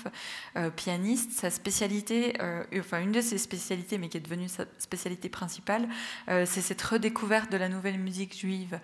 pianiste, 0.76 1.32
sa 1.32 1.50
spécialité, 1.50 2.34
enfin 2.78 3.02
une 3.02 3.12
de 3.12 3.22
ses 3.22 3.38
spécialités, 3.38 3.98
mais 3.98 4.10
qui 4.10 4.18
est 4.18 4.22
devenue 4.22 4.48
sa 4.48 4.66
spécialité 4.78 5.30
principale, 5.30 5.88
c'est 6.28 6.62
cette 6.62 6.82
redécouverte 6.82 7.52
de 7.52 7.58
la 7.58 7.70
nouvelle 7.70 7.98
musique 7.98 8.38
juive. 8.38 8.80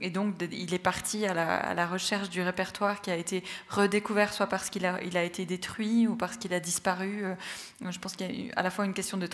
et 0.00 0.10
donc, 0.10 0.34
il 0.52 0.72
est 0.74 0.78
parti 0.78 1.26
à 1.26 1.34
la, 1.34 1.86
recherche 1.86 2.30
du 2.30 2.42
répertoire 2.42 3.00
qui 3.00 3.10
a 3.10 3.16
été 3.16 3.42
redécouvert, 3.68 4.32
soit 4.32 4.46
parce 4.46 4.70
qu'il 4.70 4.86
a, 4.86 5.00
été 5.00 5.46
détruit 5.46 6.06
ou 6.06 6.16
parce 6.16 6.36
qu'il 6.36 6.54
a 6.54 6.60
disparu. 6.60 7.24
je 7.80 7.98
pense 7.98 8.16
qu'il 8.16 8.46
y 8.46 8.50
a 8.50 8.58
à 8.58 8.62
la 8.62 8.70
fois 8.70 8.84
une 8.84 8.94
question 8.94 9.18
de, 9.18 9.26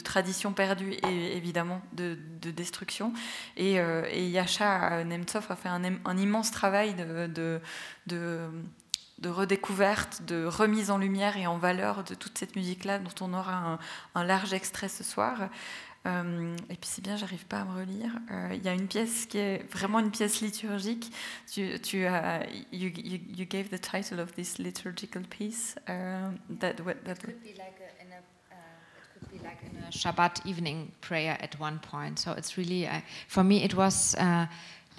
tradition 0.00 0.52
perdue 0.52 0.92
et 0.92 1.36
évidemment 1.36 1.80
de, 1.92 2.18
de 2.40 2.47
de 2.48 2.52
destruction. 2.52 3.12
Et, 3.56 3.78
euh, 3.78 4.04
et 4.10 4.28
Yasha 4.28 5.04
Nemtsov 5.04 5.46
a 5.50 5.56
fait 5.56 5.68
un, 5.68 6.16
immense 6.16 6.50
travail 6.50 6.94
de, 6.94 7.60
redécouverte, 9.24 10.22
de 10.26 10.44
remise 10.44 10.90
en 10.90 10.98
lumière 10.98 11.36
et 11.36 11.46
en 11.46 11.58
valeur 11.58 12.04
de 12.04 12.14
toute 12.14 12.38
cette 12.38 12.56
musique-là, 12.56 12.98
dont 12.98 13.14
on 13.20 13.34
aura 13.34 13.78
un, 14.14 14.24
large 14.24 14.52
extrait 14.52 14.88
ce 14.88 15.04
soir. 15.04 15.48
Euh, 16.06 16.56
et 16.70 16.76
puis 16.76 16.88
c'est 16.88 17.02
bien, 17.02 17.16
j'arrive 17.16 17.44
pas 17.46 17.60
à 17.60 17.64
me 17.64 17.80
relire. 17.80 18.12
Euh, 18.30 18.50
il 18.54 18.62
y 18.62 18.68
a 18.68 18.72
une 18.72 18.86
pièce 18.86 19.26
qui 19.26 19.36
est 19.38 19.70
vraiment 19.70 19.98
une 19.98 20.12
pièce 20.12 20.40
liturgique. 20.40 21.12
Tu, 21.52 22.06
as, 22.06 22.46
you, 22.72 22.90
you, 22.96 23.18
you, 23.36 23.44
gave 23.44 23.68
the 23.68 23.80
title 23.80 24.20
of 24.20 24.32
this 24.34 24.58
liturgical 24.58 25.22
piece. 25.22 25.74
That, 25.86 26.36
that 26.58 26.74
it 26.78 27.20
could 27.20 27.42
be 27.42 27.58
like 27.58 27.77
be 29.30 29.38
like 29.38 29.58
in 29.62 29.76
a 29.76 29.90
Shabbat 29.90 30.46
evening 30.46 30.92
prayer 31.00 31.36
at 31.40 31.58
one 31.60 31.78
point. 31.78 32.18
So 32.18 32.32
it's 32.32 32.56
really, 32.56 32.86
uh, 32.86 33.00
for 33.28 33.44
me, 33.44 33.62
it 33.64 33.74
was. 33.74 34.14
Uh, 34.14 34.46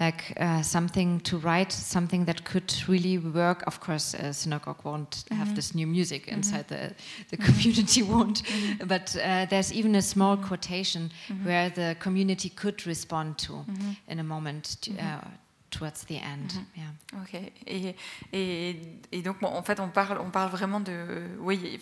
like 0.00 0.32
uh, 0.40 0.62
something 0.62 1.20
to 1.20 1.36
write, 1.36 1.70
something 1.70 2.24
that 2.24 2.42
could 2.44 2.72
really 2.88 3.18
work. 3.18 3.62
Of 3.66 3.80
course, 3.80 4.14
a 4.14 4.32
synagogue 4.32 4.82
won't 4.82 5.10
mm 5.10 5.22
-hmm. 5.28 5.38
have 5.38 5.54
this 5.54 5.74
new 5.74 5.86
music 5.86 6.22
mm-hmm. 6.22 6.36
inside 6.36 6.64
mm 6.70 6.76
-hmm. 6.76 6.94
the, 7.28 7.36
the 7.36 7.44
community, 7.44 8.02
won't. 8.12 8.42
Mm 8.42 8.56
-hmm. 8.56 8.86
But 8.86 9.14
uh, 9.14 9.48
there's 9.48 9.72
even 9.72 9.94
a 9.94 10.00
small 10.00 10.36
mm-hmm. 10.36 10.48
quotation 10.48 11.02
mm-hmm. 11.02 11.44
where 11.44 11.70
the 11.70 11.96
community 11.98 12.50
could 12.54 12.86
respond 12.86 13.46
to 13.46 13.64
in 14.06 14.18
a 14.18 14.22
moment. 14.22 14.80
To, 14.80 14.90
uh, 14.90 15.20
towards 15.68 16.04
the 16.04 16.20
end. 16.20 16.60
Yeah. 16.74 17.22
Ok. 17.22 17.34
Et, 17.64 17.94
et, 18.32 18.76
et 19.12 19.22
donc, 19.22 19.38
bon, 19.40 19.48
en 19.48 19.62
fait, 19.62 19.80
on 19.80 19.90
parle, 19.90 20.18
on 20.18 20.30
parle 20.30 20.50
vraiment 20.50 20.84
de. 20.84 20.92
Oui, 21.38 21.78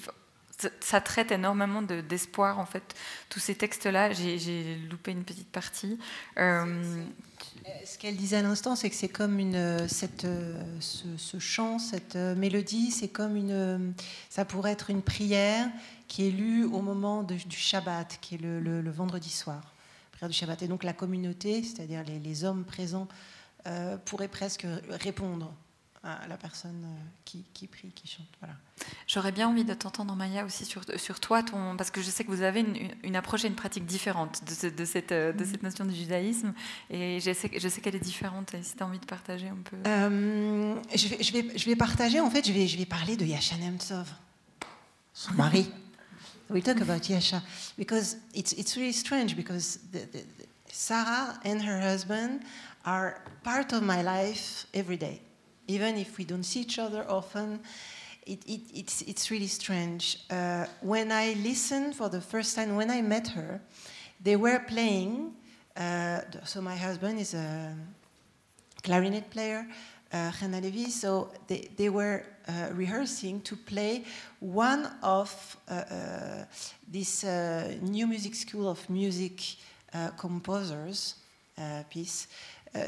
ça 0.80 1.00
traite 1.00 1.32
énormément 1.32 1.82
d'espoir, 1.82 2.58
en 2.58 2.66
fait, 2.66 2.94
tous 3.28 3.38
ces 3.38 3.54
textes-là. 3.54 4.12
J'ai 4.12 4.76
loupé 4.90 5.12
une 5.12 5.24
petite 5.24 5.50
partie. 5.50 5.98
Euh, 6.38 7.04
ce 7.84 7.98
qu'elle 7.98 8.16
disait 8.16 8.38
à 8.38 8.42
l'instant, 8.42 8.76
c'est 8.76 8.90
que 8.90 8.96
c'est 8.96 9.08
comme 9.08 9.38
cette, 9.88 10.26
ce, 10.80 11.38
chant, 11.38 11.78
cette 11.78 12.16
mélodie, 12.16 12.90
c'est 12.90 13.08
comme 13.08 13.36
une, 13.36 13.94
ça 14.30 14.44
pourrait 14.44 14.72
être 14.72 14.90
une 14.90 15.02
prière 15.02 15.68
qui 16.08 16.26
est 16.26 16.30
lue 16.30 16.64
au 16.64 16.80
moment 16.80 17.22
du 17.22 17.38
Shabbat, 17.56 18.18
qui 18.20 18.34
est 18.34 18.38
le, 18.42 18.90
vendredi 18.90 19.30
soir, 19.30 19.60
prière 20.12 20.28
du 20.28 20.36
Shabbat. 20.36 20.62
Et 20.62 20.68
donc 20.68 20.82
la 20.82 20.94
communauté, 20.94 21.62
c'est-à-dire 21.62 22.02
les, 22.04 22.44
hommes 22.44 22.64
présents, 22.64 23.06
euh, 23.66 23.96
pourraient 23.98 24.28
presque 24.28 24.66
répondre 24.88 25.52
à 26.04 26.28
la 26.28 26.36
personne 26.36 26.84
euh, 26.84 27.02
qui, 27.24 27.44
qui 27.52 27.66
prie, 27.66 27.90
qui 27.90 28.06
chante. 28.06 28.26
Voilà. 28.40 28.54
J'aurais 29.06 29.32
bien 29.32 29.48
envie 29.48 29.64
de 29.64 29.74
t'entendre, 29.74 30.14
Maya, 30.14 30.44
aussi 30.44 30.64
sur, 30.64 30.82
sur 30.96 31.18
toi, 31.18 31.42
ton, 31.42 31.76
parce 31.76 31.90
que 31.90 32.00
je 32.00 32.10
sais 32.10 32.24
que 32.24 32.30
vous 32.30 32.42
avez 32.42 32.60
une, 32.60 32.90
une 33.02 33.16
approche 33.16 33.44
et 33.44 33.48
une 33.48 33.54
pratique 33.54 33.84
différente 33.84 34.42
de, 34.44 34.70
de, 34.70 34.84
cette, 34.84 35.12
euh, 35.12 35.32
de 35.32 35.44
cette 35.44 35.62
notion 35.62 35.84
du 35.84 35.94
judaïsme, 35.94 36.54
et 36.90 37.18
je 37.20 37.32
sais, 37.32 37.50
je 37.56 37.68
sais 37.68 37.80
qu'elle 37.80 37.96
est 37.96 38.00
différente, 38.00 38.54
et 38.54 38.62
si 38.62 38.76
tu 38.76 38.82
as 38.82 38.86
envie 38.86 39.00
de 39.00 39.06
partager 39.06 39.48
un 39.48 39.58
peu. 39.64 39.76
Euh, 39.86 40.76
je, 40.94 41.08
vais, 41.08 41.22
je, 41.22 41.32
vais, 41.32 41.58
je 41.58 41.64
vais 41.66 41.76
partager, 41.76 42.20
en 42.20 42.30
fait, 42.30 42.46
je 42.46 42.52
vais, 42.52 42.68
je 42.68 42.78
vais 42.78 42.86
parler 42.86 43.16
de 43.16 43.24
Yasha 43.24 43.56
Nemtsov, 43.56 44.08
son 45.12 45.32
mari. 45.34 45.70
We 46.50 46.62
talk 46.62 46.80
about 46.80 47.06
Yasha, 47.08 47.42
because 47.76 48.16
it's, 48.34 48.52
it's 48.52 48.76
really 48.76 48.92
strange, 48.92 49.36
because 49.36 49.80
the, 49.92 50.06
the, 50.10 50.24
Sarah 50.70 51.38
and 51.44 51.60
her 51.60 51.80
husband 51.80 52.40
are 52.86 53.20
part 53.42 53.72
of 53.72 53.82
my 53.82 54.02
life 54.02 54.66
every 54.72 54.96
day. 54.96 55.20
Even 55.68 55.96
if 55.96 56.18
we 56.18 56.24
don't 56.24 56.42
see 56.42 56.60
each 56.60 56.78
other 56.78 57.04
often. 57.08 57.60
It, 58.26 58.42
it, 58.46 58.60
it's, 58.74 59.02
it's 59.02 59.30
really 59.30 59.46
strange. 59.46 60.18
Uh, 60.30 60.66
when 60.80 61.12
I 61.12 61.34
listened 61.34 61.94
for 61.94 62.08
the 62.08 62.20
first 62.20 62.56
time, 62.56 62.74
when 62.74 62.90
I 62.90 63.00
met 63.02 63.28
her, 63.28 63.60
they 64.20 64.36
were 64.36 64.58
playing. 64.58 65.34
Uh, 65.76 66.20
so 66.44 66.60
my 66.60 66.76
husband 66.76 67.20
is 67.20 67.34
a 67.34 67.74
clarinet 68.82 69.30
player, 69.30 69.66
uh, 70.12 70.32
Levy. 70.42 70.90
So 70.90 71.30
they, 71.46 71.68
they 71.76 71.88
were 71.88 72.24
uh, 72.48 72.68
rehearsing 72.72 73.42
to 73.42 73.56
play 73.56 74.04
one 74.40 74.90
of 75.02 75.56
uh, 75.68 75.72
uh 75.72 76.44
this 76.90 77.24
uh, 77.24 77.76
new 77.82 78.06
music 78.06 78.34
school 78.34 78.68
of 78.68 78.88
music 78.88 79.56
composers 80.16 81.14
piece. 81.90 82.28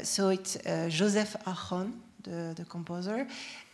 so 0.03 0.29
it's 0.29 0.57
Joseph 0.87 1.35
Achon 1.45 1.91
the, 2.23 2.53
the 2.55 2.65
composer. 2.65 3.27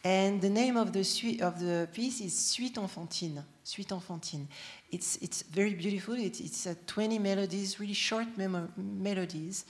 And 0.04 0.42
the 0.42 0.50
name 0.50 0.78
of 0.78 0.94
the, 0.94 1.04
suite, 1.04 1.42
of 1.42 1.60
the 1.60 1.88
piece 1.94 2.22
is 2.22 2.38
Suite 2.38 2.78
Enfantine. 2.78 3.44
Suite 3.64 3.92
Enfantine. 3.92 4.48
It's, 4.92 5.18
it's 5.18 5.42
very 5.44 5.74
beautiful. 5.74 6.16
It, 6.16 6.40
it's 6.40 6.68
uh, 6.68 6.76
20 6.86 7.20
melodies, 7.20 7.80
really 7.80 7.94
short 7.94 8.28
melodies. 8.78 9.66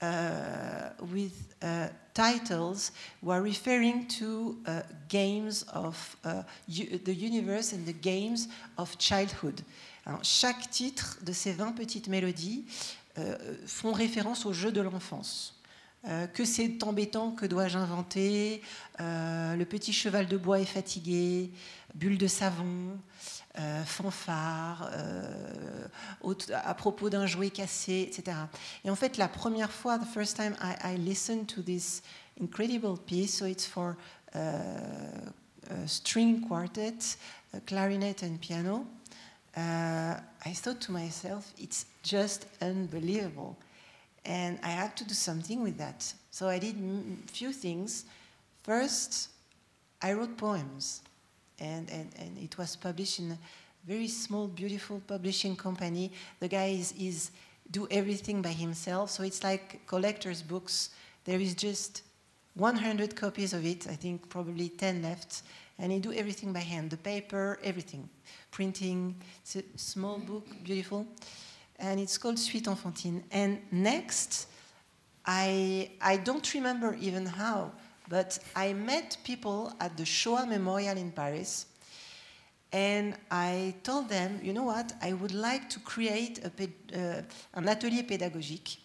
Uh, 0.00 0.90
with 1.12 1.56
uh, 1.60 1.88
titles 2.14 2.92
who 3.20 3.30
are 3.30 3.42
referring 3.42 4.06
to 4.06 4.56
uh, 4.64 4.82
games 5.08 5.64
of 5.72 6.16
uh, 6.24 6.44
the 6.68 7.12
universe 7.12 7.72
and 7.72 7.84
the 7.84 7.92
games 7.92 8.46
of 8.76 8.96
childhood. 8.96 9.60
Alors, 10.06 10.22
chaque 10.22 10.70
titre 10.70 11.18
de 11.22 11.32
ces 11.32 11.52
20 11.52 11.72
petites 11.72 12.06
mélodies 12.06 12.64
euh, 13.18 13.36
font 13.66 13.92
référence 13.92 14.46
aux 14.46 14.52
jeux 14.52 14.70
de 14.70 14.80
l'enfance. 14.80 15.57
Euh, 16.08 16.26
que 16.26 16.44
c'est 16.44 16.82
embêtant, 16.84 17.32
que 17.32 17.44
dois-je 17.44 17.76
inventer? 17.76 18.62
Euh, 19.00 19.56
Le 19.56 19.64
petit 19.64 19.92
cheval 19.92 20.26
de 20.26 20.36
bois 20.38 20.60
est 20.60 20.64
fatigué, 20.64 21.50
bulle 21.94 22.16
de 22.16 22.26
savon, 22.26 22.98
euh, 23.58 23.84
fanfare, 23.84 24.90
à 26.52 26.74
propos 26.74 27.10
d'un 27.10 27.26
jouet 27.26 27.50
cassé, 27.50 28.08
etc. 28.10 28.36
Et 28.84 28.90
en 28.90 28.96
fait, 28.96 29.18
la 29.18 29.28
première 29.28 29.70
fois, 29.70 29.98
the 29.98 30.06
first 30.06 30.36
time 30.36 30.54
I, 30.62 30.96
listened 30.96 31.46
to 31.46 31.62
this 31.62 32.02
incredible 32.40 32.96
piece, 32.98 33.36
so 33.36 33.46
it's 33.46 33.66
for 33.66 33.96
a 34.34 35.86
string 35.86 36.40
quartet, 36.40 37.18
a 37.52 37.60
clarinet 37.60 38.22
and 38.22 38.38
piano, 38.40 38.86
I 39.56 40.54
thought 40.54 40.78
to 40.86 40.92
myself, 40.92 41.52
it's 41.58 41.86
just 42.02 42.46
unbelievable. 42.62 43.56
And 44.24 44.58
I 44.62 44.68
had 44.68 44.96
to 44.98 45.04
do 45.04 45.14
something 45.14 45.62
with 45.62 45.78
that. 45.78 46.12
So 46.30 46.48
I 46.48 46.58
did 46.58 46.76
a 46.76 47.32
few 47.32 47.52
things. 47.52 48.04
First, 48.62 49.30
I 50.02 50.12
wrote 50.12 50.36
poems, 50.36 51.02
and, 51.58 51.90
and, 51.90 52.10
and 52.18 52.38
it 52.38 52.56
was 52.58 52.76
published 52.76 53.18
in 53.18 53.32
a 53.32 53.38
very 53.86 54.08
small, 54.08 54.46
beautiful 54.46 55.00
publishing 55.06 55.56
company. 55.56 56.12
The 56.40 56.48
guy 56.48 56.66
is, 56.66 56.92
is 56.98 57.30
do 57.70 57.88
everything 57.90 58.42
by 58.42 58.52
himself, 58.52 59.10
so 59.10 59.22
it's 59.22 59.42
like 59.42 59.86
collector's 59.86 60.42
books. 60.42 60.90
There 61.24 61.40
is 61.40 61.54
just 61.54 62.02
100 62.54 63.16
copies 63.16 63.52
of 63.52 63.64
it, 63.64 63.86
I 63.88 63.94
think 63.94 64.28
probably 64.28 64.68
10 64.68 65.02
left, 65.02 65.42
and 65.78 65.92
he 65.92 65.98
do 65.98 66.12
everything 66.12 66.52
by 66.52 66.60
hand, 66.60 66.90
the 66.90 66.96
paper, 66.96 67.58
everything, 67.62 68.08
printing. 68.50 69.14
It's 69.42 69.56
a 69.56 69.62
small 69.76 70.18
book, 70.18 70.46
beautiful 70.64 71.06
and 71.78 72.00
it's 72.00 72.18
called 72.18 72.38
Suite 72.38 72.66
Enfantine. 72.66 73.22
And 73.30 73.60
next, 73.70 74.48
I, 75.24 75.90
I 76.00 76.16
don't 76.16 76.54
remember 76.54 76.96
even 77.00 77.26
how, 77.26 77.72
but 78.08 78.38
I 78.56 78.72
met 78.72 79.18
people 79.24 79.72
at 79.80 79.96
the 79.96 80.04
Shoah 80.04 80.46
Memorial 80.46 80.96
in 80.96 81.12
Paris, 81.12 81.66
and 82.72 83.14
I 83.30 83.74
told 83.82 84.08
them, 84.08 84.40
you 84.42 84.52
know 84.52 84.64
what, 84.64 84.92
I 85.00 85.12
would 85.12 85.32
like 85.32 85.70
to 85.70 85.80
create 85.80 86.40
a, 86.44 86.50
uh, 86.98 87.22
an 87.54 87.68
atelier 87.68 88.02
pédagogique 88.02 88.76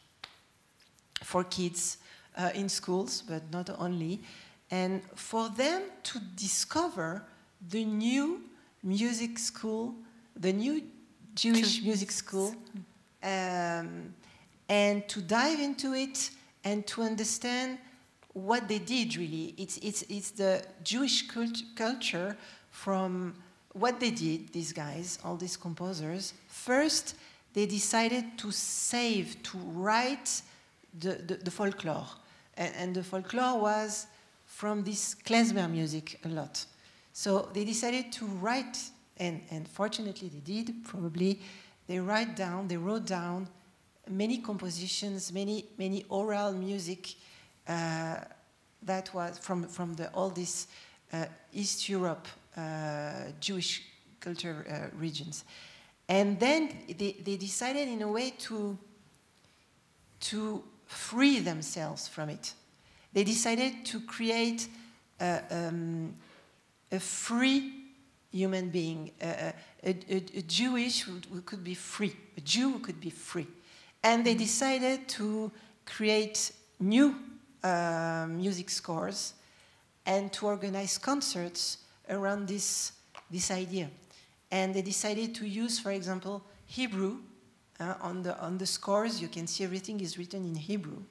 for 1.22 1.44
kids 1.44 1.98
uh, 2.38 2.52
in 2.54 2.70
schools, 2.70 3.24
but 3.28 3.44
not 3.52 3.70
only, 3.80 4.22
and 4.72 5.02
for 5.16 5.50
them 5.50 5.84
to 6.04 6.20
discover 6.36 7.24
the 7.70 7.84
new 7.84 8.42
music 8.84 9.38
school, 9.38 9.96
the 10.36 10.52
new 10.52 10.82
Jewish 11.36 11.82
music 11.82 12.12
school, 12.12 12.56
um, 13.24 14.14
and 14.70 15.08
to 15.08 15.22
dive 15.22 15.60
into 15.60 15.94
it 15.94 16.30
and 16.64 16.86
to 16.88 17.02
understand 17.02 17.78
what 18.34 18.68
they 18.68 18.80
did 18.80 19.16
really. 19.16 19.54
It's, 19.58 19.78
it's, 19.78 20.04
it's 20.10 20.32
the 20.32 20.64
Jewish 20.84 21.28
cult 21.28 21.62
culture 21.76 22.36
from 22.70 23.36
what 23.74 24.00
they 24.00 24.12
did, 24.12 24.52
these 24.54 24.72
guys, 24.72 25.20
all 25.24 25.36
these 25.36 25.58
composers. 25.58 26.34
First, 26.48 27.16
they 27.54 27.66
decided 27.66 28.38
to 28.38 28.52
save, 28.52 29.42
to 29.44 29.58
write 29.58 30.42
the, 31.00 31.14
the, 31.14 31.36
the 31.36 31.52
folklore. 31.52 32.08
And, 32.58 32.74
and, 32.76 32.96
the 32.96 33.04
folklore 33.04 33.60
was 33.60 34.08
from 34.46 34.84
this 34.84 35.16
klezmer 35.16 35.70
music 35.70 36.20
a 36.24 36.28
lot. 36.28 36.66
So 37.14 37.50
they 37.54 37.66
decided 37.66 38.12
to 38.14 38.26
write 38.26 38.78
and, 39.24 39.42
and 39.52 39.68
fortunately 39.68 40.30
they 40.30 40.40
did, 40.40 40.84
probably, 40.84 41.40
they 41.88 42.00
write 42.00 42.36
down, 42.36 42.68
they 42.68 42.78
wrote 42.78 43.06
down 43.06 43.48
many 44.10 44.40
compositions, 44.40 45.32
many, 45.32 45.66
many 45.78 46.06
oral 46.10 46.52
music 46.52 47.16
uh, 47.68 48.16
that 48.82 49.14
was 49.14 49.38
from, 49.40 49.64
from 49.64 49.94
the, 49.94 50.10
all 50.10 50.30
these 50.30 50.68
uh, 51.14 51.26
East 51.54 51.88
Europe 51.88 52.28
uh, 52.58 53.32
Jewish 53.40 53.84
culture 54.20 54.66
uh, 54.70 54.98
regions. 54.98 55.46
And 56.10 56.38
then 56.40 56.70
they, 56.88 57.14
they 57.24 57.38
decided 57.38 57.88
in 57.88 58.02
a 58.02 58.12
way 58.12 58.32
to, 58.40 58.78
to 60.20 60.64
free 60.86 61.40
themselves 61.40 62.08
from 62.10 62.30
it. 62.30 62.54
They 63.14 63.24
decided 63.24 63.86
to 63.86 64.02
create 64.02 64.68
a, 65.20 65.42
um, 65.50 66.16
a 66.92 67.00
free 67.00 67.83
human 68.34 68.70
being, 68.70 69.12
a, 69.22 69.54
a, 69.86 69.96
a, 70.10 70.42
Jewish 70.42 71.02
who, 71.02 71.14
who, 71.32 71.42
could 71.42 71.64
be 71.64 71.76
free, 71.76 72.16
a 72.36 72.42
Jew 72.42 72.74
who 72.74 72.80
could 72.80 73.00
be 73.00 73.12
free. 73.12 73.48
And 74.04 74.26
they 74.26 74.34
decided 74.34 75.08
to 75.10 75.52
create 75.86 76.52
new 76.80 77.16
uh, 77.64 78.26
music 78.28 78.70
scores 78.70 79.34
and 80.06 80.34
to 80.34 80.48
organize 80.48 80.98
concerts 80.98 81.78
around 82.10 82.48
this, 82.48 82.94
this 83.30 83.52
idea. 83.52 83.90
And 84.52 84.74
they 84.74 84.82
decided 84.82 85.36
to 85.36 85.48
use, 85.48 85.80
for 85.80 85.92
example, 85.92 86.44
Hebrew. 86.66 87.20
Uh, 87.80 87.96
on, 88.02 88.22
the, 88.22 88.40
on 88.40 88.58
the 88.58 88.66
scores, 88.66 89.22
you 89.22 89.28
can 89.28 89.48
see 89.48 89.64
everything 89.64 90.00
is 90.00 90.18
written 90.18 90.46
in 90.46 90.56
Hebrew, 90.56 91.02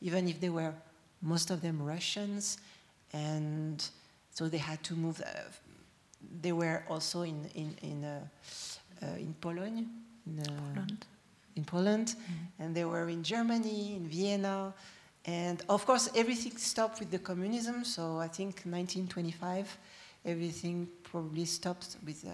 even 0.00 0.28
if 0.28 0.40
they 0.40 0.48
were 0.48 0.72
most 1.20 1.50
of 1.50 1.60
them 1.60 1.82
Russians. 1.82 2.58
And 3.12 3.86
so 4.30 4.48
they 4.48 4.58
had 4.58 4.82
to 4.84 4.94
move. 4.94 5.22
They 6.40 6.52
were 6.52 6.84
also 6.88 7.22
in, 7.22 7.48
in, 7.54 7.76
in, 7.82 8.04
uh, 8.04 8.20
uh 9.02 9.06
in 9.18 9.34
Poland. 9.40 9.86
In, 10.26 10.40
uh, 10.40 10.44
Poland. 10.74 11.06
In 11.54 11.64
Poland. 11.64 12.16
Mm 12.16 12.22
-hmm. 12.22 12.64
And 12.64 12.74
they 12.74 12.84
were 12.84 13.12
in 13.12 13.22
Germany, 13.22 13.94
in 13.94 14.08
Vienna. 14.08 14.74
And 15.26 15.62
of 15.66 15.84
course, 15.84 16.08
everything 16.14 16.56
stopped 16.56 16.98
with 17.00 17.10
the 17.10 17.18
communism. 17.18 17.84
So 17.84 18.20
I 18.20 18.28
think 18.28 18.62
1925, 18.64 19.76
everything 20.24 20.88
probably 21.02 21.44
stopped 21.44 21.96
with. 22.04 22.24
Uh, 22.24 22.30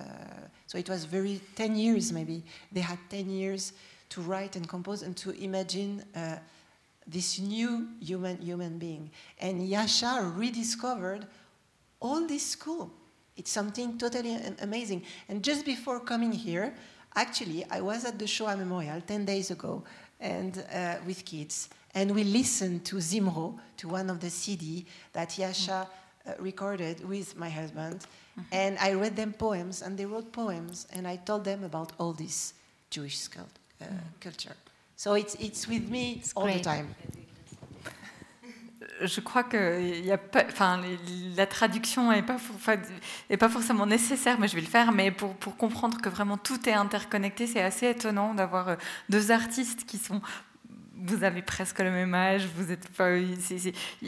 so 0.66 0.78
it 0.78 0.88
was 0.88 1.04
very 1.04 1.40
10 1.54 1.76
years 1.76 2.12
maybe. 2.12 2.42
They 2.70 2.82
had 2.82 2.98
10 3.08 3.30
years 3.30 3.72
to 4.10 4.20
write 4.20 4.56
and 4.56 4.68
compose 4.68 5.02
and 5.02 5.16
to 5.16 5.30
imagine 5.30 6.04
uh, 6.14 6.36
this 7.06 7.38
new 7.38 7.88
human 7.98 8.36
human 8.42 8.78
being. 8.78 9.10
And 9.40 9.66
Yasha 9.66 10.32
rediscovered 10.36 11.26
all 11.98 12.26
this 12.26 12.46
school. 12.46 12.90
It's 13.36 13.50
something 13.50 13.98
totally 13.98 14.38
amazing. 14.60 15.04
And 15.28 15.42
just 15.42 15.64
before 15.64 16.00
coming 16.00 16.32
here, 16.32 16.74
actually, 17.14 17.64
I 17.70 17.80
was 17.80 18.04
at 18.04 18.18
the 18.18 18.26
Shoah 18.26 18.56
Memorial 18.56 19.00
10 19.00 19.24
days 19.24 19.50
ago 19.50 19.82
and 20.20 20.64
uh, 20.72 20.96
with 21.06 21.24
kids 21.24 21.68
and 21.94 22.14
we 22.14 22.24
listened 22.24 22.84
to 22.86 22.96
Zimro, 22.96 23.58
to 23.76 23.88
one 23.88 24.08
of 24.08 24.20
the 24.20 24.30
CD 24.30 24.86
that 25.12 25.36
Yasha 25.38 25.86
uh, 26.26 26.32
recorded 26.38 27.06
with 27.06 27.36
my 27.36 27.50
husband. 27.50 28.00
Mm-hmm. 28.00 28.40
And 28.52 28.78
I 28.78 28.94
read 28.94 29.14
them 29.14 29.34
poems, 29.34 29.82
and 29.82 29.98
they 29.98 30.06
wrote 30.06 30.32
poems, 30.32 30.86
and 30.92 31.06
I 31.06 31.16
told 31.16 31.44
them 31.44 31.64
about 31.64 31.92
all 31.98 32.12
this 32.12 32.54
Jewish 32.88 33.28
uh, 33.36 33.84
mm. 33.84 33.98
culture. 34.20 34.56
So 34.96 35.14
it's, 35.14 35.34
it's 35.34 35.68
with 35.68 35.90
me 35.90 36.14
it's 36.20 36.32
all 36.34 36.44
great. 36.44 36.58
the 36.58 36.64
time. 36.64 36.94
Je 39.04 39.20
crois 39.20 39.44
que 39.44 39.80
la 41.36 41.46
traduction 41.46 42.10
n'est 42.10 42.22
pas, 42.22 43.48
forcément 43.48 43.86
nécessaire, 43.86 44.38
mais 44.38 44.48
je 44.48 44.54
vais 44.54 44.60
le 44.60 44.66
faire. 44.66 44.92
Mais 44.92 45.10
pour, 45.10 45.34
pour 45.34 45.56
comprendre 45.56 46.00
que 46.00 46.08
vraiment 46.08 46.36
tout 46.36 46.68
est 46.68 46.72
interconnecté, 46.72 47.46
c'est 47.46 47.62
assez 47.62 47.88
étonnant 47.88 48.34
d'avoir 48.34 48.68
euh, 48.68 48.76
deux 49.08 49.30
artistes 49.30 49.84
qui 49.84 49.98
sont 49.98 50.20
vous 51.04 51.24
avez 51.24 51.42
presque 51.42 51.80
le 51.80 51.90
même 51.90 52.14
âge, 52.14 52.46
vous 52.56 52.70
êtes, 52.70 52.88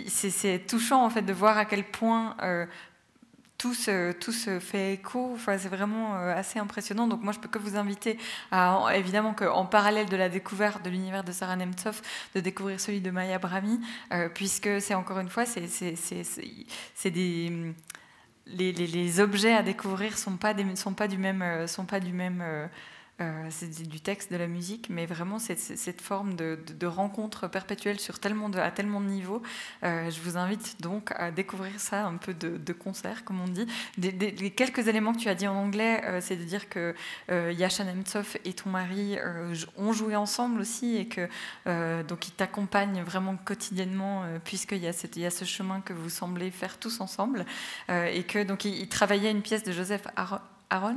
c'est 0.06 0.66
touchant 0.66 1.04
en 1.04 1.10
fait 1.10 1.22
de 1.22 1.32
voir 1.32 1.58
à 1.58 1.64
quel 1.64 1.82
point 1.82 2.36
euh, 2.42 2.66
tout, 3.58 3.74
se, 3.74 4.58
fait 4.60 4.94
écho. 4.94 5.32
Enfin, 5.34 5.56
c'est 5.58 5.68
vraiment 5.68 6.16
euh, 6.16 6.34
assez 6.34 6.58
impressionnant. 6.58 7.06
Donc 7.06 7.22
moi, 7.22 7.32
je 7.32 7.38
peux 7.38 7.48
que 7.48 7.58
vous 7.58 7.76
inviter 7.76 8.18
à, 8.50 8.88
évidemment, 8.94 9.34
qu'en 9.34 9.66
parallèle 9.66 10.08
de 10.08 10.16
la 10.16 10.28
découverte 10.28 10.84
de 10.84 10.90
l'univers 10.90 11.24
de 11.24 11.32
Sarah 11.32 11.56
Nemtsov, 11.56 12.00
de 12.34 12.40
découvrir 12.40 12.80
celui 12.80 13.00
de 13.00 13.10
Maya 13.10 13.38
Brahmi, 13.38 13.80
euh, 14.12 14.28
puisque 14.28 14.80
c'est 14.80 14.94
encore 14.94 15.18
une 15.18 15.28
fois, 15.28 15.44
c'est 15.46 15.62
des 17.10 17.74
les, 18.46 18.72
les, 18.72 18.86
les, 18.86 19.20
objets 19.20 19.54
à 19.54 19.62
découvrir 19.62 20.18
sont 20.18 20.32
sont 20.76 20.92
pas 20.92 21.06
du 21.08 21.16
même 21.16 21.66
sont 21.66 21.86
pas 21.86 21.98
du 21.98 22.12
même 22.12 22.68
euh, 23.20 23.46
c'est 23.50 23.86
du 23.86 24.00
texte, 24.00 24.32
de 24.32 24.36
la 24.36 24.48
musique, 24.48 24.88
mais 24.90 25.06
vraiment 25.06 25.38
cette, 25.38 25.60
cette 25.60 26.00
forme 26.00 26.34
de, 26.34 26.58
rencontre 26.86 27.46
perpétuelle 27.46 28.00
sur 28.00 28.18
tellement 28.18 28.50
à 28.54 28.70
tellement 28.72 29.00
de 29.00 29.06
niveaux. 29.06 29.40
Euh, 29.84 30.10
je 30.10 30.20
vous 30.20 30.36
invite 30.36 30.80
donc 30.80 31.12
à 31.14 31.30
découvrir 31.30 31.78
ça 31.78 32.06
un 32.06 32.16
peu 32.16 32.34
de, 32.34 32.72
concert, 32.72 33.24
comme 33.24 33.40
on 33.40 33.46
dit. 33.46 33.66
Des, 33.98 34.50
quelques 34.50 34.88
éléments 34.88 35.12
que 35.12 35.20
tu 35.20 35.28
as 35.28 35.36
dit 35.36 35.46
en 35.46 35.54
anglais, 35.54 36.02
euh, 36.04 36.20
c'est 36.20 36.36
de 36.36 36.42
dire 36.42 36.68
que 36.68 36.94
Yasha 37.28 37.84
Nemtsov 37.84 38.36
et 38.44 38.52
ton 38.52 38.70
mari 38.70 39.16
ont 39.76 39.92
joué 39.92 40.16
ensemble 40.16 40.60
aussi 40.60 40.96
et 40.96 41.06
que 41.06 41.28
donc 42.02 42.28
ils 42.28 42.32
t'accompagnent 42.32 43.02
vraiment 43.02 43.36
quotidiennement 43.36 44.24
puisqu'il 44.44 44.78
y, 44.78 44.88
a 44.88 45.06
y 45.16 45.24
a 45.26 45.30
ce 45.30 45.44
chemin 45.44 45.80
que 45.80 45.92
vous 45.92 46.10
semblez 46.10 46.50
faire 46.50 46.78
tous 46.78 47.00
ensemble 47.00 47.44
et 47.88 48.24
que 48.24 48.42
donc 48.42 48.64
ils, 48.64 48.88
travaillaient 48.88 49.30
une 49.30 49.42
pièce 49.42 49.62
de 49.62 49.72
Joseph 49.72 50.06
Aaron, 50.70 50.96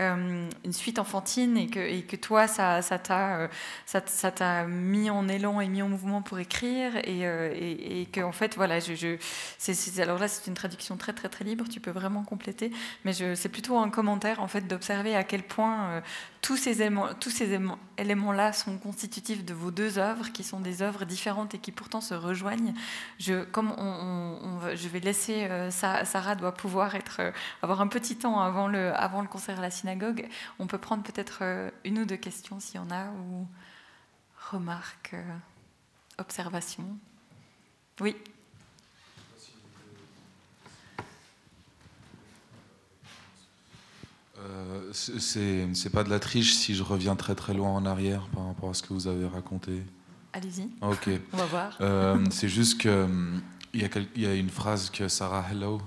euh, 0.00 0.48
une 0.64 0.72
suite 0.72 0.98
enfantine 0.98 1.56
et 1.56 1.68
que, 1.68 2.16
toi, 2.16 2.46
t'a 2.48 2.78
euh, 2.80 3.48
ça, 3.86 4.02
ça 4.06 4.64
mis 4.66 5.10
en 5.10 5.28
élan 5.28 5.60
et 5.60 5.68
mis 5.68 5.80
en 5.80 5.88
mouvement 5.88 6.22
pour 6.22 6.38
écrire 6.38 6.96
et, 6.96 7.26
euh, 7.26 8.04
que 8.12 8.20
en 8.20 8.32
fait, 8.32 8.56
voilà, 8.56 8.78
je, 8.80 9.16
alors 10.00 10.18
là, 10.18 10.28
c'est 10.28 10.46
une 10.48 10.54
traduction 10.54 10.96
très 10.96 11.12
très 11.12 11.28
très 11.28 11.44
libre, 11.44 11.66
tu 11.68 11.80
peux 11.80 11.90
vraiment 11.90 12.24
compléter, 12.24 12.72
mais 13.04 13.12
c'est 13.12 13.48
plutôt 13.48 13.78
un 13.78 13.90
commentaire 13.90 14.40
en 14.40 14.48
fait 14.48 14.62
d'observer 14.62 15.16
à 15.16 15.24
quel 15.24 15.42
point 15.42 16.02
tous 16.40 16.56
ces 16.56 16.82
éléments, 16.82 17.14
tous 17.20 17.30
ces 17.30 17.58
éléments-là 17.98 18.52
sont 18.52 18.76
constitutifs 18.76 19.44
de 19.44 19.54
vos 19.54 19.70
deux 19.70 19.98
œuvres, 19.98 20.30
qui 20.32 20.42
sont 20.42 20.60
des 20.60 20.82
œuvres 20.82 21.04
différentes 21.04 21.54
et 21.54 21.58
qui 21.58 21.70
pourtant 21.70 22.00
se 22.00 22.14
rejoignent. 22.14 22.74
Je, 23.18 23.44
comme 23.44 23.72
je 24.74 24.88
vais 24.88 25.00
laisser 25.00 25.48
Sarah 25.70 26.34
doit 26.34 26.52
pouvoir 26.52 26.96
être, 26.96 27.20
avoir 27.62 27.80
un 27.80 27.86
petit 27.86 28.16
temps 28.16 28.31
avant 28.40 28.68
le, 28.68 28.94
avant 28.94 29.22
le 29.22 29.28
concert 29.28 29.58
à 29.58 29.62
la 29.62 29.70
synagogue. 29.70 30.28
On 30.58 30.66
peut 30.66 30.78
prendre 30.78 31.02
peut-être 31.02 31.38
euh, 31.42 31.70
une 31.84 31.98
ou 31.98 32.04
deux 32.04 32.16
questions 32.16 32.60
s'il 32.60 32.76
y 32.76 32.78
en 32.78 32.90
a, 32.90 33.06
ou 33.10 33.46
remarques, 34.50 35.14
euh, 35.14 35.36
observations. 36.18 36.96
Oui. 38.00 38.16
Euh, 44.38 44.92
c'est 44.92 45.90
pas 45.92 46.02
de 46.04 46.10
la 46.10 46.18
triche 46.18 46.54
si 46.54 46.74
je 46.74 46.82
reviens 46.82 47.16
très 47.16 47.34
très 47.34 47.54
loin 47.54 47.70
en 47.70 47.86
arrière 47.86 48.26
par 48.34 48.46
rapport 48.46 48.70
à 48.70 48.74
ce 48.74 48.82
que 48.82 48.92
vous 48.92 49.06
avez 49.06 49.26
raconté. 49.26 49.82
Allez-y. 50.32 50.68
Ok. 50.80 51.10
On 51.32 51.36
va 51.36 51.46
voir. 51.46 51.78
Euh, 51.80 52.24
c'est 52.30 52.48
juste 52.48 52.80
que 52.80 53.06
il 53.74 53.82
y, 53.82 54.20
y, 54.20 54.26
a 54.26 54.34
une 54.34 54.50
phrase 54.50 54.90
que 54.90 55.08
Sarah 55.08 55.44
Hello 55.50 55.80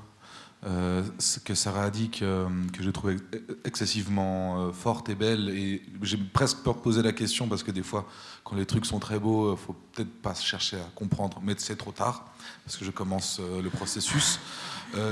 euh, 0.65 1.03
que 1.43 1.53
Sarah 1.53 1.83
a 1.83 1.89
dit 1.91 2.09
que, 2.09 2.47
que 2.73 2.81
je 2.81 2.89
trouvais 2.89 3.17
excessivement 3.65 4.61
euh, 4.61 4.71
forte 4.71 5.09
et 5.09 5.15
belle. 5.15 5.49
Et 5.49 5.83
j'ai 6.01 6.17
presque 6.17 6.59
peur 6.59 6.75
de 6.75 6.79
poser 6.79 7.03
la 7.03 7.11
question 7.11 7.47
parce 7.47 7.61
que 7.61 7.69
des 7.69 7.83
fois, 7.83 8.07
quand 8.43 8.55
les 8.55 8.65
trucs 8.65 8.87
sont 8.87 8.99
très 8.99 9.19
beaux, 9.19 9.51
il 9.51 9.53
euh, 9.53 9.55
faut 9.57 9.75
peut-être 9.93 10.11
pas 10.21 10.33
chercher 10.33 10.77
à 10.77 10.89
comprendre, 10.95 11.39
mais 11.43 11.53
c'est 11.57 11.75
trop 11.75 11.91
tard 11.91 12.25
parce 12.63 12.77
que 12.77 12.85
je 12.85 12.89
commence 12.89 13.39
le 13.39 13.69
processus. 13.69 14.39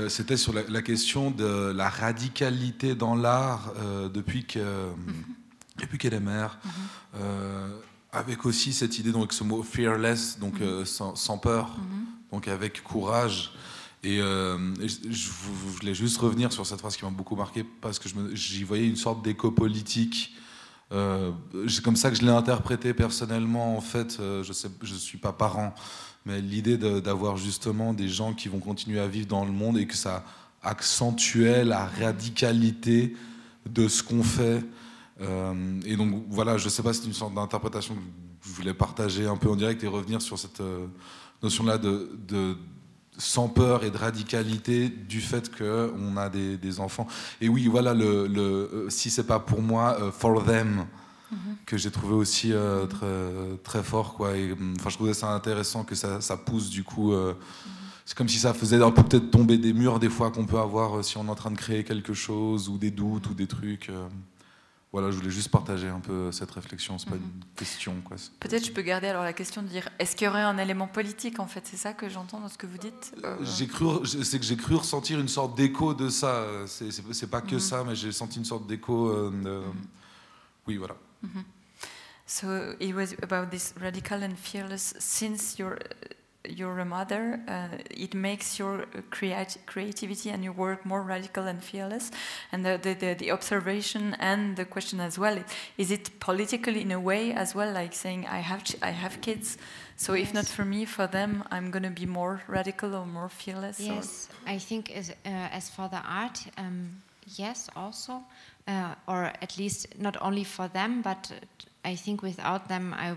C'était 0.08 0.36
sur 0.36 0.52
la, 0.52 0.82
question 0.82 1.30
de 1.30 1.72
la 1.72 1.88
radicalité 1.88 2.94
dans 2.94 3.14
l'art 3.14 3.72
depuis 4.12 4.44
que 4.44 4.58
mm-hmm. 4.58 5.78
depuis 5.78 5.98
qu'elle 5.98 6.14
est 6.14 6.20
mère. 6.20 6.58
Mm-hmm. 6.64 7.20
avec 8.12 8.46
aussi 8.46 8.72
cette 8.72 8.98
idée, 8.98 9.12
donc 9.12 9.32
ce 9.32 9.44
mot 9.44 9.62
fearless, 9.62 10.38
donc 10.38 10.58
mm-hmm. 10.58 10.84
sans, 10.84 11.14
sans, 11.16 11.38
peur, 11.38 11.76
donc 12.32 12.48
avec 12.48 12.82
courage. 12.82 13.52
Et 14.04 14.20
euh, 14.20 14.58
je, 14.78 15.30
voulais 15.30 15.94
juste 15.94 16.18
revenir 16.18 16.52
sur 16.52 16.66
cette 16.66 16.78
phrase 16.78 16.94
qui 16.96 17.04
m'a 17.04 17.10
beaucoup 17.10 17.36
marqué 17.36 17.64
parce 17.64 17.98
que 17.98 18.08
j'y 18.34 18.62
voyais 18.62 18.86
une 18.86 18.96
sorte 18.96 19.24
d'écho 19.24 19.50
politique. 19.50 20.34
Euh, 20.92 21.32
c'est 21.66 21.82
comme 21.82 21.96
ça 21.96 22.10
que 22.10 22.16
je 22.16 22.22
l'ai 22.22 22.30
interprété 22.30 22.92
personnellement. 22.92 23.76
En 23.76 23.80
fait, 23.80 24.18
euh, 24.20 24.44
je 24.44 24.92
ne 24.92 24.98
suis 24.98 25.16
pas 25.16 25.32
parent, 25.32 25.74
mais 26.26 26.42
l'idée 26.42 26.76
d'avoir 26.76 27.38
justement 27.38 27.94
des 27.94 28.08
gens 28.08 28.34
qui 28.34 28.48
vont 28.48 28.58
continuer 28.58 29.00
à 29.00 29.08
vivre 29.08 29.26
dans 29.26 29.46
le 29.46 29.52
monde 29.52 29.78
et 29.78 29.86
que 29.86 29.96
ça 29.96 30.22
accentuait 30.62 31.64
la 31.64 31.86
radicalité 31.86 33.16
de 33.66 33.88
ce 33.88 34.02
qu'on 34.02 34.22
fait. 34.22 34.62
et 35.86 35.96
donc 35.96 36.26
voilà, 36.28 36.58
je 36.58 36.66
ne 36.66 36.70
sais 36.70 36.82
pas 36.82 36.92
si 36.92 37.00
c'est 37.00 37.06
une 37.06 37.14
sorte 37.14 37.34
d'interprétation 37.34 37.94
que 37.94 38.00
je 38.46 38.50
voulais 38.50 38.74
partager 38.74 39.26
un 39.26 39.36
peu 39.36 39.48
en 39.48 39.56
direct 39.56 39.82
et 39.82 39.86
revenir 39.86 40.20
sur 40.20 40.38
cette 40.38 40.62
notion-là 41.42 41.78
de 41.78 42.56
sans 43.18 43.48
peur 43.48 43.84
et 43.84 43.90
de 43.90 43.96
radicalité 43.96 44.88
du 44.88 45.20
fait 45.20 45.50
qu'on 45.56 46.16
a 46.16 46.28
des, 46.28 46.80
enfants. 46.80 47.06
Et 47.40 47.48
oui, 47.48 47.66
voilà, 47.66 47.94
le, 47.94 48.26
le 48.26 48.42
euh, 48.42 48.90
si 48.90 49.10
c'est 49.10 49.26
pas 49.26 49.38
pour 49.38 49.62
moi, 49.62 49.96
euh, 50.00 50.10
for 50.10 50.44
them, 50.44 50.86
mhm. 51.30 51.38
que 51.66 51.76
j'ai 51.76 51.90
trouvé 51.90 52.14
aussi 52.14 52.52
euh, 52.52 52.86
très, 52.86 53.56
très 53.62 53.82
fort. 53.82 54.14
Quoi. 54.14 54.36
Et, 54.36 54.52
hum, 54.52 54.74
enfin, 54.78 54.90
je 54.90 54.96
trouvais 54.96 55.14
ça 55.14 55.28
intéressant 55.28 55.84
que 55.84 55.94
ça, 55.94 56.20
ça 56.20 56.36
pousse 56.36 56.70
du 56.70 56.82
coup. 56.82 57.12
Mhm. 57.12 57.34
C'est 58.04 58.16
comme 58.18 58.28
si 58.28 58.38
ça 58.38 58.52
faisait 58.52 58.82
un 58.82 58.90
peu 58.90 59.02
peut-être 59.02 59.30
tomber 59.30 59.56
des 59.56 59.72
murs 59.72 59.98
des 59.98 60.10
fois 60.10 60.30
qu'on 60.30 60.44
peut 60.44 60.58
avoir 60.58 61.02
si 61.02 61.16
on 61.16 61.26
est 61.26 61.30
en 61.30 61.34
train 61.34 61.50
de 61.50 61.56
créer 61.56 61.84
quelque 61.84 62.12
chose 62.12 62.68
ou 62.68 62.76
des 62.76 62.90
doutes 62.90 63.30
ou 63.30 63.34
des 63.34 63.46
trucs. 63.46 63.90
Voilà, 64.94 65.10
je 65.10 65.16
voulais 65.16 65.30
juste 65.30 65.48
partager 65.50 65.88
un 65.88 65.98
peu 65.98 66.30
cette 66.30 66.52
réflexion. 66.52 66.98
C'est 67.00 67.10
pas 67.10 67.16
Mhm. 67.16 67.22
une 67.22 67.44
question, 67.56 67.94
quoi. 68.04 68.16
Peut-être 68.38 68.64
je 68.64 68.70
peux 68.70 68.82
garder 68.82 69.08
alors 69.08 69.24
la 69.24 69.32
question 69.32 69.60
de 69.60 69.66
dire 69.66 69.88
est-ce 69.98 70.14
qu'il 70.14 70.26
y 70.26 70.28
aurait 70.28 70.42
un 70.42 70.56
élément 70.56 70.86
politique 70.86 71.40
en 71.40 71.48
fait? 71.48 71.62
C'est 71.66 71.76
ça 71.76 71.92
que 71.94 72.08
j'entends 72.08 72.38
dans 72.38 72.48
ce 72.48 72.56
que 72.56 72.68
vous 72.68 72.78
dites? 72.78 73.12
Euh, 73.24 73.36
J'ai 73.42 73.66
cru, 73.66 74.06
c'est 74.06 74.38
que 74.38 74.44
j'ai 74.44 74.56
cru 74.56 74.76
ressentir 74.76 75.18
une 75.18 75.26
sorte 75.26 75.56
d'écho 75.56 75.94
de 75.94 76.08
ça. 76.08 76.46
C'est- 76.68 76.92
C'est 77.12 77.26
pas 77.26 77.40
que 77.40 77.56
Mhm. 77.56 77.60
ça, 77.60 77.82
mais 77.84 77.96
j'ai 77.96 78.12
senti 78.12 78.38
une 78.38 78.44
sorte 78.44 78.68
d'écho. 78.68 79.08
euh, 79.08 79.30
de- 79.42 79.62
Oui, 80.68 80.76
voilà. 80.76 80.94
So 82.26 82.46
it 82.80 82.94
was 82.94 83.14
about 83.22 83.50
this 83.50 83.74
radical 83.80 84.22
and 84.22 84.36
fearless. 84.36 84.94
Since 84.98 85.56
you're 85.58 85.76
you're 86.48 86.78
a 86.78 86.84
mother, 86.84 87.40
uh, 87.48 87.68
it 87.90 88.14
makes 88.14 88.58
your 88.58 88.84
creat- 89.10 89.56
creativity 89.66 90.30
and 90.30 90.44
your 90.44 90.52
work 90.52 90.84
more 90.84 91.02
radical 91.02 91.44
and 91.46 91.62
fearless. 91.64 92.10
And 92.52 92.64
the, 92.64 92.78
the, 92.82 92.94
the, 92.94 93.14
the 93.14 93.30
observation 93.30 94.14
and 94.18 94.56
the 94.56 94.64
question 94.64 95.00
as 95.00 95.18
well 95.18 95.38
is 95.78 95.90
it 95.90 96.20
political 96.20 96.74
in 96.76 96.92
a 96.92 97.00
way 97.00 97.32
as 97.32 97.54
well, 97.54 97.72
like 97.72 97.94
saying 97.94 98.26
I 98.26 98.38
have 98.40 98.62
ch- 98.64 98.76
I 98.82 98.90
have 98.90 99.20
kids, 99.20 99.56
so 99.96 100.12
if 100.14 100.34
not 100.34 100.46
for 100.46 100.64
me, 100.64 100.84
for 100.84 101.06
them, 101.06 101.44
I'm 101.50 101.70
going 101.70 101.84
to 101.84 101.90
be 101.90 102.06
more 102.06 102.42
radical 102.48 102.94
or 102.94 103.06
more 103.06 103.28
fearless. 103.28 103.80
or- 103.80 103.84
Yes, 103.94 104.28
I 104.46 104.58
think 104.58 104.90
as, 104.90 105.10
uh, 105.10 105.14
as 105.52 105.70
for 105.70 105.88
the 105.88 106.02
art, 106.06 106.40
um, 106.58 107.02
yes, 107.36 107.70
also, 107.74 108.22
uh, 108.68 108.94
or 109.06 109.32
at 109.40 109.56
least 109.58 109.86
not 109.98 110.16
only 110.20 110.44
for 110.44 110.68
them, 110.68 111.00
but 111.02 111.32
I 111.84 111.96
think 111.96 112.22
without 112.22 112.68
them, 112.68 112.92
I, 112.94 113.14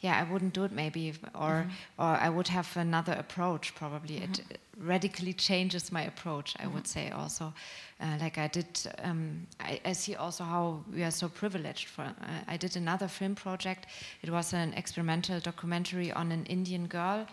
yeah, 0.00 0.16
I 0.16 0.32
wouldn't 0.32 0.54
do 0.54 0.64
it 0.64 0.72
maybe, 0.72 1.12
or 1.34 1.66
or 1.98 2.04
I 2.04 2.28
would 2.28 2.48
have 2.48 2.76
another 2.76 3.14
approach. 3.14 3.74
Probably 3.74 4.18
it 4.18 4.40
radically 4.80 5.32
changes 5.32 5.90
my 5.90 6.02
approach. 6.02 6.54
I 6.60 6.68
would 6.68 6.86
say 6.86 7.10
also, 7.10 7.52
uh, 8.00 8.16
like 8.20 8.38
I 8.38 8.46
did. 8.46 8.66
Um, 9.02 9.46
I, 9.58 9.80
I 9.84 9.92
see 9.92 10.14
also 10.14 10.44
how 10.44 10.84
we 10.94 11.02
are 11.02 11.10
so 11.10 11.28
privileged. 11.28 11.88
For 11.88 12.02
uh, 12.02 12.14
I 12.46 12.56
did 12.56 12.76
another 12.76 13.08
film 13.08 13.34
project. 13.34 13.86
It 14.22 14.30
was 14.30 14.52
an 14.52 14.72
experimental 14.74 15.40
documentary 15.40 16.12
on 16.12 16.30
an 16.32 16.46
Indian 16.46 16.86
girl 16.86 17.26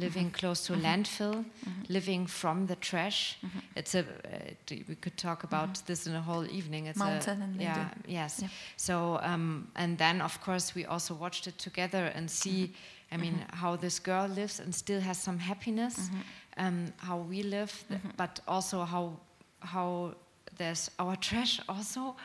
living 0.00 0.26
mm-hmm. 0.26 0.40
close 0.40 0.66
to 0.66 0.74
a 0.74 0.76
landfill, 0.76 1.44
mm-hmm. 1.44 1.82
living 1.88 2.26
from 2.26 2.66
the 2.66 2.76
trash. 2.76 3.38
It's 3.76 3.94
a. 3.94 4.00
Uh, 4.00 4.76
we 4.88 4.94
could 4.94 5.16
talk 5.16 5.44
about 5.44 5.86
this 5.86 6.06
in 6.06 6.14
a 6.14 6.20
whole 6.20 6.46
evening. 6.46 6.86
It's 6.86 6.98
Mountain 6.98 7.40
a, 7.40 7.44
and 7.44 7.60
yeah, 7.60 7.88
yes. 8.06 8.40
Yeah. 8.42 8.48
So 8.76 9.20
um, 9.22 9.68
and 9.76 9.98
then 9.98 10.20
of 10.20 10.40
course 10.40 10.74
we 10.74 10.86
also 10.86 11.14
watched 11.14 11.46
it 11.46 11.58
together 11.58 12.12
and 12.14 12.30
see. 12.30 12.72
I 13.12 13.16
mean 13.16 13.44
how 13.52 13.76
this 13.76 14.00
girl 14.00 14.28
lives 14.28 14.60
and 14.60 14.74
still 14.74 15.00
has 15.00 15.18
some 15.18 15.38
happiness. 15.38 16.10
Um, 16.56 16.92
how 16.96 17.18
we 17.18 17.42
live, 17.42 17.84
but 18.16 18.40
also 18.46 18.84
how 18.84 19.18
how 19.60 20.14
there's 20.58 20.90
our 20.98 21.16
trash 21.28 21.60
also 21.68 22.16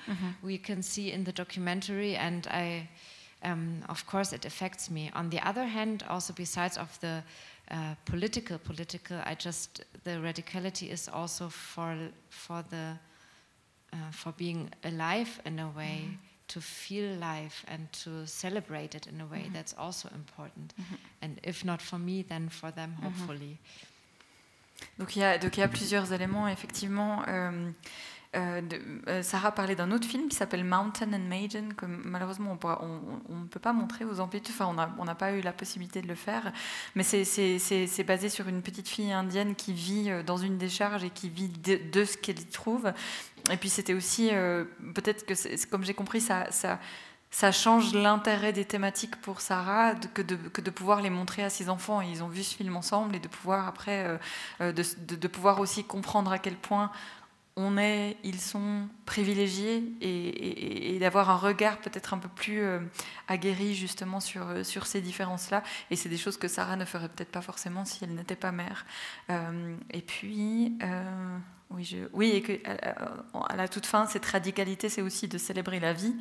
we 0.44 0.58
can 0.58 0.82
see 0.82 1.12
in 1.12 1.24
the 1.24 1.32
documentary 1.32 2.16
and 2.16 2.48
i 2.48 2.88
um, 3.44 3.84
of 3.90 4.06
course 4.08 4.34
it 4.34 4.46
affects 4.46 4.90
me 4.90 5.12
on 5.14 5.30
the 5.30 5.40
other 5.48 5.66
hand 5.66 6.04
also 6.10 6.34
besides 6.34 6.78
of 6.78 7.00
the 7.00 7.24
uh, 7.72 7.96
political 8.06 8.58
political. 8.58 9.18
I 9.26 9.36
just 9.36 9.84
the 10.04 10.12
radicality 10.12 10.92
is 10.92 11.08
also 11.08 11.50
for 11.50 11.98
for 12.30 12.64
the 12.70 12.98
uh, 13.94 14.12
for 14.12 14.32
being 14.34 14.70
alive 14.84 15.42
in 15.46 15.60
a 15.60 15.70
way 15.70 16.18
to 16.48 16.62
feel 16.62 17.16
life 17.16 17.66
and 17.68 17.92
to 17.92 18.28
celebrate 18.28 18.94
it 18.94 19.08
in 19.08 19.20
a 19.22 19.26
way 19.26 19.50
that's 19.52 19.74
also 19.78 20.10
important. 20.14 20.74
And 21.22 21.40
if 21.44 21.66
not 21.66 21.82
for 21.82 21.98
me 21.98 22.24
then 22.24 22.50
for 22.50 22.72
them 22.72 22.94
hopefully. 23.02 23.58
Donc 25.00 25.16
il, 25.16 25.22
y 25.22 25.24
a, 25.24 25.38
donc 25.38 25.58
il 25.58 25.62
y 25.62 25.64
a 25.64 25.68
plusieurs 25.68 26.12
éléments, 26.12 26.48
effectivement. 26.48 27.24
Euh, 27.28 27.72
euh, 28.36 28.62
euh, 29.08 29.24
Sarah 29.24 29.52
parlait 29.52 29.76
d'un 29.76 29.92
autre 29.92 30.08
film 30.08 30.28
qui 30.28 30.36
s'appelle 30.36 30.64
Mountain 30.64 31.14
and 31.14 31.28
Maiden, 31.28 31.74
que 31.74 31.86
malheureusement 31.86 32.58
on 32.64 33.36
ne 33.36 33.48
peut 33.48 33.60
pas 33.60 33.74
montrer 33.74 34.06
aux 34.06 34.20
amplitudes, 34.20 34.54
enfin 34.58 34.94
on 34.98 35.06
n'a 35.06 35.16
pas 35.16 35.34
eu 35.34 35.42
la 35.42 35.54
possibilité 35.54 36.02
de 36.02 36.08
le 36.08 36.16
faire, 36.16 36.52
mais 36.96 37.04
c'est- 37.04 38.04
basé 38.06 38.30
sur 38.30 38.48
une 38.48 38.62
petite 38.62 38.88
fille 38.88 39.12
indienne 39.12 39.56
qui 39.56 39.74
vit 39.74 40.10
euh, 40.10 40.22
dans 40.22 40.38
une 40.38 40.58
décharge 40.58 41.04
et 41.04 41.10
qui 41.10 41.30
vit 41.30 41.50
de, 41.50 42.06
ce 42.06 42.18
qu'elle 42.18 42.40
y 42.40 42.46
trouve. 42.46 42.94
Et 43.52 43.58
puis 43.58 43.70
c'était 43.70 43.94
aussi, 43.94 44.30
peut-être 44.94 45.26
que, 45.26 45.66
comme 45.68 45.84
j'ai 45.84 45.94
compris, 45.94 46.20
ça, 46.22 47.52
change 47.52 47.94
l'intérêt 47.94 48.54
des 48.54 48.66
thématiques 48.66 49.16
pour 49.22 49.42
Sarah 49.42 49.94
que, 50.14 50.22
de, 50.22 50.70
pouvoir 50.72 51.02
les 51.02 51.10
montrer 51.10 51.44
à 51.44 51.50
ses 51.50 51.70
enfants. 51.70 52.02
Ils 52.02 52.24
ont 52.24 52.28
vu 52.28 52.44
ce 52.44 52.56
film 52.56 52.76
ensemble 52.76 53.16
et 53.16 53.20
de 53.20 53.28
pouvoir 53.28 53.68
après, 53.68 54.20
de 54.60 55.28
pouvoir 55.28 55.60
aussi 55.60 55.84
comprendre 55.84 56.32
à 56.32 56.40
quel 56.40 56.56
point 56.56 56.92
on 57.58 57.78
est, 57.78 58.18
ils 58.24 58.40
sont 58.40 58.88
privilégiés 59.06 59.84
et, 60.02 60.98
d'avoir 61.00 61.30
un 61.30 61.36
regard 61.36 61.78
peut-être 61.80 62.14
un 62.14 62.18
peu 62.18 62.30
plus 62.30 62.62
euh, 62.62 62.80
aguerri 63.28 63.76
justement 63.76 64.20
sur, 64.20 64.48
euh, 64.48 64.64
sur 64.64 64.88
ces 64.88 65.02
différences-là. 65.02 65.62
Et 65.92 65.96
c'est 65.96 66.10
des 66.10 66.18
choses 66.18 66.38
que 66.38 66.48
Sarah 66.48 66.76
ne 66.76 66.86
ferait 66.86 67.10
peut-être 67.10 67.32
pas 67.32 67.42
forcément 67.42 67.86
si 67.86 68.04
elle 68.04 68.16
n'était 68.16 68.36
pas 68.36 68.52
mère. 68.52 68.86
Euh, 69.30 69.76
et 69.92 70.02
puis, 70.02 70.78
oui, 72.14 72.62
à 73.50 73.56
la 73.56 73.68
toute 73.68 73.86
fin, 73.86 74.06
cette 74.08 74.26
radicalité, 74.26 74.90
c'est 74.90 75.02
aussi 75.02 75.28
de 75.28 75.38
célébrer 75.38 75.80
la 75.80 75.94
vie 75.94 76.16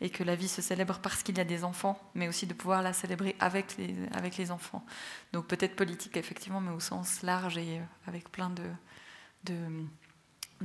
et 0.00 0.10
que 0.10 0.24
la 0.24 0.34
vie 0.34 0.48
se 0.48 0.62
célèbre 0.62 0.98
parce 1.00 1.22
qu'il 1.22 1.38
y 1.38 1.40
a 1.40 1.44
des 1.44 1.64
enfants, 1.64 1.98
mais 2.14 2.28
aussi 2.28 2.46
de 2.46 2.54
pouvoir 2.54 2.82
la 2.82 2.92
célébrer 2.92 3.36
avec 3.38 3.76
les, 3.78 3.94
avec 4.12 4.36
les 4.36 4.50
enfants. 4.50 4.84
Donc 5.32 5.46
peut-être 5.46 5.76
politique, 5.76 6.16
effectivement, 6.16 6.60
mais 6.60 6.72
au 6.72 6.80
sens 6.80 7.22
large 7.22 7.56
et 7.56 7.80
avec 8.06 8.30
plein 8.30 8.50
de, 8.50 8.64
de, 9.44 9.54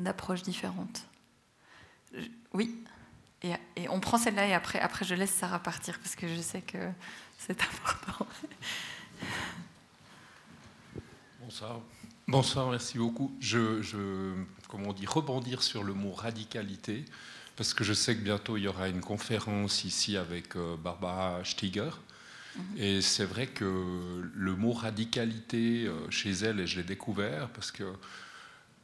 d'approches 0.03 0.43
différentes. 0.43 1.05
Je- 2.13 2.21
oui, 2.53 2.84
et, 3.43 3.53
et 3.76 3.89
on 3.89 3.99
prend 3.99 4.17
celle-là 4.17 4.47
et 4.47 4.53
après, 4.53 4.80
après 4.80 5.05
je 5.05 5.15
laisse 5.15 5.34
Sarah 5.34 5.59
partir 5.59 5.99
parce 5.99 6.15
que 6.15 6.27
je 6.27 6.41
sais 6.41 6.61
que 6.61 6.77
c'est 7.38 7.61
important. 7.61 8.27
Bonsoir. 11.41 11.80
Bonsoir, 12.27 12.69
merci 12.69 12.97
beaucoup. 12.97 13.35
Je, 13.39 13.81
je, 13.81 14.34
comment 14.67 14.89
on 14.89 14.93
dit, 14.93 15.05
rebondir 15.07 15.63
sur 15.63 15.84
le 15.84 15.93
mot 15.93 16.11
radicalité, 16.11 17.05
parce 17.55 17.73
que 17.73 17.84
je 17.84 17.93
sais 17.93 18.15
que 18.15 18.21
bientôt 18.21 18.55
il 18.57 18.63
y 18.63 18.67
aura 18.67 18.88
une 18.88 19.01
conférence 19.01 19.84
ici 19.84 20.15
avec 20.15 20.55
euh, 20.55 20.77
Barbara 20.77 21.43
Stiger. 21.43 21.89
Et 22.76 23.01
c'est 23.01 23.26
vrai 23.26 23.47
que 23.47 24.30
le 24.34 24.55
mot 24.55 24.73
radicalité 24.73 25.85
euh, 25.85 26.09
chez 26.11 26.31
elle, 26.31 26.59
et 26.59 26.67
je 26.67 26.77
l'ai 26.77 26.84
découvert, 26.84 27.47
parce 27.49 27.71
que 27.71 27.84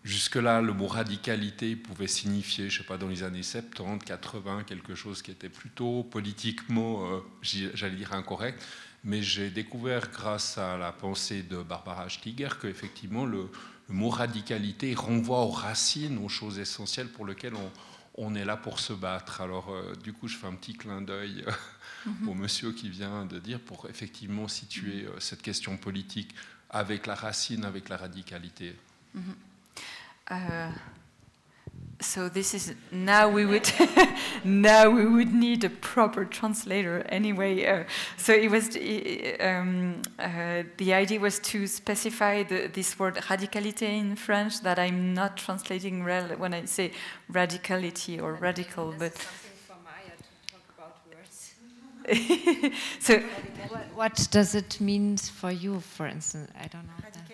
jusque-là, 0.05 0.61
le 0.61 0.71
mot 0.71 0.87
radicalité 0.87 1.75
pouvait 1.75 2.07
signifier, 2.07 2.69
je 2.69 2.77
sais 2.77 2.85
pas, 2.85 2.97
dans 2.97 3.09
les 3.09 3.23
années 3.23 3.43
70, 3.43 4.05
80, 4.05 4.63
quelque 4.63 4.95
chose 4.95 5.21
qui 5.21 5.31
était 5.31 5.49
plutôt 5.49 6.03
politiquement, 6.03 7.11
euh, 7.11 7.19
j'allais 7.41 7.97
dire, 7.97 8.13
incorrect. 8.13 8.63
Mais 9.03 9.21
j'ai 9.21 9.49
découvert, 9.49 10.09
grâce 10.09 10.57
à 10.57 10.77
la 10.77 10.93
pensée 10.93 11.43
de 11.43 11.61
Barbara 11.61 12.07
Stiger, 12.09 12.49
qu'effectivement, 12.61 13.25
le, 13.25 13.49
le 13.89 13.93
mot 13.93 14.09
radicalité 14.09 14.95
renvoie 14.95 15.41
aux 15.41 15.51
racines, 15.51 16.17
aux 16.17 16.29
choses 16.29 16.57
essentielles 16.57 17.09
pour 17.09 17.25
lesquelles 17.25 17.55
on, 17.55 17.71
on 18.17 18.35
est 18.35 18.45
là 18.45 18.57
pour 18.57 18.79
se 18.79 18.93
battre. 18.93 19.41
Alors, 19.41 19.69
euh, 19.69 19.93
du 20.03 20.13
coup, 20.13 20.27
je 20.27 20.37
fais 20.37 20.47
un 20.47 20.53
petit 20.53 20.73
clin 20.73 21.01
d'œil 21.01 21.43
euh, 21.47 22.09
au 22.27 22.33
monsieur 22.33 22.71
qui 22.71 22.89
vient 22.89 23.25
de 23.25 23.39
dire 23.39 23.59
pour 23.59 23.87
effectivement 23.89 24.47
situer 24.47 25.05
euh, 25.05 25.19
cette 25.19 25.41
question 25.41 25.77
politique 25.77 26.33
avec 26.69 27.05
la 27.05 27.15
racine, 27.15 27.65
avec 27.65 27.89
la 27.89 27.97
radicalité. 27.97 28.75
Uh, 30.27 30.71
so 32.01 32.27
this 32.27 32.53
is 32.53 32.73
now 32.91 33.29
we 33.29 33.45
would 33.45 33.71
now 34.43 34.89
we 34.89 35.05
would 35.05 35.33
need 35.33 35.63
a 35.63 35.69
proper 35.69 36.25
translator 36.25 37.05
anyway. 37.09 37.65
Uh, 37.65 37.83
so 38.17 38.33
it 38.33 38.51
was 38.51 38.77
um, 39.39 40.01
uh, 40.19 40.63
the 40.77 40.93
idea 40.93 41.19
was 41.19 41.39
to 41.39 41.67
specify 41.67 42.43
the, 42.43 42.67
this 42.67 42.99
word 42.99 43.15
radicalité 43.15 43.99
in 43.99 44.15
French 44.15 44.61
that 44.61 44.77
I'm 44.77 45.13
not 45.13 45.37
translating 45.37 46.03
rel 46.03 46.27
when 46.37 46.53
I 46.53 46.65
say 46.65 46.91
radicality 47.31 48.21
or 48.21 48.33
radical, 48.33 48.93
but 48.97 49.13
so 52.99 53.19
what, 53.69 53.85
what 53.95 54.27
does 54.29 54.53
it 54.53 54.79
mean 54.79 55.17
for 55.17 55.51
you 55.51 55.79
for 55.79 56.07
instance? 56.07 56.51
I 56.59 56.67
don't 56.67 56.85
know 56.85 57.24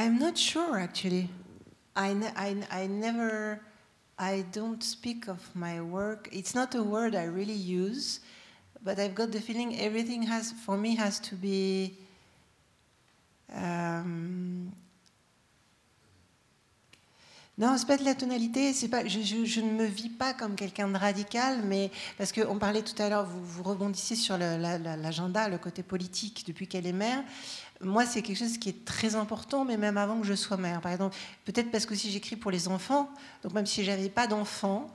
I'm 0.00 0.18
not 0.18 0.38
sure 0.38 0.78
actually. 0.78 1.28
I, 1.94 2.14
ne- 2.14 2.32
I, 2.34 2.56
I 2.70 2.86
never, 2.86 3.60
I 4.18 4.46
don't 4.50 4.82
speak 4.82 5.28
of 5.28 5.40
my 5.54 5.82
work. 5.82 6.26
It's 6.32 6.54
not 6.54 6.74
a 6.74 6.82
word 6.82 7.14
I 7.14 7.24
really 7.24 7.52
use, 7.52 8.20
but 8.82 8.98
I've 8.98 9.14
got 9.14 9.30
the 9.30 9.42
feeling 9.42 9.78
everything 9.78 10.22
has, 10.22 10.52
for 10.52 10.78
me, 10.78 10.96
has 10.96 11.20
to 11.20 11.34
be. 11.34 11.98
Um, 13.54 14.72
Non, 17.58 17.76
c'est 17.76 17.86
pas 17.86 17.98
de 17.98 18.04
la 18.04 18.14
tonalité. 18.14 18.72
Pas. 18.90 19.06
Je, 19.06 19.60
ne 19.60 19.70
me 19.70 19.84
vis 19.84 20.08
pas 20.08 20.32
comme 20.32 20.54
quelqu'un 20.54 20.88
de 20.88 20.96
radical, 20.96 21.60
mais 21.66 21.90
parce 22.16 22.32
qu'on 22.32 22.58
parlait 22.58 22.80
tout 22.80 22.94
à 23.02 23.10
l'heure, 23.10 23.26
vous, 23.26 23.44
vous 23.44 23.62
rebondissiez 23.62 24.16
sur 24.16 24.38
l'agenda, 24.38 25.46
le, 25.46 25.58
côté 25.58 25.82
politique 25.82 26.44
depuis 26.46 26.66
qu'elle 26.66 26.86
est 26.86 26.94
mère. 26.94 27.22
Moi, 27.82 28.04
c'est 28.04 28.22
quelque 28.22 28.38
chose 28.38 28.58
qui 28.58 28.68
est 28.68 28.84
très 28.84 29.14
important, 29.14 29.64
mais 29.64 29.76
même 29.76 29.96
avant 29.96 30.20
que 30.20 30.26
je 30.26 30.34
sois 30.34 30.56
mère. 30.56 30.80
Par 30.80 30.92
exemple, 30.92 31.16
peut-être 31.44 31.70
parce 31.70 31.86
que 31.86 31.94
si 31.94 32.10
j'écris 32.10 32.36
pour 32.36 32.50
les 32.50 32.68
enfants, 32.68 33.10
donc 33.42 33.54
même 33.54 33.66
si 33.66 33.84
j'avais 33.84 34.10
pas 34.10 34.26
d'enfants, 34.26 34.94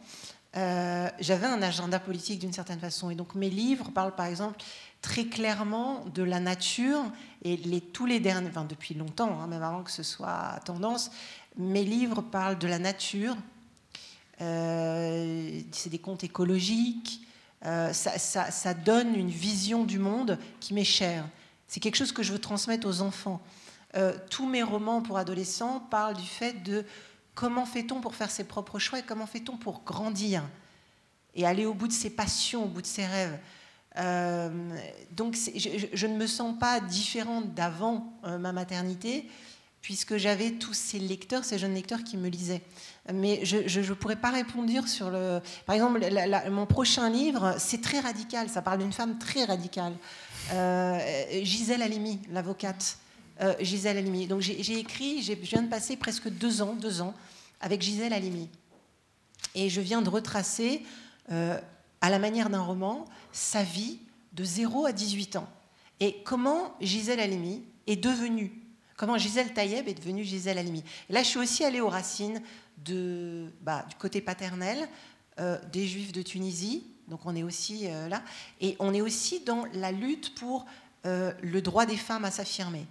euh, 0.55 1.09
j'avais 1.19 1.47
un 1.47 1.61
agenda 1.61 1.99
politique 1.99 2.39
d'une 2.39 2.53
certaine 2.53 2.79
façon. 2.79 3.09
Et 3.09 3.15
donc 3.15 3.35
mes 3.35 3.49
livres 3.49 3.89
parlent 3.91 4.15
par 4.15 4.27
exemple 4.27 4.63
très 5.01 5.25
clairement 5.25 6.05
de 6.13 6.23
la 6.23 6.39
nature 6.39 7.03
et 7.43 7.57
tous 7.93 8.05
les 8.05 8.19
derniers, 8.19 8.49
enfin 8.49 8.65
depuis 8.65 8.93
longtemps, 8.93 9.39
hein, 9.41 9.47
même 9.47 9.63
avant 9.63 9.83
que 9.83 9.91
ce 9.91 10.03
soit 10.03 10.59
tendance, 10.63 11.11
mes 11.57 11.83
livres 11.83 12.21
parlent 12.21 12.57
de 12.57 12.67
la 12.67 12.79
nature. 12.79 13.35
Euh, 14.41 15.61
c'est 15.71 15.89
des 15.89 15.99
contes 15.99 16.23
écologiques. 16.23 17.21
Euh, 17.65 17.93
ça, 17.93 18.73
donne 18.73 19.15
une 19.15 19.29
vision 19.29 19.85
du 19.85 19.97
monde 19.97 20.37
qui 20.59 20.73
m'est 20.73 20.83
chère. 20.83 21.25
C'est 21.67 21.79
quelque 21.79 21.95
chose 21.95 22.11
que 22.11 22.23
je 22.23 22.31
veux 22.31 22.39
transmettre 22.39 22.87
aux 22.87 23.01
enfants. 23.01 23.41
tous 24.29 24.47
mes 24.47 24.63
romans 24.63 25.01
pour 25.01 25.17
adolescents 25.17 25.79
parlent 25.79 26.15
du 26.15 26.27
fait 26.27 26.63
de 26.63 26.85
Comment 27.35 27.65
fait-on 27.65 27.99
pour 27.99 28.15
faire 28.15 28.31
ses 28.31 28.45
propres 28.45 28.79
choix 28.79 28.99
et 28.99 29.03
comment 29.03 29.27
fait-on 29.27 29.57
pour 29.57 29.83
grandir 29.83 30.41
et 31.35 31.45
aller 31.45 31.65
au 31.65 31.73
bout 31.73 31.89
de 31.89 31.93
ses 31.93 32.09
passions, 32.09 32.63
au 32.63 32.67
bout 32.67 32.81
de 32.81 32.87
ses 32.87 33.05
rêves 33.05 33.37
euh, 33.97 34.49
donc 35.11 35.37
je, 35.55 36.07
ne 36.07 36.17
me 36.17 36.27
sens 36.27 36.59
pas 36.59 36.81
différente 36.81 37.53
d'avant 37.53 38.11
euh, 38.25 38.37
ma 38.37 38.51
maternité, 38.51 39.25
puisque 39.81 40.17
j'avais 40.17 40.51
tous 40.51 40.73
ces 40.73 40.99
lecteurs, 40.99 41.45
ces 41.45 41.57
jeunes 41.57 41.75
lecteurs 41.75 42.03
qui 42.03 42.17
me 42.17 42.27
lisaient. 42.27 42.61
Mais 43.13 43.45
je 43.45 43.79
ne 43.79 43.93
pourrais 43.93 44.17
pas 44.17 44.31
répondre 44.31 44.85
sur 44.85 45.09
le... 45.09 45.39
Par 45.65 45.75
exemple, 45.75 46.01
mon 46.51 46.65
prochain 46.65 47.09
livre, 47.09 47.55
c'est 47.57 47.81
très 47.81 48.01
radical, 48.01 48.49
ça 48.49 48.61
parle 48.61 48.79
d'une 48.79 48.91
femme 48.91 49.17
très 49.17 49.45
radicale. 49.45 49.93
Euh, 50.53 51.43
Gisèle 51.43 51.81
Halimi, 51.81 52.19
l'avocate. 52.29 52.97
Euh, 53.41 53.53
Gisèle 53.59 53.97
Halimi. 53.97 54.27
Donc 54.27 54.41
j'ai 54.41 54.79
écrit, 54.79 55.21
je 55.21 55.33
viens 55.33 55.61
de 55.61 55.69
passer 55.69 55.97
presque 55.97 56.29
deux 56.29 56.61
ans, 56.61 56.73
deux 56.73 57.01
ans 57.01 57.13
avec 57.59 57.81
Gisèle 57.81 58.13
Halimi. 58.13 58.49
Et 59.55 59.69
je 59.69 59.81
viens 59.81 60.01
de 60.01 60.09
retracer, 60.09 60.83
euh, 61.31 61.59
à 62.01 62.09
la 62.09 62.19
manière 62.19 62.49
d'un 62.49 62.61
roman, 62.61 63.05
sa 63.31 63.63
vie 63.63 63.99
de 64.33 64.43
0 64.43 64.85
à 64.85 64.91
18 64.91 65.37
ans. 65.37 65.49
Et 65.99 66.21
comment 66.23 66.75
Gisèle 66.79 67.19
Halimi 67.19 67.63
est 67.87 67.95
devenue, 67.95 68.53
comment 68.97 69.17
Gisèle 69.17 69.53
Taïeb 69.53 69.87
est 69.87 69.93
devenue 69.93 70.23
Gisèle 70.23 70.57
Halimi. 70.57 70.83
Là, 71.09 71.23
je 71.23 71.27
suis 71.27 71.39
aussi 71.39 71.63
allée 71.63 71.81
aux 71.81 71.89
racines 71.89 72.41
bah, 73.61 73.85
du 73.89 73.95
côté 73.95 74.21
paternel 74.21 74.89
des 75.71 75.87
Juifs 75.87 76.11
de 76.11 76.21
Tunisie. 76.21 76.85
Donc 77.07 77.21
on 77.25 77.35
est 77.35 77.43
aussi 77.43 77.87
là. 78.09 78.21
Et 78.61 78.75
on 78.79 78.93
est 78.93 79.01
aussi 79.01 79.41
dans 79.41 79.65
la 79.73 79.91
lutte 79.91 80.35
pour 80.35 80.65
le 81.03 81.59
droit 81.59 81.85
des 81.85 81.97
femmes 81.97 82.25
à 82.25 82.31
s'affirmer 82.31 82.85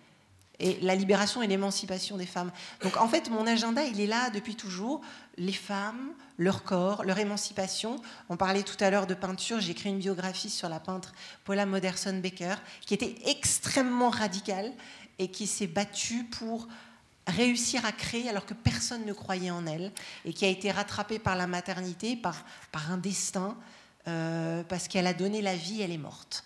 et 0.61 0.79
la 0.81 0.95
libération 0.95 1.43
et 1.43 1.47
l'émancipation 1.47 2.17
des 2.17 2.27
femmes. 2.27 2.53
Donc 2.83 2.97
en 2.97 3.09
fait, 3.09 3.29
mon 3.31 3.47
agenda, 3.47 3.83
il 3.85 4.01
est 4.01 4.07
là 4.07 4.31
depuis 4.31 4.55
toujours. 4.55 5.01
Les 5.37 5.53
femmes, 5.53 6.13
leur 6.39 6.63
corps, 6.63 7.05
leur 7.05 7.19
émancipation. 7.19 7.97
On 8.29 8.37
parlait 8.37 8.63
tout 8.63 8.83
à 8.83 8.91
l'heure 8.91 9.07
de 9.07 9.15
peinture. 9.15 9.61
J'ai 9.61 9.73
écrit 9.73 9.91
une 9.91 9.99
biographie 9.99 10.51
sur 10.51 10.69
la 10.69 10.81
peintre 10.81 11.13
Paula 11.45 11.67
Moderson 11.67 12.21
Baker, 12.23 12.55
qui 12.83 12.95
était 12.95 13.17
extrêmement 13.27 14.11
radicale 14.11 14.73
et 15.19 15.29
qui 15.29 15.47
s'est 15.47 15.67
battue 15.67 16.25
pour 16.25 16.69
réussir 17.27 17.85
à 17.85 17.93
créer 17.93 18.29
alors 18.29 18.45
que 18.45 18.55
personne 18.55 19.07
ne 19.07 19.13
croyait 19.13 19.51
en 19.51 19.67
elle 19.67 19.93
et 20.25 20.33
qui 20.33 20.45
a 20.45 20.49
été 20.49 20.71
rattrapée 20.71 21.19
par 21.19 21.37
la 21.37 21.47
maternité, 21.47 22.17
par, 22.17 22.45
par 22.71 22.93
un 22.93 22.99
destin, 22.99 23.57
euh, 24.09 24.63
parce 24.65 24.89
qu'elle 24.89 25.07
a 25.07 25.15
donné 25.15 25.43
la 25.43 25.57
vie, 25.57 25.83
elle 25.83 25.93
est 25.93 25.99
morte. 25.99 26.45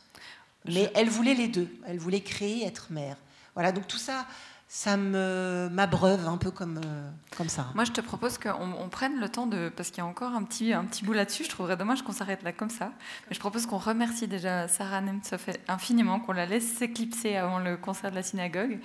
Mais 0.64 0.90
elle 0.94 1.09
voulait 1.09 1.35
les 1.35 1.48
deux. 1.48 1.68
Elle 1.86 1.98
voulait 1.98 2.20
créer, 2.20 2.66
être 2.66 2.89
mère. 2.90 3.16
Voilà, 3.55 3.72
donc 3.72 3.89
tout 3.89 3.98
ça, 3.98 4.26
ça 4.70 4.99
me 4.99 5.70
m'abreuve 5.73 6.28
un 6.28 6.36
peu 6.36 6.51
comme, 6.51 6.78
euh, 6.85 7.11
comme 7.35 7.49
ça. 7.49 7.69
Moi, 7.74 7.85
je 7.85 7.93
te 7.93 8.03
propose 8.03 8.36
qu'on 8.36 8.89
prenne 8.90 9.19
le 9.19 9.31
temps 9.31 9.47
de. 9.47 9.70
Parce 9.74 9.89
qu'il 9.89 9.99
y 9.99 10.01
a 10.03 10.07
encore 10.07 10.35
un 10.35 10.43
petit, 10.43 10.74
un 10.74 10.85
petit 10.85 11.07
bout 11.07 11.15
là-dessus. 11.15 11.45
Je 11.45 11.49
trouverais 11.49 11.78
dommage 11.78 12.03
qu'on 12.03 12.12
s'arrête 12.12 12.43
là 12.43 12.53
comme 12.53 12.69
ça. 12.69 12.93
Mais 13.28 13.35
je 13.35 13.40
propose 13.40 13.65
qu'on 13.65 13.78
remercie 13.78 14.28
déjà 14.28 14.69
Sarah 14.69 15.01
Nemtsov 15.01 15.40
infiniment, 15.69 16.20
qu'on 16.20 16.32
la 16.32 16.45
laisse 16.45 16.70
s'éclipser 16.77 17.36
avant 17.36 17.61
le 17.61 17.78
concert 17.78 18.11
de 18.11 18.16
la 18.16 18.23
synagogue. 18.23 18.78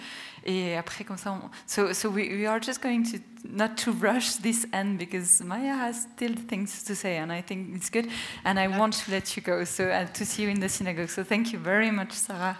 Et 0.46 0.78
après, 0.78 1.04
comme 1.04 1.18
ça. 1.18 1.34
On... 1.34 1.50
So, 1.68 1.94
so 1.94 2.10
we, 2.10 2.30
we, 2.30 2.48
are 2.48 2.62
just 2.62 2.82
going 2.82 3.04
to. 3.12 3.18
Not 3.46 3.76
to 3.84 3.92
rush 3.92 4.38
this 4.38 4.66
end 4.72 4.98
because 4.98 5.44
Maya 5.44 5.76
has 5.76 6.08
still 6.16 6.34
things 6.48 6.82
to 6.86 6.96
say 6.96 7.18
and 7.18 7.30
I 7.30 7.42
think 7.42 7.76
it's 7.76 7.90
good. 7.90 8.08
And 8.46 8.58
I 8.58 8.68
want 8.68 8.92
to 9.04 9.12
let 9.12 9.36
you 9.36 9.44
go. 9.44 9.66
So, 9.66 9.84
uh, 9.90 10.06
to 10.06 10.26
see 10.26 10.44
you 10.44 10.50
in 10.50 10.62
the 10.62 10.70
synagogue. 10.70 11.10
So, 11.10 11.26
thank 11.26 11.52
you 11.52 11.60
very 11.60 11.92
much, 11.92 12.14
Sarah. 12.14 12.58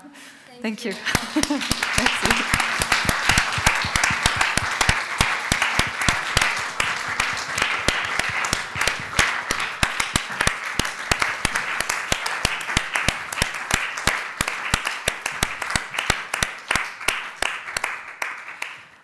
Thank 0.62 0.84
you. 0.84 0.94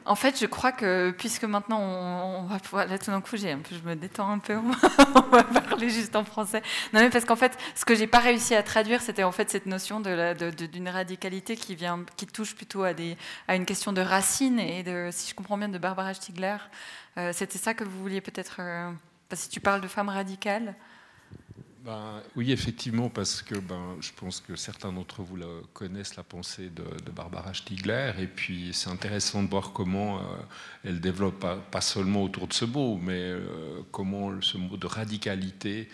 En 0.10 0.16
fait, 0.16 0.40
je 0.40 0.48
crois 0.48 0.72
que 0.72 1.12
puisque 1.12 1.44
maintenant 1.44 1.80
on, 1.80 2.42
va 2.46 2.58
pouvoir, 2.58 2.88
là 2.88 2.98
tout 2.98 3.12
d'un 3.12 3.22
coup, 3.22 3.36
un 3.36 3.60
peu, 3.60 3.76
je 3.76 3.88
me 3.88 3.96
détends 3.96 4.32
un 4.32 4.40
peu, 4.40 4.56
on 5.16 5.22
va, 5.22 5.44
parler 5.44 5.88
juste 5.88 6.16
en 6.16 6.26
français. 6.26 6.64
Non 6.94 7.02
mais 7.02 7.12
parce 7.12 7.26
qu'en 7.26 7.36
fait, 7.36 7.56
ce 7.76 7.86
que 7.86 7.94
j'ai 7.94 8.08
pas 8.08 8.18
réussi 8.18 8.56
à 8.56 8.64
traduire, 8.64 9.02
c'était 9.02 9.22
en 9.22 9.32
fait 9.32 9.52
cette 9.52 9.68
notion 9.68 10.00
d'une 10.00 10.90
radicalité 10.90 11.56
qui 11.56 11.76
vient, 11.76 12.04
qui 12.18 12.26
touche 12.26 12.56
plutôt 12.56 12.84
à 12.84 13.56
une 13.56 13.66
question 13.68 13.94
de 13.94 14.02
racines 14.02 14.60
et 14.60 14.82
de, 14.82 15.10
si 15.12 15.30
je 15.30 15.36
comprends 15.36 15.60
bien, 15.60 15.70
de 15.70 15.78
Barbara 15.78 16.16
Stiegler. 16.16 16.58
Euh, 17.20 17.32
c'était 17.32 17.60
ça 17.60 17.76
que 17.76 17.84
vous 17.84 18.00
vouliez 18.02 18.22
peut-être, 18.22 18.56
euh, 18.62 18.92
si 19.34 19.48
tu 19.50 19.60
parles 19.60 19.82
de 19.82 19.88
femmes 19.88 20.10
radicales. 20.10 20.74
Ben, 21.86 22.22
oui, 22.36 22.52
effectivement, 22.52 23.10
parce 23.10 23.42
que 23.42 23.56
ben, 23.56 23.96
je 24.02 24.12
pense 24.14 24.42
que 24.42 24.58
certains 24.58 24.92
d'entre 24.92 25.22
vous 25.22 25.38
connaissent 25.74 26.18
la 26.18 26.24
pensée 26.24 26.70
de, 26.70 27.12
Barbara 27.12 27.54
Stiegler, 27.54 28.12
et 28.20 28.28
puis 28.28 28.72
c'est 28.74 28.90
intéressant 28.90 29.44
de 29.44 29.50
voir 29.50 29.72
comment 29.72 30.20
euh, 30.20 30.22
elle 30.84 31.00
développe 31.00 31.46
pas, 31.72 31.82
seulement 31.82 32.24
autour 32.24 32.48
de 32.48 32.54
ce 32.54 32.66
mot, 32.66 32.98
mais 33.02 33.18
euh, 33.18 33.82
comment 33.92 34.42
ce 34.42 34.58
mot 34.58 34.76
de 34.76 34.88
radicalité 34.88 35.88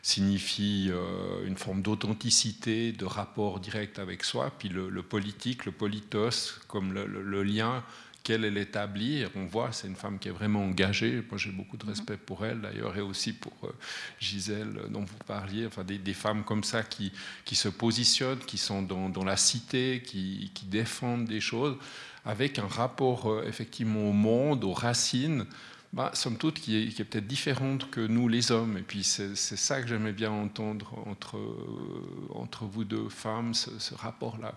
signifie 0.00 0.88
euh, 0.90 1.44
une 1.46 1.56
forme 1.56 1.82
d'authenticité, 1.82 2.92
de 2.92 3.04
rapport 3.04 3.58
direct 3.58 3.98
avec 3.98 4.22
soi, 4.22 4.52
puis 4.56 4.68
le, 4.68 5.02
politique, 5.02 5.64
le 5.64 5.72
politos, 5.72 6.60
comme 6.68 6.92
le 6.92 7.42
lien 7.42 7.82
qu'elle 8.22 8.44
elle 8.44 8.58
établit. 8.58 9.24
On 9.34 9.46
voit, 9.46 9.72
c'est 9.72 9.86
une 9.86 9.96
femme 9.96 10.18
qui 10.18 10.28
est 10.28 10.32
vraiment 10.32 10.64
engagée. 10.64 11.22
Moi, 11.28 11.38
j'ai 11.38 11.50
beaucoup 11.50 11.76
de 11.76 11.86
respect 11.86 12.16
pour 12.16 12.44
elle, 12.44 12.60
d'ailleurs, 12.60 12.96
et 12.96 13.00
aussi 13.00 13.32
pour 13.32 13.52
euh, 13.64 13.72
Gisèle, 14.20 14.74
dont 14.90 15.04
vous 15.04 15.18
parliez. 15.26 15.66
Enfin, 15.66 15.84
des, 15.84 16.14
femmes 16.14 16.44
comme 16.44 16.64
ça 16.64 16.82
qui, 16.82 17.12
qui 17.44 17.56
se 17.56 17.68
positionnent, 17.68 18.38
qui 18.38 18.58
sont 18.58 18.82
dans, 18.82 19.24
la 19.24 19.36
cité, 19.36 20.02
qui, 20.04 20.50
qui, 20.54 20.66
défendent 20.66 21.26
des 21.26 21.40
choses, 21.40 21.76
avec 22.24 22.58
un 22.58 22.66
rapport 22.66 23.30
euh, 23.30 23.44
effectivement 23.46 24.08
au 24.08 24.12
monde, 24.12 24.64
aux 24.64 24.72
racines. 24.72 25.46
Bah, 25.92 26.10
somme 26.14 26.38
toute, 26.38 26.58
qui 26.58 26.76
est, 26.76 27.00
est 27.00 27.04
peut-être 27.04 27.26
différente 27.26 27.90
que 27.90 28.00
nous, 28.00 28.28
les 28.28 28.50
hommes. 28.50 28.78
Et 28.78 28.82
puis, 28.82 29.04
c'est 29.04 29.36
ça 29.36 29.82
que 29.82 29.88
j'aimais 29.88 30.12
bien 30.12 30.30
entendre 30.30 30.98
entre, 31.06 31.36
euh, 31.36 32.28
entre 32.34 32.64
vous 32.64 32.84
deux 32.84 33.08
femmes, 33.08 33.52
ce 33.54 33.94
rapport-là. 33.94 34.54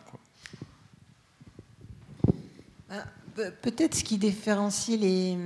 Peut-être 3.35 3.95
ce 3.95 4.03
qui 4.03 4.17
différencie 4.17 4.97
les, 4.97 5.37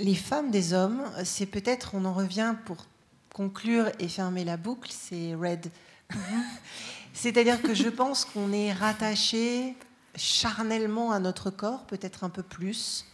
les 0.00 0.14
femmes 0.14 0.50
des 0.50 0.72
hommes, 0.72 1.02
c'est 1.24 1.46
peut-être, 1.46 1.94
on 1.94 2.04
en 2.04 2.12
revient 2.12 2.54
pour 2.66 2.86
conclure 3.32 3.90
et 3.98 4.08
fermer 4.08 4.44
la 4.44 4.56
boucle, 4.56 4.90
c'est 4.92 5.34
Red. 5.34 5.70
Mhm. 6.14 6.20
C'est-à-dire 7.14 7.60
que 7.60 7.74
je 7.74 7.88
pense 7.88 8.24
qu'on 8.24 8.52
est 8.52 8.72
rattaché 8.72 9.74
charnellement 10.16 11.12
à 11.12 11.18
notre 11.18 11.50
corps, 11.50 11.84
peut-être 11.84 12.24
un 12.24 12.30
peu 12.30 12.42
plus. 12.42 13.06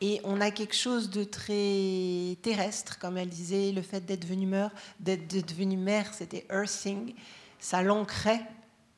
Et 0.00 0.20
on 0.24 0.40
a 0.40 0.50
quelque 0.50 0.74
chose 0.74 1.10
de 1.10 1.24
très 1.24 2.36
terrestre, 2.42 2.98
comme 2.98 3.16
elle 3.16 3.28
disait, 3.28 3.72
le 3.72 3.82
fait 3.82 4.04
d'être 4.04 4.20
devenue 4.20 4.46
mère, 4.46 4.70
d'être 5.00 5.28
devenue 5.28 5.76
mère, 5.76 6.12
c'était 6.14 6.46
earthing, 6.50 7.14
ça 7.58 7.82
l'ancrait. 7.82 8.42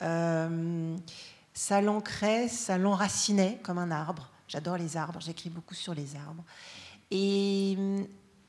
Euh, 0.02 0.97
ça 1.57 1.81
l'ancrait, 1.81 2.49
ça 2.49 2.77
l'enracinait 2.77 3.59
comme 3.62 3.78
un 3.78 3.91
arbre. 3.91 4.28
J'adore 4.47 4.77
les 4.77 4.99
arbres, 4.99 5.20
j'écris 5.23 5.49
beaucoup 5.49 5.74
sur 5.74 5.95
les 5.95 6.15
arbres. 6.15 6.45
Et, 7.11 7.78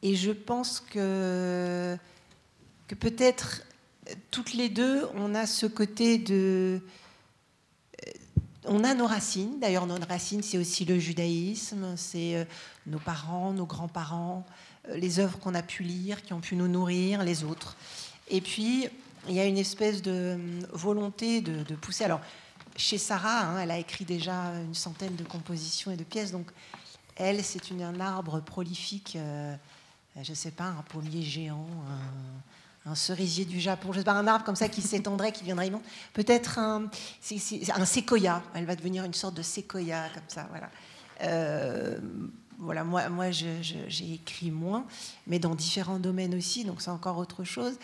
et 0.04 0.16
je 0.16 0.32
pense 0.32 0.82
que, 0.82 1.98
que 2.90 2.96
peut-être 2.96 3.64
toutes 4.30 4.54
les 4.54 4.68
deux, 4.68 5.08
on 5.16 5.36
a 5.36 5.46
ce 5.46 5.66
côté 5.66 6.18
de... 6.18 6.82
on 8.66 8.84
a 8.84 8.94
nos 8.94 9.08
racines. 9.08 9.58
D'ailleurs, 9.62 9.88
nos 9.88 9.96
racines, 10.06 10.44
c'est 10.44 10.58
aussi 10.58 10.84
le 10.84 11.00
judaïsme, 11.00 11.96
c'est 11.96 12.36
euh, 12.36 12.44
nos 12.88 13.00
parents, 13.00 13.54
nos 13.54 13.66
grands-parents, 13.66 14.46
euh, 14.90 14.98
les 14.98 15.20
œuvres 15.20 15.40
qu'on 15.40 15.56
a 15.56 15.64
pu 15.64 15.84
lire, 15.84 16.24
qui 16.24 16.34
ont 16.34 16.42
pu 16.42 16.58
nous 16.58 16.68
nourrir, 16.68 17.24
les 17.24 17.46
autres. 17.46 17.78
Et 18.28 18.42
puis, 18.42 18.90
il 19.30 19.34
y 19.34 19.40
a 19.40 19.46
une 19.46 19.58
espèce 19.58 20.02
de 20.02 20.38
volonté 20.74 21.40
de, 21.40 21.76
pousser. 21.76 22.04
Alors, 22.04 22.20
chez 22.78 22.98
Sarah, 22.98 23.42
hein, 23.42 23.60
elle 23.60 23.72
a 23.72 23.78
écrit 23.78 24.06
déjà 24.06 24.54
une 24.54 24.76
centaine 24.76 25.16
de 25.16 25.24
compositions 25.24 25.92
et 25.92 25.98
de 25.98 26.04
pièces, 26.04 26.32
donc 26.32 26.52
elle, 27.16 27.44
c'est 27.44 27.72
un 27.72 28.00
arbre 28.00 28.40
prolifique, 28.40 29.16
euh, 29.16 29.56
je 30.22 30.30
ne 30.30 30.36
sais 30.36 30.52
pas, 30.52 30.66
un 30.66 30.84
pommier 30.84 31.24
géant, 31.24 31.68
un, 32.86 32.96
cerisier 32.96 33.44
du 33.44 33.60
Japon, 33.60 33.92
je 33.92 34.00
sais 34.00 34.06
pas, 34.06 34.14
un 34.14 34.28
arbre 34.28 34.46
comme 34.46 34.56
ça 34.56 34.70
qui 34.70 34.82
s'étendrait, 34.82 35.34
qui 35.34 35.44
viendrait 35.44 35.72
Peut-être 36.14 36.60
un, 36.60 36.90
un 37.76 37.86
séquoia, 37.86 38.42
elle 38.54 38.66
va 38.66 38.76
devenir 38.76 39.04
une 39.04 39.14
sorte 39.14 39.34
de 39.34 39.42
séquoia, 39.42 40.08
comme 40.14 40.24
ça, 40.28 40.48
voilà. 40.50 40.70
Euh, 41.22 42.00
voilà, 42.60 42.84
moi, 42.84 43.10
moi 43.10 43.32
j'ai 43.32 44.14
écrit 44.14 44.52
moins, 44.52 44.86
mais 45.28 45.40
dans 45.40 45.56
différents 45.56 46.00
domaines 46.00 46.36
aussi, 46.36 46.64
donc 46.64 46.82
c'est 46.82 46.92
encore 46.92 47.18
autre 47.18 47.44
chose. 47.44 47.78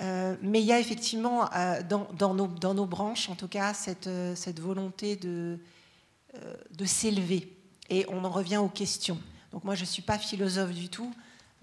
Euh, 0.00 0.36
mais 0.42 0.60
il 0.60 0.66
y 0.66 0.72
a 0.72 0.78
effectivement 0.78 1.48
dans, 1.88 2.08
dans, 2.12 2.74
nos, 2.74 2.86
branches, 2.86 3.28
en 3.28 3.34
tout 3.34 3.48
cas, 3.48 3.72
cette, 3.74 4.10
cette 4.34 4.60
volonté 4.60 5.16
de, 5.16 5.58
s'élever 6.84 7.52
et 7.88 8.04
on 8.08 8.24
en 8.24 8.30
revient 8.30 8.58
aux 8.58 8.68
questions. 8.68 9.18
Donc 9.52 9.64
moi, 9.64 9.74
je 9.74 9.82
ne 9.82 9.86
suis 9.86 10.02
pas 10.02 10.18
philosophe 10.18 10.72
du 10.72 10.88
tout. 10.88 11.14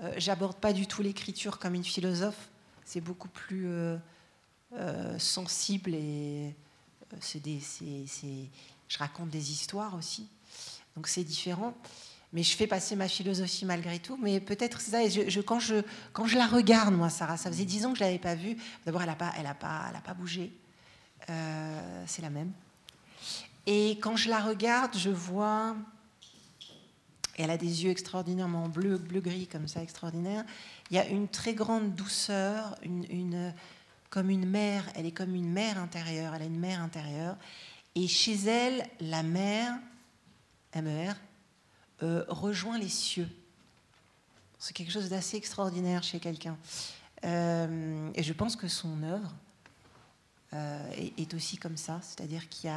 Euh, 0.01 0.11
J'aborde 0.17 0.57
pas 0.57 0.73
du 0.73 0.87
tout 0.87 1.01
l'écriture 1.01 1.59
comme 1.59 1.75
une 1.75 1.83
philosophe. 1.83 2.49
C'est 2.85 3.01
beaucoup 3.01 3.27
plus 3.27 3.67
euh, 3.67 3.97
euh, 4.73 5.19
sensible 5.19 5.93
et 5.93 6.55
euh, 7.13 7.17
je 8.87 8.97
raconte 8.97 9.29
des 9.29 9.51
histoires 9.51 9.95
aussi. 9.95 10.27
Donc 10.95 11.07
c'est 11.07 11.23
différent. 11.23 11.75
Mais 12.33 12.43
je 12.43 12.55
fais 12.55 12.67
passer 12.67 12.95
ma 12.95 13.07
philosophie 13.07 13.65
malgré 13.65 13.99
tout. 13.99 14.17
Mais 14.21 14.39
peut-être 14.39 14.81
c'est 14.81 14.91
ça. 14.91 15.03
Et 15.03 15.43
quand, 15.43 15.59
je, 15.59 15.75
quand 16.11 16.25
je 16.25 16.37
la 16.37 16.47
regarde, 16.47 16.93
moi, 16.93 17.09
Sarah, 17.09 17.37
ça 17.37 17.49
faisait 17.51 17.65
dix 17.65 17.85
ans 17.85 17.93
que 17.93 17.99
je 17.99 18.03
ne 18.03 18.09
l'avais 18.09 18.19
pas 18.19 18.35
vue. 18.35 18.57
D'abord, 18.85 19.01
elle 19.01 19.09
n'a 19.09 19.15
pas, 19.15 19.31
elle 19.39 19.45
a 19.45 19.53
pas, 19.53 19.85
elle 19.89 19.95
a 19.95 20.01
pas 20.01 20.13
bougé. 20.13 20.51
c'est 21.27 22.21
la 22.21 22.29
même. 22.29 22.51
Et 23.65 23.91
quand 24.01 24.15
je 24.15 24.29
la 24.29 24.39
regarde, 24.39 24.97
je 24.97 25.09
vois 25.09 25.75
elle 27.37 27.49
a 27.49 27.57
des 27.57 27.83
yeux 27.83 27.91
extraordinairement 27.91 28.67
bleu, 28.69 28.97
bleu-gris, 28.97 29.47
comme 29.47 29.67
ça, 29.67 29.81
extraordinaire. 29.81 30.43
Il 30.91 30.97
y 30.97 30.99
a 30.99 31.07
une 31.07 31.27
très 31.27 31.53
grande 31.53 31.95
douceur, 31.95 32.75
une, 32.83 33.53
comme 34.09 34.29
une 34.29 34.47
mère. 34.47 34.85
Elle 34.95 35.07
est 35.07 35.11
comme 35.11 35.33
une 35.33 35.51
mère 35.51 35.79
intérieure. 35.79 36.35
Elle 36.35 36.43
a 36.43 36.45
une 36.45 36.59
mère 36.59 36.81
intérieure. 36.81 37.35
Et 37.95 38.07
chez 38.07 38.35
elle, 38.45 38.87
la 38.99 39.23
mère, 39.23 39.73
MER, 40.75 41.13
euh, 42.03 42.25
rejoint 42.27 42.77
les 42.77 42.89
cieux. 42.89 43.29
C'est 44.59 44.73
quelque 44.73 44.91
chose 44.91 45.09
d'assez 45.09 45.37
extraordinaire 45.37 46.03
chez 46.03 46.19
quelqu'un. 46.19 46.57
Euh, 47.23 48.09
et 48.13 48.23
je 48.23 48.33
pense 48.33 48.57
que 48.57 48.67
son 48.67 49.01
œuvre 49.03 49.33
euh, 50.51 50.91
est, 51.17 51.33
aussi 51.33 51.55
comme 51.55 51.77
ça, 51.77 52.01
c'est-à-dire 52.01 52.49
qu'il 52.49 52.69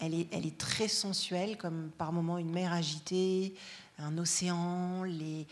est, 0.00 0.58
très 0.58 0.88
sensuelle, 0.88 1.58
comme 1.58 1.90
par 1.98 2.12
moments 2.12 2.38
une 2.38 2.50
mer 2.50 2.72
agitée, 2.72 3.54
un 3.98 4.16
océan, 4.16 5.02
les, 5.02 5.46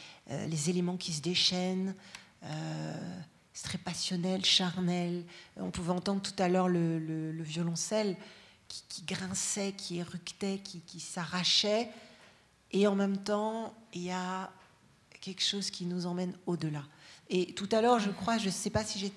éléments 0.71 0.97
qui 0.97 1.13
se 1.13 1.21
déchaînent. 1.21 1.95
C'est 3.53 3.65
très 3.65 3.79
passionnel, 3.79 4.47
charnel. 4.47 5.25
On 5.59 5.71
pouvait 5.71 5.93
entendre 5.93 6.23
tout 6.23 6.43
à 6.43 6.49
l'heure 6.49 6.69
le, 6.69 6.99
le, 6.99 7.43
violoncelle 7.43 8.17
qui, 8.69 9.03
grinçait, 9.03 9.73
qui 9.73 9.99
éructait, 9.99 10.61
qui 10.65 11.01
s'arrachait. 11.01 11.91
Et 12.73 12.87
en 12.87 12.95
même 12.95 13.19
temps, 13.19 13.75
il 13.93 14.03
y 14.03 14.11
a 14.11 14.51
quelque 15.21 15.43
chose 15.43 15.71
qui 15.71 15.85
nous 15.85 16.07
emmène 16.07 16.35
au-delà. 16.47 16.85
Et 17.29 17.53
tout 17.55 17.69
à 17.73 17.81
l'heure, 17.81 17.99
je 17.99 18.11
crois, 18.11 18.39
je 18.39 18.47
ne 18.47 18.51
sais 18.51 18.71
pas 18.71 18.85
si 18.85 18.99
j'ai 18.99 19.13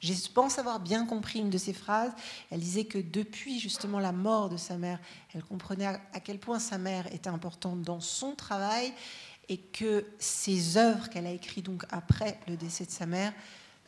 je 0.00 0.12
pense 0.32 0.58
avoir 0.58 0.78
bien 0.78 1.06
compris 1.06 1.38
une 1.38 1.50
de 1.50 1.58
ses 1.58 1.72
phrases. 1.72 2.12
Elle 2.50 2.60
disait 2.60 2.84
que 2.84 2.98
depuis 2.98 3.58
justement 3.58 3.98
la 3.98 4.12
mort 4.12 4.50
de 4.50 4.56
sa 4.56 4.76
mère, 4.76 5.00
elle 5.34 5.42
comprenait 5.42 5.86
à 5.86 6.20
quel 6.22 6.38
point 6.38 6.58
sa 6.58 6.78
mère 6.78 7.12
était 7.14 7.30
importante 7.30 7.82
dans 7.82 8.00
son 8.00 8.34
travail 8.34 8.92
et 9.48 9.58
que 9.58 10.04
ses 10.18 10.76
œuvres 10.76 11.08
qu'elle 11.08 11.26
a 11.26 11.30
écrites 11.30 11.64
donc 11.64 11.84
après 11.90 12.38
le 12.48 12.56
décès 12.56 12.84
de 12.84 12.90
sa 12.90 13.06
mère 13.06 13.32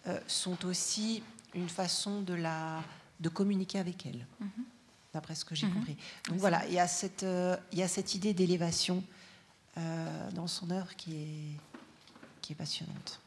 euh, 0.07 0.19
sont 0.27 0.65
aussi 0.65 1.23
une 1.55 1.69
façon 1.69 2.23
de, 2.23 2.35
la, 2.35 2.83
de 3.21 3.29
communiquer 3.29 3.79
avec 3.79 4.07
elle, 4.07 4.27
mm-hmm. 4.43 4.65
D'après 5.15 5.35
ce 5.35 5.45
que 5.45 5.55
j'ai 5.55 5.67
mm-hmm. 5.67 5.75
compris. 5.75 5.97
Donc 6.29 6.39
voilà, 6.39 6.67
il 6.67 6.75
y, 6.75 6.79
a 6.79 6.89
cette, 6.89 7.23
euh, 7.23 7.57
il 7.73 7.79
y 7.79 7.83
a 7.83 7.89
cette 7.89 8.15
idée 8.15 8.35
d'élévation 8.35 9.03
euh, 9.77 10.31
dans 10.33 10.47
son 10.47 10.71
œuvre 10.71 10.95
qui 10.97 11.15
est, 11.15 11.61
qui 12.43 12.53
est 12.53 12.57
passionnante. 12.57 13.21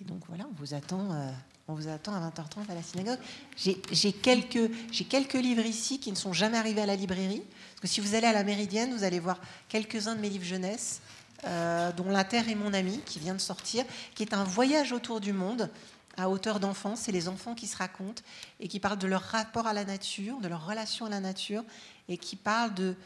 Et 0.00 0.04
donc 0.04 0.20
voilà, 0.28 0.44
on 0.50 0.54
vous 0.54 0.74
attend, 0.74 1.12
euh, 1.12 1.30
on 1.66 1.74
vous 1.74 1.88
attend 1.88 2.14
à 2.14 2.20
20h30 2.30 2.70
à 2.70 2.74
la 2.74 2.82
synagogue. 2.82 3.18
J'ai 3.56 4.12
quelques, 4.12 4.70
quelques 5.08 5.34
livres 5.34 5.64
ici 5.64 5.98
qui 5.98 6.10
ne 6.10 6.16
sont 6.16 6.32
jamais 6.32 6.58
arrivés 6.58 6.82
à 6.82 6.86
la 6.86 6.96
librairie. 6.96 7.42
Parce 7.70 7.80
que 7.80 7.88
si 7.88 8.00
vous 8.00 8.14
allez 8.14 8.26
à 8.26 8.32
la 8.32 8.44
Méridienne, 8.44 8.94
vous 8.94 9.04
allez 9.04 9.18
voir 9.18 9.40
quelques-uns 9.68 10.14
de 10.14 10.20
mes 10.20 10.28
livres 10.28 10.44
jeunesse, 10.44 11.00
dont 11.44 12.10
La 12.10 12.24
Terre 12.24 12.48
est 12.48 12.54
mon 12.56 12.74
ami, 12.74 13.00
qui 13.06 13.18
vient 13.18 13.34
de 13.34 13.40
sortir, 13.40 13.84
qui 14.14 14.22
est 14.24 14.34
un 14.34 14.44
voyage 14.44 14.92
autour 14.92 15.20
du 15.20 15.32
monde 15.32 15.70
à 16.18 16.28
hauteur 16.28 16.60
d'enfants. 16.60 16.96
C'est 16.96 17.12
les 17.12 17.28
enfants 17.28 17.54
qui 17.54 17.66
se 17.66 17.76
racontent 17.76 18.22
et 18.60 18.68
qui 18.68 18.80
parlent 18.80 18.98
de 18.98 19.06
leur 19.06 19.22
rapport 19.22 19.66
à 19.66 19.72
la 19.72 19.84
nature, 19.84 20.40
de 20.40 20.48
leur 20.48 20.66
relation 20.66 21.06
à 21.06 21.10
la 21.10 21.20
nature, 21.20 21.64
et 22.08 22.18
qui 22.18 22.36
parlent 22.36 22.74
de, 22.74 22.96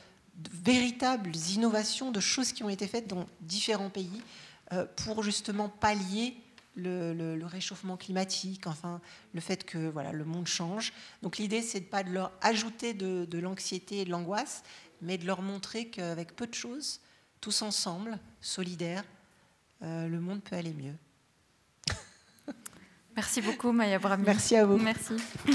véritables 0.52 1.34
innovations, 1.54 2.10
de 2.10 2.20
choses 2.20 2.52
qui 2.52 2.64
ont 2.64 2.68
été 2.68 2.86
faites 2.86 3.06
dans 3.06 3.26
différents 3.40 3.90
pays 3.90 4.22
euh, 4.72 4.86
pour 4.96 5.22
justement 5.22 5.68
pallier 5.68 6.36
le, 6.74 7.44
réchauffement 7.44 7.98
climatique, 7.98 8.66
enfin 8.66 9.00
le 9.34 9.40
fait 9.40 9.64
que 9.64 9.90
voilà, 9.90 10.12
le 10.12 10.24
monde 10.24 10.46
change. 10.46 10.92
Donc 11.22 11.36
l'idée, 11.36 11.60
c'est 11.60 11.80
de 11.80 11.84
pas 11.84 12.02
de 12.02 12.10
leur 12.10 12.32
ajouter 12.40 12.94
de, 12.94 13.38
l'anxiété 13.38 14.00
et 14.00 14.04
de 14.04 14.10
l'angoisse, 14.10 14.62
mais 15.02 15.18
de 15.18 15.26
leur 15.26 15.42
montrer 15.42 15.88
qu'avec 15.88 16.34
peu 16.34 16.46
de 16.46 16.54
choses, 16.54 17.00
tous 17.40 17.62
ensemble, 17.62 18.18
solidaires, 18.40 19.04
euh, 19.82 20.08
le 20.08 20.20
monde 20.20 20.42
peut 20.42 20.56
aller 20.56 20.72
mieux. 20.72 20.94
Merci 23.16 23.42
beaucoup, 23.42 23.72
Maya 23.72 23.98
Brami. 23.98 24.24
Merci 24.26 24.56
à 24.56 24.64
vous. 24.64 24.78
Merci. 24.78 25.14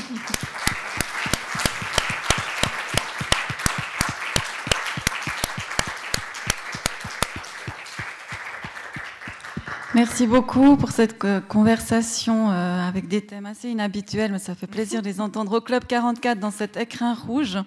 Merci 9.97 10.27
beaucoup 10.27 10.77
pour 10.77 10.91
cette 10.91 11.25
euh, 11.25 11.41
conversation 11.41 12.51
euh, 12.51 12.87
avec 12.87 13.07
des 13.07 13.25
thèmes 13.25 13.47
assez 13.47 13.69
inhabituels, 13.69 14.31
mais 14.31 14.37
ça 14.37 14.53
fait 14.53 14.67
plaisir 14.67 15.01
de 15.01 15.07
les 15.07 15.19
entendre 15.19 15.57
au 15.57 15.59
Club 15.59 15.85
44 15.87 16.39
dans 16.39 16.51
cet 16.51 16.77
écrin 16.77 17.15
rouge. 17.15 17.57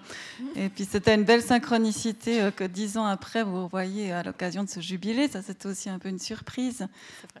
Et 0.55 0.69
puis 0.69 0.87
c'était 0.89 1.13
une 1.13 1.25
belle 1.25 1.41
synchronicité 1.41 2.41
euh, 2.41 2.49
que 2.49 2.63
dix 2.63 2.97
ans 2.97 3.03
après, 3.03 3.43
vous 3.43 3.67
voyez 3.67 4.13
à 4.13 4.23
l'occasion 4.23 4.63
de 4.63 4.69
ce 4.69 4.79
jubilé. 4.79 5.27
Ça, 5.27 5.41
c'était 5.41 5.67
aussi 5.67 5.89
un 5.89 5.99
peu 5.99 6.07
une 6.07 6.19
surprise. 6.19 6.87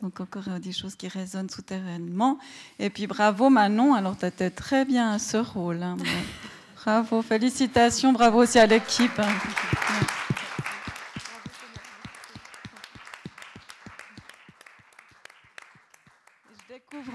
Donc 0.01 0.19
encore 0.19 0.59
des 0.61 0.73
choses 0.73 0.95
qui 0.95 1.07
résonnent 1.07 1.49
souterrainement. 1.49 2.37
Et 2.77 2.89
puis 2.89 3.07
bravo 3.07 3.49
Manon, 3.49 3.93
alors 3.93 4.17
tu 4.17 4.25
étais 4.25 4.49
très 4.49 4.83
bien 4.83 5.11
à 5.11 5.19
ce 5.19 5.37
rôle. 5.37 5.83
Hein. 5.83 5.95
Bravo, 6.83 7.21
félicitations, 7.21 8.11
bravo 8.11 8.41
aussi 8.41 8.57
à 8.57 8.65
l'équipe. 8.65 9.21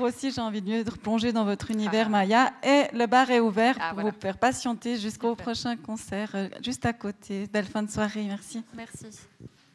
aussi, 0.01 0.31
j'ai 0.31 0.41
envie 0.41 0.63
de 0.63 0.71
mieux 0.71 0.85
plonger 0.85 1.33
dans 1.33 1.45
votre 1.45 1.71
univers, 1.71 2.07
ah. 2.07 2.11
Maya. 2.11 2.53
Et 2.63 2.85
le 2.93 3.07
bar 3.07 3.31
est 3.31 3.41
ouvert 3.41 3.77
ah, 3.81 3.95
pour 3.95 4.03
vous 4.03 4.11
faire 4.19 4.39
patienter 4.39 4.99
jusqu'au 4.99 5.35
prochain 5.35 5.77
concert, 5.77 6.31
euh, 6.35 6.49
juste 6.63 6.87
à 6.87 6.93
côté. 6.93 7.47
Belle 7.53 7.67
fin 7.67 7.83
de 7.83 7.91
soirée, 7.91 8.25
merci. 8.25 8.63
Merci. 8.75 9.07